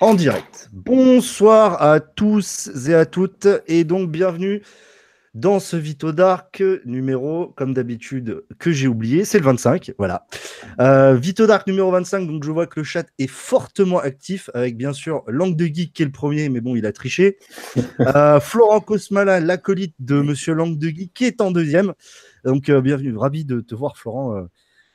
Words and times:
en 0.00 0.14
direct. 0.14 0.70
Bonsoir 0.72 1.82
à 1.82 2.00
tous 2.00 2.70
et 2.88 2.94
à 2.94 3.04
toutes, 3.04 3.46
et 3.66 3.84
donc 3.84 4.10
bienvenue 4.10 4.62
dans 5.34 5.60
ce 5.60 5.76
Vito 5.76 6.10
Dark 6.10 6.62
numéro, 6.86 7.52
comme 7.54 7.74
d'habitude, 7.74 8.42
que 8.58 8.72
j'ai 8.72 8.88
oublié, 8.88 9.26
c'est 9.26 9.38
le 9.38 9.44
25, 9.44 9.92
voilà. 9.98 10.26
Euh, 10.80 11.14
Vito 11.16 11.46
Dark 11.46 11.66
numéro 11.66 11.90
25, 11.90 12.26
donc 12.26 12.44
je 12.44 12.50
vois 12.50 12.66
que 12.66 12.80
le 12.80 12.84
chat 12.84 13.06
est 13.18 13.26
fortement 13.26 13.98
actif, 13.98 14.48
avec 14.54 14.78
bien 14.78 14.94
sûr 14.94 15.22
Langue 15.26 15.54
de 15.54 15.66
Geek 15.66 15.92
qui 15.92 16.02
est 16.02 16.06
le 16.06 16.12
premier, 16.12 16.48
mais 16.48 16.62
bon, 16.62 16.74
il 16.76 16.86
a 16.86 16.92
triché. 16.92 17.36
Euh, 18.00 18.40
Florent 18.40 18.80
Cosmala, 18.80 19.38
l'acolyte 19.38 19.94
de 19.98 20.22
Monsieur 20.22 20.54
Langue 20.54 20.78
de 20.78 20.88
Geek, 20.88 21.12
qui 21.12 21.26
est 21.26 21.42
en 21.42 21.50
deuxième. 21.50 21.92
Donc 22.44 22.70
euh, 22.70 22.80
bienvenue, 22.80 23.14
ravi 23.14 23.44
de 23.44 23.60
te 23.60 23.74
voir 23.74 23.98
Florent. 23.98 24.46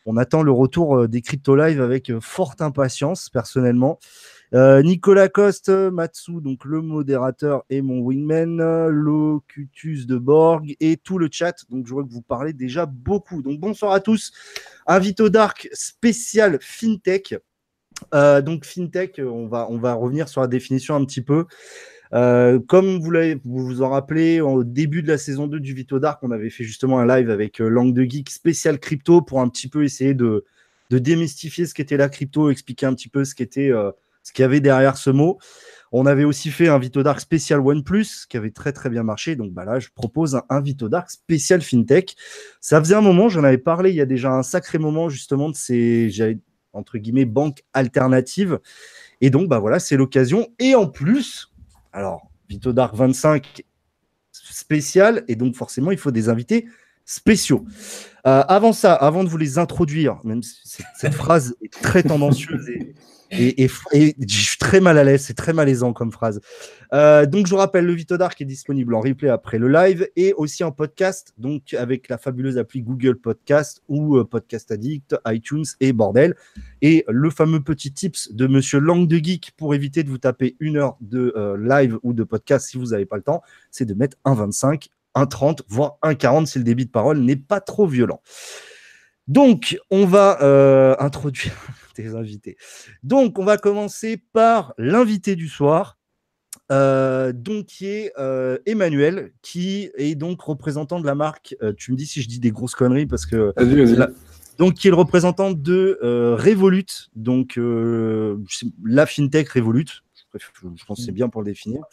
On 0.08 0.18
attend 0.18 0.44
le 0.44 0.52
retour 0.52 1.08
des 1.08 1.22
crypto 1.22 1.56
live 1.56 1.82
avec 1.82 2.12
forte 2.20 2.62
impatience, 2.62 3.30
personnellement. 3.30 4.00
Euh, 4.56 4.82
Nicolas 4.82 5.28
Coste, 5.28 5.68
Matsu, 5.68 6.40
donc 6.40 6.64
le 6.64 6.82
modérateur 6.82 7.66
et 7.70 7.82
mon 7.82 8.00
wingman, 8.00 8.88
Locutus 8.88 10.08
de 10.08 10.18
Borg 10.18 10.78
et 10.80 10.96
tout 10.96 11.18
le 11.18 11.28
chat. 11.30 11.66
Donc 11.70 11.88
je 11.88 11.94
vois 11.94 12.06
que 12.06 12.10
vous 12.10 12.22
parlez 12.22 12.54
déjà 12.54 12.86
beaucoup. 12.86 13.42
Donc 13.42 13.60
bonsoir 13.60 13.92
à 13.92 14.00
tous. 14.00 14.32
Invito 14.88 15.28
Dark 15.28 15.68
spécial 15.74 16.58
FinTech. 16.62 17.36
Euh, 18.14 18.42
donc 18.42 18.64
FinTech, 18.64 19.20
on 19.20 19.48
va, 19.48 19.68
on 19.70 19.78
va 19.78 19.94
revenir 19.94 20.30
sur 20.30 20.40
la 20.40 20.48
définition 20.48 20.96
un 20.96 21.04
petit 21.04 21.22
peu. 21.22 21.48
Euh, 22.14 22.58
comme 22.60 23.02
vous, 23.02 23.12
vous 23.44 23.66
vous 23.66 23.82
en 23.82 23.90
rappelez, 23.90 24.40
au 24.40 24.64
début 24.64 25.02
de 25.02 25.10
la 25.10 25.18
saison 25.18 25.48
2 25.48 25.60
du 25.60 25.74
Vito 25.74 26.00
Dark, 26.00 26.20
on 26.24 26.32
avait 26.32 26.50
fait 26.50 26.64
justement 26.64 27.00
un 27.00 27.06
live 27.06 27.30
avec 27.30 27.60
Langue 27.60 27.94
de 27.94 28.04
Geek 28.04 28.30
spécial 28.30 28.80
crypto 28.80 29.22
pour 29.22 29.42
un 29.42 29.50
petit 29.50 29.68
peu 29.68 29.84
essayer 29.84 30.14
de, 30.14 30.46
de 30.92 30.98
démystifier 30.98 31.66
ce 31.66 31.74
qu'était 31.74 31.98
la 31.98 32.08
crypto, 32.08 32.50
expliquer 32.50 32.86
un 32.86 32.94
petit 32.94 33.10
peu 33.10 33.26
ce 33.26 33.36
qu'était 33.36 33.72
ce 34.26 34.34
qu'il 34.34 34.42
y 34.42 34.46
avait 34.46 34.60
derrière 34.60 34.98
ce 34.98 35.12
mot. 35.12 35.38
On 35.92 36.06
avait 36.08 36.26
aussi 36.26 36.50
fait 36.50 36.68
un 36.68 36.80
Vito 36.80 37.04
Dark 37.04 37.22
spécial 37.22 37.62
OnePlus 37.62 38.26
qui 38.28 38.36
avait 38.36 38.50
très 38.50 38.74
très 38.74 38.90
bien 38.90 39.04
marché. 39.04 39.36
Donc 39.36 39.54
bah 39.54 39.64
là, 39.64 39.80
je 39.80 39.90
propose 39.94 40.42
un, 40.50 40.62
Vito 40.62 40.90
Dark 40.90 41.10
spécial 41.10 41.62
FinTech. 41.62 42.16
Ça 42.60 42.80
faisait 42.80 42.96
un 42.96 43.02
moment, 43.02 43.30
j'en 43.30 43.44
avais 43.44 43.60
parlé 43.60 43.92
il 43.92 43.96
y 43.96 44.02
a 44.02 44.06
déjà 44.06 44.32
un 44.32 44.44
sacré 44.44 44.80
moment 44.80 45.10
justement 45.10 45.50
de 45.50 45.56
ces, 45.56 46.12
entre 46.74 46.98
guillemets, 46.98 47.26
banques 47.26 47.64
alternatives. 47.74 48.60
Et 49.22 49.30
donc 49.30 49.48
bah 49.48 49.60
voilà, 49.60 49.80
c'est 49.80 49.96
l'occasion. 49.96 50.48
Et 50.60 50.74
en 50.74 50.88
plus, 50.88 51.54
alors 51.94 52.30
Vito 52.50 52.74
Dark 52.74 52.96
25 52.96 53.64
spécial, 54.32 55.24
et 55.28 55.36
donc 55.36 55.56
forcément, 55.56 55.92
il 55.92 55.98
faut 55.98 56.12
des 56.12 56.30
invités 56.30 56.66
spéciaux. 57.06 57.64
Euh, 58.28 58.44
avant 58.48 58.74
ça, 58.74 58.94
avant 58.94 59.24
de 59.24 59.30
vous 59.30 59.38
les 59.38 59.58
introduire, 59.58 60.20
même 60.24 60.42
si 60.44 60.84
cette 60.96 61.14
phrase 61.24 61.56
est 61.62 61.72
très 61.72 62.04
tendancieuse 62.04 62.68
et, 63.32 63.64
et, 63.64 64.16
je 64.20 64.36
suis 64.36 64.58
très 64.58 64.80
mal 64.80 64.98
à 64.98 65.04
l'aise, 65.04 65.24
c'est 65.24 65.34
très 65.34 65.54
malaisant 65.54 65.94
comme 65.94 66.12
phrase. 66.12 66.42
Euh, 66.94 67.26
donc, 67.26 67.48
je 67.48 67.52
vous 67.52 67.58
rappelle, 67.58 67.86
le 67.86 67.94
Vito 67.94 68.18
Dark 68.18 68.40
est 68.42 68.46
disponible 68.46 68.94
en 68.94 69.02
replay 69.02 69.30
après 69.30 69.58
le 69.58 69.68
live 69.68 70.08
et 70.16 70.34
aussi 70.34 70.64
en 70.64 70.72
podcast, 70.72 71.34
donc 71.38 71.74
avec 71.74 72.08
la 72.10 72.18
fabuleuse 72.18 72.58
appli 72.58 72.82
Google 72.82 73.16
Podcast 73.18 73.82
ou 73.88 74.18
euh, 74.18 74.24
Podcast 74.24 74.72
Addict, 74.72 75.16
iTunes 75.28 75.66
et 75.80 75.94
bordel. 75.94 76.36
Et 76.82 77.04
le 77.08 77.30
fameux 77.30 77.62
petit 77.62 77.92
tips 77.92 78.32
de 78.32 78.48
Monsieur 78.48 78.80
Langue 78.80 79.08
de 79.08 79.18
Geek 79.18 79.54
pour 79.58 79.74
éviter 79.74 80.04
de 80.04 80.10
vous 80.10 80.20
taper 80.20 80.56
une 80.60 80.78
heure 80.78 80.98
de 81.02 81.34
euh, 81.36 81.58
live 81.58 81.98
ou 82.04 82.14
de 82.14 82.24
podcast 82.24 82.70
si 82.70 82.78
vous 82.78 82.88
n'avez 82.88 83.06
pas 83.06 83.18
le 83.18 83.24
temps, 83.24 83.42
c'est 83.72 83.86
de 83.86 83.94
mettre 83.94 84.18
un 84.24 84.36
25, 84.36 84.90
un 85.16 85.26
30, 85.26 85.64
voire 85.68 85.98
un 86.02 86.16
40 86.16 86.48
si 86.48 86.58
le 86.58 86.64
débit 86.64 86.86
de 86.86 86.92
parole 86.92 87.20
n'est 87.20 87.36
pas 87.36 87.62
trop 87.62 87.88
violent. 87.88 88.22
Donc, 89.28 89.78
on 89.90 90.06
va 90.06 90.96
introduire 91.00 91.54
invités. 92.16 92.58
Donc, 93.04 93.40
on 93.40 93.46
va 93.46 93.58
commencer 93.58 94.22
par 94.34 94.74
l'invité 94.78 95.36
du 95.36 95.48
soir. 95.48 95.98
Euh, 96.72 97.32
donc 97.32 97.68
qui 97.68 97.86
est 97.86 98.12
euh, 98.18 98.58
Emmanuel, 98.66 99.34
qui 99.44 99.92
est 99.98 100.16
donc 100.16 100.42
représentant 100.42 101.00
de 101.00 101.06
la 101.06 101.14
marque. 101.14 101.56
Euh, 101.62 101.74
tu 101.78 101.92
me 101.92 101.98
dis 101.98 102.08
si 102.08 102.22
je 102.22 102.28
dis 102.28 102.40
des 102.40 102.52
grosses 102.52 102.74
conneries 102.74 103.06
parce 103.06 103.26
que 103.26 103.54
donc 104.58 104.74
qui 104.74 104.88
est 104.88 104.90
le 104.90 104.96
représentant 104.96 105.52
de 105.52 106.00
Revolut, 106.02 107.10
donc 107.16 107.60
la 108.84 109.06
fintech 109.06 109.50
Revolut 109.50 110.04
je 110.40 110.86
pense 110.86 111.00
que 111.00 111.06
c'est 111.06 111.12
bien 111.12 111.30
pour 111.30 111.42
le 111.42 111.46
définir. 111.46 111.84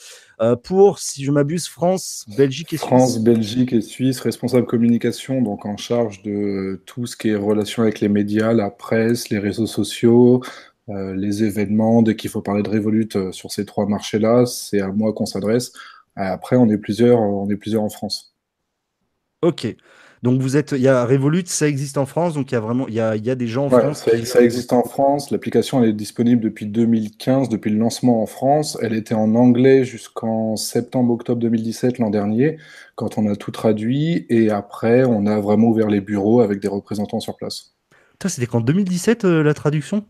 Euh, 0.40 0.56
pour, 0.56 0.98
si 0.98 1.24
je 1.24 1.30
m'abuse, 1.30 1.68
France, 1.68 2.24
Belgique 2.36 2.72
et 2.72 2.76
Suisse. 2.76 2.86
France, 2.86 3.18
Belgique 3.18 3.72
et 3.72 3.80
Suisse, 3.80 4.20
responsable 4.20 4.66
communication, 4.66 5.42
donc 5.42 5.66
en 5.66 5.76
charge 5.76 6.22
de 6.22 6.82
tout 6.86 7.06
ce 7.06 7.16
qui 7.16 7.28
est 7.28 7.36
relation 7.36 7.82
avec 7.82 8.00
les 8.00 8.08
médias, 8.08 8.52
la 8.52 8.70
presse, 8.70 9.28
les 9.30 9.38
réseaux 9.38 9.66
sociaux, 9.66 10.42
euh, 10.88 11.14
les 11.14 11.44
événements. 11.44 12.02
Dès 12.02 12.16
qu'il 12.16 12.30
faut 12.30 12.42
parler 12.42 12.62
de 12.62 12.70
Revolut 12.70 13.08
euh, 13.14 13.32
sur 13.32 13.52
ces 13.52 13.64
trois 13.64 13.86
marchés-là, 13.86 14.46
c'est 14.46 14.80
à 14.80 14.88
moi 14.88 15.12
qu'on 15.12 15.26
s'adresse. 15.26 15.72
Après, 16.14 16.56
on 16.56 16.68
est 16.68 16.78
plusieurs, 16.78 17.20
on 17.20 17.48
est 17.48 17.56
plusieurs 17.56 17.82
en 17.82 17.88
France. 17.88 18.34
Ok. 19.40 19.74
Donc 20.22 20.40
vous 20.40 20.56
êtes, 20.56 20.70
il 20.72 20.82
y 20.82 20.88
a 20.88 21.04
Revolut, 21.04 21.42
ça 21.46 21.66
existe 21.66 21.98
en 21.98 22.06
France, 22.06 22.34
donc 22.34 22.52
il 22.52 22.54
y 22.54 22.56
a 22.56 22.60
vraiment, 22.60 22.86
il 22.86 22.94
y 22.94 23.00
a, 23.00 23.16
il 23.16 23.26
y 23.26 23.30
a 23.30 23.34
des 23.34 23.48
gens 23.48 23.66
en 23.66 23.70
France. 23.70 24.06
Ça, 24.24 24.40
existe 24.40 24.72
en 24.72 24.84
France. 24.84 25.32
L'application 25.32 25.82
elle 25.82 25.90
est 25.90 25.94
disponible 25.94 26.40
depuis 26.40 26.66
2015, 26.66 27.48
depuis 27.48 27.70
le 27.70 27.78
lancement 27.78 28.22
en 28.22 28.26
France. 28.26 28.78
Elle 28.80 28.94
était 28.94 29.14
en 29.14 29.34
anglais 29.34 29.84
jusqu'en 29.84 30.54
septembre-octobre 30.56 31.40
2017 31.40 31.98
l'an 31.98 32.10
dernier, 32.10 32.58
quand 32.94 33.18
on 33.18 33.28
a 33.28 33.34
tout 33.34 33.50
traduit, 33.50 34.26
et 34.28 34.50
après 34.50 35.02
on 35.04 35.26
a 35.26 35.40
vraiment 35.40 35.68
ouvert 35.68 35.88
les 35.88 36.00
bureaux 36.00 36.40
avec 36.40 36.60
des 36.60 36.68
représentants 36.68 37.20
sur 37.20 37.36
place. 37.36 37.74
C'était 38.24 38.46
qu'en 38.46 38.60
2017 38.60 39.24
euh, 39.24 39.42
la 39.42 39.54
traduction? 39.54 40.04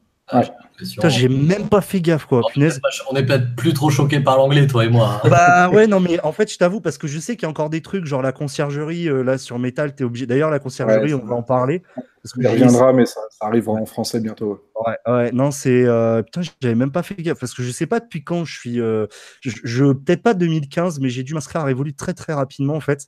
J'ai 1.09 1.29
même 1.29 1.69
pas 1.69 1.81
fait 1.81 2.01
gaffe, 2.01 2.27
quoi. 2.27 2.43
On 2.57 3.17
est 3.17 3.25
peut-être 3.25 3.55
plus 3.57 3.73
trop 3.73 3.91
choqué 3.91 4.21
par 4.21 4.37
l'anglais, 4.37 4.67
toi 4.67 4.85
et 4.85 4.89
moi. 4.89 5.21
Hein. 5.25 5.29
Bah 5.29 5.71
ouais, 5.73 5.87
non, 5.87 6.01
mais 6.01 6.21
en 6.25 6.33
fait, 6.33 6.51
je 6.51 6.59
t'avoue, 6.59 6.81
parce 6.81 6.99
que 6.99 7.07
je 7.07 7.19
sais 7.19 7.37
qu'il 7.37 7.45
y 7.45 7.47
a 7.47 7.51
encore 7.51 7.71
des 7.71 7.83
trucs, 7.83 8.05
genre 8.05 8.23
la 8.23 8.33
conciergerie, 8.33 9.09
euh, 9.09 9.23
là, 9.23 9.39
sur 9.39 9.59
Metal, 9.59 9.95
t'es 9.95 10.05
obligé. 10.05 10.27
D'ailleurs, 10.27 10.51
la 10.51 10.59
conciergerie, 10.59 11.15
on 11.15 11.25
va 11.25 11.37
en 11.37 11.43
parler. 11.43 11.83
Parce 12.23 12.35
que 12.35 12.47
reviendra, 12.47 12.93
mais 12.93 13.07
ça, 13.07 13.21
arrive 13.41 13.69
en 13.69 13.85
français 13.85 14.21
bientôt. 14.21 14.65
Ouais, 14.87 15.13
ouais, 15.13 15.33
non, 15.33 15.51
c'est. 15.51 15.85
Euh, 15.85 16.23
putain, 16.23 16.43
j'avais 16.61 16.75
même 16.75 16.93
pas 16.93 17.03
fait 17.03 17.15
gaffe, 17.15 17.39
parce 17.39 17.55
que 17.55 17.63
je 17.63 17.71
sais 17.71 17.87
pas 17.87 18.01
depuis 18.01 18.25
quand 18.25 18.45
je 18.45 18.59
suis. 18.59 18.81
Euh, 18.81 19.07
je, 19.41 19.93
Peut-être 19.93 20.23
pas 20.23 20.35
2015, 20.35 21.01
mais 21.01 21.09
j'ai 21.11 21.23
dû 21.23 21.35
m'inscrire 21.35 21.63
à 21.63 21.65
Revolut 21.65 21.95
très, 21.95 22.15
très 22.15 22.33
rapidement, 22.33 22.75
en 22.75 22.81
fait. 22.81 23.07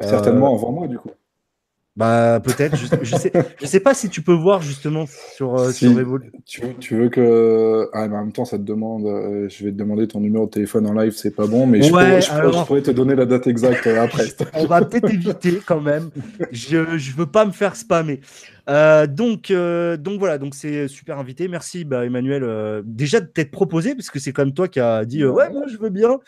Certainement 0.00 0.54
avant 0.54 0.72
moi, 0.72 0.88
du 0.88 0.98
coup. 0.98 1.10
Bah 1.96 2.40
peut-être, 2.42 2.76
je, 2.76 2.86
je, 3.02 3.16
sais, 3.16 3.32
je 3.60 3.66
sais 3.66 3.80
pas 3.80 3.94
si 3.94 4.08
tu 4.08 4.22
peux 4.22 4.32
voir 4.32 4.62
justement 4.62 5.06
sur, 5.34 5.58
euh, 5.58 5.72
sur 5.72 5.94
Revolut. 5.94 6.30
Tu, 6.46 6.62
tu, 6.78 6.96
veux 6.96 7.08
que. 7.08 7.90
Ah, 7.92 8.06
mais 8.06 8.16
en 8.16 8.20
même 8.20 8.32
temps, 8.32 8.44
ça 8.44 8.58
te 8.58 8.62
demande. 8.62 9.06
Euh, 9.06 9.48
je 9.48 9.64
vais 9.64 9.72
te 9.72 9.76
demander 9.76 10.06
ton 10.06 10.20
numéro 10.20 10.46
de 10.46 10.50
téléphone 10.50 10.86
en 10.86 10.92
live, 10.92 11.12
c'est 11.16 11.34
pas 11.34 11.48
bon, 11.48 11.66
mais 11.66 11.82
je, 11.82 11.88
pourrais, 11.90 12.20
je, 12.20 12.64
pourrais, 12.64 12.82
te 12.82 12.92
donner 12.92 13.16
la 13.16 13.26
date 13.26 13.48
exacte 13.48 13.88
euh, 13.88 14.04
après. 14.04 14.26
On 14.54 14.66
va 14.66 14.84
peut-être 14.84 15.12
éviter 15.12 15.60
quand 15.66 15.80
même. 15.80 16.10
Je, 16.52 16.96
je 16.96 17.12
veux 17.16 17.26
pas 17.26 17.44
me 17.44 17.52
faire 17.52 17.74
spammer. 17.74 18.20
Euh, 18.68 19.06
donc, 19.06 19.50
euh, 19.50 19.96
donc 19.96 20.18
voilà, 20.18 20.38
donc 20.38 20.54
c'est 20.54 20.88
super 20.88 21.18
invité. 21.18 21.48
Merci 21.48 21.84
bah, 21.84 22.04
Emmanuel 22.04 22.42
euh, 22.44 22.82
déjà 22.84 23.20
de 23.20 23.26
t'être 23.26 23.50
proposé 23.50 23.94
parce 23.94 24.10
que 24.10 24.18
c'est 24.18 24.32
comme 24.32 24.52
toi 24.52 24.68
qui 24.68 24.80
a 24.80 25.04
dit 25.04 25.24
ouais 25.24 25.50
moi 25.50 25.64
je 25.66 25.76
veux 25.78 25.90
bien 25.90 26.18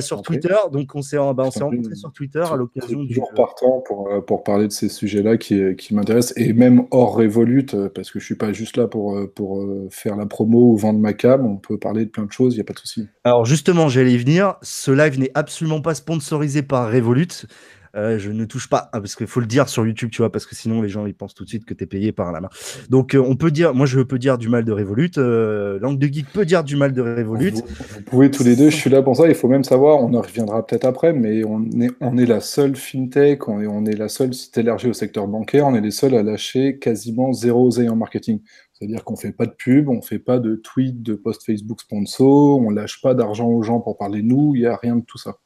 sur 0.00 0.22
Twitter. 0.22 0.56
Donc 0.72 0.94
on 0.94 1.02
s'est 1.02 1.16
bah, 1.16 1.44
rencontrés 1.44 1.94
sur 1.94 2.12
Twitter 2.12 2.44
à 2.50 2.56
l'occasion 2.56 3.02
du 3.02 3.14
toujours 3.14 3.32
partant 3.34 3.82
pour, 3.86 4.08
pour 4.26 4.44
parler 4.44 4.66
de 4.66 4.72
ces 4.72 4.88
sujets-là 4.88 5.36
qui, 5.36 5.76
qui 5.76 5.94
m'intéressent 5.94 6.36
et 6.36 6.52
même 6.52 6.86
hors 6.90 7.14
Revolut 7.14 7.66
parce 7.94 8.10
que 8.10 8.18
je 8.18 8.24
suis 8.24 8.34
pas 8.34 8.52
juste 8.52 8.76
là 8.76 8.86
pour, 8.86 9.18
pour 9.34 9.64
faire 9.90 10.16
la 10.16 10.26
promo 10.26 10.72
ou 10.72 10.76
vendre 10.76 10.98
ma 10.98 11.12
cam. 11.12 11.46
On 11.46 11.56
peut 11.56 11.78
parler 11.78 12.04
de 12.04 12.10
plein 12.10 12.24
de 12.24 12.32
choses, 12.32 12.54
il 12.54 12.58
y 12.58 12.60
a 12.60 12.64
pas 12.64 12.72
de 12.72 12.78
souci. 12.78 13.06
Alors 13.24 13.44
justement, 13.44 13.88
j'allais 13.88 14.12
y 14.12 14.18
venir. 14.18 14.56
Ce 14.62 14.90
live 14.90 15.18
n'est 15.18 15.30
absolument 15.34 15.80
pas 15.80 15.94
sponsorisé 15.94 16.62
par 16.62 16.90
Revolut. 16.90 17.46
Euh, 17.94 18.18
je 18.18 18.30
ne 18.30 18.46
touche 18.46 18.68
pas, 18.68 18.88
ah, 18.92 19.00
parce 19.00 19.14
qu'il 19.14 19.26
faut 19.26 19.40
le 19.40 19.46
dire 19.46 19.68
sur 19.68 19.86
YouTube, 19.86 20.10
tu 20.10 20.22
vois, 20.22 20.32
parce 20.32 20.46
que 20.46 20.54
sinon 20.54 20.80
les 20.80 20.88
gens 20.88 21.04
ils 21.04 21.14
pensent 21.14 21.34
tout 21.34 21.44
de 21.44 21.48
suite 21.48 21.66
que 21.66 21.74
tu 21.74 21.84
es 21.84 21.86
payé 21.86 22.10
par 22.10 22.32
la 22.32 22.40
main. 22.40 22.48
Donc 22.88 23.14
euh, 23.14 23.18
on 23.18 23.36
peut 23.36 23.50
dire, 23.50 23.74
moi 23.74 23.84
je 23.84 24.00
peux 24.00 24.18
dire 24.18 24.38
du 24.38 24.48
mal 24.48 24.64
de 24.64 24.72
Revolut, 24.72 25.10
euh, 25.18 25.78
Langue 25.78 25.98
de 25.98 26.06
Geek 26.06 26.32
peut 26.32 26.46
dire 26.46 26.64
du 26.64 26.76
mal 26.76 26.92
de 26.92 27.02
Revolut. 27.02 27.50
Vous, 27.50 28.02
pouvez 28.06 28.30
tous 28.30 28.44
les 28.44 28.56
deux, 28.56 28.70
je 28.70 28.76
suis 28.76 28.88
là 28.88 29.02
pour 29.02 29.16
ça, 29.16 29.28
il 29.28 29.34
faut 29.34 29.48
même 29.48 29.64
savoir, 29.64 30.02
on 30.02 30.14
en 30.14 30.22
reviendra 30.22 30.66
peut-être 30.66 30.86
après, 30.86 31.12
mais 31.12 31.44
on 31.44 31.64
est, 31.80 31.90
on 32.00 32.16
est 32.16 32.24
la 32.24 32.40
seule 32.40 32.76
fintech, 32.76 33.46
on 33.48 33.60
est, 33.60 33.66
on 33.66 33.84
est 33.84 33.96
la 33.96 34.08
seule 34.08 34.32
site 34.32 34.56
élargie 34.56 34.88
au 34.88 34.94
secteur 34.94 35.26
bancaire, 35.28 35.66
on 35.66 35.74
est 35.74 35.82
les 35.82 35.90
seuls 35.90 36.14
à 36.14 36.22
lâcher 36.22 36.78
quasiment 36.78 37.34
zéro 37.34 37.66
oseille 37.66 37.90
en 37.90 37.96
marketing. 37.96 38.40
C'est-à-dire 38.72 39.04
qu'on 39.04 39.14
ne 39.14 39.18
fait 39.18 39.32
pas 39.32 39.46
de 39.46 39.52
pub, 39.52 39.90
on 39.90 39.96
ne 39.96 40.00
fait 40.00 40.18
pas 40.18 40.38
de 40.38 40.56
tweets, 40.56 41.02
de 41.02 41.14
post 41.14 41.44
Facebook 41.44 41.82
sponsor, 41.82 42.58
on 42.58 42.70
lâche 42.70 43.02
pas 43.02 43.14
d'argent 43.14 43.48
aux 43.48 43.62
gens 43.62 43.80
pour 43.80 43.98
parler 43.98 44.22
de 44.22 44.26
nous, 44.26 44.54
il 44.54 44.62
n'y 44.62 44.66
a 44.66 44.76
rien 44.76 44.96
de 44.96 45.04
tout 45.04 45.18
ça. 45.18 45.36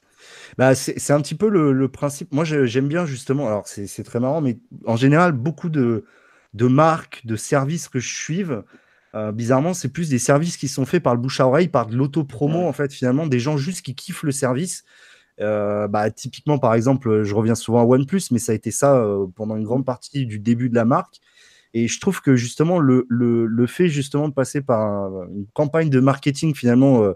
Bah, 0.58 0.74
c'est 0.74 1.12
un 1.12 1.20
petit 1.20 1.34
peu 1.34 1.48
le, 1.48 1.88
principe. 1.88 2.32
Moi, 2.32 2.44
j'aime 2.44 2.88
bien 2.88 3.06
justement, 3.06 3.46
alors 3.46 3.66
c'est 3.66 4.04
très 4.04 4.20
marrant, 4.20 4.40
mais 4.40 4.58
en 4.86 4.96
général, 4.96 5.32
beaucoup 5.32 5.68
de, 5.68 6.04
de 6.54 6.66
marques, 6.66 7.22
de 7.24 7.36
services 7.36 7.88
que 7.88 7.98
je 7.98 8.14
suive, 8.14 8.62
euh, 9.14 9.32
bizarrement, 9.32 9.72
c'est 9.72 9.88
plus 9.88 10.10
des 10.10 10.18
services 10.18 10.56
qui 10.56 10.68
sont 10.68 10.84
faits 10.84 11.02
par 11.02 11.14
le 11.14 11.20
bouche 11.20 11.40
à 11.40 11.46
oreille, 11.46 11.68
par 11.68 11.86
de 11.86 11.96
l'auto-promo, 11.96 12.66
en 12.66 12.72
fait, 12.72 12.92
finalement, 12.92 13.26
des 13.26 13.38
gens 13.38 13.56
juste 13.56 13.82
qui 13.84 13.94
kiffent 13.94 14.24
le 14.24 14.32
service. 14.32 14.84
Euh, 15.40 15.88
bah, 15.88 16.10
typiquement, 16.10 16.58
par 16.58 16.74
exemple, 16.74 17.22
je 17.22 17.34
reviens 17.34 17.54
souvent 17.54 17.80
à 17.80 17.84
OnePlus, 17.84 18.22
mais 18.30 18.38
ça 18.38 18.52
a 18.52 18.54
été 18.54 18.70
ça 18.70 18.96
euh, 18.96 19.26
pendant 19.34 19.56
une 19.56 19.64
grande 19.64 19.84
partie 19.84 20.26
du 20.26 20.38
début 20.38 20.68
de 20.68 20.74
la 20.74 20.84
marque. 20.84 21.20
Et 21.74 21.88
je 21.88 22.00
trouve 22.00 22.20
que 22.22 22.36
justement, 22.36 22.78
le, 22.78 23.06
le, 23.08 23.66
fait 23.66 23.88
justement 23.88 24.28
de 24.28 24.34
passer 24.34 24.62
par 24.62 25.10
une 25.28 25.46
campagne 25.52 25.90
de 25.90 26.00
marketing 26.00 26.54
finalement 26.54 27.12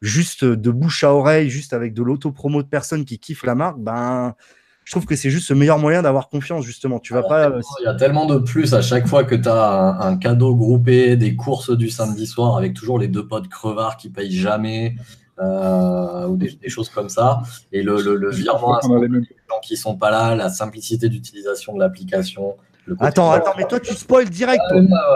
juste 0.00 0.44
de 0.44 0.70
bouche 0.70 1.04
à 1.04 1.14
oreille, 1.14 1.50
juste 1.50 1.72
avec 1.72 1.94
de 1.94 2.02
l'auto-promo 2.02 2.62
de 2.62 2.68
personnes 2.68 3.04
qui 3.04 3.18
kiffent 3.18 3.44
la 3.44 3.54
marque, 3.54 3.78
ben, 3.78 4.34
je 4.84 4.92
trouve 4.92 5.04
que 5.04 5.16
c'est 5.16 5.30
juste 5.30 5.50
le 5.50 5.56
meilleur 5.56 5.78
moyen 5.78 6.00
d'avoir 6.00 6.28
confiance, 6.28 6.64
justement. 6.64 6.98
Tu 6.98 7.12
vas 7.12 7.22
pas. 7.22 7.50
Euh, 7.50 7.60
il 7.80 7.84
y 7.84 7.88
a 7.88 7.94
tellement 7.94 8.24
de 8.24 8.38
plus 8.38 8.72
à 8.72 8.80
chaque 8.80 9.06
fois 9.06 9.24
que 9.24 9.34
tu 9.34 9.48
as 9.48 9.98
un, 10.00 10.16
cadeau 10.16 10.54
groupé, 10.54 11.16
des 11.16 11.36
courses 11.36 11.76
du 11.76 11.90
samedi 11.90 12.26
soir 12.26 12.56
avec 12.56 12.72
toujours 12.72 12.98
les 12.98 13.08
deux 13.08 13.26
potes 13.26 13.48
crevards 13.48 13.98
qui 13.98 14.08
payent 14.08 14.32
jamais. 14.32 14.96
Euh, 15.40 16.26
ou 16.26 16.36
des, 16.36 16.58
choses 16.68 16.88
comme 16.88 17.08
ça. 17.08 17.42
Et 17.70 17.82
le, 17.82 18.02
le, 18.02 18.16
le 18.16 18.30
virement 18.30 18.74
à 18.74 18.80
les 18.98 19.06
gens 19.08 19.60
qui 19.62 19.76
sont 19.76 19.96
pas 19.96 20.10
là, 20.10 20.34
la 20.34 20.48
simplicité 20.48 21.08
d'utilisation 21.08 21.74
de 21.74 21.78
l'application, 21.78 22.56
Attends, 23.00 23.30
attends, 23.30 23.54
mais 23.56 23.66
toi 23.66 23.80
tu 23.80 23.94
spoil 23.94 24.28
direct. 24.28 24.62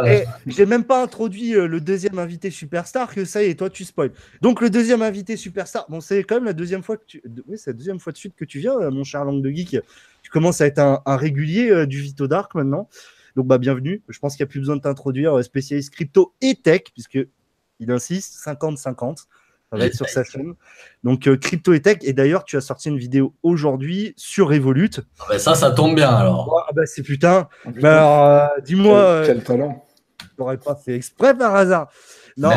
Et 0.06 0.24
j'ai 0.46 0.66
même 0.66 0.84
pas 0.84 1.02
introduit 1.02 1.54
euh, 1.54 1.66
le 1.66 1.80
deuxième 1.80 2.19
invité 2.19 2.50
superstar 2.50 3.14
que 3.14 3.24
ça 3.24 3.42
y 3.42 3.46
est, 3.46 3.54
toi 3.54 3.70
tu 3.70 3.84
spoil. 3.84 4.10
Donc 4.40 4.60
le 4.60 4.70
deuxième 4.70 5.02
invité 5.02 5.36
superstar, 5.36 5.86
bon 5.88 6.00
c'est 6.00 6.22
quand 6.24 6.36
même 6.36 6.44
la 6.44 6.52
deuxième 6.52 6.82
fois 6.82 6.96
que 6.96 7.04
tu, 7.06 7.22
oui 7.46 7.56
c'est 7.58 7.70
la 7.70 7.76
deuxième 7.76 7.98
fois 7.98 8.12
de 8.12 8.19
suite 8.19 8.34
que 8.36 8.44
tu 8.44 8.58
viens, 8.58 8.78
euh, 8.78 8.90
mon 8.90 9.04
cher 9.04 9.24
Langue 9.24 9.42
de 9.42 9.50
Geek. 9.50 9.78
Tu 10.22 10.30
commences 10.30 10.60
à 10.60 10.66
être 10.66 10.78
un, 10.78 11.16
régulier 11.16 11.70
euh, 11.70 11.86
du 11.86 12.00
Vito 12.00 12.28
Dark 12.28 12.54
maintenant. 12.54 12.88
Donc 13.36 13.46
bah 13.46 13.58
bienvenue. 13.58 14.02
Je 14.08 14.19
pense 14.19 14.36
qu'il 14.36 14.44
n'y 14.44 14.48
a 14.48 14.50
plus 14.50 14.60
besoin 14.60 14.76
de 14.76 14.82
t'introduire, 14.82 15.42
spécialiste 15.42 15.92
crypto 15.92 16.34
et 16.40 16.54
tech, 16.54 16.82
puisque 16.92 17.19
il 17.80 17.90
insiste 17.90 18.34
50-50 18.44 19.26
ça 19.72 19.78
va 19.78 19.86
être 19.86 19.94
sur 19.94 20.08
sa 20.08 20.22
chaîne. 20.22 20.52
Donc 21.02 21.26
euh, 21.26 21.36
Crypto 21.38 21.72
et 21.72 21.80
Tech. 21.80 21.98
Et 22.02 22.12
d'ailleurs, 22.12 22.44
tu 22.44 22.58
as 22.58 22.60
sorti 22.60 22.90
une 22.90 22.98
vidéo 22.98 23.34
aujourd'hui 23.42 24.12
sur 24.16 24.50
Revolut. 24.50 24.90
Ah 25.19 25.24
bah 25.30 25.38
ça, 25.38 25.54
ça 25.54 25.70
tombe 25.70 25.96
bien 25.96 26.10
alors. 26.10 26.66
Ah 26.69 26.72
bah 26.74 26.84
c'est 26.84 27.02
putain. 27.02 27.48
Bah 27.80 27.98
alors, 27.98 28.26
euh, 28.26 28.60
dis-moi. 28.62 29.22
Quel, 29.24 29.38
euh, 29.38 29.40
talent. 29.40 29.84
T'aurais 30.36 30.58
pas 30.58 30.74
fait 30.76 30.94
exprès 30.94 31.34
par 31.34 31.54
hasard? 31.54 31.90
Non, 32.36 32.50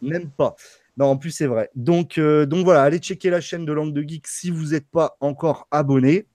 même 0.00 0.30
pas. 0.30 0.54
Non, 0.96 1.06
en 1.06 1.16
plus, 1.16 1.30
c'est 1.30 1.46
vrai. 1.46 1.70
Donc, 1.74 2.20
donc 2.20 2.64
voilà, 2.64 2.82
allez 2.82 2.98
checker 2.98 3.30
la 3.30 3.40
chaîne 3.40 3.64
de 3.64 3.72
Langue 3.72 3.92
de 3.92 4.02
Geek 4.02 4.26
si 4.28 4.50
vous 4.50 4.66
n'êtes 4.66 4.88
pas 4.88 5.16
encore 5.20 5.66
abonné. 5.70 6.26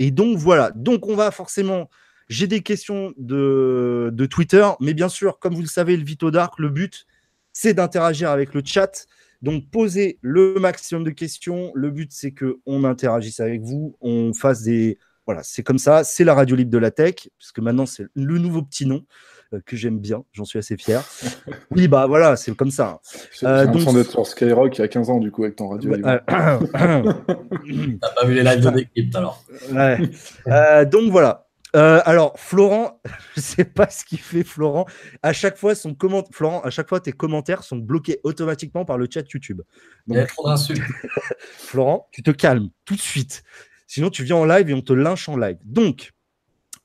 Et 0.00 0.10
donc 0.10 0.38
voilà. 0.38 0.72
Donc 0.74 1.06
on 1.06 1.14
va 1.14 1.30
forcément. 1.30 1.88
J'ai 2.28 2.46
des 2.46 2.62
questions 2.62 3.12
de, 3.18 4.08
de 4.12 4.26
Twitter, 4.26 4.66
mais 4.80 4.94
bien 4.94 5.10
sûr, 5.10 5.38
comme 5.38 5.54
vous 5.54 5.60
le 5.60 5.68
savez, 5.68 5.94
le 5.96 6.04
Vito 6.04 6.30
Dark, 6.30 6.58
le 6.58 6.70
but, 6.70 7.06
c'est 7.52 7.74
d'interagir 7.74 8.30
avec 8.30 8.54
le 8.54 8.62
chat. 8.64 9.06
Donc, 9.44 9.64
posez 9.70 10.18
le 10.22 10.54
maximum 10.54 11.04
de 11.04 11.10
questions. 11.10 11.70
Le 11.74 11.90
but, 11.90 12.10
c'est 12.12 12.32
qu'on 12.32 12.84
interagisse 12.84 13.40
avec 13.40 13.60
vous, 13.60 13.94
on 14.00 14.32
fasse 14.32 14.62
des. 14.62 14.98
Voilà, 15.26 15.42
c'est 15.42 15.62
comme 15.62 15.78
ça. 15.78 16.02
C'est 16.02 16.24
la 16.24 16.32
radio 16.34 16.56
libre 16.56 16.70
de 16.70 16.78
la 16.78 16.90
tech, 16.90 17.28
puisque 17.38 17.58
maintenant, 17.58 17.84
c'est 17.84 18.06
le 18.14 18.38
nouveau 18.38 18.62
petit 18.62 18.86
nom 18.86 19.04
euh, 19.52 19.60
que 19.66 19.76
j'aime 19.76 19.98
bien. 19.98 20.24
J'en 20.32 20.46
suis 20.46 20.58
assez 20.58 20.78
fier. 20.78 21.04
oui, 21.70 21.88
bah 21.88 22.06
voilà, 22.06 22.36
c'est 22.36 22.56
comme 22.56 22.70
ça. 22.70 23.00
Euh, 23.42 23.66
donc, 23.66 23.94
d'être 23.94 24.10
sur 24.10 24.26
Skyrock 24.26 24.78
il 24.78 24.80
y 24.80 24.84
a 24.84 24.88
15 24.88 25.10
ans, 25.10 25.20
du 25.20 25.30
coup, 25.30 25.44
avec 25.44 25.56
ton 25.56 25.68
radio 25.68 25.94
libre. 25.94 26.08
T'as 26.26 28.14
pas 28.14 28.26
vu 28.26 28.34
les 28.34 28.42
lives 28.42 28.60
de 28.60 28.70
Décrypte 28.70 29.14
alors. 29.14 29.44
Euh, 29.74 30.84
donc 30.86 31.10
voilà. 31.10 31.43
Euh, 31.74 32.00
alors, 32.04 32.38
Florent, 32.38 33.00
je 33.34 33.40
ne 33.40 33.42
sais 33.42 33.64
pas 33.64 33.88
ce 33.88 34.04
qu'il 34.04 34.20
fait, 34.20 34.44
Florent. 34.44 34.86
À 35.22 35.32
chaque 35.32 35.56
fois, 35.56 35.74
son 35.74 35.94
comment... 35.94 36.24
Florent, 36.32 36.60
à 36.60 36.70
chaque 36.70 36.88
fois, 36.88 37.00
tes 37.00 37.12
commentaires 37.12 37.64
sont 37.64 37.76
bloqués 37.76 38.20
automatiquement 38.22 38.84
par 38.84 38.98
le 38.98 39.08
chat 39.10 39.24
YouTube. 39.32 39.62
Il 40.06 40.14
y 40.14 40.18
a 40.18 40.26
trop 40.26 40.48
d'insultes. 40.48 40.82
Florent, 41.40 42.08
tu 42.12 42.22
te 42.22 42.30
calmes 42.30 42.68
tout 42.84 42.94
de 42.94 43.00
suite. 43.00 43.42
Sinon, 43.86 44.10
tu 44.10 44.24
viens 44.24 44.36
en 44.36 44.44
live 44.44 44.70
et 44.70 44.74
on 44.74 44.82
te 44.82 44.92
lynche 44.92 45.28
en 45.28 45.36
live. 45.36 45.58
Donc, 45.64 46.12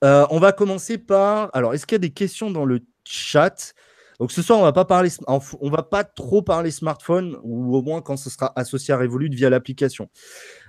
euh, 0.03 0.25
on 0.31 0.39
va 0.39 0.51
commencer 0.51 0.97
par. 0.97 1.49
Alors, 1.53 1.73
est-ce 1.73 1.85
qu'il 1.85 1.95
y 1.95 1.97
a 1.97 1.99
des 1.99 2.11
questions 2.11 2.51
dans 2.51 2.65
le 2.65 2.81
chat? 3.03 3.73
Donc 4.19 4.33
ce 4.33 4.41
soir, 4.41 4.59
on 4.59 4.63
va 4.63 4.73
pas 4.73 4.83
parler, 4.83 5.09
on 5.27 5.69
va 5.69 5.81
pas 5.81 6.03
trop 6.03 6.41
parler 6.41 6.71
smartphone, 6.71 7.37
ou 7.41 7.75
au 7.77 7.81
moins 7.81 8.01
quand 8.01 8.17
ce 8.17 8.29
sera 8.29 8.51
associé 8.57 8.93
à 8.93 8.97
Revolut 8.97 9.29
via 9.29 9.49
l'application. 9.49 10.09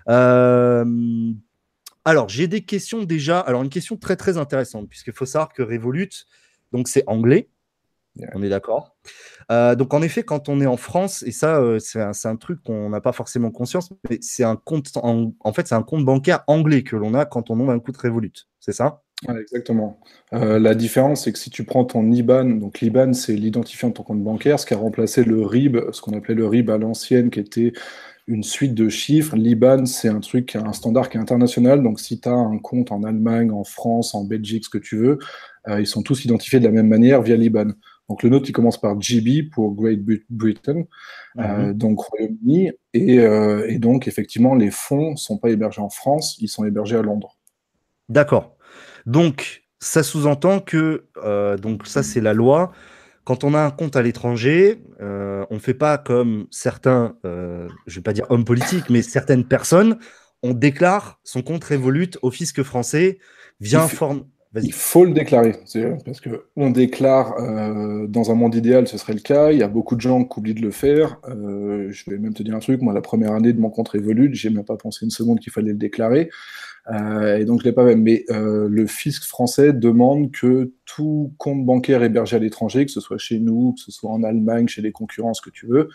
Euh, 0.08 0.84
alors, 2.04 2.28
j'ai 2.28 2.46
des 2.46 2.62
questions 2.62 3.04
déjà. 3.04 3.40
Alors, 3.40 3.62
une 3.62 3.68
question 3.68 3.96
très 3.96 4.16
très 4.16 4.38
intéressante, 4.38 4.88
puisqu'il 4.88 5.12
faut 5.12 5.26
savoir 5.26 5.52
que 5.52 5.62
Revolut, 5.62 6.10
donc 6.72 6.88
c'est 6.88 7.04
anglais. 7.06 7.48
On 8.34 8.42
est 8.42 8.48
d'accord. 8.48 8.96
Euh, 9.52 9.74
donc, 9.74 9.94
en 9.94 10.02
effet, 10.02 10.22
quand 10.22 10.48
on 10.48 10.60
est 10.60 10.66
en 10.66 10.76
France, 10.76 11.22
et 11.22 11.32
ça, 11.32 11.58
euh, 11.58 11.78
c'est 11.78 12.28
un, 12.28 12.36
truc 12.36 12.62
qu'on 12.62 12.90
n'a 12.90 13.00
pas 13.00 13.12
forcément 13.12 13.50
conscience, 13.50 13.90
mais 14.08 14.18
c'est 14.20 14.44
un 14.44 14.56
compte, 14.56 14.90
en, 14.96 15.52
fait, 15.52 15.68
c'est 15.68 15.74
un 15.74 15.82
compte 15.82 16.04
bancaire 16.04 16.42
anglais 16.46 16.82
que 16.82 16.96
l'on 16.96 17.14
a 17.14 17.24
quand 17.24 17.50
on 17.50 17.60
ouvre 17.60 17.70
un 17.70 17.78
compte 17.78 17.96
Revolut. 17.96 18.32
C'est 18.58 18.72
ça? 18.72 19.02
Exactement. 19.28 20.00
Euh, 20.32 20.58
la 20.58 20.74
différence, 20.74 21.24
c'est 21.24 21.32
que 21.32 21.38
si 21.38 21.50
tu 21.50 21.64
prends 21.64 21.84
ton 21.84 22.10
IBAN, 22.10 22.44
donc 22.58 22.80
l'IBAN, 22.80 23.12
c'est 23.12 23.34
l'identifiant 23.34 23.90
de 23.90 23.94
ton 23.94 24.02
compte 24.02 24.22
bancaire, 24.22 24.58
ce 24.58 24.64
qui 24.64 24.72
a 24.72 24.78
remplacé 24.78 25.24
le 25.24 25.44
RIB, 25.44 25.76
ce 25.92 26.00
qu'on 26.00 26.16
appelait 26.16 26.34
le 26.34 26.46
RIB 26.46 26.70
à 26.70 26.78
l'ancienne, 26.78 27.30
qui 27.30 27.40
était 27.40 27.72
une 28.26 28.42
suite 28.42 28.74
de 28.74 28.88
chiffres. 28.88 29.36
L'IBAN, 29.36 29.86
c'est 29.86 30.08
un 30.08 30.20
truc, 30.20 30.56
un 30.56 30.72
standard 30.72 31.08
qui 31.08 31.16
est 31.16 31.20
international. 31.20 31.82
Donc, 31.82 32.00
si 32.00 32.20
tu 32.20 32.28
as 32.28 32.32
un 32.32 32.58
compte 32.58 32.92
en 32.92 33.02
Allemagne, 33.02 33.50
en 33.50 33.64
France, 33.64 34.14
en 34.14 34.24
Belgique, 34.24 34.64
ce 34.64 34.70
que 34.70 34.78
tu 34.78 34.96
veux, 34.96 35.18
euh, 35.68 35.80
ils 35.80 35.86
sont 35.86 36.02
tous 36.02 36.24
identifiés 36.24 36.60
de 36.60 36.64
la 36.64 36.70
même 36.70 36.88
manière 36.88 37.22
via 37.22 37.36
l'IBAN. 37.36 37.72
Donc, 38.08 38.22
le 38.22 38.30
nôtre, 38.30 38.48
il 38.48 38.52
commence 38.52 38.80
par 38.80 39.00
GB 39.00 39.44
pour 39.44 39.74
Great 39.74 40.00
Britain, 40.30 40.84
euh, 41.38 41.68
mhm. 41.68 41.74
donc 41.74 42.00
Royaume-Uni. 42.00 42.72
Euh, 42.96 43.66
et, 43.68 43.78
donc, 43.78 44.08
effectivement, 44.08 44.54
les 44.54 44.70
fonds 44.70 45.12
ne 45.12 45.16
sont 45.16 45.38
pas 45.38 45.50
hébergés 45.50 45.80
en 45.80 45.90
France, 45.90 46.36
ils 46.40 46.48
sont 46.48 46.64
hébergés 46.64 46.96
à 46.96 47.02
Londres. 47.02 47.36
D'accord. 48.08 48.56
Donc, 49.06 49.62
ça 49.78 50.02
sous-entend 50.02 50.60
que, 50.60 51.06
donc 51.62 51.86
ça, 51.86 52.02
c'est 52.02 52.20
la 52.20 52.34
loi. 52.34 52.72
Quand 53.24 53.44
on 53.44 53.54
a 53.54 53.60
un 53.60 53.70
compte 53.70 53.96
à 53.96 54.02
l'étranger, 54.02 54.82
euh, 55.00 55.44
on 55.50 55.54
ne 55.54 55.60
fait 55.60 55.74
pas 55.74 55.98
comme 55.98 56.46
certains, 56.50 57.16
euh, 57.24 57.68
je 57.86 57.94
ne 57.94 58.00
vais 58.00 58.02
pas 58.02 58.12
dire 58.12 58.26
hommes 58.30 58.44
politiques, 58.44 58.88
mais 58.88 59.02
certaines 59.02 59.44
personnes, 59.44 59.98
on 60.42 60.54
déclare 60.54 61.20
son 61.22 61.42
compte 61.42 61.64
Revolut 61.64 62.10
au 62.22 62.30
fisc 62.30 62.62
français 62.62 63.18
via 63.60 63.82
un 63.82 63.88
forme. 63.88 64.24
Il 64.60 64.72
faut 64.72 65.04
le 65.04 65.12
déclarer, 65.12 65.54
parce 66.04 66.20
que 66.20 66.46
on 66.56 66.70
déclare 66.70 67.34
euh, 67.38 68.08
dans 68.08 68.32
un 68.32 68.34
monde 68.34 68.56
idéal, 68.56 68.88
ce 68.88 68.98
serait 68.98 69.12
le 69.12 69.20
cas. 69.20 69.52
Il 69.52 69.58
y 69.58 69.62
a 69.62 69.68
beaucoup 69.68 69.94
de 69.94 70.00
gens 70.00 70.24
qui 70.24 70.38
oublient 70.40 70.54
de 70.54 70.62
le 70.62 70.72
faire. 70.72 71.20
je 71.28 72.10
vais 72.10 72.18
même 72.18 72.34
te 72.34 72.42
dire 72.42 72.56
un 72.56 72.58
truc. 72.58 72.82
Moi, 72.82 72.92
la 72.92 73.00
première 73.00 73.32
année 73.32 73.52
de 73.52 73.60
mon 73.60 73.70
compte 73.70 73.90
Revolut, 73.90 74.34
j'ai 74.34 74.50
même 74.50 74.64
pas 74.64 74.76
pensé 74.76 75.04
une 75.04 75.12
seconde 75.12 75.38
qu'il 75.38 75.52
fallait 75.52 75.70
le 75.70 75.78
déclarer. 75.78 76.30
Euh, 76.90 77.38
et 77.38 77.44
donc, 77.44 77.60
je 77.60 77.64
l'ai 77.64 77.72
pas 77.72 77.84
même. 77.84 78.02
Mais 78.02 78.24
euh, 78.30 78.68
le 78.68 78.86
fisc 78.86 79.24
français 79.24 79.72
demande 79.72 80.32
que 80.32 80.72
tout 80.84 81.32
compte 81.38 81.64
bancaire 81.64 82.02
hébergé 82.02 82.36
à 82.36 82.38
l'étranger, 82.38 82.84
que 82.84 82.90
ce 82.90 83.00
soit 83.00 83.18
chez 83.18 83.38
nous, 83.38 83.74
que 83.74 83.80
ce 83.80 83.92
soit 83.92 84.10
en 84.10 84.22
Allemagne, 84.22 84.66
chez 84.66 84.82
les 84.82 84.90
concurrents, 84.90 85.34
ce 85.34 85.42
que 85.42 85.50
tu 85.50 85.66
veux, 85.66 85.88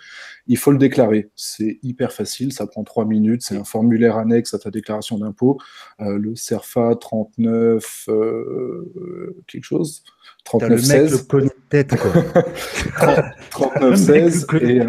il 0.48 0.58
faut 0.58 0.72
le 0.72 0.78
déclarer. 0.78 1.30
C'est 1.36 1.80
hyper 1.84 2.14
facile, 2.14 2.54
ça 2.54 2.66
prend 2.66 2.84
trois 2.84 3.06
minutes. 3.06 3.42
C'est 3.42 3.58
un 3.58 3.66
formulaire 3.66 4.18
annexe 4.18 4.54
à 4.54 4.60
ta 4.60 4.72
déclaration 4.72 5.18
d'impôt. 5.18 5.60
Euh, 6.00 6.18
le 6.18 6.36
CERFA 6.36 6.96
39, 6.96 8.10
quelque 9.48 9.64
chose. 9.64 10.04
3916. 10.46 11.28
Le 11.34 11.40
mec 11.40 11.46
le 11.46 11.52
tête, 11.70 11.96
quoi. 11.98 12.12
3916. 13.50 14.48
Et 14.62 14.80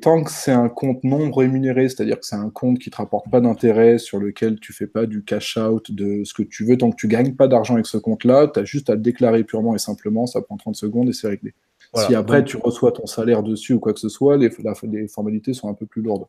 tant 0.00 0.24
que 0.24 0.30
c'est 0.30 0.52
un 0.52 0.68
compte 0.68 1.04
non 1.04 1.30
rémunéré, 1.30 1.88
c'est-à-dire 1.88 2.18
que 2.18 2.26
c'est 2.26 2.36
un 2.36 2.50
compte 2.50 2.78
qui 2.78 2.88
ne 2.88 2.92
te 2.92 2.96
rapporte 2.96 3.30
pas 3.30 3.40
d'intérêt, 3.40 3.98
sur 3.98 4.18
lequel 4.18 4.58
tu 4.58 4.72
fais 4.72 4.88
pas 4.88 5.06
du 5.06 5.24
cash-out 5.24 5.92
de 5.92 6.24
ce 6.24 6.34
que 6.34 6.42
tu 6.42 6.64
veux, 6.64 6.76
tant 6.76 6.90
que 6.90 6.96
tu 6.96 7.06
gagnes 7.06 7.34
pas 7.34 7.46
d'argent 7.46 7.74
avec 7.74 7.86
ce 7.86 7.96
compte-là, 7.96 8.48
tu 8.48 8.58
as 8.58 8.64
juste 8.64 8.90
à 8.90 8.94
le 8.94 9.00
déclarer 9.00 9.44
purement 9.44 9.74
et 9.74 9.78
simplement, 9.78 10.26
ça 10.26 10.42
prend 10.42 10.56
30 10.56 10.74
secondes 10.74 11.08
et 11.08 11.12
c'est 11.12 11.28
réglé. 11.28 11.54
si 11.94 12.14
après 12.14 12.44
tu 12.44 12.56
reçois 12.56 12.92
ton 12.92 13.06
salaire 13.06 13.42
dessus 13.42 13.74
ou 13.74 13.80
quoi 13.80 13.92
que 13.92 14.00
ce 14.00 14.08
soit, 14.08 14.36
les, 14.36 14.50
les 14.84 15.08
formalités 15.08 15.54
sont 15.54 15.68
un 15.68 15.74
peu 15.74 15.86
plus 15.86 16.02
lourdes. 16.02 16.26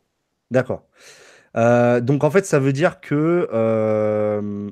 D'accord. 0.50 0.84
Euh, 1.56 2.00
donc 2.00 2.22
en 2.24 2.30
fait, 2.30 2.46
ça 2.46 2.60
veut 2.60 2.72
dire 2.72 3.00
que 3.00 3.48
euh, 3.52 4.70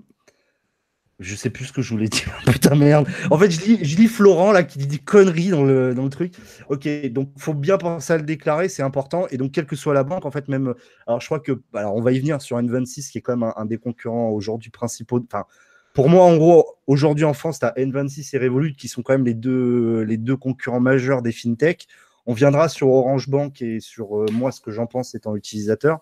je 1.19 1.35
sais 1.35 1.51
plus 1.51 1.67
ce 1.67 1.73
que 1.73 1.83
je 1.83 1.91
voulais 1.91 2.09
dire. 2.09 2.33
Putain, 2.47 2.75
merde. 2.75 3.09
En 3.31 3.39
fait, 3.39 3.51
je 3.51 3.61
lis, 3.61 3.85
je 3.85 3.97
lis 3.97 4.07
Florent 4.07 4.53
là 4.53 4.63
qui 4.63 4.79
dit 4.79 4.87
des 4.87 4.99
conneries 4.99 5.51
dans 5.51 5.65
le, 5.65 5.95
dans 5.95 6.05
le 6.05 6.11
truc. 6.11 6.35
Ok, 6.69 6.89
donc 7.11 7.31
faut 7.37 7.55
bien 7.55 7.79
penser 7.79 8.13
à 8.13 8.17
le 8.17 8.23
déclarer, 8.23 8.69
c'est 8.69 8.83
important. 8.83 9.27
Et 9.31 9.37
donc, 9.37 9.53
quelle 9.53 9.67
que 9.67 9.77
soit 9.77 9.95
la 9.95 10.05
banque, 10.05 10.27
en 10.27 10.31
fait, 10.31 10.49
même. 10.49 10.75
Alors, 11.07 11.21
je 11.21 11.27
crois 11.27 11.41
que. 11.41 11.61
Alors, 11.75 11.95
on 11.97 12.01
va 12.01 12.13
y 12.13 12.19
venir 12.19 12.41
sur 12.41 12.59
N26, 12.59 13.11
qui 13.11 13.19
est 13.19 13.21
quand 13.21 13.37
même 13.37 13.53
un, 13.57 13.65
des 13.65 13.79
concurrents 13.79 14.31
aujourd'hui 14.31 14.71
principaux. 14.71 15.21
Enfin, 15.25 15.45
pour 15.93 16.09
moi, 16.09 16.25
en 16.25 16.37
gros, 16.37 16.77
aujourd'hui 16.87 17.25
en 17.25 17.35
France, 17.35 17.59
tu 17.59 17.67
as 17.67 17.73
N26 17.73 18.37
et 18.37 18.39
Revolut 18.39 18.75
qui 18.75 18.87
sont 18.87 19.03
quand 19.03 19.15
même 19.15 19.27
les 19.27 19.35
deux, 19.35 20.03
les 20.03 20.17
deux 20.17 20.37
concurrents 20.37 20.81
majeurs 20.81 21.23
des 21.23 21.33
fintech. 21.33 21.89
On 22.27 22.35
viendra 22.35 22.69
sur 22.69 22.89
Orange 22.89 23.29
Bank 23.29 23.63
et 23.63 23.81
sur 23.81 24.21
euh, 24.21 24.27
moi, 24.31 24.53
ce 24.53 24.61
que 24.61 24.71
j'en 24.71 24.87
pense 24.87 25.15
étant 25.15 25.35
utilisateur. 25.35 26.01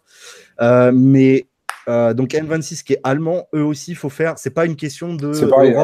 Euh, 0.61 0.91
mais 0.93 1.47
euh, 1.89 2.15
donc 2.15 2.31
N26 2.31 2.83
qui 2.83 2.95
est 2.95 3.01
allemand, 3.05 3.47
eux 3.55 3.63
aussi, 3.63 3.93
il 3.93 3.97
faut 3.97 4.09
faire. 4.09 4.39
C'est 4.39 4.51
pas 4.51 4.67
une 4.67 4.75
question 4.75 5.15
de. 5.15 5.33
C'est 5.33 5.49
pareil. 5.49 5.75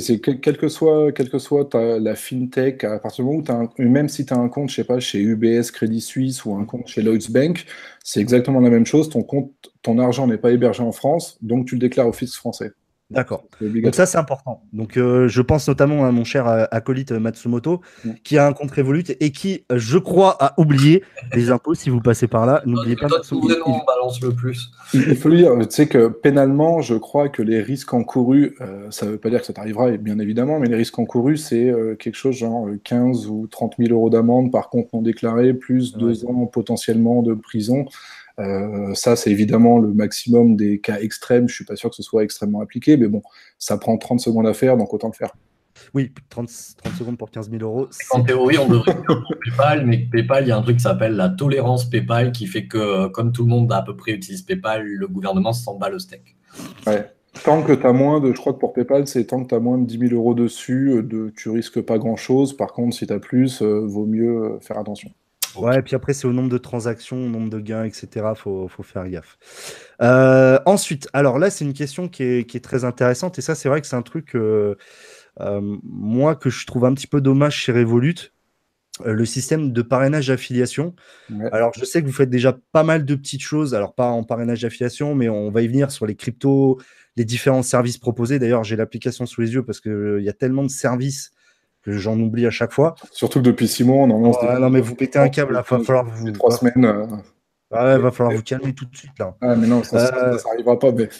c'est 0.00 0.20
quel 0.20 0.58
que 0.58 0.68
soit, 0.68 1.12
quel 1.12 1.30
que 1.30 1.38
soit 1.38 1.68
la 1.74 2.14
fintech, 2.14 2.84
à 2.84 2.98
partir 2.98 3.24
du 3.24 3.30
moment 3.30 3.40
où 3.40 3.44
tu 3.44 3.52
as 3.52 3.54
un, 3.54 3.68
même 3.78 4.08
si 4.08 4.26
tu 4.26 4.34
as 4.34 4.36
un 4.36 4.48
compte, 4.48 4.70
je 4.70 4.76
sais 4.76 4.84
pas, 4.84 5.00
chez 5.00 5.20
UBS, 5.20 5.70
Crédit 5.70 6.00
Suisse 6.02 6.44
ou 6.44 6.54
un 6.54 6.64
compte 6.64 6.88
chez 6.88 7.02
Lloyds 7.02 7.30
Bank, 7.30 7.64
c'est 8.04 8.20
exactement 8.20 8.60
la 8.60 8.70
même 8.70 8.86
chose. 8.86 9.08
Ton 9.08 9.22
compte, 9.22 9.52
ton 9.82 9.98
argent 9.98 10.26
n'est 10.26 10.38
pas 10.38 10.50
hébergé 10.50 10.82
en 10.82 10.92
France, 10.92 11.38
donc 11.40 11.66
tu 11.66 11.74
le 11.76 11.80
déclares 11.80 12.08
au 12.08 12.12
fisc 12.12 12.36
français. 12.36 12.72
D'accord. 13.10 13.44
Donc 13.60 13.94
ça, 13.94 14.06
c'est 14.06 14.18
important. 14.18 14.62
Donc 14.72 14.96
euh, 14.96 15.26
je 15.26 15.42
pense 15.42 15.66
notamment 15.66 16.06
à 16.06 16.12
mon 16.12 16.22
cher 16.22 16.46
euh, 16.46 16.64
acolyte 16.70 17.10
Matsumoto, 17.10 17.80
mm. 18.04 18.10
qui 18.22 18.38
a 18.38 18.46
un 18.46 18.52
compte 18.52 18.70
Revolut 18.70 19.04
et 19.18 19.32
qui, 19.32 19.64
je 19.74 19.98
crois, 19.98 20.36
a 20.38 20.54
oublié 20.60 21.02
les 21.34 21.50
impôts. 21.50 21.74
Si 21.74 21.90
vous 21.90 22.00
passez 22.00 22.28
par 22.28 22.46
là, 22.46 22.62
n'oubliez 22.66 22.94
pas. 22.94 23.08
Matsumoto. 23.08 23.62
on 23.66 23.84
balance 23.84 24.20
le 24.22 24.32
plus. 24.32 24.70
Il 24.94 25.16
faut 25.16 25.28
le 25.28 25.38
dire. 25.38 25.58
Tu 25.60 25.66
sais 25.70 25.86
que 25.88 26.06
pénalement, 26.06 26.82
je 26.82 26.94
crois 26.94 27.28
que 27.28 27.42
les 27.42 27.60
risques 27.60 27.92
encourus, 27.92 28.54
euh, 28.60 28.86
ça 28.90 29.06
ne 29.06 29.12
veut 29.12 29.18
pas 29.18 29.30
dire 29.30 29.40
que 29.40 29.46
ça 29.46 29.52
t'arrivera, 29.52 29.90
bien 29.90 30.20
évidemment, 30.20 30.60
mais 30.60 30.68
les 30.68 30.76
risques 30.76 30.98
encourus, 30.98 31.38
c'est 31.38 31.74
quelque 31.98 32.16
chose 32.16 32.36
genre 32.36 32.68
15 32.84 33.26
ou 33.26 33.48
30 33.50 33.74
000 33.78 33.92
euros 33.92 34.10
d'amende 34.10 34.52
par 34.52 34.70
compte 34.70 34.92
non 34.92 35.02
déclaré, 35.02 35.52
plus 35.52 35.96
deux 35.96 36.24
ans 36.26 36.46
potentiellement 36.46 37.22
de 37.22 37.34
prison. 37.34 37.86
Euh, 38.40 38.94
ça, 38.94 39.16
c'est 39.16 39.30
évidemment 39.30 39.78
le 39.78 39.92
maximum 39.92 40.56
des 40.56 40.80
cas 40.80 40.98
extrêmes. 40.98 41.48
Je 41.48 41.54
suis 41.54 41.64
pas 41.64 41.76
sûr 41.76 41.90
que 41.90 41.96
ce 41.96 42.02
soit 42.02 42.24
extrêmement 42.24 42.60
appliqué, 42.60 42.96
mais 42.96 43.08
bon, 43.08 43.22
ça 43.58 43.76
prend 43.78 43.96
30 43.96 44.20
secondes 44.20 44.46
à 44.46 44.54
faire, 44.54 44.76
donc 44.76 44.92
autant 44.94 45.08
le 45.08 45.14
faire. 45.14 45.32
Oui, 45.94 46.12
30, 46.28 46.48
30 46.82 46.94
secondes 46.94 47.18
pour 47.18 47.30
15 47.30 47.50
000 47.50 47.62
euros. 47.62 47.88
En 48.10 48.22
théorie, 48.22 48.58
on 48.58 48.68
devrait 48.68 48.96
PayPal, 49.44 49.86
mais 49.86 49.98
PayPal, 49.98 50.44
il 50.44 50.48
y 50.48 50.52
a 50.52 50.56
un 50.56 50.62
truc 50.62 50.76
qui 50.76 50.82
s'appelle 50.82 51.14
la 51.14 51.28
tolérance 51.28 51.88
PayPal 51.88 52.32
qui 52.32 52.46
fait 52.46 52.66
que, 52.66 53.08
comme 53.08 53.32
tout 53.32 53.42
le 53.42 53.48
monde 53.48 53.72
à 53.72 53.82
peu 53.82 53.96
près 53.96 54.12
utilise 54.12 54.42
PayPal, 54.42 54.84
le 54.84 55.08
gouvernement 55.08 55.52
s'en 55.52 55.76
bat 55.76 55.88
le 55.88 55.98
steak. 55.98 56.36
Ouais. 56.86 57.06
Tant 57.44 57.62
que 57.62 57.72
tu 57.72 57.86
as 57.86 57.92
moins 57.92 58.20
de, 58.20 58.32
je 58.32 58.40
crois 58.40 58.52
que 58.52 58.58
pour 58.58 58.72
PayPal, 58.72 59.06
c'est 59.06 59.24
tant 59.24 59.42
que 59.42 59.48
tu 59.48 59.54
as 59.54 59.60
moins 59.60 59.78
de 59.78 59.86
10 59.86 60.08
000 60.08 60.14
euros 60.14 60.34
dessus, 60.34 60.90
euh, 60.90 61.02
de, 61.02 61.32
tu 61.36 61.48
risques 61.48 61.80
pas 61.80 61.96
grand 61.96 62.16
chose. 62.16 62.56
Par 62.56 62.72
contre, 62.72 62.94
si 62.94 63.06
tu 63.06 63.12
as 63.12 63.20
plus, 63.20 63.62
euh, 63.62 63.86
vaut 63.86 64.06
mieux 64.06 64.58
faire 64.60 64.78
attention. 64.78 65.10
Ouais, 65.56 65.78
et 65.78 65.82
puis 65.82 65.96
après, 65.96 66.12
c'est 66.12 66.26
au 66.26 66.32
nombre 66.32 66.48
de 66.48 66.58
transactions, 66.58 67.16
au 67.16 67.28
nombre 67.28 67.50
de 67.50 67.60
gains, 67.60 67.84
etc. 67.84 68.08
Il 68.14 68.36
faut, 68.36 68.68
faut, 68.68 68.82
faire 68.82 69.08
gaffe. 69.08 69.38
Euh, 70.02 70.58
ensuite, 70.66 71.08
alors 71.12 71.38
là, 71.38 71.50
c'est 71.50 71.64
une 71.64 71.72
question 71.72 72.08
qui 72.08 72.22
est, 72.22 72.48
qui 72.48 72.56
est, 72.56 72.60
très 72.60 72.84
intéressante. 72.84 73.38
Et 73.38 73.42
ça, 73.42 73.54
c'est 73.54 73.68
vrai 73.68 73.80
que 73.80 73.86
c'est 73.86 73.96
un 73.96 74.02
truc, 74.02 74.34
euh, 74.36 74.76
euh, 75.40 75.60
moi, 75.82 76.36
que 76.36 76.50
je 76.50 76.66
trouve 76.66 76.84
un 76.84 76.94
petit 76.94 77.06
peu 77.06 77.20
dommage 77.20 77.56
chez 77.56 77.72
Revolut. 77.72 78.32
le 79.04 79.24
système 79.24 79.72
de 79.72 79.82
parrainage 79.82 80.28
d'affiliation. 80.28 80.94
Alors, 81.52 81.72
je 81.76 81.84
sais 81.84 82.02
que 82.02 82.06
vous 82.06 82.12
faites 82.12 82.30
déjà 82.30 82.56
pas 82.72 82.82
mal 82.82 83.04
de 83.04 83.14
petites 83.14 83.42
choses. 83.42 83.74
Alors, 83.74 83.94
pas 83.94 84.08
en 84.08 84.24
parrainage 84.24 84.62
d'affiliation, 84.62 85.14
mais 85.14 85.28
on 85.28 85.50
va 85.50 85.62
y 85.62 85.68
venir 85.68 85.90
sur 85.90 86.06
les 86.06 86.14
cryptos, 86.14 86.78
les 87.16 87.24
différents 87.24 87.62
services 87.62 87.98
proposés. 87.98 88.38
D'ailleurs, 88.38 88.64
j'ai 88.64 88.76
l'application 88.76 89.26
sous 89.26 89.40
les 89.40 89.54
yeux 89.54 89.64
parce 89.64 89.80
qu'il 89.80 90.20
y 90.20 90.28
a 90.28 90.32
tellement 90.32 90.64
de 90.64 90.70
services 90.70 91.32
que 91.82 91.92
j'en 91.92 92.18
oublie 92.18 92.46
à 92.46 92.50
chaque 92.50 92.72
fois. 92.72 92.94
Surtout 93.12 93.40
que 93.40 93.44
depuis 93.44 93.68
six 93.68 93.84
mois, 93.84 94.04
on 94.04 94.10
en 94.10 94.20
lance 94.20 94.36
Non, 94.42 94.70
mais 94.70 94.80
vous 94.80 94.94
pétez 94.94 95.18
un 95.18 95.28
câble, 95.28 95.52
il 95.52 95.56
va 95.56 95.62
falloir 95.62 96.04
vous. 96.04 96.30
Trois 96.32 96.50
semaines. 96.50 96.84
Euh, 96.84 97.06
ouais, 97.70 97.96
il 97.96 98.02
va 98.02 98.10
falloir 98.10 98.36
vous 98.36 98.42
calmer 98.42 98.74
tout 98.74 98.84
de 98.84 98.96
suite 98.96 99.18
là. 99.18 99.34
Ah, 99.40 99.56
mais 99.56 99.66
non, 99.66 99.82
ça, 99.82 100.10
n'arrivera 100.10 100.74
euh, 100.74 100.76
pas. 100.76 100.92
Mais... 100.92 101.08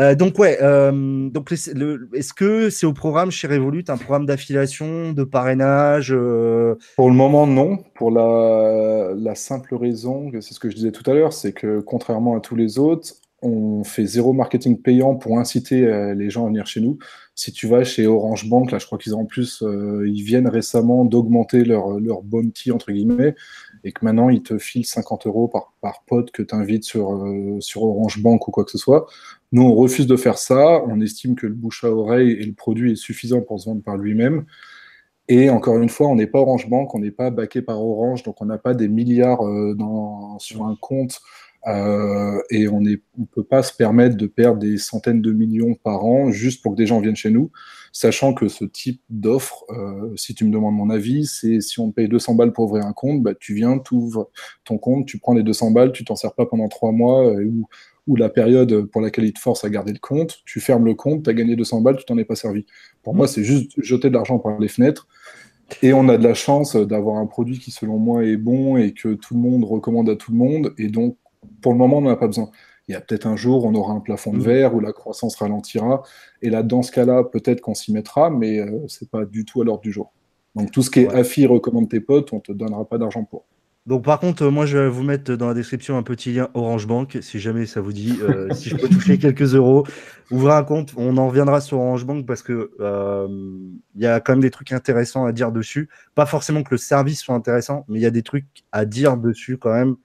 Euh, 0.00 0.14
donc, 0.14 0.38
ouais, 0.38 0.58
donc, 0.60 1.52
est-ce 1.52 2.34
que 2.34 2.68
c'est 2.68 2.86
au 2.86 2.92
programme 2.92 3.30
chez 3.30 3.46
Revolut 3.46 3.84
un 3.88 3.96
programme 3.96 4.26
d'affiliation, 4.26 5.12
de 5.12 5.24
parrainage 5.24 6.10
Pour 6.96 7.08
le 7.08 7.14
moment, 7.14 7.46
non. 7.46 7.78
Pour 7.94 8.10
la, 8.10 9.12
la 9.16 9.34
simple 9.34 9.74
raison, 9.76 10.30
c'est 10.40 10.52
ce 10.52 10.60
que 10.60 10.68
je 10.68 10.74
disais 10.74 10.92
tout 10.92 11.08
à 11.08 11.14
l'heure, 11.14 11.32
c'est 11.32 11.52
que 11.52 11.80
contrairement 11.80 12.36
à 12.36 12.40
tous 12.40 12.56
les 12.56 12.78
autres, 12.78 13.14
on 13.44 13.84
fait 13.84 14.06
zéro 14.06 14.32
marketing 14.32 14.80
payant 14.80 15.14
pour 15.16 15.38
inciter 15.38 15.84
euh, 15.84 16.14
les 16.14 16.30
gens 16.30 16.44
à 16.44 16.48
venir 16.48 16.66
chez 16.66 16.80
nous. 16.80 16.98
Si 17.34 17.52
tu 17.52 17.66
vas 17.66 17.84
chez 17.84 18.06
Orange 18.06 18.48
Bank, 18.48 18.70
là, 18.70 18.78
je 18.78 18.86
crois 18.86 18.96
qu'ils 18.96 19.14
en 19.14 19.26
plus, 19.26 19.62
euh, 19.62 20.08
ils 20.08 20.22
viennent 20.22 20.48
récemment 20.48 21.04
d'augmenter 21.04 21.64
leur, 21.64 22.00
leur 22.00 22.22
bounty, 22.22 22.72
entre 22.72 22.90
guillemets, 22.90 23.34
et 23.84 23.92
que 23.92 24.04
maintenant, 24.04 24.30
ils 24.30 24.42
te 24.42 24.56
filent 24.56 24.86
50 24.86 25.26
euros 25.26 25.48
par, 25.48 25.74
par 25.82 26.04
pote 26.06 26.30
que 26.30 26.42
tu 26.42 26.54
invites 26.54 26.84
sur, 26.84 27.12
euh, 27.12 27.58
sur 27.60 27.82
Orange 27.82 28.22
Bank 28.22 28.48
ou 28.48 28.50
quoi 28.50 28.64
que 28.64 28.70
ce 28.70 28.78
soit. 28.78 29.06
Nous, 29.52 29.62
on 29.62 29.74
refuse 29.74 30.06
de 30.06 30.16
faire 30.16 30.38
ça. 30.38 30.82
On 30.86 31.00
estime 31.00 31.34
que 31.34 31.46
le 31.46 31.54
bouche 31.54 31.84
à 31.84 31.90
oreille 31.90 32.30
et 32.30 32.44
le 32.44 32.54
produit 32.54 32.92
est 32.92 32.96
suffisant 32.96 33.42
pour 33.42 33.60
se 33.60 33.66
vendre 33.66 33.82
par 33.82 33.98
lui-même. 33.98 34.46
Et 35.28 35.50
encore 35.50 35.78
une 35.78 35.88
fois, 35.88 36.08
on 36.08 36.16
n'est 36.16 36.26
pas 36.26 36.38
Orange 36.38 36.68
Bank, 36.68 36.94
on 36.94 36.98
n'est 36.98 37.10
pas 37.10 37.30
baqué 37.30 37.62
par 37.62 37.82
Orange, 37.82 38.22
donc 38.24 38.42
on 38.42 38.44
n'a 38.44 38.58
pas 38.58 38.74
des 38.74 38.88
milliards 38.88 39.40
sur 40.38 40.66
un 40.66 40.76
compte 40.78 41.22
euh, 41.66 42.40
et 42.50 42.68
on 42.68 42.80
ne 42.80 42.96
peut 43.32 43.44
pas 43.44 43.62
se 43.62 43.72
permettre 43.72 44.16
de 44.16 44.26
perdre 44.26 44.58
des 44.58 44.76
centaines 44.76 45.22
de 45.22 45.32
millions 45.32 45.74
par 45.74 46.04
an 46.04 46.30
juste 46.30 46.62
pour 46.62 46.72
que 46.72 46.76
des 46.76 46.86
gens 46.86 47.00
viennent 47.00 47.16
chez 47.16 47.30
nous, 47.30 47.50
sachant 47.92 48.34
que 48.34 48.48
ce 48.48 48.64
type 48.64 49.00
d'offre, 49.08 49.64
euh, 49.70 50.14
si 50.16 50.34
tu 50.34 50.44
me 50.44 50.50
demandes 50.50 50.74
mon 50.74 50.90
avis, 50.90 51.26
c'est 51.26 51.60
si 51.60 51.80
on 51.80 51.90
paye 51.90 52.08
200 52.08 52.34
balles 52.34 52.52
pour 52.52 52.64
ouvrir 52.64 52.84
un 52.84 52.92
compte, 52.92 53.22
bah, 53.22 53.32
tu 53.38 53.54
viens, 53.54 53.78
tu 53.78 53.94
ouvres 53.94 54.30
ton 54.64 54.76
compte, 54.76 55.06
tu 55.06 55.18
prends 55.18 55.32
les 55.32 55.42
200 55.42 55.70
balles, 55.70 55.92
tu 55.92 56.04
t'en 56.04 56.16
sers 56.16 56.34
pas 56.34 56.44
pendant 56.44 56.68
trois 56.68 56.92
mois 56.92 57.26
euh, 57.26 57.44
ou, 58.06 58.16
la 58.16 58.28
période 58.28 58.84
pour 58.92 59.00
laquelle 59.00 59.24
il 59.24 59.32
te 59.32 59.40
force 59.40 59.64
à 59.64 59.70
garder 59.70 59.92
le 59.92 59.98
compte, 59.98 60.42
tu 60.44 60.60
fermes 60.60 60.84
le 60.84 60.92
compte, 60.92 61.24
tu 61.24 61.30
as 61.30 61.32
gagné 61.32 61.56
200 61.56 61.80
balles, 61.80 61.96
tu 61.96 62.04
t'en 62.04 62.18
es 62.18 62.26
pas 62.26 62.34
servi. 62.34 62.66
Pour 63.02 63.14
moi, 63.14 63.26
c'est 63.26 63.42
juste 63.42 63.72
jeter 63.78 64.10
de 64.10 64.14
l'argent 64.14 64.38
par 64.38 64.58
les 64.58 64.68
fenêtres. 64.68 65.08
Et 65.82 65.94
on 65.94 66.08
a 66.10 66.18
de 66.18 66.22
la 66.22 66.34
chance 66.34 66.76
d'avoir 66.76 67.16
un 67.16 67.24
produit 67.24 67.58
qui, 67.58 67.70
selon 67.70 67.98
moi, 67.98 68.24
est 68.24 68.36
bon 68.36 68.76
et 68.76 68.92
que 68.92 69.14
tout 69.14 69.32
le 69.32 69.40
monde 69.40 69.64
recommande 69.64 70.10
à 70.10 70.16
tout 70.16 70.32
le 70.32 70.36
monde. 70.36 70.74
Et 70.76 70.88
donc, 70.88 71.16
pour 71.62 71.72
le 71.72 71.78
moment, 71.78 71.98
on 71.98 72.02
n'en 72.02 72.10
a 72.10 72.16
pas 72.16 72.26
besoin. 72.26 72.50
Il 72.88 72.92
y 72.92 72.94
a 72.94 73.00
peut-être 73.00 73.26
un 73.26 73.36
jour, 73.36 73.64
on 73.64 73.74
aura 73.74 73.94
un 73.94 74.00
plafond 74.00 74.32
de 74.32 74.38
mm. 74.38 74.42
verre 74.42 74.74
où 74.74 74.80
la 74.80 74.92
croissance 74.92 75.36
ralentira. 75.36 76.02
Et 76.42 76.50
là, 76.50 76.62
dans 76.62 76.82
ce 76.82 76.92
cas-là, 76.92 77.24
peut-être 77.24 77.60
qu'on 77.60 77.74
s'y 77.74 77.92
mettra, 77.92 78.30
mais 78.30 78.60
euh, 78.60 78.86
ce 78.88 79.04
n'est 79.04 79.08
pas 79.08 79.24
du 79.24 79.44
tout 79.44 79.62
à 79.62 79.64
l'ordre 79.64 79.82
du 79.82 79.92
jour. 79.92 80.12
Donc 80.54 80.70
tout 80.70 80.82
ce 80.82 80.90
qui 80.90 81.00
est 81.00 81.12
affi, 81.12 81.46
recommande 81.46 81.88
tes 81.88 82.00
potes, 82.00 82.32
on 82.32 82.36
ne 82.36 82.40
te 82.40 82.52
donnera 82.52 82.84
pas 82.84 82.98
d'argent 82.98 83.24
pour. 83.24 83.44
Donc 83.86 84.04
par 84.04 84.18
contre, 84.18 84.44
euh, 84.44 84.50
moi 84.50 84.64
je 84.64 84.78
vais 84.78 84.88
vous 84.88 85.02
mettre 85.02 85.34
dans 85.34 85.48
la 85.48 85.54
description 85.54 85.98
un 85.98 86.02
petit 86.02 86.32
lien 86.32 86.48
Orange 86.54 86.86
Bank, 86.86 87.18
si 87.20 87.38
jamais 87.38 87.66
ça 87.66 87.80
vous 87.80 87.92
dit, 87.92 88.18
euh, 88.22 88.48
si 88.54 88.70
je 88.70 88.76
peux 88.76 88.88
toucher 88.88 89.18
quelques 89.18 89.54
euros, 89.54 89.84
ouvrez 90.30 90.54
un 90.54 90.62
compte, 90.62 90.94
on 90.96 91.16
en 91.18 91.28
reviendra 91.28 91.60
sur 91.60 91.78
Orange 91.78 92.06
Bank 92.06 92.24
parce 92.24 92.42
que 92.42 92.70
il 93.94 94.02
y 94.02 94.06
a 94.06 94.20
quand 94.20 94.32
même 94.32 94.42
des 94.42 94.50
trucs 94.50 94.72
intéressants 94.72 95.26
à 95.26 95.32
dire 95.32 95.52
dessus. 95.52 95.88
Pas 96.14 96.26
forcément 96.26 96.62
que 96.62 96.70
le 96.70 96.78
service 96.78 97.20
soit 97.20 97.34
intéressant, 97.34 97.84
mais 97.88 97.98
il 97.98 98.02
y 98.02 98.06
a 98.06 98.10
des 98.10 98.22
trucs 98.22 98.46
à 98.72 98.84
dire 98.84 99.16
dessus 99.16 99.58
quand 99.58 99.72
même 99.72 99.96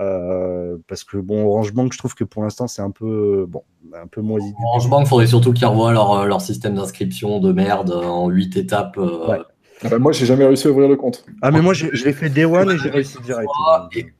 euh, 0.00 0.76
parce 0.88 1.04
que 1.04 1.18
bon, 1.18 1.44
Orange 1.46 1.72
Bank, 1.72 1.92
je 1.92 1.98
trouve 1.98 2.14
que 2.14 2.24
pour 2.24 2.42
l'instant, 2.42 2.66
c'est 2.66 2.82
un 2.82 2.90
peu 2.90 3.46
bon, 3.48 3.62
un 3.94 4.08
peu 4.08 4.20
moisi. 4.20 4.52
Orange 4.64 4.90
Bank, 4.90 5.06
faudrait 5.06 5.28
surtout 5.28 5.52
qu'ils 5.52 5.66
revoient 5.66 5.92
leur, 5.92 6.12
euh, 6.12 6.26
leur 6.26 6.40
système 6.40 6.74
d'inscription 6.74 7.38
de 7.38 7.52
merde 7.52 7.92
en 7.92 8.28
8 8.28 8.56
étapes. 8.56 8.98
Euh. 8.98 9.38
Ah 9.84 9.88
bah, 9.88 9.98
moi, 9.98 10.12
j'ai 10.12 10.26
jamais 10.26 10.46
réussi 10.46 10.66
à 10.66 10.70
ouvrir 10.70 10.88
le 10.88 10.96
compte. 10.96 11.24
Ah, 11.42 11.50
mais 11.50 11.60
moi, 11.60 11.74
je 11.74 11.86
l'ai 12.04 12.12
fait 12.12 12.28
Day 12.28 12.44
One 12.44 12.70
et 12.70 12.78
j'ai 12.78 12.90
réussi 12.90 13.18
direct. 13.24 13.48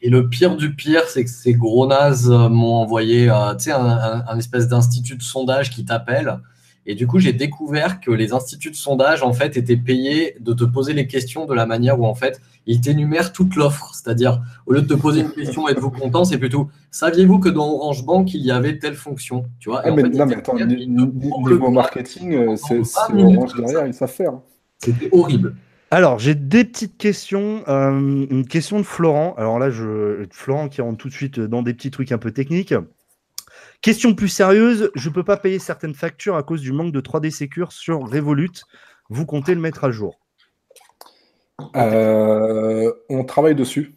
Et, 0.00 0.10
le 0.10 0.28
pire 0.28 0.56
du 0.56 0.74
pire, 0.74 1.04
c'est 1.08 1.24
que 1.24 1.30
ces 1.30 1.54
gros 1.54 1.86
nazes 1.86 2.28
m'ont 2.28 2.74
envoyé 2.74 3.28
un, 3.28 3.56
un, 3.66 4.38
espèce 4.38 4.68
d'institut 4.68 5.16
de 5.16 5.22
sondage 5.22 5.70
qui 5.70 5.84
t'appelle 5.84 6.38
et 6.86 6.94
du 6.94 7.06
coup, 7.06 7.18
j'ai 7.18 7.32
découvert 7.32 8.00
que 8.00 8.10
les 8.10 8.32
instituts 8.32 8.70
de 8.70 8.76
sondage, 8.76 9.22
en 9.22 9.32
fait, 9.32 9.56
étaient 9.56 9.76
payés 9.76 10.36
de 10.40 10.52
te 10.52 10.64
poser 10.64 10.92
les 10.92 11.06
questions 11.06 11.46
de 11.46 11.54
la 11.54 11.64
manière 11.64 11.98
où, 11.98 12.04
en 12.04 12.14
fait, 12.14 12.40
ils 12.66 12.80
t'énumèrent 12.80 13.32
toute 13.32 13.56
l'offre. 13.56 13.92
C'est-à-dire, 13.94 14.42
au 14.66 14.74
lieu 14.74 14.82
de 14.82 14.86
te 14.86 14.98
poser 14.98 15.22
une 15.22 15.30
question, 15.30 15.66
êtes-vous 15.68 15.90
content, 15.90 16.24
c'est 16.24 16.38
plutôt, 16.38 16.68
saviez-vous 16.90 17.38
que 17.38 17.48
dans 17.48 17.68
Orange 17.68 18.04
Bank, 18.04 18.34
il 18.34 18.42
y 18.42 18.50
avait 18.50 18.78
telle 18.78 18.94
fonction 18.94 19.46
Tu 19.60 19.70
vois? 19.70 19.82
Ah, 19.84 19.90
mais, 19.92 20.02
Non, 20.02 20.26
mais 20.26 20.36
attends, 20.36 20.54
niveau 20.56 21.70
marketing, 21.70 22.34
euh, 22.34 22.56
c'est 22.56 22.80
Orange 23.14 23.54
derrière, 23.54 23.86
ils 23.86 23.94
savent 23.94 24.12
faire. 24.12 24.34
C'était 24.78 25.08
horrible. 25.12 25.54
Alors, 25.90 26.18
j'ai 26.18 26.34
des 26.34 26.64
petites 26.64 26.98
questions. 26.98 27.62
Euh, 27.68 28.26
une 28.28 28.46
question 28.46 28.78
de 28.78 28.84
Florent. 28.84 29.34
Alors 29.38 29.58
là, 29.58 29.70
je, 29.70 30.26
Florent 30.32 30.68
qui 30.68 30.82
rentre 30.82 30.98
tout 30.98 31.08
de 31.08 31.14
suite 31.14 31.38
dans 31.38 31.62
des 31.62 31.72
petits 31.72 31.90
trucs 31.92 32.10
un 32.10 32.18
peu 32.18 32.32
techniques. 32.32 32.74
Question 33.84 34.14
plus 34.14 34.28
sérieuse, 34.28 34.90
je 34.94 35.10
ne 35.10 35.14
peux 35.14 35.24
pas 35.24 35.36
payer 35.36 35.58
certaines 35.58 35.92
factures 35.92 36.36
à 36.36 36.42
cause 36.42 36.62
du 36.62 36.72
manque 36.72 36.90
de 36.90 37.02
3D 37.02 37.30
Secure 37.30 37.70
sur 37.70 38.00
Revolut. 38.00 38.62
Vous 39.10 39.26
comptez 39.26 39.54
le 39.54 39.60
mettre 39.60 39.84
à 39.84 39.90
jour 39.90 40.18
euh, 41.76 42.90
On 43.10 43.24
travaille 43.24 43.54
dessus. 43.54 43.94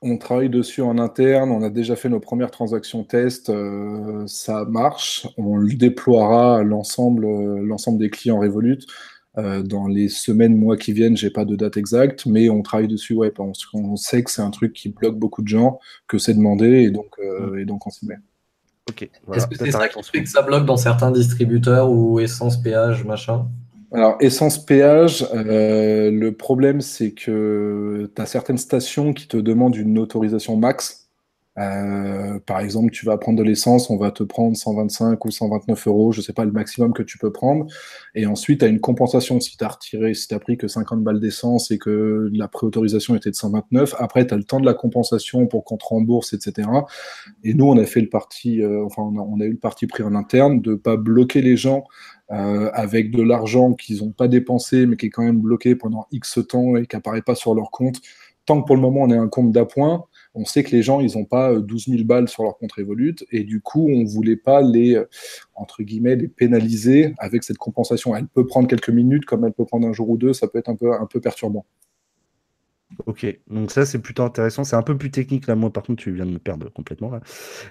On 0.00 0.16
travaille 0.16 0.48
dessus 0.48 0.80
en 0.80 0.96
interne. 0.96 1.50
On 1.50 1.62
a 1.62 1.68
déjà 1.68 1.96
fait 1.96 2.08
nos 2.08 2.18
premières 2.18 2.50
transactions 2.50 3.04
test. 3.04 3.50
Euh, 3.50 4.26
ça 4.26 4.64
marche. 4.64 5.28
On 5.36 5.58
le 5.58 5.74
déploiera 5.74 6.60
à 6.60 6.62
l'ensemble, 6.62 7.26
l'ensemble 7.60 7.98
des 7.98 8.08
clients 8.08 8.40
Revolut. 8.40 8.78
Euh, 9.36 9.62
dans 9.62 9.86
les 9.86 10.08
semaines, 10.08 10.56
mois 10.56 10.78
qui 10.78 10.94
viennent, 10.94 11.14
j'ai 11.14 11.28
pas 11.28 11.44
de 11.44 11.56
date 11.56 11.76
exacte, 11.76 12.24
mais 12.24 12.48
on 12.48 12.62
travaille 12.62 12.88
dessus, 12.88 13.12
ouais, 13.12 13.32
parce 13.32 13.66
qu'on 13.66 13.96
sait 13.96 14.24
que 14.24 14.30
c'est 14.30 14.40
un 14.40 14.50
truc 14.50 14.72
qui 14.72 14.88
bloque 14.88 15.18
beaucoup 15.18 15.42
de 15.42 15.48
gens, 15.48 15.78
que 16.06 16.16
c'est 16.16 16.32
demandé, 16.32 16.84
et 16.84 16.90
donc, 16.90 17.18
mm. 17.18 17.58
et 17.58 17.66
donc 17.66 17.86
on 17.86 17.90
s'y 17.90 18.06
met. 18.06 18.16
Est-ce 19.32 19.46
que 19.46 19.56
c'est 19.56 19.70
ça 19.70 19.88
qui 19.88 20.02
fait 20.02 20.22
que 20.22 20.28
ça 20.28 20.42
bloque 20.42 20.66
dans 20.66 20.76
certains 20.76 21.10
distributeurs 21.10 21.90
ou 21.90 22.20
essence 22.20 22.56
péage, 22.56 23.04
machin? 23.04 23.46
Alors, 23.92 24.16
essence 24.20 24.58
péage, 24.58 25.26
euh, 25.32 26.10
le 26.10 26.32
problème 26.32 26.80
c'est 26.80 27.12
que 27.12 28.10
tu 28.14 28.22
as 28.22 28.26
certaines 28.26 28.58
stations 28.58 29.14
qui 29.14 29.26
te 29.26 29.36
demandent 29.36 29.76
une 29.76 29.98
autorisation 29.98 30.56
max. 30.56 31.07
Euh, 31.58 32.38
par 32.46 32.60
exemple, 32.60 32.90
tu 32.92 33.04
vas 33.04 33.18
prendre 33.18 33.38
de 33.38 33.42
l'essence, 33.42 33.90
on 33.90 33.96
va 33.96 34.10
te 34.10 34.22
prendre 34.22 34.56
125 34.56 35.24
ou 35.24 35.30
129 35.30 35.86
euros, 35.88 36.12
je 36.12 36.20
sais 36.20 36.32
pas 36.32 36.44
le 36.44 36.52
maximum 36.52 36.92
que 36.92 37.02
tu 37.02 37.18
peux 37.18 37.32
prendre. 37.32 37.66
Et 38.14 38.26
ensuite, 38.26 38.60
tu 38.60 38.64
as 38.64 38.68
une 38.68 38.80
compensation 38.80 39.40
si 39.40 39.56
tu 39.56 39.64
as 39.64 39.68
retiré, 39.68 40.14
si 40.14 40.28
tu 40.28 40.38
pris 40.38 40.56
que 40.56 40.68
50 40.68 41.02
balles 41.02 41.20
d'essence 41.20 41.70
et 41.70 41.78
que 41.78 42.28
la 42.32 42.48
préautorisation 42.48 43.16
était 43.16 43.30
de 43.30 43.34
129. 43.34 43.96
Après, 43.98 44.26
tu 44.26 44.34
as 44.34 44.36
le 44.36 44.44
temps 44.44 44.60
de 44.60 44.66
la 44.66 44.74
compensation 44.74 45.46
pour 45.46 45.64
qu'on 45.64 45.76
te 45.76 45.86
rembourse, 45.86 46.32
etc. 46.32 46.68
Et 47.42 47.54
nous, 47.54 47.66
on 47.66 47.76
a 47.76 47.84
fait 47.84 48.00
le 48.00 48.08
parti, 48.08 48.62
euh, 48.62 48.84
enfin, 48.84 49.02
on 49.02 49.40
a, 49.40 49.44
eu 49.44 49.52
le 49.52 49.58
parti 49.58 49.86
pris 49.86 50.02
en 50.02 50.14
interne 50.14 50.60
de 50.60 50.74
pas 50.74 50.96
bloquer 50.96 51.42
les 51.42 51.56
gens 51.56 51.84
euh, 52.30 52.70
avec 52.72 53.10
de 53.10 53.22
l'argent 53.22 53.74
qu'ils 53.74 54.04
n'ont 54.04 54.12
pas 54.12 54.28
dépensé, 54.28 54.86
mais 54.86 54.96
qui 54.96 55.06
est 55.06 55.10
quand 55.10 55.24
même 55.24 55.40
bloqué 55.40 55.74
pendant 55.74 56.06
X 56.12 56.38
temps 56.48 56.76
et 56.76 56.86
qui 56.86 56.94
apparaît 56.94 57.22
pas 57.22 57.34
sur 57.34 57.54
leur 57.54 57.70
compte. 57.70 58.00
Tant 58.46 58.62
que 58.62 58.66
pour 58.66 58.76
le 58.76 58.82
moment, 58.82 59.02
on 59.02 59.10
est 59.10 59.16
un 59.16 59.28
compte 59.28 59.52
d'appoint, 59.52 60.04
on 60.38 60.44
sait 60.44 60.62
que 60.62 60.70
les 60.70 60.82
gens, 60.82 61.00
ils 61.00 61.18
n'ont 61.18 61.24
pas 61.24 61.58
12 61.58 61.88
euh, 61.88 61.92
000 61.92 62.04
balles 62.04 62.28
sur 62.28 62.44
leur 62.44 62.56
compte 62.58 62.72
Revolut, 62.72 63.16
et 63.32 63.42
du 63.42 63.60
coup, 63.60 63.88
on 63.90 63.98
ne 63.98 64.08
voulait 64.08 64.36
pas 64.36 64.62
les, 64.62 64.94
euh, 64.94 65.04
les 65.78 66.28
pénaliser 66.28 67.14
avec 67.18 67.42
cette 67.42 67.58
compensation. 67.58 68.14
Elle 68.14 68.28
peut 68.28 68.46
prendre 68.46 68.68
quelques 68.68 68.90
minutes, 68.90 69.24
comme 69.24 69.44
elle 69.44 69.52
peut 69.52 69.64
prendre 69.64 69.86
un 69.88 69.92
jour 69.92 70.08
ou 70.08 70.16
deux, 70.16 70.32
ça 70.32 70.46
peut 70.46 70.58
être 70.58 70.68
un 70.68 70.76
peu, 70.76 71.20
perturbant. 71.20 71.66
Ok, 73.06 73.26
donc 73.48 73.70
ça 73.70 73.84
c'est 73.84 73.98
plutôt 73.98 74.22
intéressant. 74.22 74.64
C'est 74.64 74.76
un 74.76 74.82
peu 74.82 74.96
plus 74.96 75.10
technique 75.10 75.46
là. 75.46 75.54
Moi, 75.54 75.70
par 75.70 75.82
contre, 75.82 76.02
tu 76.02 76.12
viens 76.12 76.24
de 76.24 76.30
me 76.30 76.38
perdre 76.38 76.72
complètement. 76.72 77.12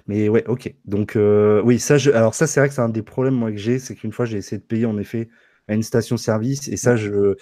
Mais 0.06 0.30
ouais, 0.30 0.46
ok. 0.48 0.74
Donc 0.86 1.16
euh, 1.16 1.62
oui, 1.64 1.80
ça, 1.80 1.98
je... 1.98 2.12
alors 2.12 2.36
ça 2.36 2.46
c'est 2.46 2.60
vrai 2.60 2.70
que 2.70 2.76
c'est 2.76 2.82
un 2.82 2.90
des 2.90 3.02
problèmes 3.02 3.44
que 3.52 3.58
j'ai, 3.58 3.80
c'est 3.80 3.96
qu'une 3.96 4.12
fois 4.12 4.26
j'ai 4.26 4.38
essayé 4.38 4.60
de 4.60 4.66
payer 4.66 4.86
en 4.86 4.98
effet 5.00 5.30
à 5.68 5.74
une 5.74 5.84
station-service 5.84 6.68
et 6.70 6.78
ça 6.78 6.96
je. 6.96 7.36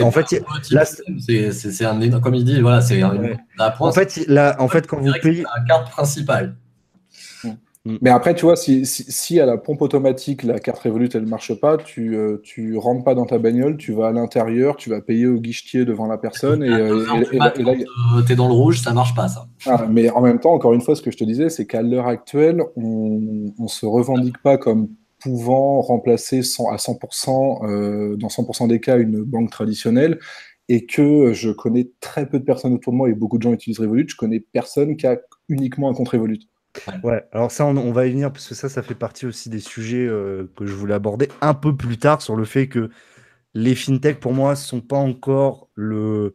En 0.00 0.10
fait, 0.10 0.42
là, 0.70 0.84
c'est 0.84 1.84
un 1.84 2.20
comme 2.20 2.34
il 2.34 2.44
dit, 2.44 2.60
voilà, 2.60 2.80
c'est 2.80 3.02
un... 3.02 3.36
En 3.80 3.92
fait, 3.92 4.24
là, 4.28 4.56
en 4.58 4.68
fait, 4.68 4.86
quand 4.86 5.00
vous 5.00 5.12
payez 5.20 5.42
la 5.42 5.64
carte 5.66 5.90
principale. 5.90 6.56
Mm. 7.84 7.96
Mais 8.00 8.10
après, 8.10 8.34
tu 8.34 8.44
vois, 8.44 8.54
si, 8.54 8.86
si, 8.86 9.40
à 9.40 9.46
la 9.46 9.56
pompe 9.56 9.82
automatique, 9.82 10.44
la 10.44 10.60
carte 10.60 10.82
Revolut, 10.82 11.08
elle 11.14 11.24
ne 11.24 11.28
marche 11.28 11.52
pas, 11.54 11.76
tu 11.76 12.10
ne 12.10 12.16
euh, 12.16 12.42
tu 12.44 12.76
rentres 12.76 13.02
pas 13.02 13.14
dans 13.14 13.26
ta 13.26 13.38
bagnole, 13.38 13.76
tu 13.76 13.92
vas 13.92 14.08
à 14.08 14.12
l'intérieur, 14.12 14.76
tu 14.76 14.88
vas 14.88 15.00
payer 15.00 15.26
au 15.26 15.40
guichetier 15.40 15.84
devant 15.84 16.06
la 16.06 16.16
personne. 16.16 16.62
Et, 16.62 16.68
euh, 16.68 17.04
là, 17.32 17.50
tu 17.50 18.32
es 18.32 18.36
dans 18.36 18.46
le 18.46 18.54
rouge, 18.54 18.80
ça 18.80 18.92
marche 18.92 19.14
pas, 19.14 19.26
ça. 19.26 19.46
Ah, 19.66 19.86
mais 19.90 20.10
en 20.10 20.20
même 20.20 20.38
temps, 20.38 20.52
encore 20.52 20.74
une 20.74 20.80
fois, 20.80 20.94
ce 20.94 21.02
que 21.02 21.10
je 21.10 21.16
te 21.16 21.24
disais, 21.24 21.48
c'est 21.48 21.66
qu'à 21.66 21.82
l'heure 21.82 22.06
actuelle, 22.06 22.62
on 22.76 23.18
ne 23.58 23.68
se 23.68 23.84
revendique 23.84 24.38
pas 24.38 24.58
comme 24.58 24.88
pouvant 25.22 25.80
remplacer 25.80 26.38
à 26.38 26.76
100%, 26.76 27.66
euh, 27.66 28.16
dans 28.16 28.28
100% 28.28 28.68
des 28.68 28.80
cas, 28.80 28.98
une 28.98 29.22
banque 29.22 29.50
traditionnelle 29.50 30.18
et 30.68 30.86
que 30.86 31.32
je 31.32 31.50
connais 31.50 31.90
très 32.00 32.28
peu 32.28 32.38
de 32.38 32.44
personnes 32.44 32.72
autour 32.72 32.92
de 32.92 32.98
moi 32.98 33.08
et 33.08 33.14
beaucoup 33.14 33.38
de 33.38 33.42
gens 33.42 33.52
utilisent 33.52 33.80
Revolut. 33.80 34.06
Je 34.08 34.16
connais 34.16 34.40
personne 34.40 34.96
qui 34.96 35.06
a 35.06 35.18
uniquement 35.48 35.90
un 35.90 35.94
compte 35.94 36.08
Revolut. 36.08 36.40
Ouais, 37.04 37.22
alors 37.32 37.50
ça, 37.50 37.66
on, 37.66 37.92
va 37.92 38.06
y 38.06 38.10
venir 38.10 38.32
parce 38.32 38.48
que 38.48 38.54
ça, 38.54 38.68
ça 38.68 38.82
fait 38.82 38.94
partie 38.94 39.26
aussi 39.26 39.50
des 39.50 39.60
sujets 39.60 40.06
euh, 40.06 40.50
que 40.56 40.64
je 40.64 40.72
voulais 40.72 40.94
aborder 40.94 41.28
un 41.42 41.52
peu 41.52 41.76
plus 41.76 41.98
tard 41.98 42.22
sur 42.22 42.34
le 42.34 42.44
fait 42.46 42.68
que 42.68 42.88
les 43.54 43.74
fintechs, 43.74 44.18
pour 44.18 44.32
moi, 44.32 44.56
sont 44.56 44.80
pas 44.80 44.96
encore 44.96 45.68
le. 45.74 46.34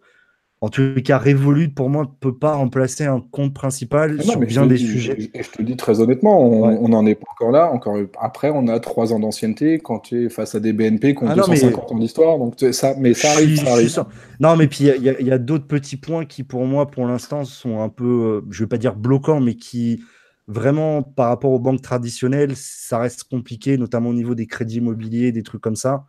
En 0.60 0.70
tout 0.70 0.96
cas, 1.06 1.20
Revolut, 1.20 1.70
pour 1.70 1.88
moi, 1.88 2.02
ne 2.02 2.08
peut 2.20 2.36
pas 2.36 2.56
remplacer 2.56 3.06
un 3.06 3.20
compte 3.20 3.54
principal 3.54 4.18
ah 4.20 4.24
sur 4.24 4.40
bien 4.40 4.66
des 4.66 4.78
sujets. 4.78 5.30
Et 5.36 5.44
je 5.44 5.52
te 5.52 5.60
le 5.60 5.66
dis 5.66 5.78
très 5.78 6.00
honnêtement, 6.00 6.42
on 6.42 6.90
n'en 6.90 7.06
est 7.06 7.14
pas 7.14 7.28
encore 7.32 7.52
là. 7.52 7.72
Encore 7.72 7.98
après, 8.20 8.50
on 8.50 8.68
a 8.68 8.80
trois 8.80 9.14
ans 9.14 9.20
d'ancienneté 9.20 9.78
quand 9.78 10.00
tu 10.00 10.26
es 10.26 10.30
face 10.30 10.56
à 10.56 10.60
des 10.60 10.74
BNP 10.74 11.14
qui 11.14 11.24
ont 11.24 11.36
250 11.36 11.84
ah 11.88 11.94
ans 11.94 11.98
d'histoire. 12.00 12.38
Donc 12.40 12.56
ça, 12.72 12.96
mais 12.98 13.14
ça 13.14 13.34
arrive, 13.34 13.64
ça 13.64 13.72
arrive. 13.72 14.04
Non, 14.40 14.56
mais 14.56 14.68
puis 14.68 14.86
il 14.86 15.28
y 15.28 15.32
a, 15.32 15.38
d'autres 15.38 15.68
petits 15.68 15.98
points 15.98 16.26
qui, 16.26 16.42
pour 16.42 16.66
moi, 16.66 16.90
pour 16.90 17.06
l'instant, 17.06 17.46
sont 17.46 17.80
un 17.82 17.90
peu, 17.90 18.06
euh, 18.06 18.42
je 18.50 18.64
vais 18.64 18.68
pas 18.68 18.80
dire 18.80 18.96
bloquants, 18.96 19.40
mais 19.40 19.54
qui 19.54 20.02
vraiment, 20.48 21.04
par 21.04 21.28
rapport 21.28 21.52
aux 21.52 21.60
banques 21.60 21.82
traditionnelles, 21.82 22.56
ça 22.56 23.00
reste 23.00 23.26
compliqué, 23.26 23.78
notamment 23.78 24.10
au 24.10 24.14
niveau 24.14 24.34
des 24.34 24.48
crédits 24.48 24.78
immobiliers, 24.78 25.32
des 25.32 25.44
trucs 25.44 25.62
comme 25.62 25.76
ça. 25.76 26.06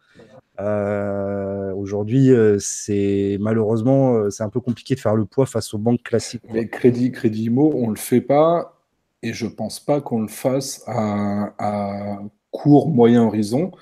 Euh, 0.60 1.72
aujourd'hui, 1.74 2.30
euh, 2.30 2.56
c'est 2.58 3.36
malheureusement, 3.40 4.14
euh, 4.14 4.30
c'est 4.30 4.42
un 4.42 4.48
peu 4.48 4.60
compliqué 4.60 4.94
de 4.94 5.00
faire 5.00 5.14
le 5.14 5.24
poids 5.24 5.46
face 5.46 5.72
aux 5.74 5.78
banques 5.78 6.02
classiques. 6.02 6.42
Les 6.52 6.68
crédits, 6.68 7.12
crédits 7.12 7.44
immo, 7.44 7.72
on 7.74 7.90
le 7.90 7.96
fait 7.96 8.20
pas, 8.20 8.80
et 9.22 9.32
je 9.32 9.46
pense 9.46 9.80
pas 9.80 10.00
qu'on 10.00 10.20
le 10.20 10.28
fasse 10.28 10.82
à, 10.86 12.18
court, 12.50 12.88
moyen 12.88 13.24
horizon. 13.24 13.72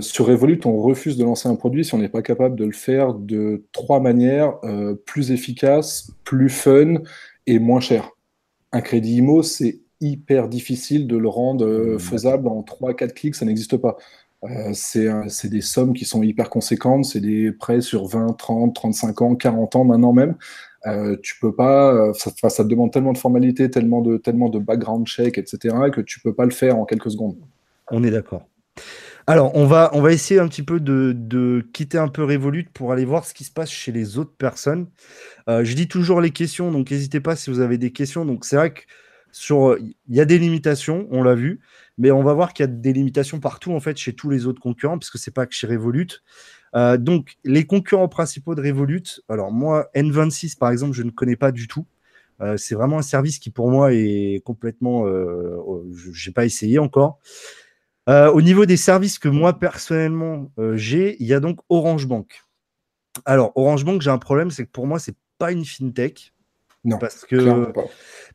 sur 0.00 0.26
Revolut, 0.26 0.60
on 0.64 0.78
refuse 0.78 1.16
de 1.16 1.24
lancer 1.24 1.48
un 1.48 1.56
produit 1.56 1.84
si 1.84 1.94
on 1.94 1.98
n'est 1.98 2.08
pas 2.08 2.22
capable 2.22 2.54
de 2.54 2.64
le 2.64 2.72
faire 2.72 3.14
de 3.14 3.64
trois 3.72 4.00
manières 4.00 4.58
plus 5.06 5.30
efficaces, 5.30 6.12
plus 6.24 6.50
fun 6.50 6.96
et 7.46 7.58
moins 7.58 7.80
cher 7.80 8.10
un 8.72 8.80
crédit 8.80 9.16
IMO, 9.16 9.42
c'est 9.42 9.80
hyper 10.00 10.48
difficile 10.48 11.06
de 11.06 11.16
le 11.16 11.28
rendre 11.28 11.64
euh, 11.64 11.96
mmh, 11.96 11.98
faisable 11.98 12.48
en 12.48 12.62
3-4 12.62 13.12
clics, 13.12 13.34
ça 13.34 13.44
n'existe 13.44 13.76
pas. 13.76 13.96
Euh, 14.44 14.72
c'est 14.72 15.48
des 15.48 15.60
sommes 15.60 15.92
qui 15.92 16.04
sont 16.04 16.22
hyper 16.22 16.48
conséquentes, 16.48 17.04
c'est 17.04 17.20
des 17.20 17.50
prêts 17.52 17.80
sur 17.80 18.06
20, 18.06 18.34
30, 18.38 18.74
35 18.74 19.22
ans, 19.22 19.34
40 19.34 19.76
ans 19.76 19.84
maintenant 19.84 20.12
même. 20.12 20.36
Euh, 20.86 21.16
tu 21.22 21.38
peux 21.40 21.54
pas, 21.54 22.12
ça, 22.14 22.30
te 22.30 22.68
demande 22.68 22.92
tellement 22.92 23.12
de 23.12 23.18
formalités, 23.18 23.68
tellement 23.68 24.00
de, 24.00 24.16
tellement 24.16 24.48
de 24.48 24.58
background 24.58 25.06
check, 25.06 25.36
etc., 25.36 25.74
que 25.92 26.00
tu 26.00 26.20
peux 26.20 26.32
pas 26.32 26.44
le 26.44 26.52
faire 26.52 26.76
en 26.76 26.84
quelques 26.84 27.10
secondes. 27.10 27.36
On 27.90 28.04
est 28.04 28.10
d'accord. 28.10 28.46
Alors, 29.28 29.54
on 29.54 29.66
va, 29.66 29.90
on 29.92 30.00
va 30.00 30.12
essayer 30.12 30.40
un 30.40 30.48
petit 30.48 30.62
peu 30.62 30.80
de, 30.80 31.68
quitter 31.74 31.98
un 31.98 32.08
peu 32.08 32.24
Revolut 32.24 32.64
pour 32.72 32.92
aller 32.92 33.04
voir 33.04 33.26
ce 33.26 33.34
qui 33.34 33.44
se 33.44 33.50
passe 33.50 33.70
chez 33.70 33.92
les 33.92 34.16
autres 34.16 34.34
personnes. 34.38 34.86
Euh, 35.50 35.64
je 35.64 35.74
dis 35.74 35.86
toujours 35.86 36.22
les 36.22 36.30
questions, 36.30 36.72
donc 36.72 36.90
n'hésitez 36.90 37.20
pas 37.20 37.36
si 37.36 37.50
vous 37.50 37.60
avez 37.60 37.76
des 37.76 37.92
questions. 37.92 38.24
Donc, 38.24 38.46
c'est 38.46 38.56
vrai 38.56 38.72
que 38.72 38.80
sur, 39.30 39.76
il 39.78 40.16
y 40.16 40.20
a 40.20 40.24
des 40.24 40.38
limitations, 40.38 41.06
on 41.10 41.22
l'a 41.22 41.34
vu, 41.34 41.60
mais 41.98 42.10
on 42.10 42.22
va 42.22 42.32
voir 42.32 42.52
qu'il 42.52 42.64
y 42.64 42.68
a 42.68 42.72
des 42.72 42.92
limitations 42.92 43.40
partout 43.40 43.72
en 43.72 43.80
fait 43.80 43.96
chez 43.96 44.14
tous 44.14 44.30
les 44.30 44.46
autres 44.46 44.60
concurrents, 44.60 44.98
parce 44.98 45.10
que 45.10 45.18
c'est 45.18 45.34
pas 45.34 45.46
que 45.46 45.54
chez 45.54 45.66
Revolut. 45.66 46.22
Euh, 46.74 46.96
donc, 46.96 47.36
les 47.44 47.64
concurrents 47.66 48.08
principaux 48.08 48.54
de 48.54 48.62
Revolut, 48.62 49.20
alors 49.28 49.52
moi, 49.52 49.88
N26 49.94 50.58
par 50.58 50.70
exemple, 50.70 50.94
je 50.94 51.02
ne 51.02 51.10
connais 51.10 51.36
pas 51.36 51.52
du 51.52 51.68
tout. 51.68 51.86
Euh, 52.40 52.56
c'est 52.56 52.76
vraiment 52.76 52.98
un 52.98 53.02
service 53.02 53.38
qui 53.38 53.50
pour 53.50 53.70
moi 53.70 53.92
est 53.92 54.42
complètement, 54.44 55.06
je 55.06 56.28
n'ai 56.28 56.32
pas 56.32 56.44
essayé 56.44 56.78
encore. 56.78 57.18
Euh, 58.08 58.30
au 58.32 58.40
niveau 58.40 58.64
des 58.64 58.78
services 58.78 59.18
que 59.18 59.28
moi 59.28 59.58
personnellement 59.58 60.50
euh, 60.58 60.76
j'ai, 60.76 61.16
il 61.20 61.26
y 61.26 61.34
a 61.34 61.40
donc 61.40 61.60
Orange 61.68 62.06
Bank. 62.06 62.42
Alors 63.26 63.52
Orange 63.54 63.84
Bank, 63.84 64.00
j'ai 64.00 64.10
un 64.10 64.18
problème, 64.18 64.50
c'est 64.50 64.64
que 64.64 64.70
pour 64.70 64.86
moi 64.86 64.98
c'est 64.98 65.16
pas 65.36 65.52
une 65.52 65.64
fintech. 65.64 66.32
Non. 66.84 66.98
Parce 66.98 67.24
que 67.24 67.72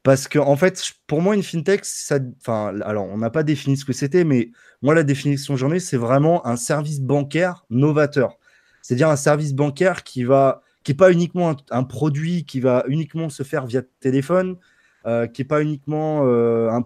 parce 0.03 0.27
que 0.27 0.37
en 0.37 0.57
fait, 0.57 0.91
pour 1.07 1.21
moi 1.21 1.33
une 1.35 1.43
fintech, 1.43 1.85
ça, 1.85 2.19
enfin, 2.41 2.77
alors 2.81 3.05
on 3.05 3.17
n'a 3.17 3.29
pas 3.29 3.43
défini 3.43 3.77
ce 3.77 3.85
que 3.85 3.93
c'était, 3.93 4.25
mais 4.25 4.51
moi 4.81 4.93
la 4.93 5.03
définition 5.03 5.53
que 5.53 5.59
j'en 5.59 5.71
ai, 5.71 5.79
c'est 5.79 5.97
vraiment 5.97 6.45
un 6.45 6.57
service 6.57 6.99
bancaire 6.99 7.65
novateur. 7.69 8.37
C'est-à-dire 8.81 9.09
un 9.09 9.15
service 9.15 9.53
bancaire 9.53 10.03
qui 10.03 10.23
va 10.23 10.61
qui 10.83 10.91
n'est 10.91 10.97
pas 10.97 11.11
uniquement 11.13 11.55
un, 11.71 11.83
produit 11.83 12.43
qui 12.43 12.59
va 12.59 12.83
uniquement 12.87 13.29
se 13.29 13.43
faire 13.43 13.65
via 13.65 13.81
téléphone, 14.01 14.57
euh, 15.05 15.27
qui 15.27 15.41
n'est 15.41 15.47
pas 15.47 15.61
uniquement 15.61 16.25
euh, 16.25 16.69
un, 16.69 16.83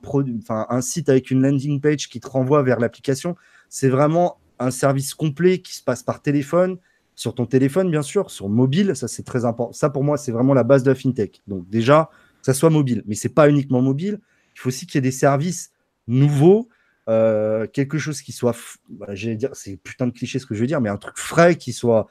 un 0.70 0.82
site 0.82 1.10
avec 1.10 1.32
une 1.32 1.42
landing 1.42 1.82
page 1.82 2.08
qui 2.08 2.20
te 2.20 2.28
renvoie 2.28 2.62
vers 2.62 2.80
l'application. 2.80 3.36
C'est 3.70 3.90
vraiment 3.90 4.40
un 4.60 4.70
service 4.70 5.16
complet 5.16 5.60
qui 5.60 5.76
se 5.76 5.84
passe 5.84 6.04
par 6.04 6.22
téléphone, 6.22 6.78
sur 7.18 7.34
ton 7.34 7.48
téléphone, 7.48 7.90
bien 7.90 8.04
sûr, 8.04 8.30
sur 8.30 8.48
mobile. 8.48 8.96
Ça, 8.96 9.08
c'est 9.08 9.24
très 9.24 9.44
important. 9.44 9.74
Ça, 9.74 9.90
pour 9.90 10.04
moi, 10.04 10.18
c'est 10.18 10.32
vraiment 10.32 10.54
la 10.54 10.64
base 10.64 10.84
de 10.84 10.92
la 10.92 10.96
fintech. 10.96 11.42
Donc, 11.48 11.68
déjà, 11.68 12.10
que 12.40 12.46
ça 12.46 12.54
soit 12.54 12.70
mobile. 12.70 13.04
Mais 13.08 13.16
ce 13.16 13.28
n'est 13.28 13.34
pas 13.34 13.50
uniquement 13.50 13.82
mobile. 13.82 14.20
Il 14.56 14.60
faut 14.60 14.70
aussi 14.70 14.86
qu'il 14.86 14.96
y 14.96 15.00
ait 15.00 15.02
des 15.02 15.12
services 15.12 15.72
nouveaux, 16.08 16.70
euh, 17.10 17.66
quelque 17.68 17.98
chose 17.98 18.22
qui 18.22 18.32
soit, 18.32 18.56
bah, 18.88 19.08
j'allais 19.14 19.36
dire, 19.36 19.50
c'est 19.54 19.78
putain 19.78 20.06
de 20.06 20.12
cliché 20.12 20.38
ce 20.38 20.46
que 20.46 20.54
je 20.54 20.62
veux 20.62 20.68
dire, 20.68 20.80
mais 20.80 20.90
un 20.90 20.98
truc 20.98 21.18
frais 21.18 21.56
qui 21.56 21.74
soit 21.74 22.06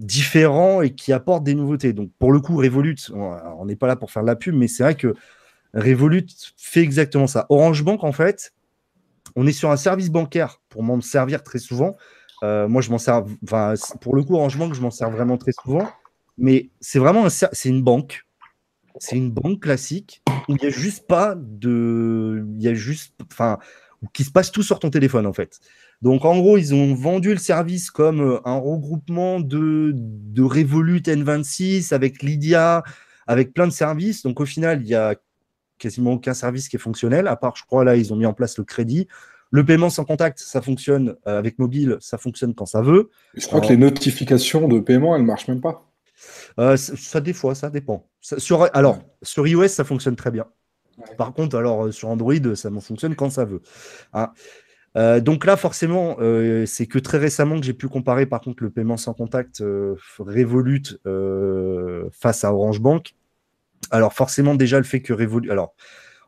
différent 0.00 0.82
et 0.82 0.92
qui 0.92 1.12
apporte 1.12 1.44
des 1.44 1.54
nouveautés. 1.54 1.92
Donc, 1.92 2.10
pour 2.18 2.32
le 2.32 2.40
coup, 2.40 2.56
Revolut, 2.56 2.96
on 3.14 3.64
n'est 3.64 3.76
pas 3.76 3.86
là 3.86 3.94
pour 3.94 4.10
faire 4.10 4.22
de 4.22 4.28
la 4.28 4.36
pub, 4.36 4.56
mais 4.56 4.66
c'est 4.66 4.82
vrai 4.82 4.96
que 4.96 5.14
Revolut 5.72 6.26
fait 6.56 6.82
exactement 6.82 7.28
ça. 7.28 7.46
Orange 7.48 7.84
Bank, 7.84 8.02
en 8.02 8.12
fait, 8.12 8.54
on 9.36 9.46
est 9.46 9.52
sur 9.52 9.70
un 9.70 9.76
service 9.76 10.10
bancaire 10.10 10.60
pour 10.68 10.82
m'en 10.82 11.00
servir 11.00 11.44
très 11.44 11.60
souvent. 11.60 11.96
Euh, 12.42 12.68
moi, 12.68 12.82
je 12.82 12.90
m'en 12.90 12.98
sers, 12.98 13.24
enfin, 13.44 13.74
pour 14.00 14.14
le 14.14 14.22
coup, 14.22 14.34
Orange 14.34 14.58
Bank, 14.58 14.74
je 14.74 14.80
m'en 14.80 14.90
sers 14.90 15.10
vraiment 15.10 15.36
très 15.36 15.52
souvent. 15.52 15.88
Mais 16.36 16.70
c'est 16.80 16.98
vraiment 16.98 17.26
un, 17.26 17.28
c'est 17.30 17.68
une 17.68 17.82
banque. 17.82 18.24
C'est 19.00 19.16
une 19.16 19.30
banque 19.30 19.60
classique 19.60 20.22
où 20.48 20.56
il 20.56 20.58
n'y 20.60 20.66
a 20.66 20.70
juste 20.70 21.06
pas 21.06 21.34
de. 21.36 22.46
Il 22.56 22.62
y 22.62 22.68
a 22.68 22.74
juste. 22.74 23.14
Enfin, 23.32 23.58
qui 24.12 24.24
se 24.24 24.30
passe 24.30 24.52
tout 24.52 24.62
sur 24.62 24.78
ton 24.78 24.90
téléphone, 24.90 25.26
en 25.26 25.32
fait. 25.32 25.58
Donc, 26.02 26.24
en 26.24 26.38
gros, 26.38 26.56
ils 26.56 26.74
ont 26.74 26.94
vendu 26.94 27.30
le 27.30 27.38
service 27.38 27.90
comme 27.90 28.20
euh, 28.20 28.40
un 28.44 28.56
regroupement 28.56 29.40
de, 29.40 29.92
de 29.94 30.42
Revolut 30.42 31.00
N26 31.00 31.92
avec 31.92 32.22
Lydia, 32.22 32.84
avec 33.26 33.52
plein 33.52 33.66
de 33.66 33.72
services. 33.72 34.22
Donc, 34.22 34.40
au 34.40 34.46
final, 34.46 34.82
il 34.82 34.88
y 34.88 34.94
a 34.94 35.16
quasiment 35.78 36.12
aucun 36.12 36.34
service 36.34 36.68
qui 36.68 36.76
est 36.76 36.80
fonctionnel, 36.80 37.26
à 37.26 37.36
part, 37.36 37.56
je 37.56 37.64
crois, 37.64 37.84
là, 37.84 37.96
ils 37.96 38.12
ont 38.12 38.16
mis 38.16 38.26
en 38.26 38.34
place 38.34 38.58
le 38.58 38.64
crédit. 38.64 39.08
Le 39.50 39.64
paiement 39.64 39.90
sans 39.90 40.04
contact, 40.04 40.38
ça 40.40 40.60
fonctionne 40.60 41.16
euh, 41.26 41.38
avec 41.38 41.58
mobile, 41.58 41.96
ça 42.00 42.18
fonctionne 42.18 42.54
quand 42.54 42.66
ça 42.66 42.82
veut. 42.82 43.10
Je 43.34 43.46
crois 43.46 43.60
que 43.60 43.68
les 43.68 43.76
notifications 43.76 44.68
de 44.68 44.78
paiement, 44.80 45.14
elles 45.16 45.22
ne 45.22 45.26
marchent 45.26 45.48
même 45.48 45.60
pas. 45.60 45.90
Euh, 46.58 46.76
ça, 46.76 47.20
des 47.20 47.32
fois, 47.32 47.54
ça 47.54 47.70
dépend. 47.70 48.08
sur, 48.20 48.68
alors, 48.74 49.00
sur 49.22 49.46
iOS, 49.46 49.68
ça 49.68 49.84
fonctionne 49.84 50.16
très 50.16 50.30
bien. 50.30 50.46
Par 51.16 51.32
contre, 51.32 51.56
alors 51.56 51.92
sur 51.94 52.08
Android, 52.08 52.54
ça 52.54 52.70
fonctionne 52.80 53.14
quand 53.14 53.30
ça 53.30 53.44
veut. 53.44 53.62
Hein. 54.14 54.32
donc 55.20 55.46
là, 55.46 55.56
forcément, 55.56 56.16
c'est 56.66 56.86
que 56.86 56.98
très 56.98 57.18
récemment 57.18 57.60
que 57.60 57.64
j'ai 57.64 57.72
pu 57.72 57.86
comparer, 57.86 58.26
par 58.26 58.40
contre, 58.40 58.64
le 58.64 58.70
paiement 58.70 58.96
sans 58.96 59.14
contact 59.14 59.62
Revolut 60.18 60.98
face 62.10 62.42
à 62.42 62.52
Orange 62.52 62.80
Bank. 62.80 63.14
Alors 63.92 64.12
forcément, 64.12 64.56
déjà 64.56 64.78
le 64.78 64.84
fait 64.84 65.00
que 65.00 65.12
Revolut, 65.12 65.52
alors 65.52 65.76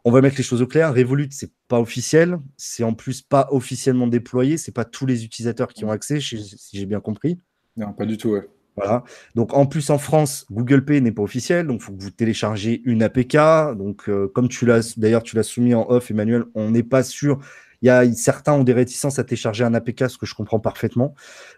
on 0.05 0.11
va 0.11 0.21
mettre 0.21 0.37
les 0.37 0.43
choses 0.43 0.63
au 0.63 0.67
clair. 0.67 0.95
Revolut, 0.95 1.29
c'est 1.31 1.53
pas 1.69 1.81
officiel, 1.81 2.39
c'est 2.57 2.85
en 2.85 2.95
plus 2.95 3.23
pas 3.23 3.49
officiellement 3.51 4.07
déployé, 4.07 4.59
c'est 4.59 4.73
pas 4.73 4.85
tous 4.85 5.07
les 5.07 5.25
utilisateurs 5.25 5.69
qui 5.69 5.85
ont 5.85 5.91
accès, 5.91 6.21
si 6.21 6.39
j'ai 6.73 6.87
bien 6.87 7.01
compris. 7.01 7.39
Non, 7.77 7.93
pas 7.93 8.07
du 8.07 8.17
tout, 8.17 8.31
ouais. 8.31 8.49
Voilà. 8.77 9.05
Donc 9.35 9.53
en 9.53 9.67
plus 9.67 9.91
en 9.91 9.99
France, 9.99 10.47
Google 10.51 10.85
Pay 10.85 11.01
n'est 11.01 11.13
pas 11.13 11.23
officiel, 11.23 11.67
donc 11.67 11.81
il 11.81 11.85
faut 11.85 11.93
que 11.93 12.03
vous 12.03 12.11
téléchargez 12.11 12.81
une 12.85 13.03
APK. 13.03 13.37
Donc 13.77 14.09
euh, 14.09 14.29
comme 14.29 14.49
tu 14.49 14.65
l'as, 14.65 14.95
d'ailleurs 14.97 15.23
tu 15.23 15.37
l'as 15.37 15.43
soumis 15.43 15.75
en 15.75 15.87
off, 15.91 16.11
Emmanuel, 16.11 16.45
on 16.55 16.71
n'est 16.71 16.83
pas 16.83 17.03
sûr. 17.03 17.41
Il 17.83 17.87
y 17.87 17.91
a 17.91 18.11
certains 18.13 18.53
ont 18.53 18.65
des 18.65 18.73
réticences 18.73 19.19
à 19.19 19.25
télécharger 19.25 19.65
un 19.65 19.75
APK, 19.75 20.09
ce 20.09 20.19
que 20.19 20.27
je 20.27 20.35
comprends 20.35 20.61
parfaitement. 20.61 21.15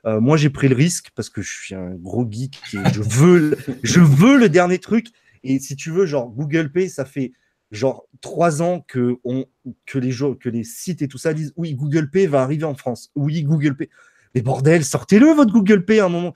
Euh, 0.07 0.20
moi 0.20 0.37
j'ai 0.37 0.50
pris 0.50 0.68
le 0.68 0.74
risque 0.74 1.11
parce 1.14 1.31
que 1.31 1.42
je 1.42 1.52
suis 1.52 1.74
un 1.74 1.90
gros 1.90 2.26
geek 2.28 2.61
et 2.72 2.78
je 2.92 3.02
veux, 3.02 3.57
je 3.83 4.00
veux 4.00 4.38
le 4.38 4.48
dernier 4.48 4.78
truc. 4.78 5.09
Et 5.44 5.59
si 5.59 5.76
tu 5.76 5.90
veux, 5.90 6.07
genre 6.07 6.31
Google 6.31 6.70
Pay, 6.70 6.88
ça 6.88 7.05
fait 7.05 7.33
genre 7.72 8.06
trois 8.20 8.62
ans 8.62 8.85
que, 8.87 9.16
on, 9.24 9.46
que, 9.87 9.98
les, 9.98 10.14
que 10.38 10.48
les 10.48 10.62
sites 10.62 11.02
et 11.02 11.08
tout 11.08 11.18
ça 11.18 11.35
disent 11.35 11.52
oui, 11.56 11.74
Google 11.74 12.11
Pay 12.11 12.26
va 12.26 12.42
arriver 12.42 12.64
en 12.64 12.74
France. 12.74 13.11
Oui, 13.16 13.42
Google 13.42 13.76
Pay. 13.76 13.88
Mais 14.35 14.42
bordel, 14.42 14.85
sortez-le 14.85 15.26
votre 15.32 15.52
Google 15.52 15.85
Pay 15.85 16.00
à 16.00 16.06
un 16.06 16.08
moment. 16.08 16.35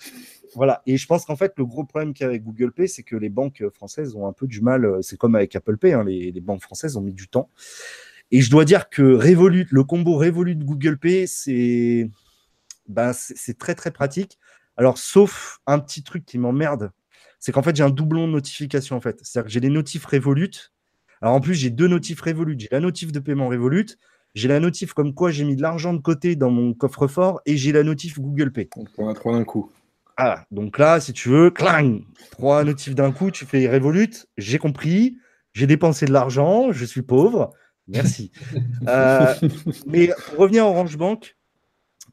Voilà. 0.55 0.83
Et 0.87 0.97
je 0.97 1.07
pense 1.07 1.27
qu'en 1.27 1.37
fait, 1.37 1.53
le 1.57 1.67
gros 1.67 1.85
problème 1.85 2.15
qu'il 2.15 2.25
y 2.25 2.27
a 2.27 2.31
avec 2.31 2.43
Google 2.43 2.73
Pay, 2.73 2.89
c'est 2.89 3.03
que 3.03 3.17
les 3.17 3.29
banques 3.29 3.63
françaises 3.75 4.15
ont 4.15 4.27
un 4.27 4.33
peu 4.33 4.47
du 4.47 4.63
mal. 4.63 4.85
Euh, 4.87 5.03
c'est 5.03 5.19
comme 5.19 5.35
avec 5.35 5.55
Apple 5.55 5.77
Pay, 5.77 5.93
hein, 5.93 6.05
les, 6.05 6.41
banques 6.41 6.63
françaises 6.63 6.97
ont 6.97 7.03
mis 7.03 7.13
du 7.13 7.29
temps. 7.29 7.51
Et 8.31 8.41
je 8.41 8.51
dois 8.51 8.65
dire 8.65 8.89
que 8.89 9.03
Revolut, 9.03 9.69
le 9.71 9.85
combo 9.85 10.17
Revolut 10.17 10.57
Google 10.57 10.99
Pay, 10.99 11.29
c'est 11.29 12.11
ben, 12.89 13.13
très 13.59 13.75
très 13.75 13.91
pratique. 13.91 14.39
Alors, 14.79 14.99
sauf 14.99 15.59
un 15.67 15.79
petit 15.79 16.03
truc 16.03 16.25
qui 16.25 16.39
m'emmerde, 16.39 16.91
c'est 17.39 17.53
qu'en 17.53 17.63
fait, 17.63 17.77
j'ai 17.77 17.83
un 17.83 17.91
doublon 17.91 18.27
de 18.27 18.33
notification 18.33 18.97
en 18.97 19.01
fait. 19.01 19.21
C'est-à-dire 19.23 19.47
que 19.47 19.53
j'ai 19.53 19.61
les 19.61 19.71
notifs 19.71 20.07
Revolut. 20.07 20.73
Alors 21.23 21.35
en 21.35 21.41
plus, 21.41 21.55
j'ai 21.55 21.71
deux 21.71 21.89
notifs 21.89 22.21
Revolut. 22.21 22.57
J'ai 22.59 22.69
la 22.71 22.81
notif 22.81 23.13
de 23.13 23.19
paiement 23.19 23.49
Revolut, 23.49 23.87
j'ai 24.35 24.49
la 24.49 24.61
notif 24.61 24.93
comme 24.93 25.15
quoi 25.15 25.31
j'ai 25.31 25.45
mis 25.45 25.57
de 25.57 25.63
l'argent 25.63 25.95
de 25.95 26.01
côté 26.01 26.37
dans 26.37 26.51
mon 26.51 26.75
coffre-fort 26.75 27.41
et 27.47 27.57
j'ai 27.57 27.73
la 27.73 27.83
notif 27.83 28.19
Google 28.19 28.53
Pay. 28.53 28.69
On 28.99 29.09
a 29.09 29.15
trois 29.15 29.33
d'un 29.33 29.45
coup. 29.45 29.71
Ah, 30.19 30.45
donc 30.51 30.79
là, 30.79 31.01
si 31.01 31.13
tu 31.13 31.29
veux, 31.29 31.51
clang, 31.51 32.01
trois 32.31 32.65
notifs 32.65 32.95
d'un 32.95 33.13
coup, 33.13 33.31
tu 33.31 33.45
fais 33.45 33.69
Revolut, 33.69 34.27
j'ai 34.39 34.59
compris, 34.59 35.17
j'ai 35.53 35.67
dépensé 35.67 36.07
de 36.07 36.13
l'argent, 36.13 36.73
je 36.73 36.85
suis 36.85 37.03
pauvre, 37.03 37.53
merci. 37.89 38.33
Euh, 38.89 39.35
mais 39.87 40.11
pour 40.27 40.39
revenir 40.39 40.65
à 40.65 40.69
Orange 40.69 40.97
Bank, 40.97 41.37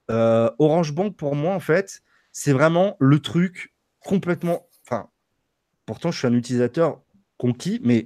euh, 0.10 0.50
Orange 0.58 0.92
Bank, 0.94 1.16
pour 1.16 1.36
moi, 1.36 1.54
en 1.54 1.60
fait, 1.60 2.02
c'est 2.32 2.52
vraiment 2.52 2.96
le 3.00 3.20
truc 3.20 3.74
complètement 4.00 4.68
Pourtant, 5.86 6.12
je 6.12 6.18
suis 6.20 6.28
un 6.28 6.34
utilisateur 6.34 7.02
conquis, 7.38 7.80
mais 7.84 8.06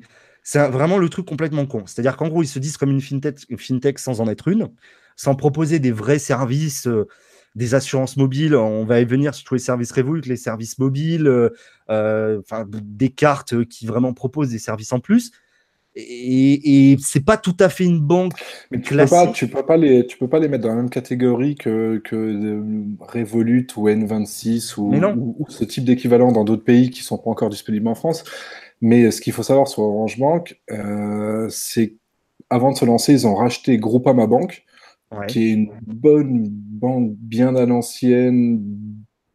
c'est 0.49 0.65
vraiment 0.69 0.97
le 0.97 1.09
truc 1.09 1.25
complètement 1.25 1.65
con. 1.65 1.83
C'est-à-dire 1.87 2.15
qu'en 2.15 2.29
gros, 2.29 2.41
ils 2.41 2.47
se 2.47 2.57
disent 2.57 2.77
comme 2.77 2.89
une 2.89 3.01
fintech, 3.01 3.99
sans 3.99 4.21
en 4.21 4.29
être 4.29 4.47
une, 4.47 4.69
sans 5.17 5.35
proposer 5.35 5.79
des 5.79 5.91
vrais 5.91 6.19
services, 6.19 6.87
euh, 6.87 7.05
des 7.55 7.75
assurances 7.75 8.15
mobiles. 8.15 8.55
On 8.55 8.85
va 8.85 9.01
y 9.01 9.05
venir 9.05 9.35
sur 9.35 9.43
tous 9.43 9.55
les 9.55 9.59
services 9.59 9.91
Revolut, 9.91 10.21
les 10.21 10.37
services 10.37 10.79
mobiles, 10.79 11.27
euh, 11.27 11.49
euh, 11.89 12.41
des 12.81 13.09
cartes 13.09 13.65
qui 13.65 13.87
vraiment 13.87 14.13
proposent 14.13 14.51
des 14.51 14.57
services 14.57 14.93
en 14.93 15.01
plus 15.01 15.33
et, 15.97 16.91
et 16.91 16.97
c'est 17.01 17.25
pas 17.25 17.37
tout 17.37 17.55
à 17.59 17.69
fait 17.69 17.83
une 17.83 17.99
banque 17.99 18.33
mais 18.71 18.79
tu 18.79 18.93
classique. 18.93 19.17
Peux 19.17 19.25
pas, 19.25 19.31
tu 19.31 19.47
peux 19.47 19.63
pas 19.63 19.77
les, 19.77 20.05
tu 20.05 20.17
peux 20.17 20.27
pas 20.27 20.39
les 20.39 20.47
mettre 20.47 20.63
dans 20.63 20.69
la 20.69 20.75
même 20.75 20.89
catégorie 20.89 21.55
que, 21.55 21.97
que 22.03 22.15
euh, 22.15 22.63
Revolut 22.99 23.67
ou 23.75 23.89
N26 23.89 24.79
ou, 24.79 24.93
ou, 25.39 25.45
ce 25.49 25.63
type 25.63 25.85
d'équivalent 25.85 26.31
dans 26.31 26.43
d'autres 26.43 26.63
pays 26.63 26.89
qui 26.91 27.01
sont 27.01 27.17
pas 27.17 27.29
encore 27.29 27.49
disponibles 27.49 27.87
en 27.87 27.95
France. 27.95 28.23
Mais 28.81 29.11
ce 29.11 29.21
qu'il 29.21 29.33
faut 29.33 29.43
savoir 29.43 29.67
sur 29.67 29.83
Orange 29.83 30.19
Bank, 30.19 30.61
euh, 30.71 31.47
c'est 31.49 31.95
avant 32.49 32.71
de 32.71 32.77
se 32.77 32.85
lancer, 32.85 33.11
ils 33.13 33.27
ont 33.27 33.35
racheté 33.35 33.77
Groupama 33.77 34.27
Bank, 34.27 34.63
qui 35.27 35.47
est 35.47 35.53
une 35.53 35.71
bonne 35.85 36.47
banque 36.49 37.13
bien 37.13 37.55
à 37.55 37.65
l'ancienne, 37.65 38.61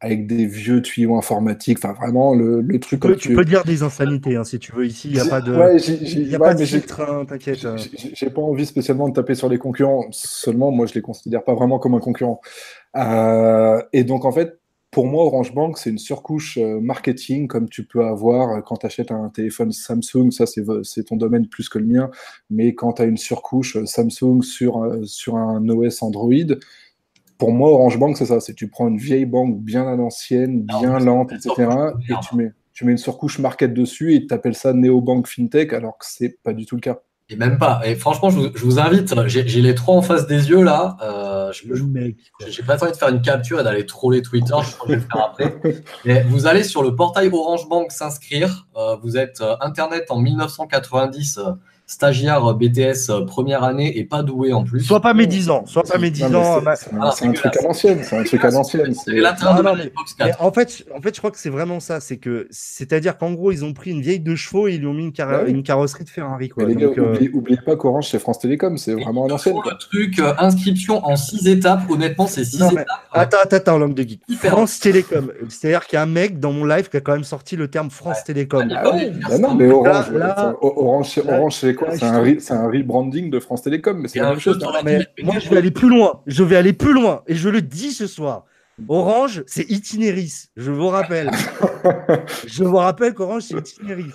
avec 0.01 0.27
des 0.27 0.47
vieux 0.47 0.83
tuyaux 0.83 1.17
informatiques, 1.17 1.79
enfin 1.79 1.93
vraiment 1.93 2.35
le, 2.35 2.61
le 2.61 2.81
truc. 2.81 3.01
Tu 3.01 3.09
peux, 3.09 3.17
tu 3.17 3.35
peux 3.35 3.45
dire 3.45 3.65
des 3.65 3.83
insanités 3.85 4.35
hein, 4.35 4.43
si 4.43 4.59
tu 4.59 4.73
veux. 4.73 4.85
Ici, 4.85 5.09
il 5.09 5.15
n'y 5.15 5.21
a 5.21 5.27
pas 5.27 5.41
de, 5.41 5.55
ouais, 5.55 5.77
y 5.79 6.35
a 6.35 6.39
pas 6.41 6.55
de 6.55 6.65
filtre, 6.65 7.01
hein, 7.03 7.25
t'inquiète. 7.25 7.67
J'ai 8.15 8.31
pas 8.31 8.43
envie 8.43 8.67
spécialement 8.67 9.09
de 9.09 9.15
taper 9.15 9.37
sur 9.37 9.49
les 9.49 9.59
concurrents. 9.59 10.07
Seulement, 10.11 10.73
moi, 10.73 10.87
je 10.87 10.95
les 10.95 11.03
considère 11.03 11.45
pas 11.45 11.55
vraiment 11.55 11.79
comme 11.79 11.95
un 11.95 12.01
concurrent. 12.01 12.41
Euh, 12.97 13.81
et 13.93 14.03
donc, 14.03 14.25
en 14.25 14.33
fait, 14.33 14.59
pour 14.93 15.07
moi, 15.07 15.25
Orange 15.25 15.55
Bank, 15.55 15.79
c'est 15.79 15.89
une 15.89 15.99
surcouche 15.99 16.59
euh, 16.59 16.79
marketing 16.79 17.49
comme 17.49 17.69
tu 17.69 17.83
peux 17.83 18.05
avoir 18.05 18.51
euh, 18.51 18.61
quand 18.61 18.77
tu 18.77 18.87
achètes 18.87 19.11
un 19.11 19.31
téléphone 19.31 19.73
Samsung. 19.73 20.31
Ça, 20.31 20.45
c'est 20.47 21.05
ton 21.05 21.17
domaine 21.17 21.49
plus 21.49 21.71
que 21.71 21.79
le 21.79 21.87
mien. 21.87 22.11
Mais 22.51 22.75
quand 22.75 22.93
tu 22.93 23.03
as 23.03 23.07
une 23.07 23.17
surcouche 23.17 23.83
Samsung 23.85 24.43
sur, 24.43 25.01
sur 25.05 25.37
un 25.39 25.67
OS 25.69 26.03
Android, 26.03 26.57
pour 27.39 27.53
moi, 27.53 27.71
Orange 27.71 27.99
Bank, 27.99 28.19
c'est 28.19 28.27
ça. 28.27 28.39
C'est 28.39 28.55
tu 28.55 28.69
prends 28.69 28.87
une 28.87 28.99
vieille 28.99 29.25
banque 29.25 29.59
bien 29.59 29.89
à 29.89 29.97
l'ancienne, 29.97 30.63
bien 30.63 30.99
lente, 30.99 31.33
etc. 31.33 31.69
Et 32.09 32.15
tu 32.29 32.37
mets, 32.37 32.53
tu 32.75 32.85
mets 32.85 32.93
une 32.93 32.99
surcouche 32.99 33.39
market 33.39 33.73
dessus 33.73 34.15
et 34.15 34.27
tu 34.27 34.35
appelles 34.35 34.55
ça 34.55 34.75
néobank 34.75 35.27
fintech, 35.27 35.73
alors 35.73 35.97
que 35.97 36.05
c'est 36.07 36.39
pas 36.43 36.53
du 36.53 36.67
tout 36.67 36.77
le 36.77 36.83
cas. 36.83 37.01
Et 37.33 37.37
même 37.37 37.57
pas. 37.57 37.81
Et 37.87 37.95
franchement, 37.95 38.29
je 38.29 38.63
vous, 38.63 38.79
invite, 38.79 39.15
j'ai 39.27 39.63
les 39.63 39.75
trois 39.75 39.97
en 39.97 40.03
face 40.03 40.27
des 40.27 40.51
yeux 40.51 40.63
là. 40.63 40.99
Euh, 41.03 41.51
J'ai 42.47 42.63
pas 42.63 42.83
envie 42.83 42.93
de 42.93 42.97
faire 42.97 43.09
une 43.09 43.23
capture 43.23 43.59
et 43.61 43.65
d'aller 43.65 43.87
troller 43.87 44.21
Twitter. 44.21 44.55
Je 44.63 44.77
crois 44.77 44.87
que 44.87 44.93
je 44.93 44.99
vais 44.99 45.03
le 45.03 45.09
faire 45.11 45.25
après. 45.25 45.83
Mais 46.05 46.23
vous 46.25 46.47
allez 46.47 46.63
sur 46.63 46.83
le 46.83 46.95
portail 46.95 47.31
Orange 47.33 47.69
Bank 47.71 47.91
s'inscrire. 47.91 48.69
Euh, 48.77 48.97
vous 49.03 49.17
êtes 49.17 49.41
euh, 49.41 49.57
Internet 49.63 50.11
en 50.11 50.19
1990 50.19 51.41
stagiaire 51.93 52.55
BTS 52.55 53.11
euh, 53.11 53.25
première 53.25 53.63
année 53.65 53.99
et 53.99 54.05
pas 54.05 54.23
doué 54.23 54.53
en 54.53 54.65
plus. 54.65 54.81
Soit 54.81 55.01
pas 55.01 55.15
médisant, 55.15 55.65
soit 55.67 55.83
pas 55.83 55.99
médisant. 55.99 56.61
C'est 56.77 57.27
un, 57.27 57.33
truc 57.33 57.57
à 57.57 57.63
l'ancienne, 57.63 58.01
c'est 58.03 58.17
un 58.17 58.25
truc 58.25 58.45
à 58.45 58.51
l'ancienne. 58.51 58.95
En 60.39 60.53
fait, 60.53 60.85
en 60.95 61.01
fait, 61.01 61.15
je 61.15 61.19
crois 61.19 61.31
que 61.31 61.39
c'est 61.39 61.51
vraiment 61.51 61.81
ça, 61.81 62.01
c'est 62.01 62.17
que, 62.17 62.49
c'est-à-dire 62.51 63.19
qu'en 63.19 63.33
gros, 63.33 63.53
ils 63.53 63.65
ont 63.65 63.75
pris 63.75 63.91
une 63.91 64.01
vieille 64.01 64.21
de 64.21 64.35
chevaux 64.35 64.69
et 64.69 64.75
ils 64.75 64.81
lui 64.81 64.87
ont 64.87 64.95
mis 64.95 65.05
une, 65.05 65.13
une 65.47 65.63
carrosserie 65.63 66.05
de 66.05 66.09
Ferrari. 66.09 66.49
Quoi. 66.49 66.65
Les 66.65 66.77
gars, 66.77 66.87
euh, 66.97 67.29
oubliez, 67.33 67.59
pas 67.65 67.77
qu'Orange 67.77 68.09
c'est 68.09 68.19
France 68.19 68.39
Télécom, 68.39 68.79
c'est 68.79 68.95
vraiment 68.95 69.27
à 69.27 69.29
l'ancienne. 69.29 69.57
Le 69.57 69.79
truc, 69.79 70.19
euh, 70.19 70.33
inscription 70.39 71.05
en 71.05 71.17
six 71.17 71.47
étapes, 71.47 71.83
honnêtement, 71.91 72.27
c'est 72.27 72.45
six 72.45 72.57
étapes. 72.57 72.87
Attends, 73.13 73.37
attends, 73.43 73.57
attends, 73.57 73.79
langue 73.79 73.95
de 73.95 74.03
geek. 74.03 74.23
France 74.43 74.81
Télécom, 74.81 75.31
c'est-à-dire 75.49 75.87
qu'il 75.87 75.97
y 75.97 76.01
a 76.01 76.03
un 76.03 76.07
mec 76.07 76.41
dans 76.41 76.53
mon 76.53 76.65
live 76.65 76.89
qui 76.89 76.97
a 76.97 77.01
quand 77.01 77.13
même 77.13 77.25
sorti 77.25 77.57
le 77.57 77.69
terme 77.69 77.91
France 77.91 78.25
Télécom. 78.25 78.67
Ah, 78.75 79.39
non, 79.39 79.55
mais 79.55 79.71
Orange, 79.71 80.07
Orange, 80.63 81.21
Orange 81.29 81.55
c'est 81.91 82.41
c'est 82.41 82.55
un, 82.55 82.67
rebranding 82.69 83.31
de 83.31 83.41
France 83.41 83.63
Télécom, 83.63 83.99
mais 84.01 84.09
c'est 84.09 84.21
la 84.21 84.31
même 84.31 84.41
chose. 84.41 84.59
moi, 85.23 85.39
je 85.39 85.49
vais 85.49 85.59
aller 85.59 85.71
plus 85.71 85.89
loin. 85.89 86.23
Je 86.27 86.43
vais 86.43 86.57
aller 86.57 86.73
plus 86.73 86.93
loin. 86.93 87.23
Et 87.27 87.35
je 87.35 87.49
le 87.49 87.63
dis 87.63 87.93
ce 87.93 88.07
soir. 88.07 88.45
Orange, 88.89 89.45
c'est 89.47 89.71
Itinéris. 89.71 90.49
Je 90.57 90.71
vous 90.71 90.89
rappelle. 90.89 91.31
je 92.47 92.65
vous 92.65 92.77
rappelle 92.77 93.15
qu'Orange, 93.15 93.43
c'est 93.43 93.57
Itinéris. 93.57 94.13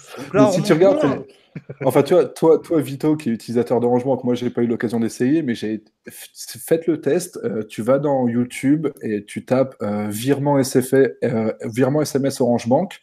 si 0.52 0.64
tu 0.64 0.74
regardes. 0.74 1.26
Enfin, 1.86 2.04
tu 2.04 2.14
vois, 2.14 2.26
toi, 2.26 2.60
toi, 2.60 2.82
Vito, 2.82 3.16
qui 3.16 3.30
est 3.30 3.34
utilisateur 3.34 3.80
d'Orange 3.80 4.04
Bank, 4.04 4.24
moi, 4.24 4.36
j'ai 4.36 4.50
pas 4.50 4.62
eu 4.62 4.68
l'occasion 4.68 5.00
d'essayer, 5.00 5.42
mais 5.42 5.56
j'ai 5.56 5.84
fait 6.10 6.86
le 6.88 7.02
test. 7.02 7.40
Euh, 7.44 7.64
tu 7.68 7.82
vas 7.82 8.00
dans 8.00 8.28
YouTube 8.28 8.88
et 9.02 9.26
tu 9.26 9.46
tapes 9.46 9.76
euh, 9.82 10.08
virement, 10.10 10.58
euh, 10.60 11.54
virement 11.66 12.02
SMS 12.02 12.42
Orange 12.42 12.68
Bank 12.68 13.00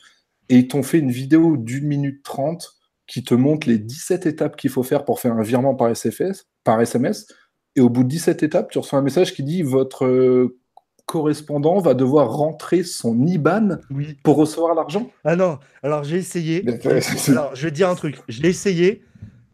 et 0.49 0.59
ils 0.59 0.69
t'ont 0.69 0.83
fait 0.83 0.99
une 0.99 1.11
vidéo 1.11 1.57
d'une 1.57 1.87
minute 1.87 2.23
trente 2.23 2.75
qui 3.07 3.23
te 3.23 3.35
montre 3.35 3.69
les 3.69 3.79
17 3.79 4.27
étapes 4.27 4.57
qu'il 4.57 4.71
faut 4.71 4.83
faire 4.83 5.05
pour 5.05 5.21
faire 5.21 5.33
un 5.35 5.43
virement 5.43 5.75
par, 5.75 5.95
SFS, 5.95 6.47
par 6.65 6.81
SMS. 6.81 7.27
Et 7.77 7.81
au 7.81 7.89
bout 7.89 8.05
de 8.05 8.09
17 8.09 8.43
étapes, 8.43 8.71
tu 8.71 8.79
reçois 8.79 8.99
un 8.99 9.03
message 9.03 9.35
qui 9.35 9.43
dit 9.43 9.63
votre 9.63 10.07
euh, 10.07 10.59
correspondant 11.07 11.81
va 11.81 11.95
devoir 11.95 12.31
rentrer 12.31 12.83
son 12.83 13.27
IBAN 13.27 13.79
pour 14.23 14.37
recevoir 14.37 14.75
l'argent. 14.75 15.11
Ah 15.25 15.37
non, 15.37 15.59
alors 15.83 16.05
j'ai 16.05 16.17
essayé. 16.17 16.65
alors 17.29 17.55
je 17.55 17.63
vais 17.65 17.71
te 17.71 17.75
dire 17.75 17.89
un 17.89 17.95
truc, 17.95 18.21
je 18.29 18.43
l'ai 18.43 18.49
essayé, 18.51 19.03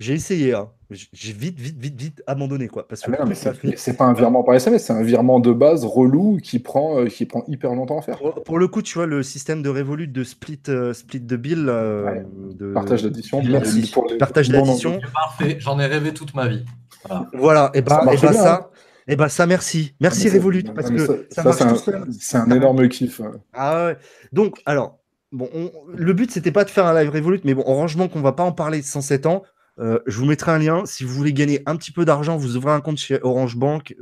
j'ai 0.01 0.15
essayé, 0.15 0.55
hein 0.55 0.71
j'ai 0.91 1.33
vite, 1.33 1.59
vite, 1.59 1.79
vite, 1.79 2.01
vite 2.01 2.23
abandonné. 2.27 2.69
Quoi, 2.69 2.87
parce 2.89 3.03
que 3.03 3.11
ah 3.17 3.25
c'est 3.77 3.97
pas 3.97 4.05
un 4.05 4.13
virement 4.13 4.43
par 4.43 4.55
SMS, 4.55 4.85
c'est 4.85 4.93
un 4.93 5.03
virement 5.03 5.39
de 5.41 5.53
base 5.53 5.85
relou 5.85 6.39
qui 6.43 6.59
prend, 6.59 7.01
euh, 7.01 7.07
qui 7.07 7.27
prend 7.27 7.45
hyper 7.47 7.75
longtemps 7.75 7.99
à 7.99 8.03
faire. 8.03 8.19
Pour, 8.45 8.59
le 8.59 8.69
coup, 8.69 8.83
tu 8.83 8.95
vois, 8.95 9.07
le 9.07 9.23
système 9.23 9.63
de 9.63 9.69
Revolut 9.69 10.09
de 10.09 10.25
split, 10.25 10.61
euh, 10.69 10.93
split 10.93 11.21
de 11.21 11.37
bill. 11.37 11.67
Euh, 11.69 12.23
de, 12.55 12.73
partage 12.73 13.03
d'addition. 13.05 13.43
Merci. 13.43 13.93
Partage 14.19 14.49
d'addition. 14.49 15.01
Parfait, 15.13 15.57
j'en 15.61 15.79
ai 15.79 15.87
rêvé 15.87 16.13
toute 16.13 16.35
ma 16.35 16.49
vie. 16.49 16.65
Voilà, 17.33 17.71
et 17.75 17.83
bah, 17.83 18.03
ça, 18.05 18.13
et 18.13 18.17
bah, 18.17 18.33
ça, 18.33 18.71
et 19.09 19.17
bah 19.17 19.29
ça, 19.29 19.47
merci. 19.47 19.95
Merci 20.01 20.29
Revolut. 20.29 20.65
Parce 20.65 20.91
que 20.91 21.27
ça, 21.31 21.53
c'est 22.19 22.37
un, 22.37 22.51
énorme 22.51 22.89
kiff. 22.89 23.21
Ah 23.53 23.87
ouais. 23.87 23.97
Donc, 24.33 24.61
alors, 24.67 24.99
bon, 25.31 25.49
le 25.95 26.13
but, 26.13 26.31
c'était 26.31 26.53
pas 26.53 26.65
de 26.65 26.71
faire 26.71 26.87
un 26.87 27.01
live 27.01 27.11
Revolut, 27.11 27.41
mais 27.45 27.55
bon, 27.55 27.63
rangement 27.63 28.09
qu'on 28.09 28.21
va 28.21 28.33
pas 28.33 28.45
en 28.45 28.53
parler 28.53 28.83
sans 28.83 29.01
7 29.01 29.27
ans. 29.81 29.99
je 30.07 30.19
vous 30.19 30.27
mettrai 30.27 30.53
un 30.53 30.59
lien. 30.59 30.83
Si 30.87 31.05
vous 31.05 31.15
voulez 31.15 31.33
gagner 31.33 31.63
un 31.67 31.77
petit 31.77 31.93
peu 31.93 32.05
d'argent, 32.05 32.37
vous 32.37 32.57
ouvrez 32.57 32.73
un 32.73 32.81
compte 32.81 32.99
chez 32.99 33.19
Orange 33.23 33.57
Bank. 33.57 33.95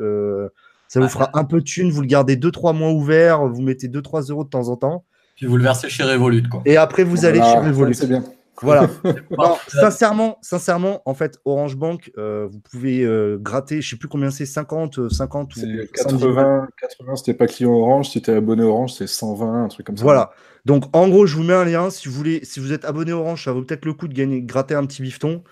ça 0.88 1.00
vous 1.00 1.08
fera 1.08 1.30
un 1.34 1.44
peu 1.44 1.60
de 1.60 1.64
thune. 1.64 1.90
Vous 1.90 2.00
le 2.00 2.06
gardez 2.06 2.36
2-3 2.36 2.76
mois 2.76 2.90
ouvert. 2.90 3.46
Vous 3.46 3.62
mettez 3.62 3.88
2-3 3.88 4.30
euros 4.30 4.44
de 4.44 4.50
temps 4.50 4.68
en 4.68 4.76
temps. 4.76 5.04
Puis 5.36 5.46
vous 5.46 5.56
le 5.56 5.62
versez 5.62 5.88
chez 5.88 6.02
Revolut. 6.02 6.48
Quoi. 6.48 6.62
Et 6.64 6.76
après, 6.76 7.04
vous 7.04 7.24
allez 7.24 7.40
chez 7.40 7.58
Revolut. 7.58 7.94
C'est 7.94 8.08
bien. 8.08 8.24
Voilà. 8.62 8.88
sincèrement, 9.68 10.38
sincèrement, 10.42 11.02
en 11.04 11.14
fait, 11.14 11.38
Orange 11.44 11.76
Bank, 11.76 12.10
euh, 12.18 12.48
vous 12.50 12.58
pouvez 12.58 13.02
euh, 13.02 13.38
gratter, 13.38 13.80
je 13.80 13.90
sais 13.90 13.96
plus 13.96 14.08
combien 14.08 14.30
c'est, 14.30 14.46
50, 14.46 15.08
50 15.08 15.56
ou 15.56 15.60
80, 15.94 16.68
80 16.80 17.16
c'était 17.16 17.34
pas 17.34 17.46
client 17.46 17.72
Orange, 17.72 18.10
si 18.10 18.20
tu 18.20 18.30
es 18.30 18.34
abonné 18.34 18.62
Orange, 18.62 18.94
c'est 18.94 19.06
120, 19.06 19.64
un 19.64 19.68
truc 19.68 19.86
comme 19.86 19.96
ça. 19.96 20.02
Voilà. 20.02 20.32
Donc, 20.64 20.84
en 20.92 21.08
gros, 21.08 21.26
je 21.26 21.36
vous 21.36 21.44
mets 21.44 21.54
un 21.54 21.64
lien. 21.64 21.90
Si 21.90 22.08
vous 22.08 22.14
voulez, 22.14 22.40
si 22.42 22.60
vous 22.60 22.72
êtes 22.72 22.84
abonné 22.84 23.12
Orange, 23.12 23.44
ça 23.44 23.52
vaut 23.52 23.62
peut-être 23.62 23.84
le 23.84 23.94
coup 23.94 24.08
de 24.08 24.14
gagner, 24.14 24.42
gratter 24.42 24.74
un 24.74 24.84
petit 24.86 25.02
bifton. 25.02 25.42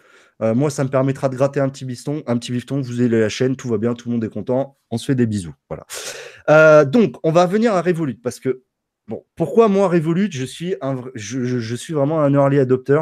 Euh, 0.43 0.55
moi, 0.55 0.71
ça 0.71 0.85
me 0.85 0.91
permettra 0.91 1.29
de 1.29 1.37
gratter 1.37 1.61
un 1.61 1.69
petit 1.69 1.85
bifton, 1.85 2.23
un 2.27 2.37
petit 2.37 2.53
bifton. 2.53 2.81
Vous 2.81 3.01
avez 3.01 3.09
la 3.09 3.29
chaîne, 3.29 3.57
tout 3.57 3.69
va 3.69 3.79
bien, 3.79 3.95
tout 3.95 4.09
le 4.09 4.15
monde 4.15 4.25
est 4.25 4.29
content. 4.29 4.77
On 4.91 4.99
se 4.99 5.07
fait 5.07 5.15
des 5.15 5.27
bisous. 5.27 5.55
Voilà. 5.69 6.85
donc, 6.85 7.17
on 7.23 7.33
va 7.33 7.47
venir 7.47 7.75
à 7.75 7.83
Revolut 7.83 8.17
parce 8.17 8.41
que 8.41 8.63
Bon, 9.09 9.25
pourquoi 9.37 9.69
moi, 9.69 9.89
Revolut, 9.89 10.31
je 10.33 10.45
suis, 10.45 10.75
un, 10.81 11.01
je, 11.15 11.77
suis 11.77 11.95
vraiment 11.95 12.21
un 12.23 12.33
early 12.35 12.59
adopter 12.59 13.01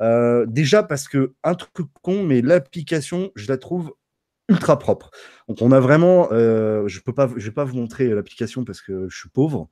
euh, 0.00 0.44
Déjà 0.46 0.82
parce 0.82 1.06
que, 1.06 1.34
un 1.44 1.54
truc 1.54 1.86
con, 2.02 2.24
mais 2.24 2.42
l'application, 2.42 3.30
je 3.36 3.46
la 3.48 3.56
trouve 3.56 3.94
ultra 4.48 4.76
propre. 4.76 5.10
Donc, 5.48 5.62
on 5.62 5.70
a 5.70 5.78
vraiment, 5.78 6.28
euh, 6.32 6.88
je 6.88 7.00
peux 7.00 7.12
pas, 7.12 7.30
je 7.36 7.44
vais 7.46 7.54
pas 7.54 7.64
vous 7.64 7.76
montrer 7.76 8.08
l'application 8.08 8.64
parce 8.64 8.80
que 8.82 9.08
je 9.08 9.16
suis 9.16 9.28
pauvre. 9.28 9.68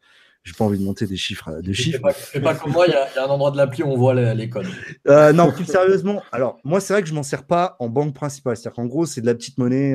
J'ai 0.48 0.54
pas 0.56 0.64
envie 0.64 0.78
de 0.78 0.84
monter 0.84 1.06
des 1.06 1.18
chiffres. 1.18 1.60
Des 1.60 1.74
chiffres. 1.74 2.00
C'est 2.32 2.40
pas, 2.40 2.54
comme 2.54 2.72
moi, 2.72 2.86
il 2.86 2.92
y, 2.92 2.94
a 2.94 3.24
un 3.24 3.28
endroit 3.28 3.50
de 3.50 3.58
l'appli 3.58 3.82
où 3.82 3.88
on 3.88 3.96
voit 3.98 4.14
les, 4.14 4.48
codes. 4.48 4.66
Euh, 5.06 5.32
non, 5.32 5.52
plus 5.52 5.66
sérieusement, 5.66 6.22
alors 6.32 6.58
moi, 6.64 6.80
c'est 6.80 6.94
vrai 6.94 7.02
que 7.02 7.08
je 7.08 7.14
m'en 7.14 7.22
sers 7.22 7.44
pas 7.44 7.76
en 7.80 7.88
banque 7.88 8.14
principale. 8.14 8.56
C'est-à-dire 8.56 8.76
qu'en 8.76 8.86
gros, 8.86 9.04
c'est 9.04 9.20
de 9.20 9.26
la 9.26 9.34
petite 9.34 9.58
monnaie 9.58 9.94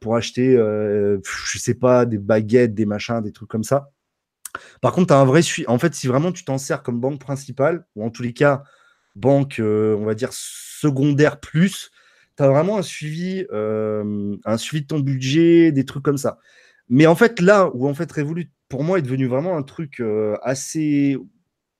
pour 0.00 0.16
acheter, 0.16 0.52
je 0.54 1.58
sais 1.58 1.74
pas, 1.74 2.04
des 2.04 2.18
baguettes, 2.18 2.74
des 2.74 2.84
machins, 2.84 3.22
des 3.22 3.32
trucs 3.32 3.48
comme 3.48 3.64
ça. 3.64 3.90
Par 4.80 4.92
contre, 4.92 5.08
tu 5.08 5.14
as 5.14 5.18
un 5.18 5.24
vrai 5.24 5.42
suivi. 5.42 5.66
En 5.68 5.78
fait, 5.78 5.94
si 5.94 6.06
vraiment 6.06 6.32
tu 6.32 6.44
t'en 6.44 6.58
sers 6.58 6.82
comme 6.82 7.00
banque 7.00 7.20
principale, 7.20 7.86
ou 7.96 8.04
en 8.04 8.10
tous 8.10 8.22
les 8.22 8.32
cas, 8.32 8.62
banque, 9.16 9.58
euh, 9.60 9.96
on 9.96 10.04
va 10.04 10.14
dire, 10.14 10.30
secondaire 10.32 11.40
plus, 11.40 11.90
tu 12.36 12.42
as 12.42 12.48
vraiment 12.48 12.78
un 12.78 12.82
suivi, 12.82 13.46
euh, 13.52 14.36
un 14.44 14.56
suivi 14.56 14.82
de 14.82 14.86
ton 14.86 15.00
budget, 15.00 15.72
des 15.72 15.84
trucs 15.84 16.04
comme 16.04 16.18
ça. 16.18 16.38
Mais 16.88 17.06
en 17.06 17.14
fait, 17.14 17.40
là 17.40 17.70
où 17.74 17.88
en 17.88 17.94
fait 17.94 18.10
Revolut, 18.10 18.50
pour 18.68 18.84
moi, 18.84 18.98
est 18.98 19.02
devenu 19.02 19.26
vraiment 19.26 19.56
un 19.56 19.62
truc 19.62 20.00
euh, 20.00 20.36
assez. 20.42 21.16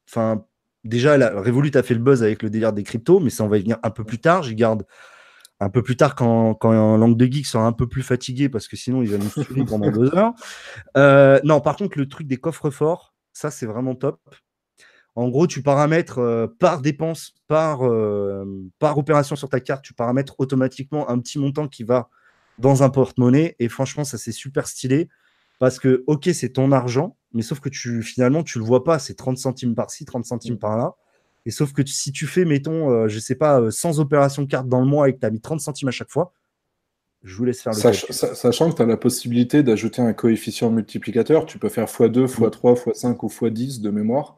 Enfin, 0.08 0.44
déjà, 0.84 1.18
la, 1.18 1.40
Revolut 1.40 1.70
a 1.74 1.82
fait 1.82 1.94
le 1.94 2.00
buzz 2.00 2.22
avec 2.22 2.42
le 2.42 2.50
délire 2.50 2.72
des 2.72 2.82
cryptos, 2.82 3.20
mais 3.20 3.30
ça, 3.30 3.44
on 3.44 3.48
va 3.48 3.58
y 3.58 3.62
venir 3.62 3.78
un 3.82 3.90
peu 3.90 4.04
plus 4.04 4.18
tard. 4.18 4.42
J'y 4.42 4.54
garde 4.54 4.84
un 5.60 5.70
peu 5.70 5.82
plus 5.82 5.96
tard 5.96 6.14
quand, 6.14 6.54
quand 6.54 6.96
Langue 6.96 7.16
de 7.16 7.26
Geek 7.26 7.46
sera 7.46 7.66
un 7.66 7.72
peu 7.72 7.88
plus 7.88 8.02
fatigué 8.02 8.48
parce 8.48 8.68
que 8.68 8.76
sinon 8.76 9.02
il 9.02 9.10
va 9.10 9.18
nous 9.18 9.28
suivre 9.28 9.64
pendant 9.68 9.90
deux 9.90 10.14
heures. 10.14 10.32
Euh, 10.96 11.40
non, 11.44 11.60
par 11.60 11.76
contre, 11.76 11.98
le 11.98 12.08
truc 12.08 12.26
des 12.26 12.36
coffres 12.36 12.70
forts, 12.70 13.14
ça 13.32 13.50
c'est 13.50 13.66
vraiment 13.66 13.94
top. 13.94 14.20
En 15.16 15.28
gros, 15.28 15.48
tu 15.48 15.62
paramètres 15.62 16.18
euh, 16.18 16.46
par 16.46 16.80
dépense, 16.80 17.34
par, 17.48 17.84
euh, 17.84 18.44
par 18.78 18.96
opération 18.98 19.34
sur 19.34 19.48
ta 19.48 19.58
carte, 19.58 19.84
tu 19.84 19.94
paramètres 19.94 20.36
automatiquement 20.38 21.10
un 21.10 21.18
petit 21.18 21.40
montant 21.40 21.66
qui 21.66 21.82
va 21.82 22.08
dans 22.58 22.84
un 22.84 22.90
porte-monnaie. 22.90 23.56
Et 23.58 23.68
franchement, 23.68 24.04
ça 24.04 24.16
c'est 24.16 24.32
super 24.32 24.68
stylé 24.68 25.08
parce 25.58 25.78
que, 25.78 26.04
ok, 26.06 26.30
c'est 26.32 26.50
ton 26.50 26.72
argent, 26.72 27.16
mais 27.32 27.42
sauf 27.42 27.60
que 27.60 27.68
tu 27.68 28.02
finalement, 28.02 28.42
tu 28.42 28.58
le 28.58 28.64
vois 28.64 28.84
pas, 28.84 28.98
c'est 28.98 29.14
30 29.14 29.38
centimes 29.38 29.74
par-ci, 29.74 30.04
30 30.04 30.24
centimes 30.24 30.54
mm. 30.54 30.58
par-là. 30.58 30.94
Et 31.46 31.50
sauf 31.50 31.72
que 31.72 31.84
si 31.86 32.12
tu 32.12 32.26
fais, 32.26 32.44
mettons, 32.44 32.90
je 32.90 32.94
euh, 32.94 33.08
je 33.08 33.18
sais 33.18 33.34
pas, 33.34 33.70
100 33.70 33.98
euh, 33.98 34.00
opérations 34.00 34.42
de 34.42 34.48
carte 34.48 34.68
dans 34.68 34.80
le 34.80 34.86
mois 34.86 35.08
et 35.08 35.14
que 35.14 35.20
tu 35.20 35.26
as 35.26 35.30
mis 35.30 35.40
30 35.40 35.60
centimes 35.60 35.88
à 35.88 35.92
chaque 35.92 36.10
fois, 36.10 36.32
je 37.22 37.34
vous 37.34 37.44
laisse 37.44 37.62
faire 37.62 37.72
le 37.72 37.92
Sachant 37.92 38.70
que 38.70 38.76
tu 38.76 38.82
as 38.82 38.86
la 38.86 38.96
possibilité 38.96 39.62
d'ajouter 39.62 40.02
un 40.02 40.12
coefficient 40.12 40.70
multiplicateur, 40.70 41.46
tu 41.46 41.58
peux 41.58 41.68
faire 41.68 41.86
x2, 41.86 42.26
x3, 42.26 42.92
x5 42.92 43.16
ou 43.22 43.28
x10 43.28 43.80
de 43.80 43.90
mémoire. 43.90 44.36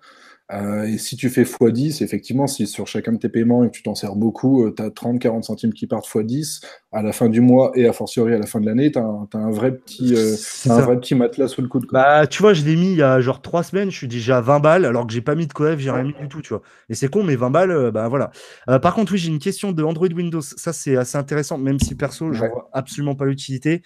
Euh, 0.52 0.84
et 0.84 0.98
si 0.98 1.16
tu 1.16 1.28
fais 1.30 1.44
x10, 1.44 2.02
effectivement, 2.02 2.46
si 2.46 2.66
sur 2.66 2.86
chacun 2.86 3.12
de 3.12 3.18
tes 3.18 3.28
paiements 3.28 3.64
et 3.64 3.68
que 3.68 3.72
tu 3.72 3.82
t'en 3.82 3.94
sers 3.94 4.16
beaucoup, 4.16 4.70
tu 4.70 4.82
as 4.82 4.88
30-40 4.88 5.42
centimes 5.42 5.72
qui 5.72 5.86
partent 5.86 6.08
x10, 6.08 6.62
à 6.92 7.02
la 7.02 7.12
fin 7.12 7.28
du 7.28 7.40
mois 7.40 7.70
et 7.76 7.86
a 7.86 7.92
fortiori 7.92 8.34
à 8.34 8.38
la 8.38 8.46
fin 8.46 8.60
de 8.60 8.66
l'année, 8.66 8.90
tu 8.90 8.98
as, 8.98 9.02
un 9.02 9.50
vrai 9.50 9.72
petit, 9.72 10.14
euh, 10.16 10.34
un 10.68 10.80
vrai 10.80 10.98
petit 10.98 11.14
matelas 11.14 11.46
sous 11.46 11.62
le 11.62 11.68
coude. 11.68 11.86
Bah, 11.92 12.26
tu 12.26 12.42
vois, 12.42 12.52
je 12.52 12.64
l'ai 12.64 12.74
mis 12.74 12.92
il 12.92 12.98
y 12.98 13.02
a 13.02 13.20
genre 13.20 13.40
3 13.40 13.62
semaines, 13.62 13.90
je 13.90 13.96
suis 13.96 14.08
déjà 14.08 14.38
à 14.38 14.40
20 14.40 14.58
balles, 14.58 14.84
alors 14.84 15.06
que 15.06 15.12
j'ai 15.12 15.20
pas 15.20 15.36
mis 15.36 15.46
de 15.46 15.52
coef, 15.52 15.78
j'ai 15.78 15.90
rien 15.90 16.02
mis 16.02 16.14
du 16.14 16.28
tout, 16.28 16.42
tu 16.42 16.48
vois. 16.48 16.62
Et 16.88 16.94
c'est 16.94 17.08
con, 17.08 17.22
mais 17.22 17.36
20 17.36 17.50
balles, 17.50 17.70
euh, 17.70 17.90
bah 17.92 18.08
voilà. 18.08 18.32
par 18.80 18.94
contre, 18.94 19.12
oui, 19.12 19.18
j'ai 19.18 19.28
une 19.28 19.38
question 19.38 19.70
de 19.70 19.82
Android 19.84 20.08
Windows. 20.08 20.40
Ça, 20.40 20.72
c'est 20.72 20.96
assez 20.96 21.16
intéressant, 21.16 21.58
même 21.58 21.78
si 21.78 21.94
perso, 21.94 22.32
je 22.32 22.40
vois 22.40 22.70
absolument 22.72 23.14
pas 23.14 23.26
l'utilité. 23.26 23.82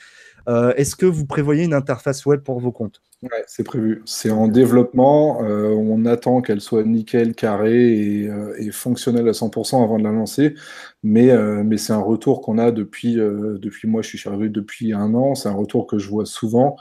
Est-ce 0.46 0.96
que 0.96 1.07
vous 1.07 1.26
prévoyez 1.26 1.64
une 1.64 1.74
interface 1.74 2.26
web 2.26 2.40
pour 2.40 2.61
vos 2.61 2.72
comptes? 2.72 3.00
C'est 3.46 3.64
prévu. 3.64 4.02
C'est 4.04 4.30
en 4.30 4.48
développement. 4.48 5.42
Euh, 5.42 5.70
on 5.70 6.04
attend 6.04 6.42
qu'elle 6.42 6.61
soit 6.61 6.85
nickel, 6.85 7.35
carrée 7.35 8.26
euh, 8.28 8.54
et, 8.59 8.70
fonctionnelle 8.70 9.28
à 9.28 9.33
100% 9.33 9.83
avant 9.83 9.98
de 9.98 10.04
la 10.04 10.12
lancer. 10.12 10.54
Mais, 11.02 11.30
euh, 11.30 11.62
mais 11.64 11.76
c'est 11.78 11.92
un 11.92 12.00
retour 12.00 12.40
qu'on 12.42 12.59
a 12.59 12.70
depuis, 12.70 13.14
depuis 13.14 13.88
moi, 13.88 14.02
je 14.02 14.09
suis 14.09 14.18
chargé 14.18 14.48
depuis 14.48 14.92
un 14.92 15.14
an. 15.14 15.35
C'est 15.35 15.48
un 15.48 15.54
retour 15.54 15.87
que 15.87 15.98
je 15.98 16.09
vois 16.09 16.26
souvent. 16.26 16.76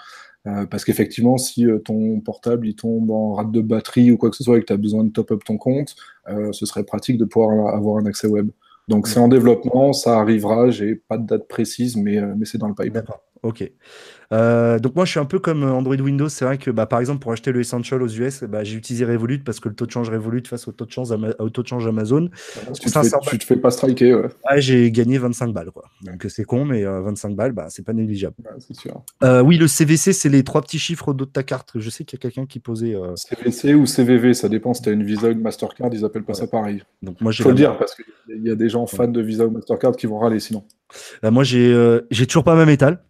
parce 0.69 0.83
qu'effectivement, 0.83 1.37
si 1.37 1.65
ton 1.85 2.19
portable 2.19 2.67
il 2.67 2.75
tombe 2.75 3.11
en 3.11 3.33
rate 3.33 3.51
de 3.51 3.61
batterie 3.61 4.11
ou 4.11 4.17
quoi 4.17 4.29
que 4.29 4.35
ce 4.35 4.43
soit 4.43 4.57
et 4.57 4.61
que 4.61 4.65
tu 4.65 4.73
as 4.73 4.77
besoin 4.77 5.05
de 5.05 5.09
top-up 5.09 5.41
ton 5.45 5.57
compte, 5.57 5.95
ce 6.27 6.65
serait 6.65 6.83
pratique 6.83 7.17
de 7.17 7.25
pouvoir 7.25 7.73
avoir 7.73 7.97
un 7.97 8.05
accès 8.05 8.27
web. 8.27 8.49
Donc 8.89 9.07
c'est 9.07 9.19
en 9.19 9.29
développement, 9.29 9.93
ça 9.93 10.19
arrivera. 10.19 10.69
J'ai 10.69 10.95
pas 10.95 11.17
de 11.17 11.25
date 11.25 11.47
précise, 11.47 11.95
mais, 11.95 12.19
mais 12.35 12.45
c'est 12.45 12.57
dans 12.57 12.67
le 12.67 12.75
pipe. 12.75 12.93
D'accord. 12.93 13.21
Ok. 13.43 13.69
Euh, 14.33 14.79
donc 14.79 14.95
moi 14.95 15.05
je 15.05 15.11
suis 15.11 15.19
un 15.19 15.25
peu 15.25 15.37
comme 15.37 15.63
Android 15.63 15.95
Windows, 15.95 16.29
c'est 16.29 16.45
vrai 16.45 16.57
que 16.57 16.71
bah, 16.71 16.85
par 16.85 16.99
exemple 16.99 17.19
pour 17.19 17.31
acheter 17.31 17.51
le 17.51 17.59
Essential 17.59 18.01
aux 18.01 18.07
US, 18.07 18.43
bah, 18.43 18.63
j'ai 18.63 18.75
utilisé 18.75 19.05
Revolut 19.05 19.39
parce 19.39 19.59
que 19.59 19.69
le 19.69 19.75
taux 19.75 19.85
de 19.85 19.91
change 19.91 20.09
Revolut 20.09 20.41
face 20.47 20.67
au 20.67 20.71
taux 20.71 20.85
de 20.85 20.91
change, 20.91 21.13
au 21.39 21.49
taux 21.49 21.61
de 21.61 21.67
change 21.67 21.85
Amazon. 21.85 22.29
tu, 22.73 22.89
te 22.89 23.37
te 23.37 23.43
fais 23.43 23.57
pas 23.57 23.69
striker. 23.69 24.15
Ouais. 24.15 24.29
j'ai 24.57 24.91
gagné 24.91 25.17
25 25.17 25.53
balles. 25.53 25.71
Quoi. 25.71 25.83
Donc 26.01 26.25
c'est 26.29 26.45
con, 26.45 26.65
mais 26.65 26.83
25 26.83 27.29
euh, 27.29 27.35
balles, 27.35 27.51
bah, 27.51 27.67
c'est 27.69 27.85
pas 27.85 27.93
négligeable. 27.93 28.35
sûr. 28.71 29.03
Euh, 29.23 29.41
oui, 29.41 29.57
le 29.57 29.67
CVC, 29.67 30.13
c'est 30.13 30.29
les 30.29 30.43
trois 30.43 30.61
petits 30.61 30.79
chiffres 30.79 31.13
de 31.13 31.25
ta 31.25 31.43
carte. 31.43 31.73
Je 31.75 31.89
sais 31.89 32.03
qu'il 32.03 32.17
y 32.17 32.19
a 32.19 32.21
quelqu'un 32.21 32.45
qui 32.45 32.59
posait. 32.59 32.95
CVC 33.15 33.75
ou 33.75 33.85
CVV, 33.85 34.33
ça 34.33 34.49
dépend 34.49 34.73
si 34.73 34.81
tu 34.81 34.89
as 34.89 34.93
une 34.93 35.03
Visa 35.03 35.27
ou 35.27 35.31
une 35.31 35.41
Mastercard, 35.41 35.89
ils 35.93 36.05
appellent 36.05 36.23
pas 36.23 36.33
ça 36.33 36.47
pareil. 36.47 36.81
Donc 37.01 37.21
moi 37.21 37.31
Faut 37.33 37.49
le 37.49 37.55
dire 37.55 37.77
parce 37.77 37.95
qu'il 37.95 38.43
y 38.43 38.49
a 38.49 38.55
des 38.55 38.69
gens 38.69 38.87
fans 38.87 39.07
de 39.07 39.21
Visa 39.21 39.45
ou 39.45 39.51
Mastercard 39.51 39.95
qui 39.95 40.07
vont 40.07 40.17
râler 40.17 40.39
sinon. 40.39 40.63
moi 41.23 41.43
j'ai 41.43 41.99
j'ai 42.09 42.25
toujours 42.25 42.43
pas 42.43 42.55
ma 42.55 42.65
métal. 42.65 43.03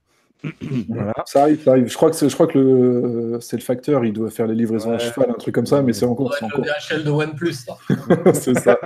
Ça 1.26 1.44
arrive, 1.44 1.64
ça 1.64 1.72
arrive. 1.72 1.88
Je 1.88 1.96
crois 1.96 2.10
que 2.10 2.16
c'est, 2.16 2.28
je 2.28 2.34
crois 2.34 2.48
que 2.48 2.58
le, 2.58 3.38
c'est 3.40 3.56
le 3.56 3.62
facteur, 3.62 4.04
il 4.04 4.14
doit 4.14 4.30
faire 4.30 4.48
les 4.48 4.56
livraisons 4.56 4.92
à 4.92 4.98
cheval, 4.98 5.30
un 5.30 5.34
truc 5.34 5.56
comme 5.56 5.66
ça, 5.66 5.82
mais 5.82 5.94
c'est 5.94 6.06
encore. 6.06 6.34
C'est 6.38 6.46
encore. 6.46 6.66
DHL 6.66 7.04
de 7.04 7.10
OnePlus, 7.10 7.56
c'est 8.34 8.60
ça. 8.60 8.78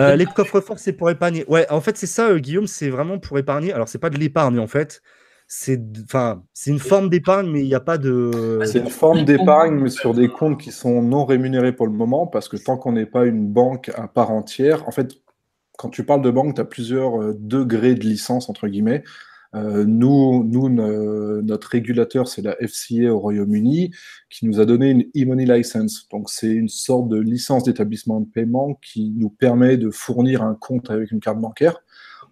Euh, 0.00 0.16
les 0.16 0.24
coffres 0.24 0.60
forts, 0.60 0.78
c'est 0.78 0.94
pour 0.94 1.10
épargner. 1.10 1.44
Ouais, 1.48 1.70
en 1.70 1.80
fait, 1.80 1.96
c'est 1.96 2.06
ça, 2.06 2.28
euh, 2.28 2.38
Guillaume, 2.38 2.66
c'est 2.66 2.88
vraiment 2.88 3.18
pour 3.18 3.38
épargner. 3.38 3.72
Alors, 3.72 3.88
c'est 3.88 3.98
pas 3.98 4.10
de 4.10 4.18
l'épargne, 4.18 4.58
en 4.58 4.66
fait. 4.66 5.02
C'est, 5.48 5.80
enfin, 6.04 6.42
c'est 6.54 6.70
une 6.70 6.80
forme 6.80 7.08
d'épargne, 7.08 7.48
mais 7.48 7.60
il 7.60 7.68
n'y 7.68 7.74
a 7.74 7.80
pas 7.80 7.98
de. 7.98 8.60
C'est 8.64 8.80
une 8.80 8.90
forme 8.90 9.24
d'épargne, 9.24 9.78
mais 9.78 9.90
sur 9.90 10.14
des 10.14 10.28
comptes 10.28 10.58
qui 10.58 10.72
sont 10.72 11.02
non 11.02 11.24
rémunérés 11.24 11.72
pour 11.72 11.86
le 11.86 11.92
moment, 11.92 12.26
parce 12.26 12.48
que 12.48 12.56
tant 12.56 12.76
qu'on 12.76 12.92
n'est 12.92 13.06
pas 13.06 13.26
une 13.26 13.46
banque 13.46 13.90
à 13.94 14.08
part 14.08 14.30
entière, 14.30 14.88
en 14.88 14.90
fait, 14.90 15.12
quand 15.76 15.90
tu 15.90 16.04
parles 16.04 16.22
de 16.22 16.30
banque, 16.30 16.54
tu 16.54 16.60
as 16.60 16.64
plusieurs 16.64 17.20
euh, 17.20 17.36
degrés 17.38 17.94
de 17.94 18.04
licence, 18.04 18.48
entre 18.48 18.66
guillemets. 18.68 19.04
Euh, 19.54 19.84
nous, 19.84 20.44
notre 21.42 21.68
régulateur, 21.68 22.28
c'est 22.28 22.42
la 22.42 22.56
FCA 22.56 23.12
au 23.12 23.18
Royaume-Uni, 23.18 23.92
qui 24.30 24.46
nous 24.46 24.60
a 24.60 24.66
donné 24.66 24.90
une 24.90 25.02
e-money 25.16 25.46
license. 25.46 26.08
Donc, 26.10 26.30
c'est 26.30 26.50
une 26.50 26.68
sorte 26.68 27.08
de 27.08 27.18
licence 27.18 27.64
d'établissement 27.64 28.20
de 28.20 28.26
paiement 28.26 28.74
qui 28.82 29.12
nous 29.16 29.30
permet 29.30 29.76
de 29.76 29.90
fournir 29.90 30.42
un 30.42 30.54
compte 30.54 30.90
avec 30.90 31.10
une 31.10 31.20
carte 31.20 31.38
bancaire. 31.38 31.82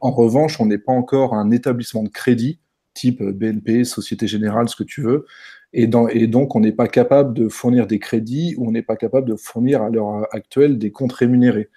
En 0.01 0.11
revanche, 0.11 0.61
on 0.61 0.67
n'est 0.67 0.79
pas 0.79 0.93
encore 0.93 1.35
un 1.35 1.51
établissement 1.51 2.03
de 2.03 2.09
crédit, 2.09 2.59
type 2.93 3.23
BNP, 3.23 3.85
Société 3.85 4.27
Générale, 4.27 4.69
ce 4.69 4.77
que 4.77 4.85
tu 4.85 5.03
veux. 5.03 5.25
Et, 5.73 5.89
et 6.11 6.27
donc, 6.27 6.55
on 6.55 6.61
n'est 6.61 6.73
pas 6.73 6.89
capable 6.89 7.35
de 7.35 7.49
fournir 7.49 7.87
des 7.87 7.99
crédits 7.99 8.55
ou 8.57 8.69
on 8.69 8.71
n'est 8.71 8.83
pas 8.83 8.97
capable 8.97 9.29
de 9.29 9.37
fournir 9.37 9.83
à 9.83 9.91
l'heure 9.91 10.27
actuelle 10.33 10.79
des 10.79 10.93
comptes 10.93 11.13
rémunérés. 11.13 11.71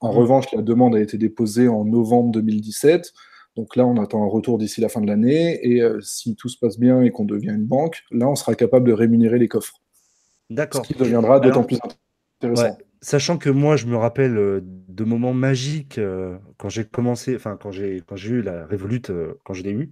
En 0.00 0.12
mmh. 0.12 0.16
revanche, 0.16 0.52
la 0.52 0.62
demande 0.62 0.96
a 0.96 1.00
été 1.00 1.16
déposée 1.16 1.68
en 1.68 1.84
novembre 1.84 2.32
2017. 2.32 3.12
Donc 3.56 3.76
là, 3.76 3.86
on 3.86 3.96
attend 4.02 4.24
un 4.24 4.28
retour 4.28 4.58
d'ici 4.58 4.80
la 4.80 4.88
fin 4.88 5.00
de 5.00 5.06
l'année. 5.06 5.58
Et 5.66 5.82
euh, 5.82 6.00
si 6.00 6.34
tout 6.36 6.48
se 6.48 6.58
passe 6.58 6.78
bien 6.78 7.02
et 7.02 7.10
qu'on 7.10 7.24
devient 7.24 7.50
une 7.50 7.66
banque, 7.66 8.02
là, 8.10 8.28
on 8.28 8.34
sera 8.34 8.54
capable 8.54 8.88
de 8.88 8.92
rémunérer 8.92 9.38
les 9.38 9.48
coffres. 9.48 9.80
D'accord. 10.50 10.84
Ce 10.84 10.92
qui 10.92 10.98
deviendra 10.98 11.40
d'autant 11.40 11.64
plus 11.64 11.78
intéressant. 12.40 12.78
Sachant 13.00 13.36
que 13.36 13.50
moi, 13.50 13.76
je 13.76 13.86
me 13.86 13.96
rappelle 13.96 14.36
euh, 14.36 14.60
de 14.62 15.04
moments 15.04 15.34
magiques 15.34 15.98
euh, 15.98 16.38
quand 16.56 16.68
j'ai 16.68 16.84
commencé, 16.84 17.34
enfin, 17.34 17.58
quand 17.60 17.72
j'ai 17.72 18.00
quand 18.06 18.14
j'ai 18.14 18.30
eu 18.30 18.42
la 18.42 18.64
Revolut, 18.66 19.02
quand 19.44 19.54
je 19.54 19.62
l'ai 19.64 19.72
eu, 19.72 19.90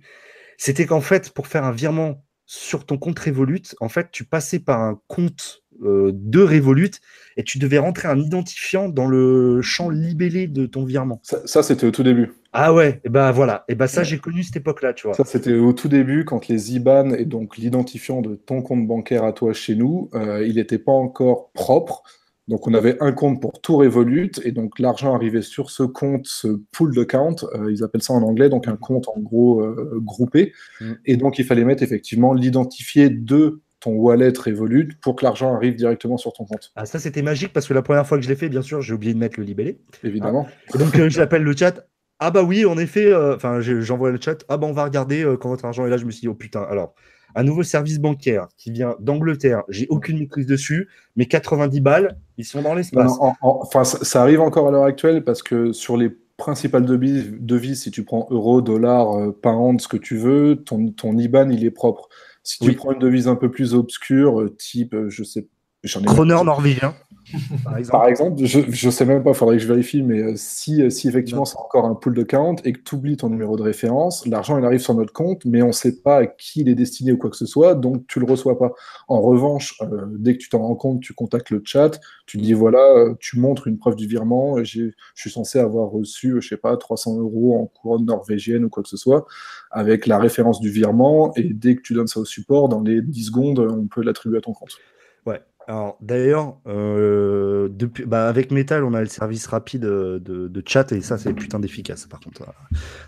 c'était 0.56 0.86
qu'en 0.86 1.00
fait, 1.00 1.30
pour 1.30 1.48
faire 1.48 1.64
un 1.64 1.72
virement 1.72 2.22
sur 2.52 2.84
ton 2.84 2.98
compte 2.98 3.16
Revolut, 3.20 3.62
en 3.80 3.88
fait, 3.88 4.08
tu 4.10 4.24
passais 4.24 4.58
par 4.58 4.80
un 4.80 5.00
compte 5.06 5.62
euh, 5.84 6.10
de 6.12 6.40
Revolut 6.42 6.90
et 7.36 7.44
tu 7.44 7.60
devais 7.60 7.78
rentrer 7.78 8.08
un 8.08 8.18
identifiant 8.18 8.88
dans 8.88 9.06
le 9.06 9.62
champ 9.62 9.88
libellé 9.88 10.48
de 10.48 10.66
ton 10.66 10.84
virement. 10.84 11.20
Ça, 11.22 11.62
c'était 11.62 11.86
au 11.86 11.92
tout 11.92 12.02
début. 12.02 12.32
Ah 12.52 12.74
ouais, 12.74 13.00
et 13.04 13.08
ben 13.08 13.30
voilà, 13.30 13.64
et 13.68 13.76
ben 13.76 13.86
ça 13.86 14.02
j'ai 14.02 14.18
connu 14.18 14.42
cette 14.42 14.56
époque-là, 14.56 14.92
tu 14.94 15.06
vois. 15.06 15.14
Ça 15.14 15.24
c'était 15.24 15.54
au 15.54 15.72
tout 15.72 15.86
début 15.86 16.24
quand 16.24 16.48
les 16.48 16.74
IBAN 16.74 17.10
et 17.10 17.24
donc 17.24 17.56
l'identifiant 17.56 18.20
de 18.20 18.34
ton 18.34 18.62
compte 18.62 18.84
bancaire 18.84 19.22
à 19.22 19.32
toi 19.32 19.52
chez 19.52 19.76
nous, 19.76 20.10
euh, 20.14 20.44
il 20.44 20.56
n'était 20.56 20.80
pas 20.80 20.90
encore 20.90 21.52
propre. 21.52 22.02
Donc 22.50 22.66
on 22.66 22.74
avait 22.74 22.96
un 23.00 23.12
compte 23.12 23.40
pour 23.40 23.60
tout 23.60 23.76
Revolut 23.76 24.32
et 24.42 24.50
donc 24.50 24.80
l'argent 24.80 25.14
arrivait 25.14 25.40
sur 25.40 25.70
ce 25.70 25.84
compte, 25.84 26.26
ce 26.26 26.60
pool 26.72 26.92
de 26.92 27.04
count, 27.04 27.36
euh, 27.54 27.70
ils 27.70 27.84
appellent 27.84 28.02
ça 28.02 28.12
en 28.12 28.22
anglais, 28.22 28.48
donc 28.48 28.66
un 28.66 28.76
compte 28.76 29.06
en 29.06 29.20
gros 29.20 29.62
euh, 29.62 30.00
groupé. 30.02 30.52
Mm. 30.80 30.92
Et 31.06 31.16
donc 31.16 31.38
il 31.38 31.44
fallait 31.44 31.64
mettre 31.64 31.84
effectivement 31.84 32.34
l'identifié 32.34 33.08
de 33.08 33.60
ton 33.78 33.92
wallet 33.92 34.32
Revolut 34.36 34.98
pour 35.00 35.14
que 35.14 35.24
l'argent 35.24 35.54
arrive 35.54 35.76
directement 35.76 36.16
sur 36.16 36.32
ton 36.32 36.44
compte. 36.44 36.72
Ah 36.74 36.86
ça 36.86 36.98
c'était 36.98 37.22
magique 37.22 37.52
parce 37.52 37.68
que 37.68 37.72
la 37.72 37.82
première 37.82 38.04
fois 38.04 38.18
que 38.18 38.24
je 38.24 38.28
l'ai 38.28 38.36
fait, 38.36 38.48
bien 38.48 38.62
sûr, 38.62 38.82
j'ai 38.82 38.94
oublié 38.94 39.14
de 39.14 39.18
mettre 39.20 39.38
le 39.38 39.46
libellé. 39.46 39.80
Évidemment. 40.02 40.48
Et 40.74 40.78
donc 40.78 40.98
euh, 40.98 41.08
j'appelle 41.08 41.44
le 41.44 41.56
chat. 41.56 41.86
Ah 42.18 42.32
bah 42.32 42.42
oui, 42.42 42.64
en 42.66 42.76
effet, 42.78 43.14
enfin 43.14 43.60
j'envoie 43.60 44.10
le 44.10 44.18
chat. 44.20 44.44
Ah 44.48 44.56
bah 44.56 44.66
on 44.66 44.72
va 44.72 44.82
regarder 44.82 45.24
quand 45.40 45.50
votre 45.50 45.64
argent 45.64 45.86
est 45.86 45.90
là. 45.90 45.98
Je 45.98 46.04
me 46.04 46.10
suis 46.10 46.22
dit 46.22 46.28
oh 46.28 46.34
putain. 46.34 46.62
Alors 46.68 46.94
un 47.34 47.42
nouveau 47.42 47.62
service 47.62 47.98
bancaire 47.98 48.48
qui 48.56 48.70
vient 48.70 48.96
d'Angleterre, 49.00 49.62
j'ai 49.68 49.86
aucune 49.88 50.18
maîtrise 50.18 50.46
dessus, 50.46 50.88
mais 51.16 51.26
90 51.26 51.80
balles, 51.80 52.16
ils 52.38 52.44
sont 52.44 52.62
dans 52.62 52.74
l'espace. 52.74 53.12
Enfin, 53.40 53.84
ça, 53.84 54.22
arrive 54.22 54.40
encore 54.40 54.68
à 54.68 54.70
l'heure 54.70 54.84
actuelle 54.84 55.24
parce 55.24 55.42
que 55.42 55.72
sur 55.72 55.96
les 55.96 56.10
principales 56.36 56.86
devises, 56.86 57.82
si 57.82 57.90
tu 57.90 58.04
prends 58.04 58.26
euro, 58.30 58.62
dollar, 58.62 59.12
euh, 59.12 59.30
pound, 59.30 59.80
ce 59.80 59.88
que 59.88 59.98
tu 59.98 60.16
veux, 60.16 60.56
ton, 60.56 60.90
ton 60.90 61.16
IBAN, 61.16 61.50
il 61.50 61.64
est 61.64 61.70
propre. 61.70 62.08
Si 62.42 62.58
tu 62.58 62.72
prends 62.72 62.92
une 62.92 62.98
devise 62.98 63.28
un 63.28 63.36
peu 63.36 63.50
plus 63.50 63.74
obscure, 63.74 64.40
euh, 64.40 64.56
type, 64.56 64.94
euh, 64.94 65.10
je 65.10 65.22
sais, 65.22 65.46
j'en 65.84 66.00
ai 66.00 66.06
Kroner 66.06 66.42
norvégien. 66.42 66.94
Par 67.90 68.06
exemple, 68.06 68.44
je 68.44 68.86
ne 68.86 68.90
sais 68.90 69.04
même 69.04 69.22
pas, 69.22 69.30
il 69.30 69.36
faudrait 69.36 69.56
que 69.56 69.62
je 69.62 69.68
vérifie, 69.68 70.02
mais 70.02 70.20
euh, 70.20 70.32
si, 70.36 70.82
euh, 70.82 70.90
si 70.90 71.08
effectivement 71.08 71.44
c'est 71.44 71.56
encore 71.56 71.84
un 71.84 71.94
pool 71.94 72.14
de 72.14 72.22
count 72.22 72.56
et 72.64 72.72
que 72.72 72.80
tu 72.80 72.94
oublies 72.94 73.16
ton 73.16 73.28
numéro 73.28 73.56
de 73.56 73.62
référence, 73.62 74.26
l'argent 74.26 74.58
il 74.58 74.64
arrive 74.64 74.80
sur 74.80 74.94
notre 74.94 75.12
compte, 75.12 75.44
mais 75.44 75.62
on 75.62 75.68
ne 75.68 75.72
sait 75.72 76.00
pas 76.00 76.18
à 76.18 76.26
qui 76.26 76.60
il 76.60 76.68
est 76.68 76.74
destiné 76.74 77.12
ou 77.12 77.18
quoi 77.18 77.30
que 77.30 77.36
ce 77.36 77.46
soit, 77.46 77.74
donc 77.74 78.06
tu 78.06 78.20
le 78.20 78.26
reçois 78.26 78.58
pas. 78.58 78.72
En 79.08 79.20
revanche, 79.20 79.78
euh, 79.82 80.06
dès 80.18 80.34
que 80.34 80.38
tu 80.38 80.48
t'en 80.48 80.58
rends 80.58 80.74
compte, 80.74 81.00
tu 81.00 81.14
contactes 81.14 81.50
le 81.50 81.62
chat, 81.64 82.00
tu 82.26 82.38
dis 82.38 82.52
voilà, 82.52 83.14
tu 83.18 83.38
montres 83.38 83.66
une 83.66 83.78
preuve 83.78 83.96
du 83.96 84.06
virement, 84.06 84.62
je 84.62 84.90
suis 85.14 85.30
censé 85.30 85.58
avoir 85.58 85.90
reçu, 85.90 86.40
je 86.40 86.48
sais 86.48 86.56
pas, 86.56 86.76
300 86.76 87.18
euros 87.18 87.58
en 87.60 87.66
couronne 87.66 88.04
norvégienne 88.04 88.64
ou 88.64 88.68
quoi 88.68 88.82
que 88.82 88.88
ce 88.88 88.96
soit, 88.96 89.26
avec 89.70 90.06
la 90.06 90.18
référence 90.18 90.60
du 90.60 90.70
virement, 90.70 91.32
et 91.36 91.44
dès 91.44 91.76
que 91.76 91.82
tu 91.82 91.94
donnes 91.94 92.06
ça 92.06 92.20
au 92.20 92.24
support, 92.24 92.68
dans 92.68 92.80
les 92.80 93.02
10 93.02 93.24
secondes, 93.24 93.58
on 93.58 93.86
peut 93.86 94.02
l'attribuer 94.02 94.38
à 94.38 94.40
ton 94.40 94.52
compte. 94.52 94.78
Ouais, 95.26 95.40
alors, 95.70 95.96
d'ailleurs, 96.00 96.56
euh, 96.66 97.68
bah, 98.04 98.28
avec 98.28 98.50
Metal, 98.50 98.82
on 98.82 98.92
a 98.92 99.00
le 99.00 99.06
service 99.06 99.46
rapide 99.46 99.84
euh, 99.84 100.18
de, 100.18 100.62
chat 100.66 100.90
et 100.90 101.00
ça, 101.00 101.16
c'est 101.16 101.32
putain 101.32 101.60
d'efficace. 101.60 102.06
Par 102.06 102.18
contre, 102.18 102.42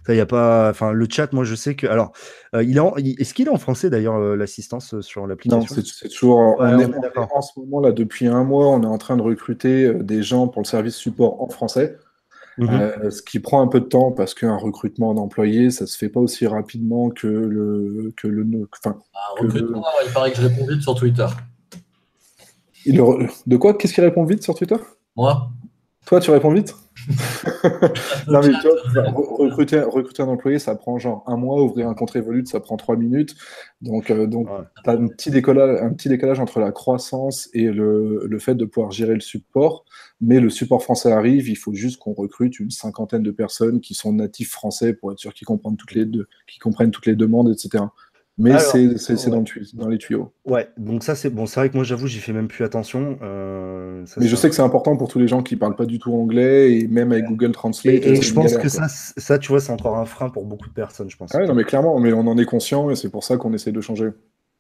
ça, 0.07 0.15
y 0.15 0.21
a 0.21 0.27
pas. 0.27 0.71
Enfin, 0.71 0.93
le 0.93 1.07
chat, 1.11 1.33
moi, 1.33 1.43
je 1.43 1.57
sais 1.57 1.75
que. 1.75 1.89
Alors, 1.89 2.13
euh, 2.55 2.63
il 2.63 2.79
est, 2.79 3.21
est-ce 3.21 3.35
qu'il 3.35 3.49
est 3.49 3.51
en 3.51 3.59
français 3.59 3.91
d'ailleurs 3.91 4.21
l'assistance 4.37 5.01
sur 5.01 5.27
l'application? 5.27 5.59
Non, 5.59 5.83
c'est 5.85 6.09
toujours. 6.09 6.61
en 6.61 7.43
ce 7.43 7.59
moment 7.59 7.81
là, 7.81 7.91
depuis 7.91 8.29
un 8.29 8.45
mois, 8.45 8.69
on 8.69 8.81
est 8.85 8.87
en 8.87 8.99
train 8.99 9.17
de 9.17 9.23
recruter 9.23 9.93
des 9.95 10.23
gens 10.23 10.47
pour 10.47 10.63
le 10.63 10.67
service 10.67 10.95
support 10.95 11.43
en 11.43 11.49
français. 11.49 11.99
Mhm. 12.59 13.11
ce 13.11 13.23
qui 13.23 13.41
prend 13.41 13.63
un 13.63 13.67
peu 13.67 13.81
de 13.81 13.87
temps 13.87 14.13
parce 14.13 14.35
qu'un 14.35 14.57
recrutement 14.57 15.15
d'employés, 15.15 15.71
ça 15.71 15.87
se 15.87 15.97
fait 15.97 16.11
pas 16.11 16.21
aussi 16.21 16.47
rapidement 16.47 17.09
que 17.11 17.27
le 17.27 18.13
que 18.17 18.29
le. 18.29 18.47
Enfin, 18.85 18.99
un 19.15 19.43
recrutement, 19.43 19.83
il 20.07 20.13
paraît 20.13 20.31
que 20.31 20.37
je 20.37 20.47
réponds 20.47 20.67
vite 20.69 20.83
sur 20.83 20.95
Twitter. 20.95 21.27
De 22.87 23.57
quoi? 23.57 23.75
Qu'est-ce 23.75 23.95
qu'il 23.95 24.05
répond 24.05 24.25
vite 24.25 24.43
sur 24.43 24.55
Twitter? 24.55 24.77
Moi. 25.17 25.51
Toi, 26.07 26.19
tu 26.19 26.31
réponds 26.31 26.53
vite? 26.53 26.75
Non, 28.29 28.41
mais 28.41 28.53
toi, 28.61 28.73
recruter, 29.15 29.81
recruter, 29.81 30.23
un 30.23 30.29
employé, 30.29 30.59
ça 30.59 30.75
prend 30.75 30.99
genre 30.99 31.23
un 31.27 31.37
mois. 31.37 31.63
Ouvrir 31.63 31.89
un 31.89 31.95
compte 31.95 32.11
Revolut, 32.11 32.45
ça 32.47 32.61
prend 32.61 32.77
trois 32.77 32.97
minutes. 32.97 33.35
Donc, 33.81 34.11
euh, 34.11 34.27
donc 34.27 34.49
tu 34.85 34.91
as 34.91 34.93
un 34.95 35.07
petit, 35.09 35.31
décollage, 35.31 35.81
un 35.81 35.93
petit 35.93 36.09
décalage 36.09 36.41
entre 36.41 36.61
la 36.61 36.73
croissance 36.73 37.49
et 37.55 37.71
le, 37.71 38.27
le, 38.27 38.39
fait 38.39 38.55
de 38.55 38.65
pouvoir 38.65 38.91
gérer 38.91 39.15
le 39.15 39.21
support. 39.21 39.85
Mais 40.21 40.41
le 40.41 40.51
support 40.51 40.83
français 40.83 41.13
arrive. 41.13 41.49
Il 41.49 41.57
faut 41.57 41.73
juste 41.73 41.99
qu'on 41.99 42.13
recrute 42.13 42.59
une 42.61 42.71
cinquantaine 42.71 43.23
de 43.23 43.31
personnes 43.31 43.81
qui 43.81 43.95
sont 43.95 44.13
natifs 44.13 44.51
français 44.51 44.93
pour 44.93 45.13
être 45.13 45.19
sûr 45.19 45.33
qu'ils 45.35 45.47
comprennent 45.47 45.77
toutes 45.77 45.95
les, 45.95 46.05
deux, 46.05 46.27
qu'ils 46.47 46.61
comprennent 46.61 46.91
toutes 46.91 47.07
les 47.07 47.17
demandes, 47.17 47.49
etc. 47.49 47.85
Mais 48.39 48.59
c'est 48.59 49.29
dans, 49.29 49.45
dans, 49.75 49.89
les 49.89 49.99
tuyaux. 49.99 50.33
Ouais, 50.47 50.69
donc 50.79 51.03
ça 51.03 51.15
c'est 51.15 51.29
bon. 51.29 51.45
C'est 51.45 51.61
vrai 51.61 51.69
que 51.69 51.75
moi 51.75 51.85
j'avoue, 51.85 52.07
j'y 52.07 52.19
fais 52.19 52.33
même 52.33 52.49
plus 52.49 52.65
attention. 52.65 53.19
Euh, 53.23 54.05
mais 54.17 54.27
je 54.27 54.37
sais 54.37 54.49
que 54.49 54.55
c'est 54.55 54.63
important 54.63 54.97
pour 54.97 55.09
tous 55.09 55.19
les 55.19 55.29
gens 55.29 55.43
qui 55.43 55.57
parlent 55.57 55.77
pas 55.77 55.85
du 55.85 55.99
tout 55.99 56.15
anglais 56.15 56.79
et 56.79 56.89
même 56.89 57.13
avec 57.13 57.27
Google 57.27 57.53
Translate. 57.53 58.05
Et, 58.07 58.17
je 58.17 58.33
pense 58.33 58.57
que 58.57 58.69
ça, 58.69 58.89
ça, 58.89 59.39
tu 59.39 59.49
vois, 59.49 59.61
c'est 59.61 59.73
encore 59.73 59.99
un 59.99 60.07
frein 60.07 60.31
pour 60.31 60.47
beaucoup 60.47 60.69
de 60.69 60.73
personnes, 60.73 61.11
je 61.11 61.17
pense. 61.17 61.35
Ah 61.35 61.45
non, 61.45 61.55
mais 61.55 61.65
clairement, 61.65 62.01
mais 62.01 62.15
on 62.15 62.27
en 62.27 62.39
est 62.39 62.47
conscient 62.47 62.89
et 62.89 62.97
c'est 62.97 63.11
pour 63.11 63.23
ça 63.23 63.37
qu'on 63.37 63.53
essaie 63.53 63.73
de 63.73 63.81
changer. 63.83 64.09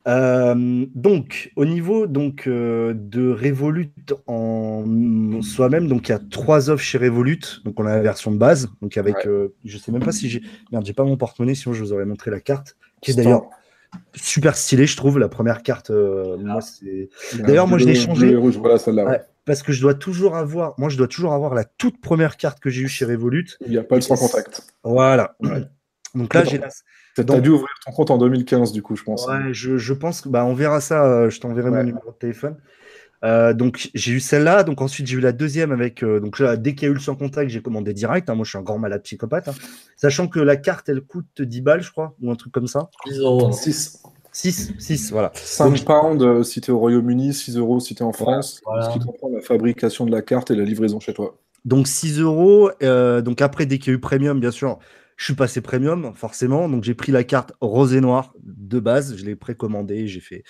Euh, 0.06 0.84
donc, 0.94 1.52
au 1.56 1.64
niveau 1.64 2.08
donc 2.08 2.48
euh, 2.48 2.92
de 2.94 3.30
Revolut 3.30 3.94
en 4.26 4.84
soi-même, 5.40 5.86
donc 5.88 6.08
il 6.08 6.12
y 6.12 6.14
a 6.14 6.18
trois 6.18 6.68
offres 6.68 6.84
chez 6.84 6.98
Revolut. 6.98 7.62
Donc, 7.64 7.80
on 7.80 7.86
a 7.86 7.96
la 7.96 8.02
version 8.02 8.32
de 8.32 8.36
base, 8.36 8.68
donc 8.82 8.98
avec, 8.98 9.16
je 9.64 9.78
sais 9.78 9.92
même 9.92 10.04
pas 10.04 10.12
si 10.12 10.28
j'ai, 10.28 10.42
merde, 10.72 10.84
j'ai 10.84 10.92
pas 10.92 11.04
mon 11.04 11.16
porte-monnaie, 11.16 11.54
sinon 11.54 11.72
je 11.72 11.82
vous 11.82 11.92
aurais 11.94 12.04
montré 12.04 12.30
la 12.30 12.40
carte, 12.40 12.76
qui 13.00 13.12
est 13.12 13.14
d'ailleurs 13.14 13.48
super 14.14 14.56
stylé, 14.56 14.86
je 14.86 14.96
trouve. 14.96 15.18
La 15.18 15.28
première 15.28 15.62
carte, 15.62 15.90
euh, 15.90 16.36
moi, 16.38 16.60
c'est. 16.60 17.10
D'ailleurs, 17.38 17.66
moi, 17.66 17.78
je 17.78 17.86
l'ai 17.86 17.94
changé. 17.94 18.36
parce 19.44 19.62
que 19.62 19.72
je 19.72 19.80
dois 19.80 19.94
toujours 19.94 20.36
avoir, 20.36 20.74
moi, 20.78 20.88
je 20.88 20.96
dois 20.96 21.08
toujours 21.08 21.32
avoir 21.32 21.54
la 21.54 21.64
toute 21.64 22.00
première 22.00 22.36
carte 22.36 22.60
que 22.60 22.70
j'ai 22.70 22.82
eue 22.82 22.88
chez 22.88 23.04
Revolut. 23.04 23.56
Il 23.60 23.70
n'y 23.70 23.78
a 23.78 23.84
pas 23.84 23.96
le 23.96 24.00
sans 24.00 24.16
contact. 24.16 24.62
Voilà. 24.84 25.36
Donc 26.14 26.34
là, 26.34 26.44
j'ai 26.44 26.58
la. 26.58 26.68
Tu 27.14 27.20
as 27.20 27.40
dû 27.40 27.50
ouvrir 27.50 27.68
ton 27.84 27.92
compte 27.92 28.10
en 28.10 28.16
2015, 28.16 28.72
du 28.72 28.80
coup, 28.80 28.96
je 28.96 29.02
pense. 29.02 29.26
Ouais, 29.26 29.52
je, 29.52 29.76
je 29.76 29.92
pense 29.92 30.22
que 30.22 30.30
bah, 30.30 30.46
on 30.46 30.54
verra 30.54 30.80
ça. 30.80 31.04
Euh, 31.04 31.30
je 31.30 31.40
t'enverrai 31.40 31.70
mon 31.70 31.82
numéro 31.82 32.10
de 32.10 32.16
téléphone. 32.16 32.56
Euh, 33.24 33.52
donc 33.54 33.90
j'ai 33.94 34.12
eu 34.12 34.20
celle-là, 34.20 34.64
donc 34.64 34.80
ensuite 34.80 35.06
j'ai 35.06 35.16
eu 35.16 35.20
la 35.20 35.32
deuxième 35.32 35.70
avec 35.70 36.02
euh, 36.02 36.18
donc 36.18 36.38
là, 36.40 36.56
dès 36.56 36.74
qu'il 36.74 36.88
y 36.88 36.88
a 36.88 36.90
eu 36.90 36.94
le 36.94 37.00
sans 37.00 37.14
contact, 37.14 37.50
j'ai 37.50 37.62
commandé 37.62 37.92
direct. 37.92 38.28
Hein. 38.28 38.34
moi 38.34 38.44
je 38.44 38.50
suis 38.50 38.58
un 38.58 38.62
grand 38.62 38.78
malade 38.78 39.02
psychopathe, 39.02 39.48
hein. 39.48 39.54
sachant 39.96 40.26
que 40.26 40.40
la 40.40 40.56
carte 40.56 40.88
elle 40.88 41.02
coûte 41.02 41.40
10 41.40 41.60
balles, 41.60 41.82
je 41.82 41.92
crois, 41.92 42.14
ou 42.20 42.30
un 42.30 42.34
truc 42.34 42.52
comme 42.52 42.66
ça. 42.66 42.90
6 43.06 43.18
euros. 43.20 43.52
6. 43.52 44.02
6, 44.34 44.72
6, 44.78 45.12
voilà. 45.12 45.30
5 45.34 45.84
pounds 45.84 46.22
euh, 46.22 46.42
si 46.42 46.60
tu 46.62 46.70
es 46.70 46.74
au 46.74 46.78
Royaume-Uni, 46.78 47.34
6 47.34 47.58
euros 47.58 47.80
si 47.80 47.94
tu 47.94 48.02
es 48.02 48.06
en 48.06 48.12
France, 48.12 48.60
ce 48.64 48.92
qui 48.92 48.98
comprend 49.04 49.28
la 49.28 49.42
fabrication 49.42 50.06
de 50.06 50.10
la 50.10 50.22
carte 50.22 50.50
et 50.50 50.56
la 50.56 50.64
livraison 50.64 51.00
chez 51.00 51.12
toi. 51.12 51.36
Donc 51.64 51.86
6 51.86 52.18
euros. 52.18 52.70
donc 52.80 53.40
après, 53.40 53.66
dès 53.66 53.78
qu'il 53.78 53.92
y 53.92 53.94
a 53.94 53.96
eu 53.96 54.00
Premium, 54.00 54.40
bien 54.40 54.50
sûr, 54.50 54.78
je 55.22 55.26
suis 55.26 55.34
passé 55.34 55.60
premium, 55.60 56.10
forcément. 56.16 56.68
Donc, 56.68 56.82
j'ai 56.82 56.94
pris 56.94 57.12
la 57.12 57.22
carte 57.22 57.52
rose 57.60 57.94
et 57.94 58.00
noire 58.00 58.34
de 58.42 58.80
base. 58.80 59.16
Je 59.16 59.24
l'ai 59.24 59.36
précommandé. 59.36 60.08
J'ai 60.08 60.18
fait. 60.18 60.42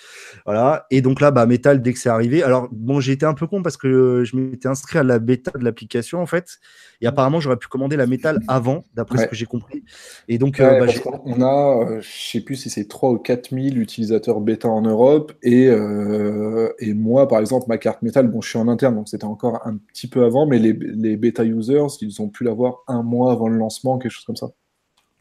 Voilà. 0.47 0.87
Et 0.89 1.01
donc 1.03 1.21
là, 1.21 1.29
bah, 1.29 1.45
métal, 1.45 1.83
dès 1.83 1.93
que 1.93 1.99
c'est 1.99 2.09
arrivé. 2.09 2.41
Alors, 2.41 2.69
bon, 2.71 2.99
j'ai 2.99 3.11
été 3.11 3.23
un 3.23 3.35
peu 3.35 3.45
con 3.45 3.61
parce 3.61 3.77
que 3.77 4.23
je 4.25 4.35
m'étais 4.35 4.67
inscrit 4.67 4.97
à 4.97 5.03
la 5.03 5.19
bêta 5.19 5.51
de 5.51 5.63
l'application, 5.63 6.23
en 6.23 6.25
fait. 6.25 6.57
Et 7.01 7.05
apparemment, 7.05 7.39
j'aurais 7.39 7.57
pu 7.57 7.67
commander 7.67 7.97
la 7.97 8.07
métal 8.07 8.39
avant, 8.47 8.81
d'après 8.95 9.19
ce 9.19 9.25
que 9.27 9.35
j'ai 9.35 9.45
compris. 9.45 9.83
Et 10.27 10.39
donc, 10.39 10.59
euh, 10.59 10.83
bah, 10.83 10.91
on 11.23 11.39
a, 11.43 11.85
euh, 11.91 12.01
je 12.01 12.31
sais 12.31 12.41
plus 12.41 12.55
si 12.55 12.71
c'est 12.71 12.87
3 12.87 13.11
ou 13.11 13.19
4 13.19 13.51
000 13.51 13.75
utilisateurs 13.75 14.41
bêta 14.41 14.69
en 14.69 14.81
Europe. 14.81 15.33
Et, 15.43 15.67
euh, 15.67 16.73
et 16.79 16.95
moi, 16.95 17.27
par 17.27 17.39
exemple, 17.41 17.67
ma 17.67 17.77
carte 17.77 18.01
métal, 18.01 18.27
bon, 18.27 18.41
je 18.41 18.49
suis 18.49 18.57
en 18.57 18.67
interne, 18.67 18.95
donc 18.95 19.07
c'était 19.07 19.25
encore 19.25 19.61
un 19.67 19.77
petit 19.77 20.07
peu 20.07 20.23
avant, 20.23 20.47
mais 20.47 20.57
les, 20.57 20.73
les 20.73 21.15
bêta 21.15 21.43
users, 21.43 21.85
ils 22.01 22.23
ont 22.23 22.29
pu 22.29 22.43
l'avoir 22.43 22.79
un 22.87 23.03
mois 23.03 23.31
avant 23.33 23.49
le 23.49 23.57
lancement, 23.57 23.99
quelque 23.99 24.13
chose 24.13 24.25
comme 24.25 24.35
ça. 24.35 24.49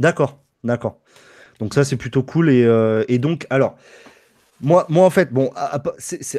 D'accord, 0.03 0.43
d'accord. 0.65 0.99
Donc 1.61 1.75
ça, 1.75 1.85
c'est 1.85 1.97
plutôt 1.97 2.25
cool. 2.25 2.51
Et, 2.51 2.65
euh, 2.65 3.05
donc, 3.19 3.47
alors, 3.51 3.77
moi, 4.61 4.85
en 4.89 5.11
fait, 5.11 5.33
bon, 5.33 5.53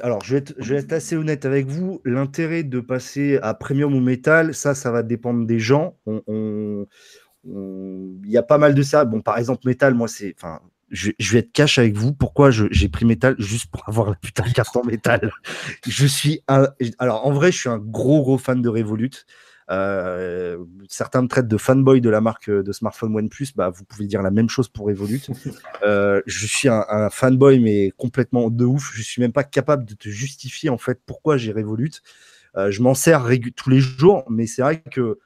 alors, 0.01 0.21
je 0.25 0.33
vais, 0.33 0.39
être, 0.39 0.53
je 0.59 0.75
assez 0.93 1.15
honnête 1.15 1.45
avec 1.45 1.67
vous. 1.67 2.01
L'intérêt 2.03 2.63
de 2.63 2.81
passer 2.81 3.39
à 3.41 3.53
premium 3.53 3.95
ou 3.95 4.01
métal, 4.01 4.53
ça, 4.53 4.75
ça 4.75 4.91
va 4.91 5.01
dépendre 5.01 5.47
des 5.47 5.59
gens. 5.59 5.95
Il 6.17 6.85
y 8.25 8.37
a 8.37 8.43
pas 8.43 8.57
mal 8.57 8.75
de 8.75 8.83
ça. 8.83 9.05
Bon, 9.05 9.21
par 9.21 9.37
exemple, 9.37 9.61
métal, 9.65 9.93
moi, 9.93 10.09
c'est, 10.09 10.35
enfin, 10.37 10.59
je, 10.91 11.11
vais 11.31 11.39
être 11.39 11.53
cash 11.53 11.79
avec 11.79 11.95
vous. 11.95 12.11
Pourquoi 12.11 12.51
j'ai 12.51 12.89
pris 12.89 13.05
métal 13.05 13.35
juste 13.39 13.71
pour 13.71 13.87
avoir 13.87 14.09
la 14.09 14.15
putain 14.15 14.43
de 14.45 14.51
carte 14.51 14.75
en 14.75 14.83
métal? 14.83 15.31
je 15.87 16.05
suis 16.05 16.41
alors 16.99 17.25
en 17.25 17.31
vrai, 17.31 17.53
je 17.53 17.59
suis 17.59 17.69
un 17.69 17.79
gros 17.79 18.23
gros 18.23 18.37
fan 18.37 18.61
de 18.61 18.67
Revolut. 18.67 19.25
Euh, 19.71 20.63
certains 20.89 21.21
me 21.21 21.27
traitent 21.27 21.47
de 21.47 21.57
fanboy 21.57 22.01
de 22.01 22.09
la 22.09 22.21
marque 22.21 22.49
de 22.49 22.71
smartphone 22.71 23.15
OnePlus. 23.15 23.49
Bah, 23.55 23.69
vous 23.69 23.83
pouvez 23.85 24.05
dire 24.05 24.21
la 24.21 24.31
même 24.31 24.49
chose 24.49 24.67
pour 24.67 24.87
Revolut. 24.87 25.21
Euh, 25.85 26.21
je 26.25 26.47
suis 26.47 26.69
un, 26.69 27.09
fanboy, 27.09 27.59
mais 27.59 27.91
complètement 27.97 28.49
de 28.49 28.63
ouf. 28.63 28.93
Je 28.95 29.01
suis 29.01 29.21
même 29.21 29.33
pas 29.33 29.43
capable 29.43 29.83
de 29.83 29.93
te 29.95 30.07
justifier 30.07 30.69
en 30.69 30.77
fait 30.77 31.01
pourquoi 31.05 31.35
j'ai 31.35 31.51
Revolut. 31.51 31.91
Euh, 32.55 32.71
je 32.71 32.81
m'en 32.81 32.93
sers 32.93 33.27
tous 33.55 33.69
les 33.69 33.79
jours, 33.79 34.23
mais 34.29 34.47
c'est 34.47 34.61
vrai 34.61 34.81
que 34.91 35.19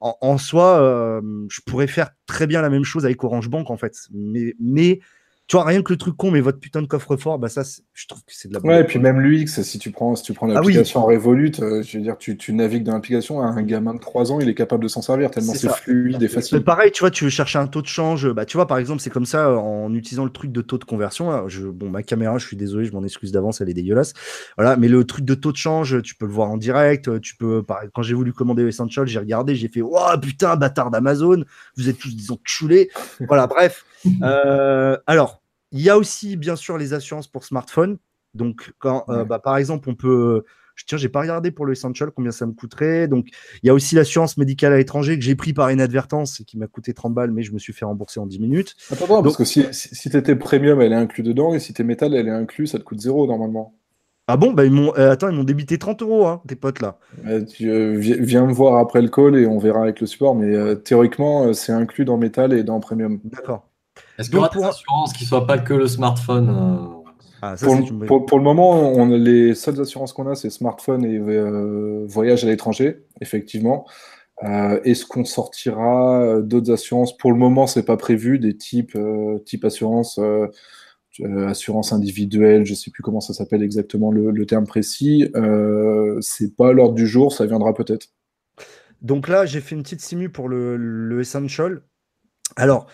en, 0.00 0.38
soi, 0.38 1.20
je 1.48 1.60
pourrais 1.66 1.86
faire 1.86 2.10
très 2.26 2.46
bien 2.46 2.62
la 2.62 2.70
même 2.70 2.84
chose 2.84 3.04
avec 3.04 3.24
Orange 3.24 3.48
Bank 3.48 3.70
en 3.70 3.76
fait. 3.76 3.96
Mais, 4.12 4.54
mais 4.60 5.00
tu 5.46 5.56
vois, 5.56 5.64
rien 5.66 5.82
que 5.82 5.92
le 5.92 5.98
truc 5.98 6.16
con, 6.16 6.30
mais 6.30 6.40
votre 6.40 6.58
putain 6.58 6.80
de 6.80 6.86
coffre-fort, 6.86 7.38
bah 7.38 7.50
ça, 7.50 7.62
je 7.92 8.06
trouve 8.06 8.22
que 8.24 8.32
c'est 8.32 8.48
de 8.48 8.54
la 8.54 8.60
Ouais, 8.60 8.80
et 8.80 8.84
puis 8.84 8.98
même 8.98 9.20
l'UX, 9.20 9.62
si 9.62 9.78
tu 9.78 9.90
prends, 9.90 10.16
si 10.16 10.22
tu 10.22 10.32
prends 10.32 10.48
ah 10.48 10.54
l'application 10.54 11.04
Revolut, 11.04 11.52
euh, 11.60 11.82
je 11.82 11.98
veux 11.98 12.02
dire, 12.02 12.16
tu, 12.16 12.38
tu 12.38 12.54
navigues 12.54 12.84
dans 12.84 12.94
l'application, 12.94 13.42
un 13.42 13.62
gamin 13.62 13.92
de 13.92 13.98
3 13.98 14.32
ans, 14.32 14.40
il 14.40 14.48
est 14.48 14.54
capable 14.54 14.82
de 14.82 14.88
s'en 14.88 15.02
servir 15.02 15.30
tellement 15.30 15.52
c'est 15.52 15.70
fluide 15.70 16.22
et 16.22 16.28
facile. 16.28 16.64
Pareil, 16.64 16.92
tu 16.92 17.00
vois, 17.00 17.10
tu 17.10 17.24
veux 17.24 17.30
chercher 17.30 17.58
un 17.58 17.66
taux 17.66 17.82
de 17.82 17.86
change, 17.86 18.32
bah 18.32 18.46
tu 18.46 18.56
vois, 18.56 18.66
par 18.66 18.78
exemple, 18.78 19.02
c'est 19.02 19.10
comme 19.10 19.26
ça 19.26 19.52
en 19.52 19.92
utilisant 19.92 20.24
le 20.24 20.30
truc 20.30 20.50
de 20.50 20.62
taux 20.62 20.78
de 20.78 20.84
conversion. 20.84 21.46
je, 21.46 21.66
bon, 21.66 21.90
ma 21.90 22.02
caméra, 22.02 22.38
je 22.38 22.46
suis 22.46 22.56
désolé, 22.56 22.86
je 22.86 22.92
m'en 22.92 23.04
excuse 23.04 23.30
d'avance, 23.30 23.60
elle 23.60 23.68
est 23.68 23.74
dégueulasse. 23.74 24.14
Voilà, 24.56 24.76
mais 24.76 24.88
le 24.88 25.04
truc 25.04 25.26
de 25.26 25.34
taux 25.34 25.52
de 25.52 25.58
change, 25.58 26.00
tu 26.02 26.14
peux 26.14 26.24
le 26.24 26.32
voir 26.32 26.50
en 26.50 26.56
direct. 26.56 27.20
Tu 27.20 27.36
peux, 27.36 27.62
quand 27.92 28.02
j'ai 28.02 28.14
voulu 28.14 28.32
commander 28.32 28.66
Essential, 28.66 29.06
j'ai 29.06 29.18
regardé, 29.18 29.54
j'ai 29.54 29.68
fait, 29.68 29.82
oh 29.82 29.98
putain, 30.22 30.56
bâtard 30.56 30.90
d'Amazon, 30.90 31.44
vous 31.76 31.90
êtes 31.90 31.98
tous 31.98 32.16
disons 32.16 32.38
culés. 32.42 32.88
voilà, 33.28 33.46
bref. 33.46 33.84
Euh, 34.22 34.96
alors. 35.06 35.40
Il 35.74 35.80
y 35.80 35.90
a 35.90 35.98
aussi, 35.98 36.36
bien 36.36 36.54
sûr, 36.54 36.78
les 36.78 36.92
assurances 36.92 37.26
pour 37.26 37.44
smartphone. 37.44 37.98
Donc, 38.32 38.72
quand, 38.78 39.04
euh, 39.08 39.24
bah, 39.24 39.40
par 39.40 39.56
exemple, 39.56 39.90
on 39.90 39.96
peut. 39.96 40.44
Je 40.76 40.84
tiens, 40.86 40.98
j'ai 40.98 41.08
pas 41.08 41.20
regardé 41.20 41.50
pour 41.50 41.66
le 41.66 41.72
Essential 41.72 42.10
combien 42.12 42.30
ça 42.30 42.46
me 42.46 42.52
coûterait. 42.52 43.08
Donc, 43.08 43.26
il 43.62 43.66
y 43.66 43.70
a 43.70 43.74
aussi 43.74 43.96
l'assurance 43.96 44.36
médicale 44.36 44.72
à 44.72 44.76
l'étranger 44.76 45.18
que 45.18 45.24
j'ai 45.24 45.34
pris 45.34 45.52
par 45.52 45.70
inadvertance 45.72 46.40
et 46.40 46.44
qui 46.44 46.58
m'a 46.58 46.68
coûté 46.68 46.94
30 46.94 47.12
balles, 47.12 47.32
mais 47.32 47.42
je 47.42 47.52
me 47.52 47.58
suis 47.58 47.72
fait 47.72 47.84
rembourser 47.84 48.20
en 48.20 48.26
10 48.26 48.38
minutes. 48.38 48.76
Attends, 48.90 49.22
parce 49.22 49.36
que 49.36 49.44
si, 49.44 49.64
si, 49.72 50.10
tu 50.10 50.16
étais 50.16 50.36
premium, 50.36 50.80
elle 50.80 50.92
est 50.92 50.96
inclue 50.96 51.24
dedans, 51.24 51.54
et 51.54 51.60
si 51.60 51.74
tu 51.74 51.82
es 51.82 51.84
métal, 51.84 52.14
elle 52.14 52.28
est 52.28 52.32
inclue, 52.32 52.68
ça 52.68 52.78
te 52.78 52.84
coûte 52.84 53.00
zéro 53.00 53.26
normalement. 53.26 53.74
Ah 54.26 54.36
bon? 54.36 54.52
Bah 54.52 54.64
ils 54.64 54.70
m'ont 54.70 54.94
euh, 54.96 55.10
attends 55.10 55.28
ils 55.28 55.36
m'ont 55.36 55.44
débité 55.44 55.76
30 55.76 56.00
euros 56.00 56.26
hein, 56.26 56.40
tes 56.48 56.56
potes 56.56 56.80
là. 56.80 56.98
tu, 57.46 57.68
euh, 57.68 57.92
viens 57.98 58.46
me 58.46 58.54
voir 58.54 58.78
après 58.78 59.02
le 59.02 59.08
call 59.10 59.36
et 59.36 59.46
on 59.46 59.58
verra 59.58 59.82
avec 59.82 60.00
le 60.00 60.06
support 60.06 60.34
mais 60.34 60.76
théoriquement 60.76 61.52
c'est 61.52 61.72
inclus 61.72 62.06
dans 62.06 62.16
métal 62.16 62.54
et 62.54 62.62
dans 62.62 62.80
premium. 62.80 63.20
D'accord. 63.22 63.68
Est-ce 64.18 64.28
qu'il 64.28 64.36
y 64.36 64.38
aura 64.38 64.48
des 64.48 64.62
assurances 64.62 65.12
qui 65.12 65.24
ne 65.24 65.28
soient 65.28 65.46
pas 65.46 65.58
que 65.58 65.74
le 65.74 65.88
smartphone 65.88 66.48
euh 66.50 67.00
ah, 67.46 67.56
pour, 67.58 68.38
le 68.38 68.42
moment, 68.42 68.94
on, 68.94 69.06
les 69.06 69.54
seules 69.54 69.78
assurances 69.78 70.14
qu'on 70.14 70.26
a, 70.28 70.34
c'est 70.34 70.48
smartphone 70.48 71.04
et 71.04 71.18
euh, 71.18 72.02
voyage 72.08 72.42
à 72.42 72.46
l'étranger, 72.46 73.04
effectivement. 73.20 73.86
Euh, 74.44 74.80
est-ce 74.84 75.04
qu'on 75.04 75.26
sortira 75.26 76.40
d'autres 76.40 76.72
assurances? 76.72 77.14
Pour 77.14 77.32
le 77.32 77.36
moment, 77.36 77.66
c'est 77.66 77.82
pas 77.82 77.98
prévu, 77.98 78.38
des 78.38 78.56
types 78.56 78.96
type 79.44 79.66
assurance, 79.66 80.18
assurance 81.46 81.92
individuelle, 81.92 82.64
je 82.64 82.72
ne 82.72 82.76
sais 82.76 82.90
plus 82.90 83.02
comment 83.02 83.20
ça 83.20 83.34
s'appelle 83.34 83.62
exactement 83.62 84.10
le, 84.10 84.46
terme 84.46 84.66
précis. 84.66 85.30
c'est 86.22 86.56
pas 86.56 86.72
l'ordre 86.72 86.94
du 86.94 87.06
jour, 87.06 87.30
ça 87.30 87.44
viendra 87.44 87.74
peut-être. 87.74 88.06
Donc 89.02 89.28
là, 89.28 89.44
j'ai 89.44 89.60
fait 89.60 89.74
une 89.74 89.82
petite 89.82 90.00
simu 90.00 90.30
pour 90.30 90.48
le, 90.48 90.78
le 90.78 91.20
Essential. 91.20 91.82
Alors, 92.56 92.86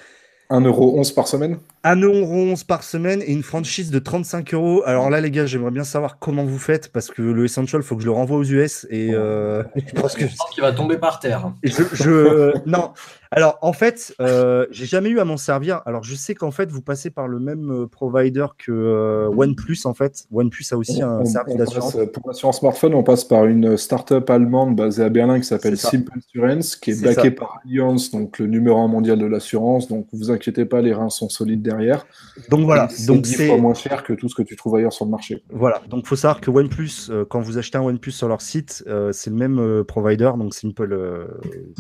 1,11€ 0.50 1.14
par 1.14 1.28
semaine 1.28 1.58
1,11€ 1.84 2.66
par 2.66 2.82
semaine 2.82 3.22
et 3.22 3.32
une 3.32 3.42
franchise 3.42 3.90
de 3.90 3.98
35 3.98 4.52
euros. 4.54 4.82
Alors 4.84 5.08
là, 5.08 5.20
les 5.20 5.30
gars, 5.30 5.46
j'aimerais 5.46 5.70
bien 5.70 5.84
savoir 5.84 6.18
comment 6.18 6.44
vous 6.44 6.58
faites 6.58 6.92
parce 6.92 7.08
que 7.08 7.22
le 7.22 7.44
Essential, 7.44 7.82
il 7.82 7.84
faut 7.84 7.96
que 7.96 8.02
je 8.02 8.06
le 8.06 8.12
renvoie 8.12 8.36
aux 8.36 8.44
US 8.44 8.86
et 8.90 9.10
euh, 9.12 9.62
je 9.76 10.00
pense 10.00 10.14
que 10.14 10.24
qu'il 10.52 10.62
va 10.62 10.72
tomber 10.72 10.98
par 10.98 11.20
terre. 11.20 11.52
Je, 11.64 12.52
non, 12.68 12.92
alors 13.32 13.58
en 13.62 13.72
fait, 13.72 14.14
euh, 14.20 14.66
j'ai 14.70 14.86
jamais 14.86 15.08
eu 15.08 15.20
à 15.20 15.24
m'en 15.24 15.36
servir. 15.36 15.82
Alors 15.86 16.02
je 16.02 16.14
sais 16.14 16.34
qu'en 16.34 16.50
fait, 16.50 16.70
vous 16.70 16.82
passez 16.82 17.10
par 17.10 17.28
le 17.28 17.38
même 17.38 17.70
euh, 17.70 17.86
provider 17.86 18.46
que 18.58 19.28
OnePlus 19.28 19.78
en 19.84 19.94
fait. 19.94 20.24
OnePlus 20.32 20.64
a 20.72 20.76
aussi 20.76 21.00
un 21.02 21.24
service 21.24 21.56
d'assurance. 21.56 21.96
Pour 22.12 22.28
l'assurance 22.28 22.58
smartphone, 22.58 22.94
on 22.94 23.02
passe 23.02 23.24
par 23.24 23.46
une 23.46 23.76
start-up 23.76 24.28
allemande 24.30 24.74
basée 24.74 25.04
à 25.04 25.08
Berlin 25.08 25.38
qui 25.38 25.46
s'appelle 25.46 25.76
Simple 25.76 26.12
Insurance, 26.16 26.76
qui 26.76 26.90
est, 26.90 27.02
backée 27.02 27.30
par 27.30 27.60
Allianz, 27.64 28.10
donc 28.10 28.38
le 28.38 28.46
numéro 28.46 28.80
un 28.80 28.88
mondial 28.88 29.18
de 29.18 29.26
l'assurance. 29.26 29.88
Donc 29.88 30.06
vous 30.12 30.30
inquiétez 30.30 30.64
pas, 30.64 30.80
les 30.80 30.92
reins 30.92 31.10
sont 31.10 31.28
solides 31.28 31.62
derrière. 31.62 32.06
Donc 32.48 32.64
voilà. 32.64 32.88
Donc 33.06 33.26
c'est 33.26 33.46
fois 33.46 33.58
moins 33.58 33.74
cher 33.74 34.02
que 34.02 34.12
tout 34.12 34.28
ce 34.28 34.34
que 34.34 34.42
tu 34.42 34.56
trouves 34.56 34.74
ailleurs 34.76 34.92
sur 34.92 35.04
le 35.04 35.10
marché. 35.10 35.44
Voilà. 35.50 35.80
Donc 35.88 36.06
faut 36.06 36.16
savoir 36.16 36.40
que 36.40 36.50
OnePlus, 36.50 37.10
euh, 37.10 37.24
quand 37.24 37.40
vous 37.40 37.58
achetez 37.58 37.78
un 37.78 37.82
OnePlus 37.82 38.12
sur 38.12 38.28
leur 38.28 38.40
site, 38.40 38.82
euh, 38.86 39.12
c'est 39.12 39.30
le 39.30 39.36
même 39.36 39.58
euh, 39.58 39.84
provider, 39.84 40.30
donc 40.36 40.54
Simple. 40.54 41.28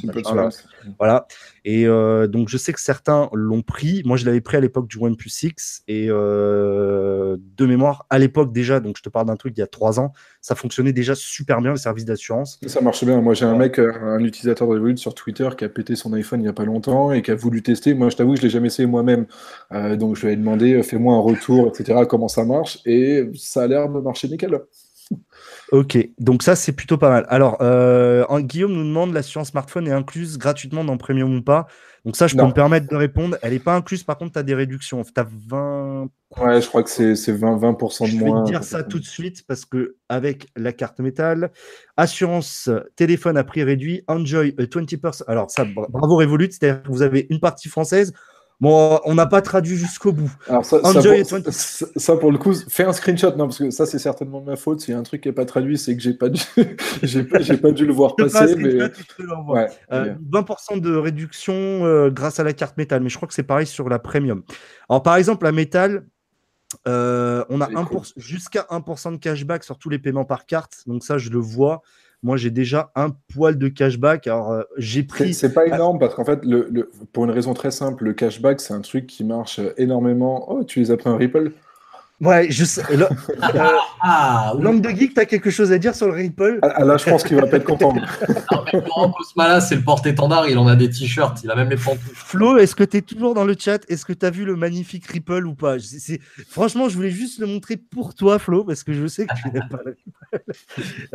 Simple 0.00 0.22
voilà. 0.98 1.26
Et 1.64 1.86
donc 2.28 2.48
je 2.48 2.56
sais 2.56 2.72
que 2.72 2.80
certains 2.80 3.28
l'ont 3.32 3.62
pris. 3.62 4.02
Moi 4.04 4.16
je 4.16 4.24
l'avais 4.24 4.40
pris 4.40 4.56
à 4.56 4.60
l'époque 4.60 4.88
du 4.88 4.98
OnePlus 4.98 5.28
6 5.28 5.82
et 5.88 6.06
de 6.06 7.38
mémoire 7.60 8.06
à 8.10 8.18
l'époque 8.18 8.52
déjà. 8.52 8.80
Donc 8.80 8.96
je 8.96 9.02
te 9.02 9.08
parle 9.08 9.26
d'un 9.26 9.36
truc 9.36 9.54
il 9.56 9.60
y 9.60 9.62
a 9.62 9.66
trois 9.66 10.00
ans. 10.00 10.12
Ça 10.40 10.54
fonctionnait 10.54 10.92
déjà 10.92 11.14
super 11.14 11.60
bien 11.60 11.72
le 11.72 11.76
service 11.76 12.04
d'assurance. 12.04 12.58
Ça 12.66 12.80
marche 12.80 13.04
bien. 13.04 13.20
Moi 13.20 13.34
j'ai 13.34 13.44
un 13.44 13.56
mec, 13.56 13.78
un 13.78 14.20
utilisateur 14.20 14.68
de 14.68 14.72
Revolut 14.72 14.96
sur 14.96 15.14
Twitter 15.14 15.48
qui 15.56 15.64
a 15.64 15.68
pété 15.68 15.96
son 15.96 16.12
iPhone 16.14 16.40
il 16.40 16.46
y 16.46 16.48
a 16.48 16.52
pas 16.52 16.64
longtemps 16.64 17.12
et 17.12 17.22
qui 17.22 17.30
a 17.30 17.34
voulu 17.34 17.62
tester. 17.62 17.94
Moi 17.94 18.08
je 18.08 18.16
t'avoue 18.16 18.32
que 18.32 18.38
je 18.38 18.44
l'ai 18.44 18.50
jamais 18.50 18.68
essayé 18.68 18.86
moi-même. 18.86 19.26
donc 19.98 20.16
je 20.16 20.26
lui 20.26 20.32
ai 20.32 20.36
demandé, 20.36 20.74
euh, 20.74 20.82
fais-moi 20.82 21.14
un 21.14 21.20
retour, 21.20 21.68
etc., 21.68 22.00
comment 22.08 22.28
ça 22.28 22.44
marche, 22.44 22.78
et 22.86 23.30
ça 23.34 23.62
a 23.62 23.66
l'air 23.66 23.88
de 23.88 24.00
marcher 24.00 24.28
nickel. 24.28 24.60
Ok, 25.72 25.96
donc 26.18 26.42
ça 26.42 26.56
c'est 26.56 26.72
plutôt 26.72 26.98
pas 26.98 27.10
mal. 27.10 27.26
Alors, 27.28 27.58
euh, 27.60 28.24
Guillaume 28.40 28.72
nous 28.72 28.84
demande 28.84 29.12
l'assurance 29.12 29.48
smartphone 29.48 29.86
est 29.86 29.92
incluse 29.92 30.36
gratuitement 30.36 30.84
dans 30.84 30.96
Premium 30.96 31.36
ou 31.36 31.42
pas? 31.42 31.66
Donc 32.04 32.16
ça, 32.16 32.26
je 32.26 32.36
peux 32.36 32.44
me 32.44 32.52
permettre 32.52 32.88
de 32.88 32.96
répondre. 32.96 33.36
Elle 33.42 33.52
n'est 33.52 33.58
pas 33.58 33.74
incluse, 33.74 34.02
par 34.02 34.16
contre, 34.16 34.32
tu 34.32 34.38
as 34.38 34.42
des 34.42 34.54
réductions. 34.54 35.02
Tu 35.04 35.12
as 35.16 35.26
20... 35.48 36.08
Ouais, 36.38 36.60
je 36.60 36.66
crois 36.66 36.82
que 36.82 36.88
c'est 36.88 37.12
20%, 37.12 37.38
20 37.38 37.72
de 37.72 37.74
moins. 37.74 37.90
Je 38.06 38.16
vais 38.16 38.46
te 38.46 38.50
dire 38.50 38.64
ça 38.64 38.82
tout 38.82 38.98
de 38.98 39.04
suite 39.04 39.44
parce 39.46 39.66
que 39.66 39.96
avec 40.08 40.46
la 40.56 40.72
carte 40.72 41.00
métal, 41.00 41.50
assurance 41.96 42.70
téléphone 42.96 43.36
à 43.36 43.44
prix 43.44 43.62
réduit, 43.62 44.02
enjoy 44.08 44.52
20%. 44.52 45.24
Alors 45.26 45.50
ça, 45.50 45.64
bravo 45.64 46.16
Revolut, 46.16 46.48
c'est-à-dire 46.50 46.82
que 46.82 46.88
vous 46.88 47.02
avez 47.02 47.26
une 47.28 47.40
partie 47.40 47.68
française, 47.68 48.14
Bon, 48.60 49.00
on 49.04 49.14
n'a 49.14 49.24
pas 49.24 49.40
traduit 49.40 49.76
jusqu'au 49.76 50.12
bout. 50.12 50.30
Alors 50.46 50.66
ça, 50.66 50.80
ça, 50.82 52.16
pour, 52.16 52.30
le 52.30 52.36
coup, 52.36 52.52
fais 52.68 52.84
un 52.84 52.92
screenshot, 52.92 53.30
non, 53.30 53.46
parce 53.46 53.58
que 53.58 53.70
ça, 53.70 53.86
c'est 53.86 53.98
certainement 53.98 54.42
ma 54.42 54.56
faute. 54.56 54.80
S'il 54.82 54.92
y 54.92 54.96
a 54.96 55.00
un 55.00 55.02
truc 55.02 55.22
qui 55.22 55.28
n'est 55.28 55.34
pas 55.34 55.46
traduit, 55.46 55.78
c'est 55.78 55.96
que 55.96 56.02
j'ai 56.02 56.12
pas 56.12 56.28
dû, 56.28 56.42
j'ai 57.02 57.24
pas, 57.24 57.38
pas, 57.38 57.72
dû 57.72 57.86
le 57.86 57.92
voir 57.94 58.16
passer. 58.16 58.56
Mais... 58.56 58.78
20% 58.78 60.76
euh, 60.76 60.80
de 60.80 60.94
réduction 60.94 61.54
euh, 61.54 62.10
grâce 62.10 62.38
à 62.38 62.44
la 62.44 62.52
carte 62.52 62.76
métal, 62.76 63.02
mais 63.02 63.08
je 63.08 63.16
crois 63.16 63.28
que 63.28 63.34
c'est 63.34 63.42
pareil 63.42 63.66
sur 63.66 63.88
la 63.88 63.98
premium. 63.98 64.42
Alors, 64.90 65.02
par 65.02 65.16
exemple, 65.16 65.46
la 65.46 65.52
métal, 65.52 66.04
euh, 66.86 67.44
on 67.48 67.62
a 67.62 67.68
jusqu'à 68.18 68.66
1% 68.70 69.12
de 69.12 69.16
cashback 69.16 69.64
sur 69.64 69.78
tous 69.78 69.88
les 69.88 69.98
paiements 69.98 70.26
par 70.26 70.44
carte. 70.44 70.82
Donc 70.86 71.02
ça, 71.02 71.16
je 71.16 71.30
le 71.30 71.38
vois. 71.38 71.80
Moi, 72.22 72.36
j'ai 72.36 72.50
déjà 72.50 72.92
un 72.94 73.10
poil 73.32 73.56
de 73.56 73.68
cashback. 73.68 74.26
Alors, 74.26 74.52
euh, 74.52 74.62
j'ai 74.76 75.02
pris. 75.02 75.32
C'est 75.32 75.54
pas 75.54 75.66
énorme 75.66 75.98
parce 75.98 76.14
qu'en 76.14 76.24
fait, 76.24 76.44
le, 76.44 76.90
pour 77.12 77.24
une 77.24 77.30
raison 77.30 77.54
très 77.54 77.70
simple, 77.70 78.04
le 78.04 78.12
cashback, 78.12 78.60
c'est 78.60 78.74
un 78.74 78.82
truc 78.82 79.06
qui 79.06 79.24
marche 79.24 79.60
énormément. 79.78 80.50
Oh, 80.52 80.64
tu 80.64 80.80
les 80.80 80.90
as 80.90 80.96
pris 80.96 81.08
un 81.08 81.16
Ripple? 81.16 81.52
Ouais, 82.20 82.50
je 82.50 82.64
sais. 82.64 82.82
Là, 82.94 83.08
euh, 83.42 83.70
ah, 84.02 84.52
Langue 84.58 84.82
de 84.82 84.90
geek, 84.90 85.14
t'as 85.14 85.24
quelque 85.24 85.48
chose 85.48 85.72
à 85.72 85.78
dire 85.78 85.94
sur 85.94 86.06
le 86.06 86.12
Ripple? 86.12 86.58
Ah, 86.60 86.74
ah, 86.76 86.84
Là, 86.84 86.98
je 86.98 87.08
pense 87.08 87.22
qu'il 87.24 87.36
va 87.36 87.46
pas 87.46 87.56
être 87.56 87.64
content. 87.64 87.94
Laurent 88.72 89.10
Cosmala, 89.10 89.60
c'est 89.62 89.76
le 89.76 89.80
porte-étendard, 89.80 90.46
il 90.46 90.58
en 90.58 90.66
a 90.66 90.76
des 90.76 90.90
t-shirts, 90.90 91.42
il 91.42 91.50
a 91.50 91.54
même 91.54 91.70
les 91.70 91.76
pantoufles. 91.76 92.12
Flo, 92.14 92.58
est-ce 92.58 92.74
que 92.74 92.84
tu 92.84 92.98
es 92.98 93.02
toujours 93.02 93.32
dans 93.32 93.44
le 93.44 93.56
chat? 93.58 93.80
Est-ce 93.88 94.04
que 94.04 94.12
tu 94.12 94.26
as 94.26 94.30
vu 94.30 94.44
le 94.44 94.54
magnifique 94.54 95.06
Ripple 95.06 95.46
ou 95.46 95.54
pas? 95.54 95.76
Franchement, 96.50 96.90
je 96.90 96.96
voulais 96.96 97.10
juste 97.10 97.40
le 97.40 97.46
montrer 97.46 97.78
pour 97.78 98.14
toi, 98.14 98.38
Flo, 98.38 98.64
parce 98.64 98.84
que 98.84 98.92
je 98.92 99.06
sais 99.06 99.26
que 99.26 99.34
tu 99.40 99.50
n'aimes 99.50 99.68
pas 99.70 99.80
le 99.84 99.92
Ripple. 99.92 100.10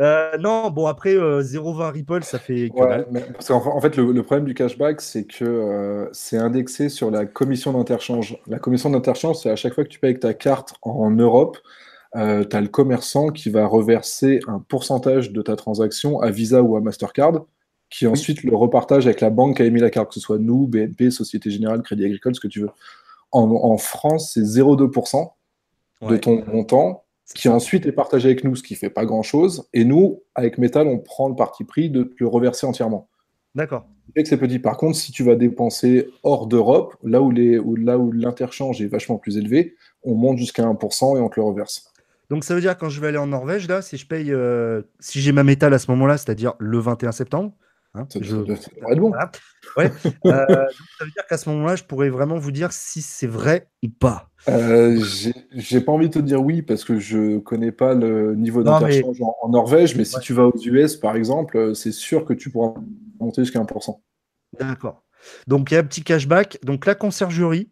Euh, 0.00 0.36
non, 0.38 0.70
bon, 0.70 0.86
après, 0.86 1.14
0,20 1.14 1.80
euh, 1.80 1.90
Ripple, 1.90 2.24
ça 2.24 2.38
fait. 2.38 2.70
Ouais, 2.74 3.06
en, 3.50 3.80
fait, 3.80 3.96
le, 3.96 4.22
problème 4.22 4.44
du 4.44 4.54
cashback, 4.54 5.00
c'est 5.00 5.24
que 5.24 6.08
c'est 6.12 6.36
indexé 6.36 6.88
sur 6.88 7.10
la 7.10 7.24
commission 7.26 7.72
d'interchange. 7.72 8.36
La 8.46 8.58
commission 8.58 8.90
d'interchange, 8.90 9.36
c'est 9.36 9.50
à 9.50 9.56
chaque 9.56 9.74
fois 9.74 9.84
que 9.84 9.88
tu 9.88 10.00
payes 10.00 10.10
avec 10.10 10.20
ta 10.20 10.34
carte 10.34 10.74
en 10.82 10.95
en 11.00 11.10
Europe, 11.10 11.58
euh, 12.16 12.44
tu 12.44 12.56
as 12.56 12.60
le 12.60 12.68
commerçant 12.68 13.28
qui 13.28 13.50
va 13.50 13.66
reverser 13.66 14.40
un 14.46 14.58
pourcentage 14.58 15.32
de 15.32 15.42
ta 15.42 15.56
transaction 15.56 16.20
à 16.20 16.30
Visa 16.30 16.62
ou 16.62 16.76
à 16.76 16.80
Mastercard, 16.80 17.44
qui 17.90 18.06
ensuite 18.06 18.42
le 18.42 18.54
repartage 18.56 19.06
avec 19.06 19.20
la 19.20 19.30
banque 19.30 19.56
qui 19.56 19.62
a 19.62 19.64
émis 19.66 19.80
la 19.80 19.90
carte, 19.90 20.08
que 20.08 20.14
ce 20.14 20.20
soit 20.20 20.38
nous, 20.38 20.66
BNP, 20.66 21.10
Société 21.10 21.50
Générale, 21.50 21.82
Crédit 21.82 22.04
Agricole, 22.04 22.34
ce 22.34 22.40
que 22.40 22.48
tu 22.48 22.60
veux. 22.60 22.70
En, 23.32 23.76
France, 23.76 24.32
c'est 24.32 24.40
0,2% 24.40 25.30
de 26.08 26.16
ton 26.16 26.42
montant 26.46 27.04
qui 27.34 27.48
ensuite 27.48 27.84
est 27.84 27.92
partagé 27.92 28.28
avec 28.28 28.44
nous, 28.44 28.56
ce 28.56 28.62
qui 28.62 28.76
fait 28.76 28.88
pas 28.88 29.04
grand-chose. 29.04 29.68
Et 29.74 29.84
nous, 29.84 30.22
avec 30.34 30.56
Metal, 30.58 30.86
on 30.86 30.98
prend 30.98 31.28
le 31.28 31.34
parti 31.34 31.64
pris 31.64 31.90
de 31.90 32.14
le 32.18 32.26
reverser 32.26 32.66
entièrement. 32.66 33.08
D'accord. 33.54 33.86
c'est 34.14 34.36
petit. 34.36 34.58
Par 34.58 34.76
contre, 34.76 34.96
si 34.96 35.12
tu 35.12 35.22
vas 35.22 35.34
dépenser 35.34 36.08
hors 36.22 36.46
d'Europe, 36.46 36.96
là 37.02 37.20
où 37.20 38.12
l'interchange 38.12 38.80
est 38.80 38.86
vachement 38.86 39.16
plus 39.16 39.36
élevé, 39.38 39.74
on 40.06 40.14
monte 40.14 40.38
jusqu'à 40.38 40.64
1% 40.64 41.18
et 41.18 41.20
on 41.20 41.28
te 41.28 41.38
le 41.38 41.44
reverse. 41.44 41.92
Donc 42.30 42.44
ça 42.44 42.54
veut 42.54 42.60
dire 42.60 42.76
quand 42.76 42.88
je 42.88 43.00
vais 43.00 43.08
aller 43.08 43.18
en 43.18 43.26
Norvège, 43.26 43.68
là, 43.68 43.82
si 43.82 43.96
je 43.96 44.06
paye, 44.06 44.32
euh, 44.32 44.82
si 44.98 45.20
j'ai 45.20 45.32
ma 45.32 45.44
métal 45.44 45.74
à 45.74 45.78
ce 45.78 45.90
moment-là, 45.90 46.16
c'est-à-dire 46.16 46.54
le 46.58 46.78
21 46.78 47.12
septembre, 47.12 47.52
hein, 47.94 48.06
ça, 48.08 48.18
je... 48.22 48.36
être 48.36 48.98
bon. 48.98 49.12
Ouais. 49.76 49.92
Euh, 50.26 50.66
ça 50.98 51.04
veut 51.04 51.10
dire 51.10 51.26
qu'à 51.28 51.36
ce 51.36 51.48
moment-là, 51.50 51.76
je 51.76 51.84
pourrais 51.84 52.08
vraiment 52.08 52.36
vous 52.36 52.50
dire 52.50 52.72
si 52.72 53.00
c'est 53.00 53.26
vrai 53.26 53.68
ou 53.84 53.88
pas. 53.88 54.30
Euh, 54.48 55.00
j'ai 55.52 55.80
pas 55.80 55.92
envie 55.92 56.08
de 56.08 56.14
te 56.14 56.18
dire 56.18 56.42
oui 56.42 56.62
parce 56.62 56.84
que 56.84 56.98
je 56.98 57.38
connais 57.38 57.72
pas 57.72 57.94
le 57.94 58.34
niveau 58.34 58.62
d'interchange 58.62 59.18
en, 59.20 59.48
Norvège, 59.48 59.96
mais 59.96 60.04
si 60.04 60.18
tu 60.20 60.32
vas 60.32 60.46
aux 60.46 60.58
US 60.58 60.96
par 60.96 61.14
exemple, 61.14 61.74
c'est 61.74 61.92
sûr 61.92 62.24
que 62.24 62.32
tu 62.32 62.50
pourras 62.50 62.74
monter 63.20 63.42
jusqu'à 63.42 63.60
1%. 63.60 64.00
D'accord. 64.58 65.02
Donc, 65.46 65.70
il 65.70 65.74
y 65.74 65.76
a 65.76 65.80
un 65.80 65.84
petit 65.84 66.02
cashback. 66.02 66.58
Donc, 66.64 66.86
la 66.86 66.94
conciergerie. 66.94 67.70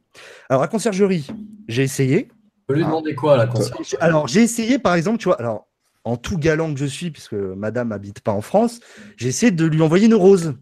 Alors, 0.49 0.63
la 0.63 0.69
conciergerie, 0.69 1.27
j'ai 1.69 1.83
essayé. 1.83 2.29
Peut 2.67 2.75
lui 2.75 2.85
demander 2.85 3.15
quoi, 3.15 3.37
la 3.37 3.47
conciergerie? 3.47 3.97
Alors, 4.01 4.27
j'ai 4.29 4.43
essayé, 4.43 4.79
par 4.79 4.95
exemple, 4.95 5.19
tu 5.19 5.25
vois, 5.29 5.39
alors, 5.39 5.67
en 6.05 6.17
tout 6.17 6.39
galant 6.39 6.73
que 6.73 6.81
je 6.81 6.85
suis, 6.87 7.11
puisque 7.11 7.33
madame 7.35 7.93
habite 7.93 8.21
pas 8.21 8.33
en 8.33 8.41
France, 8.41 8.81
j'ai 9.17 9.29
essayé 9.29 9.53
de 9.53 9.65
lui 9.65 9.81
envoyer 9.83 10.07
une 10.07 10.15
rose. 10.15 10.55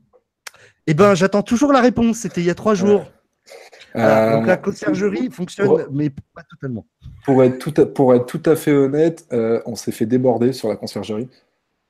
Eh 0.87 0.95
ben, 0.95 1.15
j'attends 1.15 1.43
toujours 1.43 1.73
la 1.73 1.81
réponse. 1.81 2.19
C'était 2.19 2.41
il 2.41 2.47
y 2.47 2.51
a 2.51 2.55
trois 2.55 2.75
jours. 2.75 3.11
Voilà, 3.95 4.33
donc 4.33 4.47
la 4.47 4.55
Euh, 4.55 4.57
conciergerie 4.57 5.31
fonctionne, 5.31 5.67
pour- 5.67 5.81
mais 5.93 6.11
pas 6.35 6.43
totalement. 6.49 6.87
Pour 7.25 7.45
être 7.45 7.59
tout 7.59 7.75
à, 7.81 7.87
pour 7.87 8.15
être 8.15 8.27
tout 8.27 8.43
à 8.47 8.57
fait 8.57 8.73
honnête, 8.73 9.27
euh, 9.33 9.61
on 9.67 9.77
s'est 9.77 9.93
fait 9.93 10.07
déborder 10.07 10.53
sur 10.53 10.69
la 10.69 10.77
conciergerie. 10.77 11.29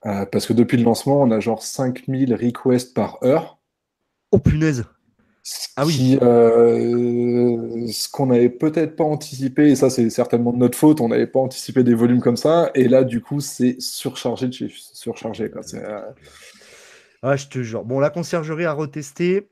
Euh, 0.05 0.27
parce 0.27 0.47
que 0.47 0.53
depuis 0.53 0.77
le 0.77 0.83
lancement, 0.85 1.23
on 1.23 1.31
a 1.31 1.39
genre 1.41 1.63
5000 1.63 2.35
requests 2.35 2.93
par 2.93 3.23
heure. 3.23 3.59
Oh 4.33 4.39
punaise. 4.39 4.85
Ce 5.45 5.69
Ah 5.77 5.85
oui. 5.85 5.93
qui, 5.95 6.19
euh, 6.23 7.87
ce 7.91 8.09
qu'on 8.09 8.27
n'avait 8.27 8.49
peut-être 8.49 8.95
pas 8.95 9.05
anticipé, 9.05 9.71
et 9.71 9.77
ça 9.77 9.91
c'est 9.91 10.09
certainement 10.11 10.53
de 10.53 10.59
notre 10.59 10.79
faute, 10.79 11.01
on 11.01 11.09
n'avait 11.09 11.27
pas 11.27 11.41
anticipé 11.41 11.83
des 11.83 11.95
volumes 11.95 12.21
comme 12.21 12.37
ça, 12.37 12.71
et 12.75 12.87
là 12.89 13.03
du 13.03 13.21
coup 13.21 13.41
c'est 13.41 13.81
surchargé 13.81 14.47
de 14.49 14.53
chez 14.53 14.69
surchargé. 14.73 15.51
Quoi. 15.51 15.63
Euh, 15.75 16.01
Ah, 17.23 17.37
je 17.37 17.47
te 17.49 17.63
jure. 17.63 17.85
Bon, 17.85 17.99
la 18.01 18.11
conciergerie 18.11 18.65
a 18.67 18.73
retesté. 18.73 19.49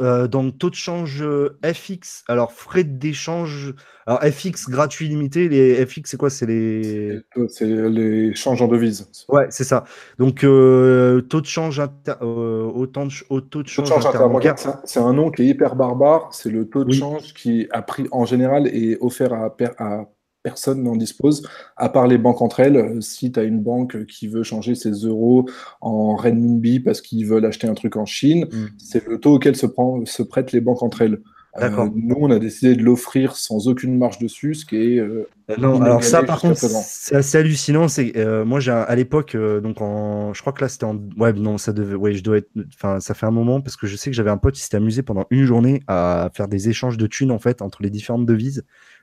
Euh, 0.00 0.26
donc, 0.28 0.56
taux 0.58 0.70
de 0.70 0.74
change 0.74 1.22
euh, 1.22 1.58
FX. 1.64 2.24
Alors, 2.28 2.52
frais 2.52 2.84
d'échange. 2.84 3.74
Alors, 4.06 4.20
FX 4.22 4.68
gratuit 4.70 5.08
limité. 5.08 5.48
Les 5.48 5.84
FX, 5.84 6.02
c'est 6.10 6.16
quoi? 6.16 6.30
C'est 6.30 6.46
les. 6.46 7.20
c'est 7.48 7.66
les 7.66 8.34
changes 8.34 8.62
en 8.62 8.68
devises. 8.68 9.10
Ouais, 9.28 9.46
c'est 9.50 9.64
ça. 9.64 9.84
Donc, 10.18 10.42
euh, 10.42 11.20
taux 11.22 11.40
de 11.40 11.46
change 11.46 11.80
inter... 11.80 12.14
euh, 12.22 12.64
autant 12.64 13.04
de 13.06 13.10
ch- 13.10 13.24
au 13.28 13.40
taux 13.40 13.62
de 13.62 13.68
Taux 13.70 13.82
de 13.82 13.86
change, 13.86 14.06
interbancaire. 14.06 14.54
c'est 14.84 15.00
un- 15.00 15.12
nom 15.12 15.30
qui 15.30 15.42
est 15.42 15.46
hyper 15.46 15.76
barbare. 15.76 16.28
C'est 16.32 16.50
le 16.50 16.68
taux 16.68 16.84
de 16.84 16.90
Oui. 16.90 16.96
change 16.98 17.34
qui 17.34 17.68
a 17.70 17.82
pris 17.82 18.06
en 18.10 18.24
général 18.24 18.66
est 18.68 18.96
offert 19.00 19.32
à, 19.34 19.54
per- 19.54 19.70
à 19.78 20.04
personne 20.42 20.82
n'en 20.82 20.96
dispose, 20.96 21.42
à 21.76 21.88
part 21.88 22.06
les 22.06 22.18
banques 22.18 22.42
entre 22.42 22.60
elles. 22.60 22.76
Euh, 22.76 23.00
Si 23.00 23.30
tu 23.32 23.38
as 23.40 23.42
une 23.44 23.60
banque 23.60 24.06
qui 24.06 24.28
veut 24.28 24.42
changer 24.42 24.74
ses 24.74 24.90
euros 24.92 25.46
en 25.80 26.16
renminbi 26.16 26.80
parce 26.80 27.00
qu'ils 27.00 27.26
veulent 27.26 27.44
acheter 27.44 27.66
un 27.66 27.74
truc 27.74 27.96
en 27.96 28.06
Chine, 28.06 28.46
Mm. 28.50 28.66
c'est 28.78 29.06
le 29.06 29.18
taux 29.18 29.34
auquel 29.34 29.56
se, 29.56 29.66
prend, 29.66 30.04
se 30.06 30.22
prêtent 30.22 30.52
les 30.52 30.60
banques 30.60 30.82
entre 30.82 31.02
elles. 31.02 31.20
Euh, 31.60 31.68
nous, 31.96 32.14
on 32.20 32.30
a 32.30 32.38
décidé 32.38 32.76
de 32.76 32.82
l'offrir 32.84 33.34
sans 33.34 33.66
aucune 33.66 33.98
marge 33.98 34.18
dessus, 34.20 34.54
ce 34.54 34.64
qui 34.64 34.76
est 34.76 34.98
euh, 35.00 35.26
Euh, 35.50 35.56
Non, 35.58 35.82
alors 35.82 36.04
ça, 36.04 36.22
par 36.22 36.40
contre, 36.40 36.56
c'est 36.56 37.16
assez 37.16 37.38
hallucinant. 37.38 37.88
C'est 37.88 38.16
euh, 38.16 38.44
moi, 38.44 38.60
j'ai 38.60 38.70
à 38.70 38.94
l'époque, 38.94 39.36
donc 39.36 39.80
en, 39.80 40.32
je 40.32 40.40
crois 40.42 40.52
que 40.52 40.60
là, 40.62 40.68
c'était 40.68 40.84
en, 40.84 40.96
ouais, 41.18 41.32
non, 41.32 41.58
ça 41.58 41.72
devait, 41.72 41.96
ouais, 41.96 42.12
je 42.14 42.22
dois 42.22 42.36
être, 42.36 42.50
enfin, 42.76 43.00
ça 43.00 43.14
fait 43.14 43.26
un 43.26 43.32
moment 43.32 43.60
parce 43.60 43.76
que 43.76 43.88
je 43.88 43.96
sais 43.96 44.10
que 44.10 44.16
j'avais 44.16 44.30
un 44.30 44.36
pote 44.36 44.54
qui 44.54 44.60
s'était 44.60 44.76
amusé 44.76 45.02
pendant 45.02 45.26
une 45.30 45.44
journée 45.44 45.82
à 45.88 46.30
faire 46.32 46.46
des 46.46 46.68
échanges 46.68 46.96
de 46.96 47.08
thunes 47.08 47.32
en 47.32 47.40
fait 47.40 47.62
entre 47.62 47.82
les 47.82 47.90
différentes 47.90 48.26
devises. 48.26 48.62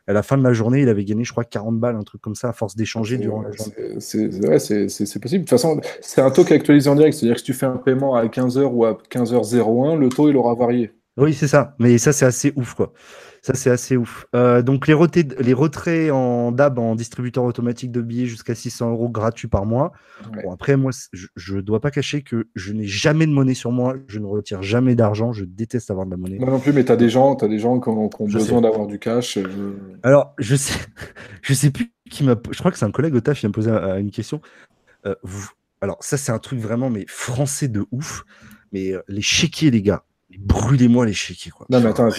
À 0.10 0.14
la 0.14 0.24
fin 0.24 0.38
de 0.38 0.44
la 0.44 0.54
journée, 0.54 0.82
il 0.82 0.90
avait 0.90 1.04
gagné, 1.04 1.26
je 1.26 1.32
crois, 1.32 1.44
40 1.44 1.80
balles, 1.80 1.98
un 1.98 2.04
truc 2.04 2.22
comme 2.22 2.36
ça, 2.36 2.50
à 2.50 2.54
force 2.54 2.78
d'échanger 2.78 3.18
durant 3.18 3.42
la 3.42 3.52
journée. 3.52 3.74
C'est 4.00 4.28
ouais, 4.46 4.58
possible. 4.58 5.20
De 5.20 5.38
toute 5.40 5.50
façon, 5.50 5.82
c'est 6.00 6.22
un 6.22 6.32
taux 6.32 6.46
qui 6.46 6.54
est 6.54 6.56
actualisé 6.56 6.90
en 6.90 6.96
direct. 6.96 7.18
C'est-à-dire 7.18 7.36
que 7.36 7.40
si 7.42 7.46
tu 7.46 7.54
fais 7.54 7.66
un 7.66 7.76
paiement 7.76 8.16
à 8.16 8.26
15h 8.26 8.64
ou 8.64 8.86
à 8.86 8.98
15h01, 9.12 9.98
le 9.98 10.08
taux, 10.08 10.30
il 10.30 10.38
aura 10.38 10.56
varié. 10.56 10.94
Oui, 11.18 11.34
c'est 11.34 11.48
ça. 11.48 11.76
Mais 11.80 11.98
ça, 11.98 12.14
c'est 12.14 12.26
assez 12.26 12.54
ouf, 12.56 12.74
quoi. 12.74 12.94
Ça, 13.48 13.54
c'est 13.54 13.70
assez 13.70 13.96
ouf. 13.96 14.26
Euh, 14.36 14.62
donc, 14.62 14.88
les, 14.88 14.94
retraits- 14.94 15.40
les 15.40 15.54
retraits 15.54 16.12
en 16.12 16.52
DAB, 16.52 16.80
en 16.80 16.96
distributeur 16.96 17.46
automatique 17.46 17.94
de 17.94 18.02
billets, 18.02 18.26
jusqu'à 18.26 18.54
600 18.56 18.92
euros 18.92 19.08
gratuits 19.08 19.48
par 19.48 19.66
mois. 19.66 19.94
Ouais. 20.36 20.44
Bon, 20.44 20.52
après, 20.52 20.76
moi, 20.76 20.92
je 21.14 21.56
ne 21.56 21.62
dois 21.62 21.80
pas 21.80 21.90
cacher 21.90 22.24
que 22.24 22.50
je 22.56 22.74
n'ai 22.74 22.86
jamais 22.86 23.26
de 23.26 23.32
monnaie 23.32 23.54
sur 23.54 23.72
moi. 23.72 23.96
Je 24.08 24.20
ne 24.20 24.26
retire 24.26 24.62
jamais 24.64 24.96
d'argent. 24.96 25.32
Je 25.32 25.46
déteste 25.46 25.90
avoir 25.92 26.06
de 26.06 26.12
la 26.12 26.18
monnaie. 26.18 26.40
Moi 26.40 26.50
non 26.50 26.60
plus, 26.60 26.74
mais 26.74 26.84
tu 26.84 26.92
as 26.92 26.98
des 26.98 27.08
gens, 27.10 27.36
t'as 27.38 27.48
des 27.48 27.60
gens 27.60 27.80
qui 27.80 27.88
ont, 27.88 28.10
qui 28.10 28.22
ont 28.22 28.28
Je 28.28 28.38
besoin 28.38 28.60
d'avoir 28.60 28.86
du 28.86 29.00
cash. 29.00 29.38
euh, 29.38 29.46
Alors, 30.04 30.34
je 30.40 30.58
sais, 30.58 30.78
je 31.42 31.54
sais 31.54 31.72
plus 31.72 31.94
qui 32.10 32.26
m'a. 32.26 32.36
Je 32.52 32.58
crois 32.60 32.72
que 32.72 32.78
c'est 32.78 32.84
un 32.86 32.92
collègue 32.92 33.16
au 33.16 33.22
taf 33.22 33.40
qui 33.40 33.46
m'a 33.48 33.54
posé 33.54 33.72
euh, 33.72 33.98
une 33.98 34.12
question. 34.12 34.42
Euh, 35.06 35.16
vous- 35.24 35.52
alors, 35.80 35.96
ça, 36.02 36.18
c'est 36.18 36.34
un 36.34 36.40
truc 36.40 36.60
vraiment, 36.60 36.90
mais 36.90 37.06
français 37.08 37.70
de 37.70 37.86
ouf. 37.92 38.26
Mais 38.74 38.92
euh, 38.92 39.02
les 39.08 39.22
chéquiers, 39.22 39.72
les 39.72 39.82
gars, 39.82 40.04
brûlez-moi 40.40 41.06
les 41.06 41.14
chéquiers, 41.14 41.52
quoi. 41.52 41.66
Non, 41.70 41.80
mais 41.80 41.88
attends, 41.90 42.10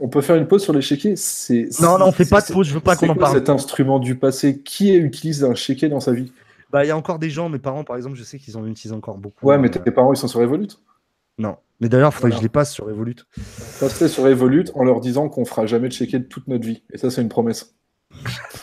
on 0.00 0.08
peut 0.08 0.20
faire 0.20 0.36
une 0.36 0.46
pause 0.46 0.62
sur 0.62 0.72
les 0.72 0.80
chéquiers? 0.82 1.16
C'est 1.16 1.68
Non, 1.80 1.98
non, 1.98 2.06
on 2.06 2.12
fait 2.12 2.28
pas 2.28 2.40
de 2.40 2.46
c'est- 2.46 2.52
pause. 2.52 2.68
Je 2.68 2.74
veux 2.74 2.80
pas 2.80 2.94
c'est 2.96 3.06
qu'on 3.06 3.12
en 3.12 3.16
parle. 3.16 3.34
cet 3.36 3.48
instrument 3.50 3.98
du 3.98 4.14
passé? 4.16 4.60
Qui 4.62 4.94
utilise 4.94 5.44
un 5.44 5.54
chéquier 5.54 5.88
dans 5.88 6.00
sa 6.00 6.12
vie? 6.12 6.32
Bah, 6.70 6.84
il 6.84 6.88
y 6.88 6.90
a 6.90 6.96
encore 6.96 7.18
des 7.18 7.30
gens, 7.30 7.48
mes 7.48 7.58
parents, 7.58 7.84
par 7.84 7.96
exemple, 7.96 8.16
je 8.16 8.24
sais 8.24 8.38
qu'ils 8.38 8.56
en 8.56 8.66
utilisent 8.66 8.92
encore 8.92 9.18
beaucoup. 9.18 9.46
Ouais, 9.46 9.58
mais 9.58 9.68
Euh, 9.68 9.80
tes 9.80 9.90
parents, 9.90 10.12
ils 10.12 10.16
sont 10.16 10.28
sur 10.28 10.40
Revolut? 10.40 10.68
Non. 11.38 11.56
Mais 11.80 11.88
d'ailleurs, 11.88 12.10
il 12.12 12.14
faudrait 12.16 12.30
que 12.30 12.36
je 12.38 12.42
les 12.42 12.48
passe 12.48 12.72
sur 12.72 12.86
Revolut. 12.86 13.16
Passer 13.80 14.08
sur 14.08 14.24
Revolut 14.24 14.64
en 14.74 14.84
leur 14.84 15.00
disant 15.00 15.28
qu'on 15.28 15.44
fera 15.44 15.66
jamais 15.66 15.88
de 15.88 15.92
chéquier 15.92 16.18
de 16.18 16.24
toute 16.24 16.48
notre 16.48 16.64
vie. 16.66 16.82
Et 16.92 16.98
ça, 16.98 17.10
c'est 17.10 17.20
une 17.22 17.28
promesse. 17.28 17.74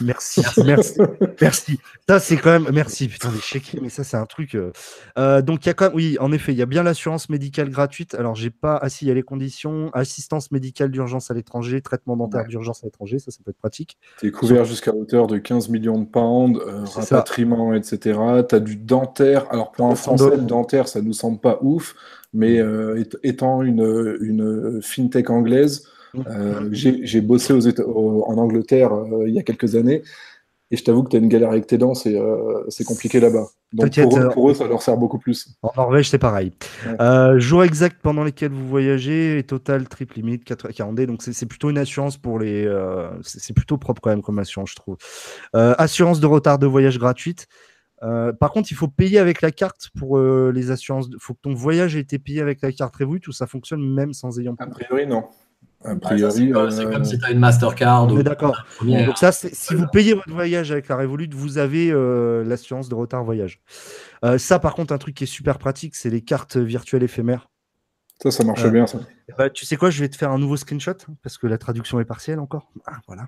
Merci, 0.01 0.41
merci, 0.65 0.99
merci. 1.41 1.79
Ça, 2.09 2.19
c'est 2.19 2.37
quand 2.37 2.51
même. 2.59 2.67
Merci, 2.73 3.07
putain, 3.07 3.31
les 3.31 3.39
chéquiers, 3.39 3.79
mais 3.81 3.89
ça, 3.89 4.03
c'est 4.03 4.17
un 4.17 4.25
truc. 4.25 4.55
euh. 4.55 4.71
Euh, 5.17 5.41
donc, 5.41 5.65
il 5.65 5.67
y 5.67 5.69
a 5.69 5.73
quand 5.73 5.85
même. 5.85 5.95
Oui, 5.95 6.17
en 6.19 6.31
effet, 6.31 6.51
il 6.51 6.57
y 6.57 6.61
a 6.61 6.65
bien 6.65 6.83
l'assurance 6.83 7.29
médicale 7.29 7.69
gratuite. 7.69 8.15
Alors, 8.15 8.35
j'ai 8.35 8.49
pas. 8.49 8.79
Ah, 8.81 8.89
si, 8.89 9.05
il 9.05 9.07
y 9.07 9.11
a 9.11 9.13
les 9.13 9.23
conditions. 9.23 9.89
Assistance 9.93 10.51
médicale 10.51 10.89
d'urgence 10.91 11.29
à 11.29 11.33
l'étranger, 11.33 11.81
traitement 11.81 12.17
dentaire 12.17 12.41
Ouais. 12.41 12.47
d'urgence 12.47 12.83
à 12.83 12.87
l'étranger. 12.87 13.19
Ça, 13.19 13.31
ça 13.31 13.39
peut 13.45 13.51
être 13.51 13.57
pratique. 13.59 13.97
Tu 14.19 14.27
es 14.27 14.31
couvert 14.31 14.65
jusqu'à 14.65 14.93
hauteur 14.93 15.27
de 15.27 15.37
15 15.37 15.69
millions 15.69 15.99
de 15.99 16.05
pounds, 16.05 16.59
euh, 16.65 16.85
ça. 16.85 17.01
rapatriement, 17.01 17.73
etc. 17.73 18.19
Tu 18.49 18.55
as 18.55 18.59
du 18.59 18.75
dentaire. 18.75 19.45
Alors, 19.51 19.71
pour 19.71 19.85
un 19.85 19.93
300 19.93 20.17
Français, 20.17 20.35
le 20.37 20.43
dentaire, 20.43 20.87
ça 20.87 21.01
nous 21.01 21.13
semble 21.13 21.39
pas 21.39 21.59
ouf, 21.61 21.95
mais 22.33 22.59
euh, 22.59 22.99
étant- 22.99 23.17
étant 23.23 23.61
une, 23.63 24.17
une 24.21 24.81
fintech 24.81 25.29
anglaise, 25.29 25.87
euh, 26.27 26.69
j'ai 26.71 27.21
bossé 27.21 27.53
aux 27.53 27.59
Éta- 27.61 27.83
au- 27.83 28.23
en 28.27 28.37
Angleterre 28.37 28.93
euh, 28.93 29.27
il 29.27 29.33
y 29.33 29.39
a 29.39 29.43
quelques 29.43 29.75
années, 29.75 30.03
et 30.71 30.77
je 30.77 30.83
t'avoue 30.83 31.03
que 31.03 31.09
tu 31.09 31.15
as 31.17 31.19
une 31.19 31.27
galère 31.27 31.49
avec 31.49 31.67
tes 31.67 31.77
dents, 31.77 31.93
c'est 31.93 32.15
euh, 32.15 32.63
compliqué 32.87 33.19
là-bas. 33.19 33.45
Donc, 33.73 33.93
pour 34.01 34.17
eux, 34.19 34.29
pour 34.29 34.49
eux, 34.51 34.53
ça 34.53 34.67
leur 34.67 34.81
sert 34.81 34.97
beaucoup 34.97 35.17
plus. 35.19 35.55
En 35.63 35.71
Norvège, 35.75 36.09
c'est 36.09 36.19
pareil. 36.19 36.51
Ouais. 36.85 36.95
Euh, 37.01 37.39
jour 37.39 37.63
exact 37.63 37.97
pendant 38.01 38.23
lesquels 38.23 38.51
vous 38.51 38.67
voyagez, 38.67 39.39
et 39.39 39.43
total 39.43 39.87
trip 39.87 40.13
limite 40.13 40.43
4 40.43 40.69
40D. 40.69 41.05
Donc, 41.07 41.21
c'est 41.23 41.45
plutôt 41.47 41.69
une 41.71 41.77
assurance 41.79 42.17
pour 42.17 42.37
les. 42.39 42.65
euh, 42.65 43.09
c'est 43.23 43.53
plutôt 43.53 43.77
propre 43.77 44.01
quand 44.01 44.11
même 44.11 44.21
comme 44.21 44.37
assurance, 44.39 44.69
je 44.71 44.75
trouve. 44.75 44.97
Assurance 45.53 46.19
de 46.19 46.27
retard 46.27 46.59
de 46.59 46.67
voyage 46.67 46.97
gratuite. 46.99 47.47
Par 48.39 48.51
contre, 48.51 48.69
il 48.71 48.75
faut 48.75 48.87
payer 48.89 49.17
avec 49.17 49.41
la 49.41 49.51
carte 49.51 49.89
pour 49.97 50.19
les 50.19 50.71
assurances. 50.71 51.07
Il 51.09 51.15
faut 51.19 51.33
que 51.33 51.39
ton 51.41 51.53
voyage 51.53 51.95
ait 51.95 51.99
été 52.01 52.19
payé 52.19 52.41
avec 52.41 52.61
la 52.61 52.71
carte 52.71 52.95
Revolut 52.95 53.21
ou 53.27 53.31
ça 53.31 53.47
fonctionne 53.47 53.81
même 53.93 54.13
sans 54.13 54.39
ayant 54.39 54.55
A 54.59 54.67
priori, 54.67 55.07
non. 55.07 55.23
A 55.85 55.95
priori, 55.95 56.31
c'est 56.31 56.51
comme, 56.51 56.71
c'est 56.71 56.85
euh, 56.85 56.91
comme 56.91 57.03
si 57.03 57.19
tu 57.19 57.25
as 57.25 57.31
une 57.31 57.39
Mastercard. 57.39 58.05
On 58.05 58.15
ou 58.15 58.19
est 58.19 58.23
d'accord. 58.23 58.65
Donc 58.81 59.17
ça, 59.17 59.31
si 59.31 59.75
vous 59.75 59.85
payez 59.91 60.13
votre 60.13 60.31
voyage 60.31 60.71
avec 60.71 60.87
la 60.87 60.95
Revolut, 60.95 61.29
vous 61.33 61.57
avez 61.57 61.91
euh, 61.91 62.43
l'assurance 62.43 62.89
de 62.89 62.95
retard 62.95 63.23
voyage. 63.23 63.61
Euh, 64.23 64.37
ça, 64.37 64.59
par 64.59 64.75
contre, 64.75 64.93
un 64.93 64.97
truc 64.97 65.15
qui 65.15 65.25
est 65.25 65.27
super 65.27 65.57
pratique, 65.57 65.95
c'est 65.95 66.09
les 66.09 66.21
cartes 66.21 66.57
virtuelles 66.57 67.03
éphémères. 67.03 67.49
ça, 68.21 68.31
ça 68.31 68.43
marche 68.43 68.63
Euh, 68.63 68.69
bien, 68.69 68.87
ça. 68.87 68.99
Eh 69.29 69.33
ben, 69.37 69.49
tu 69.49 69.65
sais 69.65 69.75
quoi, 69.75 69.89
je 69.89 69.99
vais 69.99 70.09
te 70.09 70.15
faire 70.15 70.31
un 70.31 70.39
nouveau 70.39 70.57
screenshot 70.57 70.93
parce 71.21 71.37
que 71.37 71.47
la 71.47 71.57
traduction 71.57 71.99
est 71.99 72.05
partielle 72.05 72.39
encore. 72.39 72.71
Ah, 72.85 72.99
voilà. 73.07 73.27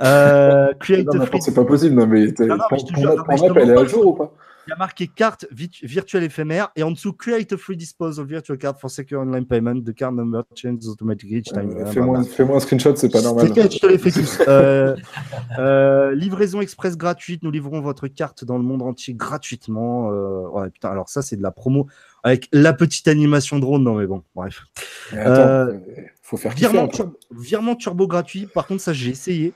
Euh, 0.00 0.72
c'est 1.40 1.54
pas 1.54 1.64
possible. 1.64 1.96
Non, 1.96 2.06
mais 2.06 2.26
Non, 2.38 2.56
non, 2.56 2.64
mais 2.70 2.78
te 2.78 3.44
app, 3.44 3.56
elle 3.56 3.70
est 3.70 3.76
à 3.76 3.84
jour 3.84 4.06
ou 4.06 4.14
pas? 4.14 4.32
Il 4.66 4.70
y 4.70 4.72
a 4.72 4.76
marqué 4.76 5.08
carte 5.08 5.46
virtuelle 5.50 6.22
éphémère 6.22 6.70
et 6.76 6.84
en 6.84 6.92
dessous 6.92 7.12
create 7.12 7.52
a 7.52 7.56
free 7.56 7.76
disposal 7.76 8.24
virtual 8.24 8.56
card 8.56 8.78
for 8.78 8.90
secure 8.90 9.20
online 9.20 9.44
payment. 9.44 9.82
The 9.82 9.92
card 9.92 10.12
number 10.12 10.44
changes 10.54 10.86
automatically 10.86 11.38
each 11.38 11.52
time. 11.52 11.74
Euh, 11.76 11.86
Fais-moi 11.86 12.22
fais-moi 12.22 12.56
un 12.56 12.60
screenshot, 12.60 12.94
c'est 12.94 13.08
pas 13.08 13.22
normal. 13.22 13.48
Je 13.48 13.78
te 13.78 13.86
les 13.86 13.98
fais 13.98 14.12
tous. 14.12 14.40
Euh, 14.46 14.94
euh, 15.58 16.14
livraison 16.14 16.60
express 16.60 16.96
gratuite. 16.96 17.42
Nous 17.42 17.50
livrons 17.50 17.80
votre 17.80 18.06
carte 18.06 18.44
dans 18.44 18.56
le 18.56 18.62
monde 18.62 18.82
entier 18.82 19.14
gratuitement. 19.14 20.08
Ouais, 20.08 20.70
putain, 20.70 20.90
alors 20.90 21.08
ça, 21.08 21.22
c'est 21.22 21.36
de 21.36 21.42
la 21.42 21.50
promo 21.50 21.88
avec 22.22 22.48
la 22.52 22.72
petite 22.72 23.08
animation 23.08 23.58
drone. 23.58 23.82
Non, 23.82 23.94
mais 23.94 24.06
bon, 24.06 24.22
bref. 24.34 24.62
Mais 25.12 25.18
attends, 25.18 25.76
faut 26.22 26.36
faire. 26.36 26.52
Virement, 26.52 26.86
turbo, 26.86 27.18
virement 27.36 27.74
turbo 27.74 28.06
gratuit. 28.06 28.46
Par 28.46 28.66
contre, 28.66 28.82
ça, 28.82 28.92
j'ai 28.92 29.10
essayé. 29.10 29.54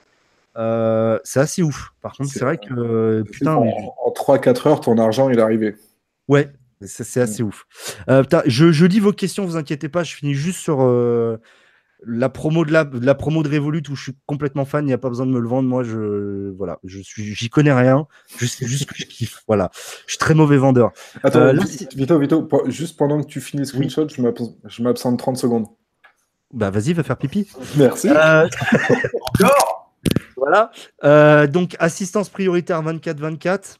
Euh, 0.57 1.19
c'est 1.23 1.39
assez 1.39 1.61
ouf. 1.63 1.91
Par 2.01 2.13
contre, 2.15 2.29
c'est 2.31 2.39
vrai 2.43 2.57
que 2.57 2.73
euh, 2.73 3.23
putain, 3.23 3.55
en, 3.55 3.63
mais- 3.65 3.73
en 4.05 4.11
3-4 4.11 4.67
heures, 4.67 4.81
ton 4.81 4.97
argent, 4.97 5.29
il 5.29 5.37
est 5.37 5.41
arrivé. 5.41 5.75
ouais, 6.27 6.51
c'est 6.81 7.21
assez 7.21 7.43
ouf. 7.43 7.65
Euh, 8.09 8.21
putain, 8.23 8.41
je, 8.45 8.71
je 8.71 8.85
lis 8.85 8.99
vos 8.99 9.11
questions, 9.13 9.45
vous 9.45 9.55
inquiétez 9.57 9.89
pas. 9.89 10.03
Je 10.03 10.15
finis 10.15 10.33
juste 10.33 10.59
sur 10.59 10.81
euh, 10.81 11.37
la 12.05 12.29
promo 12.29 12.65
de 12.65 12.71
la, 12.71 12.85
de 12.85 13.03
la 13.05 13.15
promo 13.15 13.41
de 13.43 13.49
Revolut 13.49 13.81
où 13.89 13.95
je 13.95 14.01
suis 14.03 14.17
complètement 14.27 14.65
fan. 14.65 14.83
Il 14.83 14.87
n'y 14.87 14.93
a 14.93 14.97
pas 14.99 15.09
besoin 15.09 15.25
de 15.25 15.31
me 15.31 15.39
le 15.39 15.47
vendre. 15.47 15.67
Moi, 15.69 15.83
je 15.83 16.51
voilà, 16.55 16.79
je 16.83 16.99
suis, 17.01 17.35
j'y 17.35 17.49
connais 17.49 17.73
rien. 17.73 18.07
Je 18.37 18.45
sais 18.45 18.65
juste 18.67 18.85
que 18.89 18.95
je 18.95 19.05
kiffe. 19.05 19.43
Voilà, 19.47 19.69
je 20.05 20.11
suis 20.11 20.17
très 20.19 20.33
mauvais 20.35 20.57
vendeur. 20.57 20.91
Attends, 21.23 21.39
Euh, 21.39 21.53
là, 21.53 21.63
Vito, 21.95 22.19
Vito, 22.19 22.47
juste 22.67 22.97
pendant 22.97 23.21
que 23.21 23.27
tu 23.27 23.41
finis 23.41 23.61
le 23.61 23.65
screenshot, 23.65 24.07
je 24.09 24.21
m'abs- 24.21 24.55
je 24.65 24.81
m'absente 24.83 25.17
30 25.19 25.37
secondes. 25.37 25.65
Bah 26.53 26.69
vas-y, 26.69 26.93
va 26.93 27.03
faire 27.03 27.17
pipi. 27.17 27.49
Merci. 27.75 28.09
Euh, 28.09 28.47
Voilà. 30.47 30.71
Euh, 31.03 31.45
donc, 31.45 31.75
assistance 31.79 32.29
prioritaire 32.29 32.81
24-24. 32.81 33.77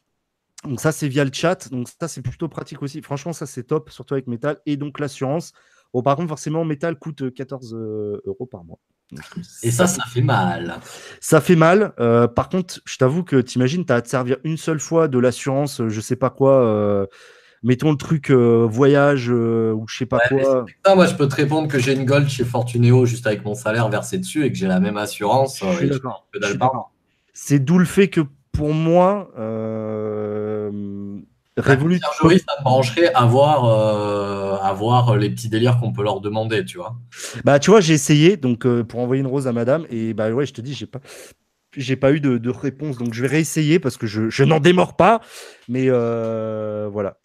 Donc, 0.64 0.80
ça, 0.80 0.92
c'est 0.92 1.08
via 1.08 1.24
le 1.24 1.30
chat. 1.32 1.70
Donc, 1.70 1.88
ça, 2.00 2.08
c'est 2.08 2.20
plutôt 2.20 2.48
pratique 2.48 2.82
aussi. 2.82 3.00
Franchement, 3.00 3.32
ça, 3.32 3.46
c'est 3.46 3.62
top, 3.62 3.90
surtout 3.90 4.14
avec 4.14 4.26
Metal. 4.26 4.58
Et 4.66 4.76
donc, 4.76 5.00
l'assurance 5.00 5.52
Bon, 5.94 6.02
par 6.02 6.16
contre, 6.16 6.28
forcément, 6.28 6.66
métal 6.66 6.98
coûte 6.98 7.32
14 7.32 7.74
euros 7.74 8.44
par 8.44 8.62
mois. 8.62 8.78
Et 9.62 9.70
ça, 9.70 9.86
ça 9.86 10.04
fait 10.04 10.20
mal. 10.20 10.78
Ça 11.18 11.40
fait 11.40 11.56
mal. 11.56 11.94
par 12.36 12.50
contre, 12.50 12.82
je 12.84 12.98
t'avoue 12.98 13.24
que 13.24 13.36
t'imagines, 13.36 13.86
tu 13.86 13.92
as 13.94 13.96
à 13.96 14.02
te 14.02 14.08
servir 14.08 14.36
une 14.44 14.58
seule 14.58 14.80
fois 14.80 15.08
de 15.08 15.18
l'assurance, 15.18 15.80
je 15.88 16.00
sais 16.02 16.16
pas 16.16 16.28
quoi 16.28 17.08
mettons 17.62 17.90
le 17.90 17.96
truc 17.96 18.30
voyage 18.30 19.28
ou 19.28 19.84
je 19.88 19.96
sais 19.96 20.06
pas 20.06 20.20
quoi. 20.28 20.64
moi, 20.94 21.06
je 21.06 21.14
peux 21.14 21.28
te 21.28 21.34
répondre 21.34 21.68
que 21.68 21.78
j'ai 21.78 21.94
une 21.94 22.04
gold 22.04 22.28
chez 22.28 22.44
Fortuneo 22.44 23.06
juste 23.06 23.26
avec 23.26 23.44
mon 23.44 23.54
salaire 23.54 23.88
versé 23.88 24.18
dessus 24.18 24.44
et 24.44 24.52
que 24.52 24.58
j'ai 24.58 24.68
la 24.68 24.80
même 24.80 24.96
assurance. 24.96 25.60
Je 25.60 25.76
suis 25.76 25.90
d'accord. 26.40 26.92
C'est 27.32 27.58
d'où 27.58 27.78
le 27.78 27.84
fait 27.84 28.08
que 28.08 28.22
pour 28.52 28.74
moi, 28.74 29.30
euh, 29.38 31.20
Revolut. 31.58 31.98
ça 31.98 32.26
me 32.58 32.64
brancherait 32.64 33.12
à 33.14 33.24
voir, 33.26 33.64
euh, 35.10 35.16
les 35.16 35.30
petits 35.30 35.48
délires 35.48 35.78
qu'on 35.78 35.92
peut 35.92 36.02
leur 36.02 36.20
demander, 36.20 36.64
tu 36.64 36.78
vois. 36.78 36.96
Bah, 37.44 37.58
tu 37.58 37.70
vois, 37.70 37.80
j'ai 37.80 37.94
essayé 37.94 38.36
donc 38.36 38.66
euh, 38.66 38.84
pour 38.84 39.00
envoyer 39.00 39.20
une 39.20 39.26
rose 39.26 39.46
à 39.46 39.52
madame 39.52 39.86
et 39.90 40.14
bah 40.14 40.30
ouais, 40.30 40.46
je 40.46 40.52
te 40.52 40.60
dis, 40.60 40.74
j'ai 40.74 40.86
pas. 40.86 41.00
J'ai 41.76 41.96
pas 41.96 42.12
eu 42.12 42.20
de, 42.20 42.50
réponse, 42.50 42.96
donc 42.96 43.12
je 43.12 43.20
vais 43.20 43.28
réessayer 43.28 43.78
parce 43.78 43.98
que 43.98 44.06
je, 44.06 44.30
je 44.30 44.42
n'en 44.42 44.58
démords 44.58 44.96
pas. 44.96 45.20
Mais 45.68 45.84
euh, 45.88 46.88
voilà. 46.90 47.18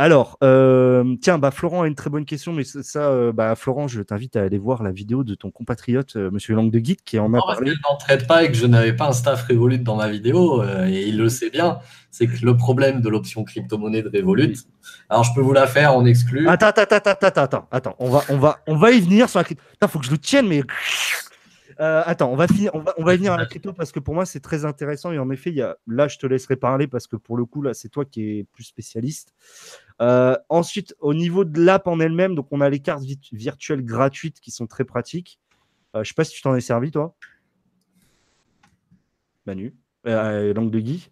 Alors, 0.00 0.38
euh, 0.44 1.16
tiens, 1.20 1.38
bah, 1.38 1.50
Florent 1.50 1.82
a 1.82 1.88
une 1.88 1.96
très 1.96 2.08
bonne 2.08 2.24
question, 2.24 2.52
mais 2.52 2.62
ça, 2.62 3.10
euh, 3.10 3.32
bah, 3.32 3.56
Florent, 3.56 3.88
je 3.88 4.00
t'invite 4.00 4.36
à 4.36 4.42
aller 4.42 4.56
voir 4.56 4.84
la 4.84 4.92
vidéo 4.92 5.24
de 5.24 5.34
ton 5.34 5.50
compatriote, 5.50 6.14
euh, 6.14 6.30
Monsieur 6.30 6.54
Langue 6.54 6.70
de 6.70 6.78
Guide, 6.78 7.02
qui 7.02 7.18
en 7.18 7.34
a 7.34 7.38
parlé. 7.38 7.72
Je 7.72 7.90
n'en 7.90 7.96
traite 7.96 8.28
pas 8.28 8.44
et 8.44 8.46
que 8.46 8.56
je 8.56 8.66
n'avais 8.66 8.92
pas 8.92 9.08
un 9.08 9.12
staff 9.12 9.48
Revolut 9.48 9.80
dans 9.80 9.96
ma 9.96 10.08
vidéo, 10.08 10.62
et 10.86 11.08
il 11.08 11.18
le 11.18 11.28
sait 11.28 11.50
bien, 11.50 11.80
c'est 12.12 12.28
que 12.28 12.46
le 12.46 12.56
problème 12.56 13.00
de 13.00 13.08
l'option 13.08 13.42
crypto-monnaie 13.42 14.02
de 14.02 14.16
Revolut, 14.16 14.54
alors 15.08 15.24
je 15.24 15.34
peux 15.34 15.40
vous 15.40 15.52
la 15.52 15.66
faire 15.66 15.92
en 15.96 16.04
exclu. 16.04 16.48
Attends, 16.48 16.66
attends, 16.66 16.82
attends, 16.82 17.10
attends, 17.10 17.42
attends, 17.42 17.68
attends, 17.72 17.96
on 17.98 18.08
va, 18.08 18.22
on 18.28 18.38
va, 18.38 18.60
on 18.68 18.76
va 18.76 18.92
y 18.92 19.00
venir 19.00 19.28
sur 19.28 19.40
la 19.40 19.44
crypto. 19.44 19.64
Il 19.82 19.88
faut 19.88 19.98
que 19.98 20.06
je 20.06 20.12
le 20.12 20.18
tienne, 20.18 20.46
mais. 20.46 20.62
attends, 21.78 22.30
on 22.30 22.36
va, 22.36 22.46
finir, 22.46 22.70
on, 22.74 22.80
va, 22.80 22.94
on 22.98 23.04
va 23.04 23.16
venir 23.16 23.32
à 23.32 23.36
la 23.36 23.46
crypto 23.46 23.72
parce 23.72 23.92
que 23.92 24.00
pour 24.00 24.14
moi 24.14 24.26
c'est 24.26 24.40
très 24.40 24.64
intéressant 24.64 25.12
et 25.12 25.18
en 25.18 25.30
effet, 25.30 25.50
il 25.50 25.56
y 25.56 25.62
a, 25.62 25.76
là 25.86 26.08
je 26.08 26.18
te 26.18 26.26
laisserai 26.26 26.56
parler 26.56 26.86
parce 26.86 27.06
que 27.06 27.16
pour 27.16 27.36
le 27.36 27.44
coup, 27.44 27.62
là 27.62 27.74
c'est 27.74 27.88
toi 27.88 28.04
qui 28.04 28.38
es 28.38 28.46
plus 28.52 28.64
spécialiste. 28.64 29.32
Euh, 30.00 30.36
ensuite, 30.48 30.94
au 31.00 31.12
niveau 31.12 31.44
de 31.44 31.60
l'app 31.60 31.86
en 31.86 31.98
elle-même, 32.00 32.34
donc 32.34 32.48
on 32.50 32.60
a 32.60 32.68
les 32.68 32.80
cartes 32.80 33.02
virtuelles 33.32 33.84
gratuites 33.84 34.40
qui 34.40 34.50
sont 34.50 34.66
très 34.66 34.84
pratiques. 34.84 35.40
Euh, 35.96 36.04
je 36.04 36.08
sais 36.08 36.14
pas 36.14 36.24
si 36.24 36.34
tu 36.34 36.42
t'en 36.42 36.54
es 36.54 36.60
servi, 36.60 36.90
toi. 36.90 37.14
Manu, 39.46 39.74
euh, 40.06 40.54
langue 40.54 40.70
de 40.70 40.80
Guy. 40.80 41.10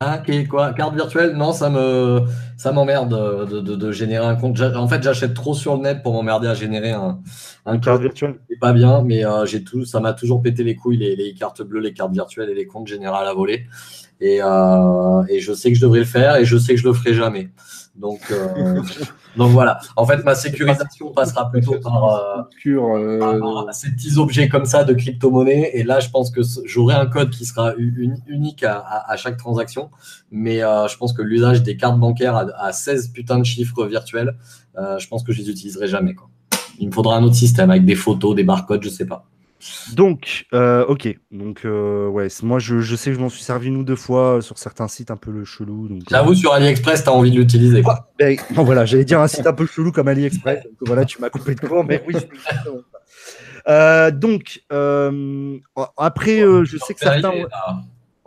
Ah, 0.00 0.22
quoi 0.48 0.72
Carte 0.74 0.94
virtuelle 0.94 1.34
Non, 1.34 1.50
ça 1.50 1.70
me 1.70 2.24
ça 2.56 2.70
m'emmerde 2.70 3.48
de, 3.50 3.60
de, 3.60 3.90
générer 3.90 4.24
un 4.24 4.36
compte. 4.36 4.60
En 4.60 4.86
fait, 4.86 5.02
j'achète 5.02 5.34
trop 5.34 5.54
sur 5.54 5.74
le 5.74 5.82
net 5.82 6.04
pour 6.04 6.12
m'emmerder 6.12 6.46
à 6.46 6.54
générer 6.54 6.92
un, 6.92 7.20
un 7.66 7.78
carte 7.80 8.02
virtuelle. 8.02 8.38
C'est 8.48 8.60
pas 8.60 8.72
bien, 8.72 9.02
mais 9.02 9.24
j'ai 9.46 9.64
tout, 9.64 9.84
ça 9.84 9.98
m'a 9.98 10.12
toujours 10.12 10.40
pété 10.40 10.62
les 10.62 10.76
couilles 10.76 10.98
les, 10.98 11.16
les, 11.16 11.34
cartes 11.34 11.62
bleues, 11.62 11.80
les 11.80 11.94
cartes 11.94 12.12
virtuelles 12.12 12.50
et 12.50 12.54
les 12.54 12.66
comptes 12.68 12.86
générés 12.86 13.16
à 13.16 13.24
la 13.24 13.34
volée. 13.34 13.66
Et, 14.20 14.38
et 14.38 15.40
je 15.40 15.52
sais 15.52 15.70
que 15.70 15.76
je 15.76 15.80
devrais 15.80 16.00
le 16.00 16.04
faire 16.04 16.36
et 16.36 16.44
je 16.44 16.56
sais 16.56 16.74
que 16.74 16.80
je 16.80 16.88
le 16.88 16.92
ferai 16.92 17.14
jamais. 17.14 17.50
Donc, 17.98 18.20
euh, 18.30 18.80
donc 19.36 19.50
voilà. 19.50 19.80
En 19.96 20.06
fait, 20.06 20.24
ma 20.24 20.34
sécurisation 20.34 21.10
passera 21.10 21.50
plutôt 21.50 21.78
par, 21.80 22.04
euh, 22.04 22.42
euh, 22.66 23.72
ces 23.72 23.90
petits 23.90 24.16
objets 24.18 24.48
comme 24.48 24.64
ça 24.64 24.84
de 24.84 24.94
crypto-monnaie. 24.94 25.70
Et 25.74 25.82
là, 25.82 26.00
je 26.00 26.08
pense 26.08 26.30
que 26.30 26.40
j'aurai 26.64 26.94
un 26.94 27.06
code 27.06 27.30
qui 27.30 27.44
sera 27.44 27.74
unique 27.76 28.64
à, 28.64 29.16
chaque 29.16 29.36
transaction. 29.36 29.90
Mais 30.30 30.58
je 30.60 30.96
pense 30.96 31.12
que 31.12 31.22
l'usage 31.22 31.62
des 31.62 31.76
cartes 31.76 31.98
bancaires 31.98 32.36
à, 32.56 32.72
16 32.72 33.08
putains 33.08 33.38
de 33.38 33.44
chiffres 33.44 33.84
virtuels, 33.86 34.36
je 34.76 35.06
pense 35.08 35.24
que 35.24 35.32
je 35.32 35.42
les 35.42 35.50
utiliserai 35.50 35.88
jamais. 35.88 36.14
Quoi. 36.14 36.28
Il 36.78 36.88
me 36.88 36.92
faudra 36.92 37.16
un 37.16 37.24
autre 37.24 37.34
système 37.34 37.70
avec 37.70 37.84
des 37.84 37.96
photos, 37.96 38.36
des 38.36 38.44
barcodes, 38.44 38.82
je 38.82 38.88
sais 38.88 39.06
pas. 39.06 39.26
Donc, 39.94 40.46
euh, 40.54 40.84
ok. 40.86 41.18
Donc, 41.30 41.64
euh, 41.64 42.06
ouais, 42.08 42.28
moi, 42.42 42.58
je, 42.58 42.80
je, 42.80 42.96
sais 42.96 43.10
que 43.10 43.16
je 43.16 43.20
m'en 43.20 43.28
suis 43.28 43.42
servi 43.42 43.68
une 43.68 43.76
ou 43.76 43.84
deux 43.84 43.96
fois 43.96 44.40
sur 44.40 44.58
certains 44.58 44.88
sites 44.88 45.10
un 45.10 45.16
peu 45.16 45.30
le 45.30 45.44
chelou. 45.44 45.88
J'avoue, 46.08 46.34
sur 46.34 46.52
AliExpress, 46.52 47.04
tu 47.04 47.08
as 47.08 47.12
envie 47.12 47.30
de 47.30 47.36
l'utiliser. 47.36 47.82
Ah, 47.86 48.06
ben, 48.18 48.38
voilà, 48.54 48.84
j'allais 48.84 49.04
dire 49.04 49.20
un 49.20 49.28
site 49.28 49.46
un 49.46 49.52
peu 49.52 49.66
chelou 49.66 49.90
comme 49.90 50.08
AliExpress. 50.08 50.62
Donc, 50.62 50.72
voilà, 50.86 51.04
tu 51.04 51.20
m'as 51.20 51.30
coupé 51.30 51.54
de 51.54 51.60
court, 51.60 51.84
mais 51.84 52.02
oui. 52.06 52.14
Euh, 53.68 54.10
donc, 54.10 54.62
après, 55.96 56.38
je 56.38 56.76
sais 56.84 56.94
que 56.94 57.00
certains. 57.00 57.32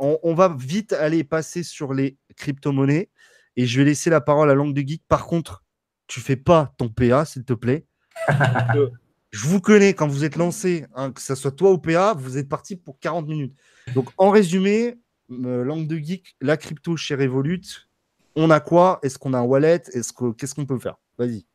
On, 0.04 0.18
on, 0.24 0.34
va 0.34 0.56
vite 0.58 0.94
aller 0.94 1.24
passer 1.24 1.62
sur 1.62 1.94
les 1.94 2.18
crypto-monnaies 2.36 3.10
et 3.56 3.68
je 3.68 3.80
vais 3.80 3.86
laisser 3.86 4.10
la 4.10 4.20
parole 4.20 4.50
à 4.50 4.56
Langue 4.56 4.74
de 4.74 4.82
Geek. 4.82 5.04
Par 5.08 5.28
contre, 5.28 5.64
tu 6.08 6.20
fais 6.20 6.36
pas 6.36 6.74
ton 6.78 6.90
PA, 6.90 7.24
s'il 7.24 7.44
te 7.46 7.54
plaît. 7.54 7.86
je 9.32 9.48
vous 9.48 9.62
connais 9.62 9.94
quand 9.94 10.08
vous 10.08 10.26
êtes 10.26 10.36
lancé, 10.36 10.86
hein, 10.96 11.12
que 11.12 11.22
ce 11.22 11.36
soit 11.36 11.52
toi 11.52 11.72
ou 11.72 11.78
PA, 11.78 12.14
vous 12.14 12.38
êtes 12.38 12.50
parti 12.50 12.76
pour 12.76 13.00
40 13.00 13.28
minutes. 13.28 13.56
Donc, 13.96 14.10
en 14.18 14.30
résumé, 14.30 14.96
euh, 15.32 15.64
langue 15.64 15.88
de 15.88 15.98
geek, 15.98 16.36
la 16.42 16.58
crypto 16.58 16.98
chez 16.98 17.16
Revolut, 17.16 17.88
on 18.36 18.50
a 18.50 18.60
quoi? 18.60 19.00
Est-ce 19.04 19.18
qu'on 19.18 19.34
a 19.34 19.40
un 19.40 19.44
wallet? 19.44 19.82
Est-ce 19.94 20.14
que 20.14 20.32
qu'est-ce 20.34 20.56
qu'on 20.56 20.66
peut 20.66 20.80
faire? 20.80 20.96
Vas-y. 21.18 21.46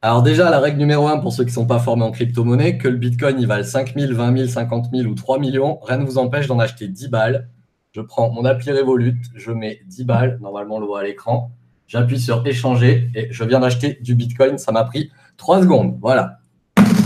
Alors 0.00 0.22
déjà, 0.22 0.48
la 0.48 0.60
règle 0.60 0.78
numéro 0.78 1.08
un 1.08 1.18
pour 1.18 1.32
ceux 1.32 1.42
qui 1.44 1.50
ne 1.50 1.54
sont 1.54 1.66
pas 1.66 1.80
formés 1.80 2.04
en 2.04 2.12
crypto-monnaie, 2.12 2.78
que 2.78 2.86
le 2.86 2.96
Bitcoin 2.96 3.40
il 3.40 3.46
vale 3.46 3.64
5 3.64 3.94
000, 3.98 4.14
20 4.14 4.36
000, 4.36 4.48
50 4.48 4.90
000 4.94 5.08
ou 5.08 5.14
3 5.14 5.38
millions, 5.40 5.80
rien 5.82 5.98
ne 5.98 6.04
vous 6.04 6.18
empêche 6.18 6.46
d'en 6.46 6.58
acheter 6.58 6.86
10 6.86 7.08
balles. 7.08 7.48
Je 7.92 8.00
prends 8.00 8.30
mon 8.30 8.44
appli 8.44 8.70
Revolut, 8.70 9.20
je 9.34 9.50
mets 9.50 9.80
10 9.86 10.04
balles, 10.04 10.38
normalement 10.40 10.76
on 10.76 10.80
le 10.80 10.86
voit 10.86 11.00
à 11.00 11.02
l'écran, 11.02 11.50
j'appuie 11.88 12.20
sur 12.20 12.46
échanger 12.46 13.10
et 13.14 13.28
je 13.32 13.42
viens 13.42 13.58
d'acheter 13.58 13.98
du 14.00 14.14
Bitcoin, 14.14 14.56
ça 14.56 14.70
m'a 14.70 14.84
pris 14.84 15.10
3 15.36 15.62
secondes. 15.62 15.98
Voilà, 16.00 16.37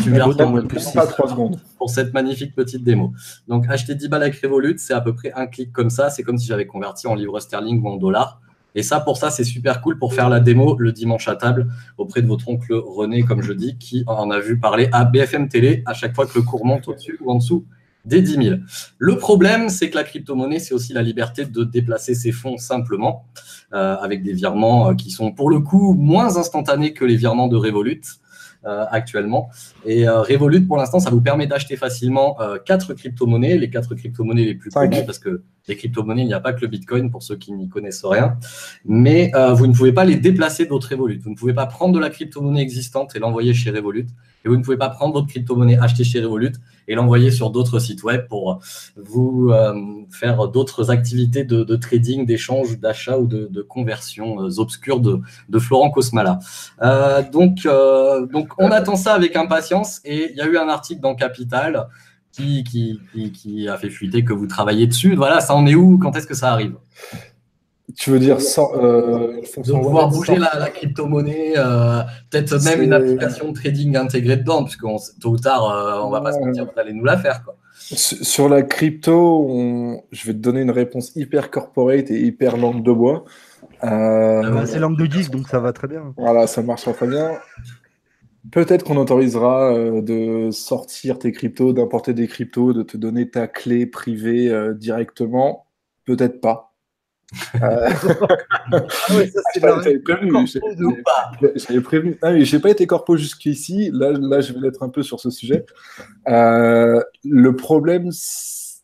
tu 0.02 0.10
plus 0.66 0.90
pas 0.92 1.06
3 1.06 1.30
secondes 1.30 1.60
pour 1.78 1.90
cette 1.90 2.12
magnifique 2.12 2.54
petite 2.54 2.84
démo. 2.84 3.12
Donc, 3.48 3.66
acheter 3.68 3.94
10 3.94 4.08
balles 4.08 4.22
avec 4.22 4.40
Revolut, 4.40 4.78
c'est 4.78 4.94
à 4.94 5.00
peu 5.00 5.14
près 5.14 5.32
un 5.34 5.46
clic 5.46 5.72
comme 5.72 5.90
ça. 5.90 6.10
C'est 6.10 6.22
comme 6.22 6.38
si 6.38 6.46
j'avais 6.46 6.66
converti 6.66 7.06
en 7.06 7.14
livre 7.14 7.38
sterling 7.40 7.82
ou 7.82 7.88
en 7.88 7.96
dollars. 7.96 8.40
Et 8.74 8.82
ça, 8.82 9.00
pour 9.00 9.16
ça, 9.16 9.30
c'est 9.30 9.44
super 9.44 9.80
cool 9.82 9.98
pour 9.98 10.14
faire 10.14 10.28
la 10.28 10.40
démo 10.40 10.76
le 10.78 10.92
dimanche 10.92 11.28
à 11.28 11.36
table 11.36 11.68
auprès 11.98 12.22
de 12.22 12.26
votre 12.26 12.48
oncle 12.48 12.72
René, 12.72 13.22
comme 13.22 13.42
je 13.42 13.52
dis, 13.52 13.76
qui 13.76 14.04
en 14.06 14.30
a 14.30 14.38
vu 14.38 14.58
parler 14.58 14.88
à 14.92 15.04
BFM 15.04 15.48
Télé 15.48 15.82
à 15.86 15.92
chaque 15.92 16.14
fois 16.14 16.26
que 16.26 16.32
le 16.36 16.42
cours 16.42 16.64
monte 16.64 16.88
au-dessus 16.88 17.18
ou 17.20 17.30
en 17.30 17.36
dessous 17.36 17.66
des 18.04 18.22
10 18.22 18.44
000. 18.44 18.56
Le 18.98 19.16
problème, 19.16 19.68
c'est 19.68 19.90
que 19.90 19.94
la 19.94 20.04
crypto-monnaie, 20.04 20.58
c'est 20.58 20.74
aussi 20.74 20.92
la 20.92 21.02
liberté 21.02 21.44
de 21.44 21.64
déplacer 21.64 22.14
ses 22.14 22.32
fonds 22.32 22.56
simplement, 22.56 23.26
euh, 23.72 23.96
avec 23.96 24.22
des 24.22 24.32
virements 24.32 24.90
euh, 24.90 24.94
qui 24.94 25.10
sont 25.10 25.32
pour 25.32 25.50
le 25.50 25.60
coup 25.60 25.94
moins 25.94 26.36
instantanés 26.36 26.94
que 26.94 27.04
les 27.04 27.16
virements 27.16 27.48
de 27.48 27.56
Revolut. 27.56 28.02
Euh, 28.64 28.84
actuellement. 28.92 29.50
Et 29.84 30.06
euh, 30.06 30.20
Revolut, 30.20 30.64
pour 30.64 30.76
l'instant, 30.76 31.00
ça 31.00 31.10
vous 31.10 31.20
permet 31.20 31.48
d'acheter 31.48 31.76
facilement 31.76 32.40
euh, 32.40 32.58
quatre 32.64 32.94
crypto-monnaies, 32.94 33.58
les 33.58 33.70
quatre 33.70 33.96
crypto-monnaies 33.96 34.44
les 34.44 34.54
plus 34.54 34.70
connues, 34.70 35.04
parce 35.04 35.18
que 35.18 35.42
les 35.68 35.76
crypto-monnaies, 35.76 36.22
il 36.22 36.28
n'y 36.28 36.34
a 36.34 36.40
pas 36.40 36.52
que 36.52 36.60
le 36.60 36.66
Bitcoin 36.66 37.10
pour 37.10 37.22
ceux 37.22 37.36
qui 37.36 37.52
n'y 37.52 37.68
connaissent 37.68 38.04
rien. 38.04 38.36
Mais 38.84 39.30
vous 39.54 39.66
ne 39.66 39.72
pouvez 39.72 39.92
pas 39.92 40.04
les 40.04 40.16
déplacer 40.16 40.66
d'autres 40.66 40.90
Revolut. 40.92 41.20
Vous 41.22 41.30
ne 41.30 41.36
pouvez 41.36 41.54
pas 41.54 41.66
prendre 41.66 41.94
de 41.94 42.00
la 42.00 42.10
crypto-monnaie 42.10 42.62
existante 42.62 43.14
et 43.14 43.18
l'envoyer 43.18 43.54
chez 43.54 43.70
Revolut. 43.70 44.06
Et 44.44 44.48
vous 44.48 44.56
ne 44.56 44.62
pouvez 44.62 44.76
pas 44.76 44.88
prendre 44.88 45.14
votre 45.14 45.28
crypto-monnaie 45.28 45.78
achetée 45.78 46.02
chez 46.02 46.20
Revolut 46.20 46.52
et 46.88 46.96
l'envoyer 46.96 47.30
sur 47.30 47.50
d'autres 47.50 47.78
sites 47.78 48.02
web 48.02 48.26
pour 48.28 48.60
vous 48.96 49.52
faire 50.10 50.48
d'autres 50.48 50.90
activités 50.90 51.44
de, 51.44 51.76
trading, 51.76 52.26
d'échange, 52.26 52.78
d'achat 52.78 53.18
ou 53.18 53.26
de, 53.26 53.62
conversion 53.62 54.38
obscures 54.58 55.00
de, 55.00 55.20
de, 55.48 55.58
Florent 55.58 55.90
Cosmala. 55.90 56.40
donc, 57.32 57.66
donc, 58.32 58.48
on 58.58 58.70
attend 58.70 58.96
ça 58.96 59.14
avec 59.14 59.36
impatience 59.36 60.00
et 60.04 60.32
il 60.32 60.36
y 60.36 60.40
a 60.40 60.46
eu 60.46 60.56
un 60.58 60.68
article 60.68 61.00
dans 61.00 61.14
Capital 61.14 61.86
qui, 62.32 62.64
qui, 62.64 63.68
a 63.68 63.76
fait 63.76 63.90
fuiter 63.90 64.24
que 64.24 64.32
vous 64.32 64.46
travaillez 64.46 64.86
dessus. 64.86 65.14
Voilà, 65.14 65.40
ça 65.40 65.54
en 65.54 65.66
est 65.66 65.74
où? 65.74 65.98
Quand 65.98 66.16
est-ce 66.16 66.26
que 66.26 66.34
ça 66.34 66.52
arrive? 66.52 66.74
Tu 67.96 68.10
veux 68.10 68.18
dire 68.18 68.40
sans, 68.40 68.72
euh, 68.74 69.42
de 69.42 69.72
pouvoir 69.72 70.08
bouger 70.08 70.36
la, 70.38 70.70
crypto-monnaie, 70.70 71.54
euh, 71.56 72.00
peut-être 72.30 72.62
même 72.64 72.80
une 72.80 72.92
application 72.92 73.50
de 73.50 73.54
trading 73.54 73.96
intégrée 73.96 74.38
dedans, 74.38 74.64
puisque 74.64 74.82
tôt 75.20 75.30
ou 75.30 75.36
tard, 75.36 75.68
euh, 75.68 76.00
on 76.02 76.08
va 76.08 76.22
pas 76.22 76.32
se 76.32 76.38
mentir, 76.38 76.64
vous 76.64 76.80
allez 76.80 76.94
nous 76.94 77.04
la 77.04 77.18
faire. 77.18 77.44
Quoi. 77.44 77.56
Sur 77.74 78.48
la 78.48 78.62
crypto, 78.62 80.00
je 80.10 80.26
vais 80.26 80.32
te 80.32 80.38
donner 80.38 80.62
une 80.62 80.70
réponse 80.70 81.14
hyper 81.16 81.50
corporate 81.50 82.10
et 82.10 82.20
hyper 82.20 82.56
langue 82.56 82.82
de 82.82 82.92
bois. 82.92 83.24
Ah 83.82 84.40
bah, 84.42 84.64
c'est 84.64 84.78
langue 84.78 84.96
de 84.96 85.06
disque, 85.06 85.32
donc 85.32 85.48
ça 85.48 85.58
va 85.58 85.72
très 85.72 85.88
bien. 85.88 86.14
Voilà, 86.16 86.46
ça 86.46 86.62
marche 86.62 86.84
très 86.84 87.06
bien. 87.06 87.32
Peut-être 88.50 88.84
qu'on 88.84 88.96
autorisera 88.96 89.72
euh, 89.72 90.02
de 90.02 90.50
sortir 90.50 91.20
tes 91.20 91.30
cryptos, 91.30 91.72
d'importer 91.72 92.12
des 92.12 92.26
cryptos, 92.26 92.72
de 92.72 92.82
te 92.82 92.96
donner 92.96 93.30
ta 93.30 93.46
clé 93.46 93.86
privée 93.86 94.50
euh, 94.50 94.74
directement. 94.74 95.68
Peut-être 96.04 96.40
pas. 96.40 96.74
J'avais 97.54 97.94
prévenu. 100.00 100.32
J'avais 101.54 101.80
prévenu. 101.80 102.18
Ah, 102.20 102.32
mais 102.32 102.44
j'ai 102.44 102.58
pas 102.58 102.70
été 102.70 102.84
corpo 102.86 103.16
jusqu'ici. 103.16 103.90
Là, 103.92 104.10
là, 104.10 104.40
je 104.40 104.54
vais 104.54 104.66
être 104.66 104.82
un 104.82 104.88
peu 104.88 105.04
sur 105.04 105.20
ce 105.20 105.30
sujet. 105.30 105.64
Euh, 106.28 107.00
le 107.24 107.54
problème, 107.54 108.10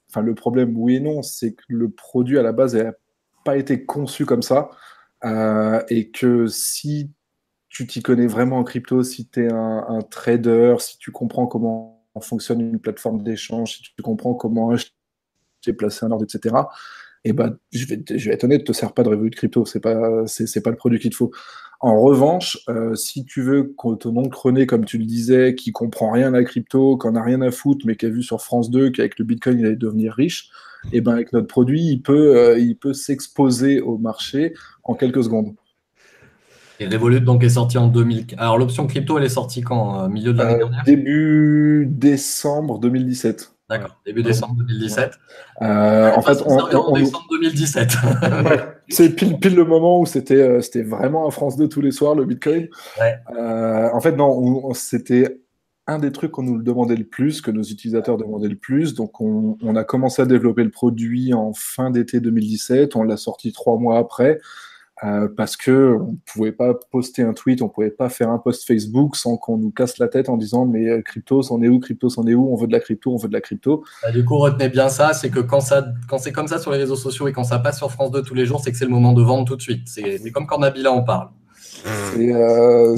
enfin 0.09 0.23
le 0.23 0.37
problème, 0.37 0.77
oui 0.77 0.95
et 0.97 1.01
non, 1.01 1.23
c'est 1.23 1.55
que 1.55 1.65
le 1.69 1.91
produit 1.91 2.39
à 2.39 2.43
la 2.43 2.53
base 2.53 2.77
n'a 2.77 2.93
pas 3.45 3.57
été 3.57 3.85
conçu 3.85 4.25
comme 4.25 4.43
ça, 4.43 4.71
et 5.91 6.11
que 6.11 6.47
si 6.47 7.11
tu 7.69 7.87
t'y 7.87 8.03
connais 8.03 8.27
vraiment 8.27 8.59
en 8.59 8.65
crypto, 8.65 9.03
si 9.03 9.29
tu 9.29 9.45
es 9.45 9.53
un, 9.53 10.01
trader, 10.11 10.77
si 10.79 10.99
tu 10.99 11.11
comprends 11.11 11.47
comment 11.47 11.95
fonctionne 12.21 12.61
une 12.61 12.81
plateforme 12.81 13.23
d'échange, 13.23 13.77
si 13.77 13.83
tu 13.83 14.03
comprends 14.03 14.35
comment 14.35 14.71
acheter, 14.71 14.93
placer 15.77 16.05
un 16.05 16.11
ordre, 16.11 16.25
etc., 16.25 16.55
et 17.25 17.31
eh 17.31 17.33
ben, 17.33 17.59
je 17.73 17.85
vais, 17.87 18.01
je 18.09 18.29
vais 18.29 18.35
être 18.35 18.45
honnête, 18.45 18.61
ne 18.61 18.67
te 18.67 18.73
sert 18.73 18.93
pas 18.93 19.03
de 19.03 19.09
revue 19.09 19.29
de 19.29 19.35
crypto, 19.35 19.67
c'est 19.67 19.81
pas, 19.81 20.25
c'est, 20.27 20.63
pas 20.63 20.71
le 20.71 20.77
produit 20.77 21.01
qu'il 21.01 21.11
te 21.11 21.17
faut. 21.17 21.33
En 21.81 22.01
revanche, 22.01 22.59
euh, 22.69 22.95
si 22.95 23.25
tu 23.25 23.43
veux 23.43 23.75
que 23.77 23.97
ton 23.97 24.17
oncle 24.17 24.39
René, 24.39 24.67
comme 24.67 24.85
tu 24.85 24.99
le 24.99 25.05
disais, 25.05 25.57
qui 25.57 25.73
comprend 25.73 26.13
rien 26.13 26.29
à 26.33 26.39
la 26.39 26.45
crypto, 26.45 26.97
qui 26.97 27.09
n'a 27.09 27.23
rien 27.23 27.41
à 27.43 27.51
foutre, 27.51 27.85
mais 27.87 27.97
qui 27.97 28.07
a 28.07 28.09
vu 28.09 28.23
sur 28.23 28.41
France 28.41 28.71
2 28.71 28.91
qu'avec 28.91 29.19
le 29.19 29.25
Bitcoin, 29.25 29.59
il 29.59 29.67
allait 29.67 29.77
devenir 29.77 30.15
riche, 30.15 30.51
et 30.93 30.99
eh 30.99 31.01
ben 31.01 31.13
avec 31.13 31.33
notre 31.33 31.49
produit, 31.49 31.83
il 31.83 32.03
peut, 32.03 32.37
euh, 32.37 32.59
il 32.59 32.77
peut 32.77 32.95
s'exposer 32.95 33.81
au 33.81 33.99
marché 33.99 34.55
en 34.85 34.95
quelques 34.95 35.25
secondes. 35.25 35.55
Et 36.81 36.87
Revolut 36.87 37.21
donc 37.21 37.43
est 37.43 37.51
sorti 37.51 37.79
en 37.79 37.89
2000. 37.89 38.27
Alors 38.39 38.59
l'option 38.59 38.87
crypto, 38.87 39.19
elle 39.19 39.25
est 39.25 39.29
sortie 39.29 39.63
quand 39.63 40.05
euh, 40.05 40.09
Milieu 40.09 40.33
de 40.33 40.39
l'année 40.39 40.59
dernière? 40.59 40.85
Début 40.85 41.87
décembre 41.91 42.79
2017. 42.79 43.53
D'accord, 43.69 44.01
début 44.07 44.23
décembre 44.23 44.55
2017. 44.61 45.13
Euh, 45.61 46.13
en 46.15 46.23
fait, 46.23 46.43
on, 46.47 46.59
en 46.59 46.93
décembre 46.93 47.27
2017. 47.33 47.93
c'est 48.89 49.15
pile, 49.15 49.39
pile 49.39 49.55
le 49.55 49.65
moment 49.65 50.01
où 50.01 50.07
c'était 50.07 50.41
euh, 50.41 50.61
c'était 50.63 50.83
vraiment 50.83 51.29
à 51.29 51.31
France 51.31 51.59
2 51.59 51.69
tous 51.69 51.83
les 51.83 51.91
soirs 51.91 52.15
le 52.15 52.25
Bitcoin. 52.25 52.69
Euh, 53.37 53.89
en 53.93 54.01
fait, 54.01 54.13
non, 54.13 54.73
c'était 54.73 55.43
un 55.87 55.99
des 55.99 56.13
trucs 56.13 56.31
qu'on 56.31 56.45
nous 56.45 56.57
le 56.57 56.63
demandait 56.63 56.97
le 56.97 57.05
plus, 57.05 57.43
que 57.43 57.51
nos 57.51 57.63
utilisateurs 57.63 58.17
demandaient 58.17 58.49
le 58.49 58.57
plus. 58.57 58.95
Donc, 58.95 59.21
on, 59.21 59.59
on 59.63 59.77
a 59.77 59.85
commencé 59.85 60.23
à 60.23 60.27
développer 60.27 60.65
le 60.65 60.71
produit 60.71 61.35
en 61.35 61.53
fin 61.55 61.91
d'été 61.91 62.21
2017. 62.21 62.97
On 62.97 63.03
l'a 63.03 63.19
sorti 63.19 63.53
trois 63.53 63.79
mois 63.79 63.99
après. 63.99 64.39
Euh, 65.05 65.29
parce 65.37 65.57
que 65.57 65.97
on 66.01 66.17
pouvait 66.27 66.51
pas 66.51 66.75
poster 66.75 67.23
un 67.23 67.33
tweet, 67.33 67.63
on 67.63 67.69
pouvait 67.69 67.91
pas 67.91 68.09
faire 68.09 68.31
un 68.31 68.39
post 68.39 68.67
Facebook 68.67 69.15
sans 69.15 69.37
qu'on 69.37 69.57
nous 69.57 69.71
casse 69.71 69.99
la 69.99 70.09
tête 70.09 70.29
en 70.29 70.37
disant 70.37 70.67
mais 70.67 70.89
euh, 70.89 71.03
crypto, 71.03 71.43
c'en 71.43 71.63
est 71.63 71.69
où, 71.69 71.79
crypto, 71.79 72.09
c'en 72.09 72.27
est 72.27 72.35
où, 72.35 72.53
on 72.53 72.57
veut 72.57 72.67
de 72.67 72.73
la 72.73 72.81
crypto, 72.81 73.13
on 73.13 73.17
veut 73.17 73.29
de 73.29 73.33
la 73.33 73.41
crypto. 73.41 73.85
Bah, 74.03 74.11
du 74.11 74.25
coup, 74.25 74.37
retenez 74.39 74.69
bien 74.69 74.89
ça, 74.89 75.13
c'est 75.13 75.31
que 75.31 75.39
quand 75.39 75.61
ça, 75.61 75.87
quand 76.09 76.19
c'est 76.19 76.33
comme 76.33 76.49
ça 76.49 76.59
sur 76.59 76.73
les 76.73 76.79
réseaux 76.79 76.97
sociaux 76.97 77.29
et 77.29 77.33
quand 77.33 77.45
ça 77.45 77.61
passe 77.61 77.79
sur 77.79 77.93
France 77.93 78.11
2 78.11 78.23
tous 78.23 78.35
les 78.35 78.45
jours, 78.45 78.61
c'est 78.61 78.73
que 78.73 78.77
c'est 78.77 78.87
le 78.87 78.91
moment 78.91 79.13
de 79.13 79.23
vendre 79.23 79.45
tout 79.45 79.57
de 79.57 79.63
suite. 79.63 79.87
C'est 79.87 80.33
comme 80.33 80.47
quand 80.47 80.59
Nabila 80.59 80.91
en 80.93 81.03
parle. 81.03 81.29
C'est 81.85 82.35
euh, 82.35 82.97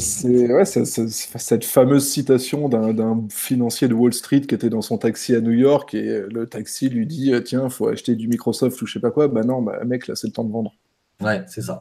ouais, 0.57 0.64
cette 0.64 1.64
fameuse 1.66 2.09
citation 2.09 2.70
d'un 2.70 3.26
financier 3.28 3.88
de 3.88 3.94
Wall 3.94 4.14
Street 4.14 4.40
qui 4.40 4.55
était 4.55 4.70
dans 4.70 4.80
son 4.80 4.96
taxi 4.96 5.34
à 5.34 5.42
New 5.42 5.53
York 5.53 5.92
et 5.92 6.22
le 6.30 6.46
taxi 6.46 6.88
lui 6.88 7.07
dit 7.07 7.34
tiens, 7.44 7.68
faut 7.68 7.88
acheter 7.88 8.14
du 8.14 8.26
Microsoft 8.26 8.80
ou 8.80 8.86
je 8.86 8.94
sais 8.94 9.01
pas 9.01 9.11
quoi. 9.11 9.28
Bah 9.28 9.42
non, 9.42 9.61
bah, 9.61 9.80
mec, 9.84 10.07
là 10.07 10.14
c'est 10.16 10.28
le 10.28 10.32
temps 10.32 10.44
de 10.44 10.53
vendre. 10.53 10.72
Ouais, 11.20 11.42
c'est 11.46 11.62
ça. 11.62 11.80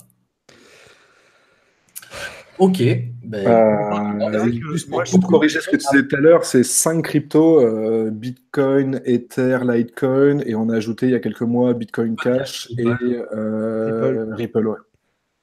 Ok. 2.60 2.84
Ben, 3.24 3.48
euh, 3.48 4.52
juste 4.74 4.90
pour, 4.90 5.04
corriger 5.30 5.62
ce 5.62 5.70
que 5.70 5.78
tu 5.78 5.86
disais 5.92 6.08
tout 6.08 6.16
à 6.16 6.20
l'heure, 6.20 6.44
c'est 6.44 6.64
5 6.64 7.02
cryptos 7.04 7.62
euh, 7.62 8.10
Bitcoin, 8.12 9.02
Ether, 9.06 9.60
Litecoin, 9.64 10.42
et 10.46 10.56
on 10.56 10.70
a 10.70 10.76
ajouté 10.76 11.06
il 11.06 11.14
y 11.14 11.16
a 11.16 11.20
quelques 11.20 11.42
mois 11.42 11.74
Bitcoin 11.74 12.16
Cash 12.18 12.70
et 12.78 12.86
euh, 12.86 14.26
Ripple. 14.36 14.68
ouais. 14.68 14.78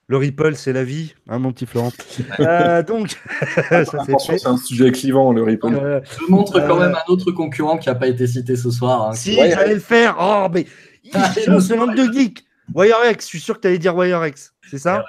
Le 0.08 0.18
Ripple, 0.18 0.54
c'est 0.54 0.72
la 0.72 0.84
vie, 0.84 1.14
hein, 1.28 1.38
mon 1.38 1.52
petit 1.52 1.66
Florent. 1.66 1.90
donc, 2.86 3.16
c'est 3.70 4.46
un 4.46 4.56
sujet 4.56 4.92
clivant, 4.92 5.32
le 5.32 5.42
Ripple. 5.42 6.02
Je 6.04 6.30
montre 6.30 6.60
quand 6.60 6.78
même 6.78 6.94
un 6.94 7.12
autre 7.12 7.32
concurrent 7.32 7.78
qui 7.78 7.88
n'a 7.88 7.94
pas 7.94 8.08
été 8.08 8.26
cité 8.26 8.56
ce 8.56 8.70
soir. 8.70 9.08
Hein, 9.08 9.12
si, 9.14 9.34
j'allais 9.34 9.74
le 9.74 9.80
faire. 9.80 10.16
Oh, 10.20 10.48
mais 10.52 10.66
il 11.04 11.12
ce 11.60 11.74
nombre 11.74 11.94
de 11.94 12.12
geeks. 12.12 12.45
WireX, 12.74 13.24
je 13.24 13.28
suis 13.28 13.40
sûr 13.40 13.56
que 13.56 13.60
tu 13.60 13.68
allais 13.68 13.78
dire 13.78 13.94
WireX, 13.96 14.54
c'est 14.68 14.78
ça? 14.78 15.04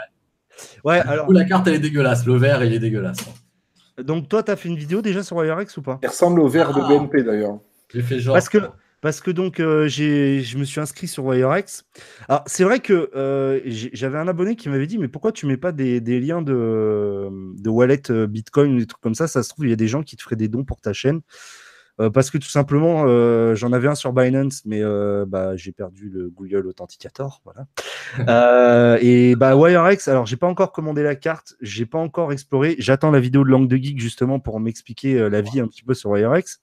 Ouais, 0.83 0.99
alors. 0.99 1.31
la 1.31 1.45
carte, 1.45 1.67
elle 1.67 1.75
est 1.75 1.79
dégueulasse. 1.79 2.25
Le 2.25 2.35
vert, 2.35 2.63
il 2.63 2.73
est 2.73 2.79
dégueulasse. 2.79 3.19
Donc, 3.97 4.29
toi, 4.29 4.43
tu 4.43 4.51
as 4.51 4.55
fait 4.55 4.69
une 4.69 4.77
vidéo 4.77 5.01
déjà 5.01 5.23
sur 5.23 5.37
WireX 5.37 5.77
ou 5.77 5.81
pas? 5.81 5.99
Il 6.03 6.07
ressemble 6.07 6.39
au 6.39 6.47
vert 6.47 6.73
de 6.73 6.81
ah. 6.83 6.87
BNP 6.87 7.23
d'ailleurs. 7.23 7.59
J'ai 7.93 8.01
fait 8.01 8.19
genre. 8.19 8.33
Parce 8.33 8.49
que, 8.49 8.59
parce 9.01 9.21
que 9.21 9.31
donc, 9.31 9.59
euh, 9.59 9.87
je 9.87 10.57
me 10.57 10.63
suis 10.63 10.79
inscrit 10.79 11.07
sur 11.07 11.25
WireX. 11.25 11.83
Alors, 12.27 12.43
c'est 12.45 12.63
vrai 12.63 12.79
que 12.79 13.09
euh, 13.15 13.59
j'avais 13.65 14.17
un 14.17 14.27
abonné 14.27 14.55
qui 14.55 14.69
m'avait 14.69 14.87
dit 14.87 14.97
Mais 14.97 15.07
pourquoi 15.07 15.31
tu 15.31 15.45
mets 15.45 15.57
pas 15.57 15.71
des, 15.71 15.99
liens 16.19 16.41
de, 16.41 17.29
de 17.59 17.69
wallet 17.69 18.01
euh, 18.11 18.27
Bitcoin 18.27 18.75
ou 18.75 18.79
des 18.79 18.87
trucs 18.87 19.01
comme 19.01 19.15
ça? 19.15 19.27
Ça 19.27 19.43
se 19.43 19.49
trouve, 19.49 19.65
il 19.65 19.69
y 19.69 19.73
a 19.73 19.77
des 19.77 19.87
gens 19.87 20.03
qui 20.03 20.15
te 20.15 20.23
feraient 20.23 20.35
des 20.35 20.47
dons 20.47 20.63
pour 20.63 20.81
ta 20.81 20.93
chaîne. 20.93 21.21
Euh, 21.99 22.09
parce 22.09 22.29
que 22.29 22.37
tout 22.37 22.49
simplement, 22.49 23.05
euh, 23.07 23.55
j'en 23.55 23.73
avais 23.73 23.87
un 23.87 23.95
sur 23.95 24.13
Binance, 24.13 24.63
mais 24.65 24.81
euh, 24.83 25.25
bah, 25.27 25.55
j'ai 25.55 25.71
perdu 25.71 26.09
le 26.09 26.29
Google 26.29 26.67
Authenticator. 26.67 27.41
Voilà. 27.43 28.97
et 29.01 29.35
bah, 29.35 29.55
WireX, 29.55 30.07
alors 30.07 30.25
j'ai 30.25 30.37
pas 30.37 30.47
encore 30.47 30.71
commandé 30.71 31.03
la 31.03 31.15
carte, 31.15 31.55
j'ai 31.61 31.85
pas 31.85 31.97
encore 31.97 32.31
exploré. 32.31 32.75
J'attends 32.77 33.11
la 33.11 33.19
vidéo 33.19 33.43
de 33.43 33.49
Langue 33.49 33.67
de 33.67 33.77
Geek 33.77 33.99
justement 33.99 34.39
pour 34.39 34.59
m'expliquer 34.59 35.29
la 35.29 35.41
vie 35.41 35.59
un 35.59 35.67
petit 35.67 35.83
peu 35.83 35.93
sur 35.93 36.11
WireX. 36.11 36.61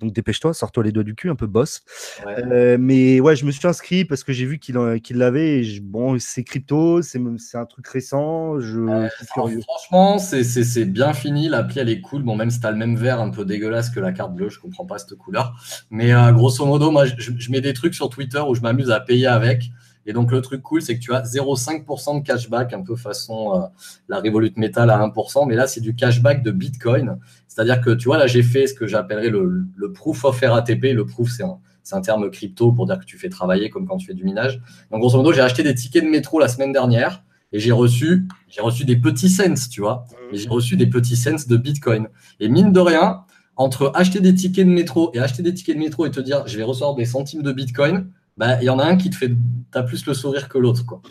Donc 0.00 0.12
dépêche-toi, 0.12 0.54
sors-toi 0.54 0.84
les 0.84 0.92
doigts 0.92 1.04
du 1.04 1.14
cul, 1.14 1.28
un 1.28 1.36
peu 1.36 1.46
boss. 1.46 1.82
Euh, 2.26 2.76
mais 2.80 3.20
ouais, 3.20 3.36
je 3.36 3.44
me 3.44 3.50
suis 3.50 3.66
inscrit 3.66 4.04
parce 4.04 4.24
que 4.24 4.32
j'ai 4.32 4.46
vu 4.46 4.58
qu'il 4.58 4.76
l'avait. 5.10 5.62
bon, 5.82 6.18
c'est 6.18 6.42
crypto, 6.42 7.02
c'est 7.02 7.18
un 7.54 7.66
truc 7.66 7.86
récent. 7.86 8.58
Je, 8.60 9.08
suis 9.16 9.26
curieux. 9.26 9.60
Franchement, 9.60 10.18
c'est 10.18 10.84
bien 10.86 11.12
fini. 11.12 11.48
L'appli, 11.48 11.80
elle 11.80 11.90
est 11.90 12.00
cool. 12.00 12.22
Bon, 12.22 12.34
même 12.34 12.50
si 12.50 12.60
tu 12.60 12.66
as 12.66 12.70
le 12.70 12.78
même 12.78 12.96
vert 12.96 13.20
un 13.20 13.30
peu 13.30 13.44
dégueulasse 13.44 13.90
que 13.90 14.00
la 14.00 14.12
carte 14.12 14.34
bleue, 14.34 14.48
je 14.48 14.58
comprends 14.58 14.86
pas 14.86 14.98
cette 14.98 15.16
couleur. 15.16 15.54
Mais 15.90 16.12
euh, 16.12 16.32
grosso 16.32 16.64
modo, 16.64 16.90
moi, 16.90 17.04
je, 17.04 17.14
je, 17.18 17.50
mets 17.50 17.60
des 17.60 17.74
trucs 17.74 17.94
sur 17.94 18.08
Twitter 18.08 18.40
où 18.40 18.54
je 18.54 18.60
m'amuse 18.60 18.90
à 18.90 19.00
payer 19.00 19.26
avec. 19.26 19.70
Et 20.06 20.12
donc, 20.12 20.32
le 20.32 20.40
truc 20.40 20.62
cool, 20.62 20.82
c'est 20.82 20.94
que 20.94 21.00
tu 21.00 21.12
as 21.12 21.22
0,5% 21.22 22.20
de 22.20 22.26
cashback, 22.26 22.72
un 22.72 22.82
peu 22.82 22.96
façon 22.96 23.54
euh, 23.54 23.66
la 24.08 24.20
Revolut 24.20 24.52
Metal 24.56 24.88
à 24.90 24.98
1%. 24.98 25.46
Mais 25.46 25.54
là, 25.54 25.66
c'est 25.66 25.80
du 25.80 25.94
cashback 25.94 26.42
de 26.42 26.50
Bitcoin. 26.50 27.18
C'est-à-dire 27.48 27.80
que, 27.80 27.90
tu 27.90 28.06
vois, 28.06 28.18
là, 28.18 28.26
j'ai 28.26 28.42
fait 28.42 28.66
ce 28.66 28.74
que 28.74 28.86
j'appellerais 28.86 29.28
le, 29.28 29.92
proof 29.92 30.24
of 30.24 30.40
RATP. 30.40 30.94
Le 30.94 31.04
proof, 31.04 31.30
c'est 31.30 31.42
un, 31.42 31.58
un, 31.92 32.00
terme 32.00 32.30
crypto 32.30 32.72
pour 32.72 32.86
dire 32.86 32.98
que 32.98 33.04
tu 33.04 33.18
fais 33.18 33.28
travailler 33.28 33.68
comme 33.68 33.86
quand 33.86 33.98
tu 33.98 34.06
fais 34.06 34.14
du 34.14 34.24
minage. 34.24 34.60
Donc, 34.90 35.00
grosso 35.00 35.16
modo, 35.16 35.32
j'ai 35.32 35.42
acheté 35.42 35.62
des 35.62 35.74
tickets 35.74 36.04
de 36.04 36.10
métro 36.10 36.38
la 36.38 36.48
semaine 36.48 36.72
dernière 36.72 37.22
et 37.52 37.58
j'ai 37.58 37.72
reçu, 37.72 38.28
j'ai 38.48 38.60
reçu 38.60 38.84
des 38.84 38.96
petits 38.96 39.28
cents, 39.28 39.68
tu 39.70 39.80
vois. 39.80 40.06
Et 40.32 40.38
j'ai 40.38 40.48
reçu 40.48 40.76
des 40.76 40.86
petits 40.86 41.16
cents 41.16 41.46
de 41.46 41.56
Bitcoin. 41.56 42.08
Et 42.38 42.48
mine 42.48 42.72
de 42.72 42.80
rien, 42.80 43.24
entre 43.56 43.92
acheter 43.94 44.20
des 44.20 44.34
tickets 44.34 44.66
de 44.66 44.72
métro 44.72 45.10
et 45.14 45.18
acheter 45.18 45.42
des 45.42 45.52
tickets 45.52 45.76
de 45.76 45.80
métro 45.80 46.06
et 46.06 46.10
te 46.10 46.20
dire, 46.20 46.46
je 46.46 46.56
vais 46.56 46.62
recevoir 46.62 46.94
des 46.94 47.04
centimes 47.04 47.42
de 47.42 47.52
Bitcoin, 47.52 48.10
bah, 48.40 48.56
il 48.62 48.64
y 48.64 48.70
en 48.70 48.78
a 48.78 48.84
un 48.84 48.96
qui 48.96 49.10
te 49.10 49.16
fait, 49.16 49.30
as 49.74 49.82
plus 49.82 50.06
le 50.06 50.14
sourire 50.14 50.48
que 50.48 50.56
l'autre, 50.56 50.86
quoi. 50.86 51.02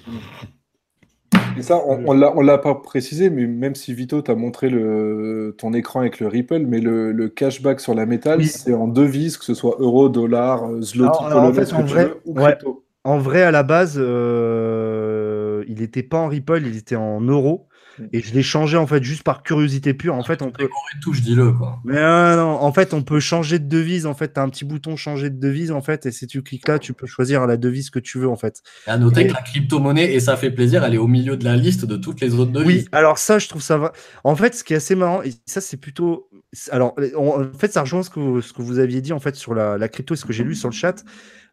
Et 1.55 1.61
ça, 1.61 1.79
on 1.85 2.15
ne 2.15 2.43
l'a 2.43 2.57
pas 2.57 2.73
précisé, 2.73 3.29
mais 3.29 3.45
même 3.45 3.75
si 3.75 3.93
Vito 3.93 4.19
t'a 4.23 4.33
montré 4.33 4.67
le, 4.67 5.55
ton 5.55 5.73
écran 5.73 5.99
avec 5.99 6.19
le 6.19 6.27
Ripple, 6.27 6.65
mais 6.67 6.79
le, 6.79 7.27
cashback 7.27 7.81
sur 7.81 7.93
la 7.93 8.07
métal, 8.07 8.43
c'est 8.45 8.73
en 8.73 8.87
devises, 8.87 9.37
que 9.37 9.45
ce 9.45 9.53
soit 9.53 9.75
euro, 9.77 10.09
dollar, 10.09 10.81
zloty, 10.81 11.23
en, 11.23 11.53
fait, 11.53 11.71
en 11.71 11.83
vrai, 11.83 12.57
En 13.03 13.19
vrai, 13.19 13.43
à 13.43 13.51
la 13.51 13.61
base, 13.61 13.97
euh, 13.99 15.63
il 15.67 15.81
n'était 15.81 16.01
pas 16.01 16.17
en 16.17 16.29
Ripple, 16.29 16.63
il 16.65 16.77
était 16.77 16.95
en 16.95 17.21
euros. 17.21 17.68
Et 18.13 18.21
je 18.21 18.33
l'ai 18.33 18.43
changé 18.43 18.77
en 18.77 18.87
fait 18.87 19.03
juste 19.03 19.23
par 19.23 19.43
curiosité 19.43 19.93
pure. 19.93 20.15
En 20.15 20.23
fait, 20.23 20.41
on 20.41 20.51
peut. 20.51 20.67
touche, 21.01 21.21
dis-le 21.21 21.51
quoi. 21.53 21.79
Mais 21.83 21.97
euh, 21.97 22.35
non, 22.35 22.61
en 22.61 22.73
fait, 22.73 22.93
on 22.93 23.01
peut 23.01 23.19
changer 23.19 23.59
de 23.59 23.67
devise. 23.67 24.05
En 24.05 24.13
fait, 24.13 24.33
tu 24.33 24.39
as 24.39 24.43
un 24.43 24.49
petit 24.49 24.65
bouton 24.65 24.95
changer 24.95 25.29
de 25.29 25.39
devise 25.39 25.71
en 25.71 25.81
fait, 25.81 26.05
et 26.05 26.11
si 26.11 26.27
tu 26.27 26.41
cliques 26.41 26.67
là, 26.67 26.79
tu 26.79 26.93
peux 26.93 27.07
choisir 27.07 27.45
la 27.47 27.57
devise 27.57 27.89
que 27.89 27.99
tu 27.99 28.19
veux 28.19 28.29
en 28.29 28.35
fait. 28.35 28.61
Et 28.87 28.89
à 28.91 28.97
noter 28.97 29.27
que 29.27 29.33
la 29.33 29.41
crypto-monnaie, 29.41 30.13
et 30.13 30.19
ça 30.19 30.37
fait 30.37 30.51
plaisir, 30.51 30.83
elle 30.83 30.95
est 30.95 30.99
au 30.99 31.07
milieu 31.07 31.37
de 31.37 31.45
la 31.45 31.55
liste 31.55 31.85
de 31.85 31.95
toutes 31.95 32.21
les 32.21 32.35
autres 32.35 32.51
devises. 32.51 32.83
Oui, 32.83 32.89
alors 32.91 33.17
ça, 33.17 33.39
je 33.39 33.47
trouve 33.47 33.61
ça 33.61 33.77
va. 33.77 33.93
En 34.23 34.35
fait, 34.35 34.55
ce 34.55 34.63
qui 34.63 34.73
est 34.73 34.77
assez 34.77 34.95
marrant, 34.95 35.21
et 35.23 35.31
ça, 35.45 35.61
c'est 35.61 35.77
plutôt. 35.77 36.29
Alors, 36.71 36.95
en 37.15 37.43
fait, 37.57 37.71
ça 37.71 37.81
rejoint 37.81 38.03
ce 38.03 38.09
que, 38.09 38.19
vous, 38.19 38.41
ce 38.41 38.53
que 38.53 38.61
vous 38.61 38.79
aviez 38.79 39.01
dit 39.01 39.13
en 39.13 39.19
fait 39.19 39.35
sur 39.35 39.53
la, 39.53 39.77
la 39.77 39.87
crypto, 39.87 40.15
ce 40.15 40.25
que 40.25 40.33
j'ai 40.33 40.43
lu 40.43 40.55
sur 40.55 40.69
le 40.69 40.73
chat. 40.73 41.03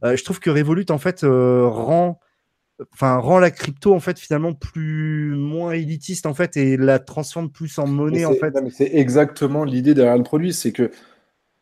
Euh, 0.04 0.16
je 0.16 0.24
trouve 0.24 0.40
que 0.40 0.50
Revolut 0.50 0.86
en 0.90 0.98
fait 0.98 1.24
euh, 1.24 1.66
rend 1.66 2.20
enfin 2.92 3.16
rend 3.16 3.38
la 3.38 3.50
crypto 3.50 3.94
en 3.94 4.00
fait 4.00 4.18
finalement 4.18 4.52
plus 4.52 5.34
moins 5.34 5.72
élitiste 5.72 6.26
en 6.26 6.34
fait 6.34 6.56
et 6.56 6.76
la 6.76 6.98
transforme 6.98 7.50
plus 7.50 7.78
en 7.78 7.86
monnaie 7.86 8.24
en 8.24 8.34
fait. 8.34 8.54
C'est 8.70 8.94
exactement 8.94 9.64
l'idée 9.64 9.94
derrière 9.94 10.16
le 10.16 10.24
produit, 10.24 10.52
c'est 10.52 10.72
que 10.72 10.90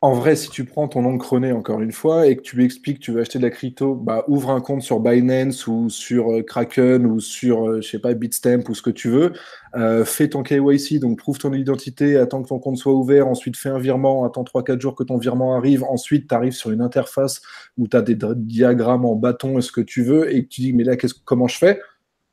en 0.05 0.13
vrai, 0.13 0.37
si 0.37 0.51
tu 0.51 0.67
prends 0.67 0.87
ton 0.87 1.17
René 1.17 1.53
encore 1.53 1.81
une 1.81 1.91
fois 1.91 2.27
et 2.27 2.37
que 2.37 2.43
tu 2.43 2.57
lui 2.57 2.67
expliques 2.67 2.99
que 2.99 3.05
tu 3.05 3.11
veux 3.11 3.23
acheter 3.23 3.39
de 3.39 3.45
la 3.45 3.49
crypto, 3.49 3.95
bah, 3.95 4.23
ouvre 4.29 4.51
un 4.51 4.61
compte 4.61 4.83
sur 4.83 5.01
Binance 5.01 5.67
ou 5.67 5.89
sur 5.89 6.31
euh, 6.31 6.43
Kraken 6.43 7.07
ou 7.07 7.21
sur, 7.21 7.67
euh, 7.67 7.81
je 7.81 7.89
sais 7.89 7.99
pas, 7.99 8.13
Bitstamp 8.13 8.69
ou 8.69 8.75
ce 8.75 8.83
que 8.83 8.91
tu 8.91 9.09
veux. 9.09 9.33
Euh, 9.77 10.05
fais 10.05 10.29
ton 10.29 10.43
KYC, 10.43 11.01
donc 11.01 11.17
prouve 11.17 11.39
ton 11.39 11.55
identité, 11.55 12.19
attends 12.19 12.43
que 12.43 12.49
ton 12.49 12.59
compte 12.59 12.77
soit 12.77 12.93
ouvert, 12.93 13.29
ensuite 13.29 13.57
fais 13.57 13.71
un 13.71 13.79
virement, 13.79 14.27
attends 14.27 14.45
3-4 14.45 14.79
jours 14.79 14.95
que 14.95 15.05
ton 15.05 15.17
virement 15.17 15.57
arrive, 15.57 15.85
ensuite 15.85 16.29
tu 16.29 16.35
arrives 16.35 16.53
sur 16.53 16.71
une 16.71 16.83
interface 16.83 17.41
où 17.79 17.89
tu 17.89 17.97
as 17.97 18.03
des 18.03 18.19
diagrammes 18.37 19.07
en 19.07 19.17
bâton 19.17 19.59
et 19.59 19.63
ce 19.63 19.73
que 19.73 19.81
tu 19.81 20.03
veux 20.03 20.31
et 20.31 20.45
que 20.45 20.49
tu 20.49 20.61
dis, 20.61 20.75
mais 20.75 20.85
là, 20.85 20.97
comment 21.25 21.49
je 21.49 21.57
fais? 21.57 21.81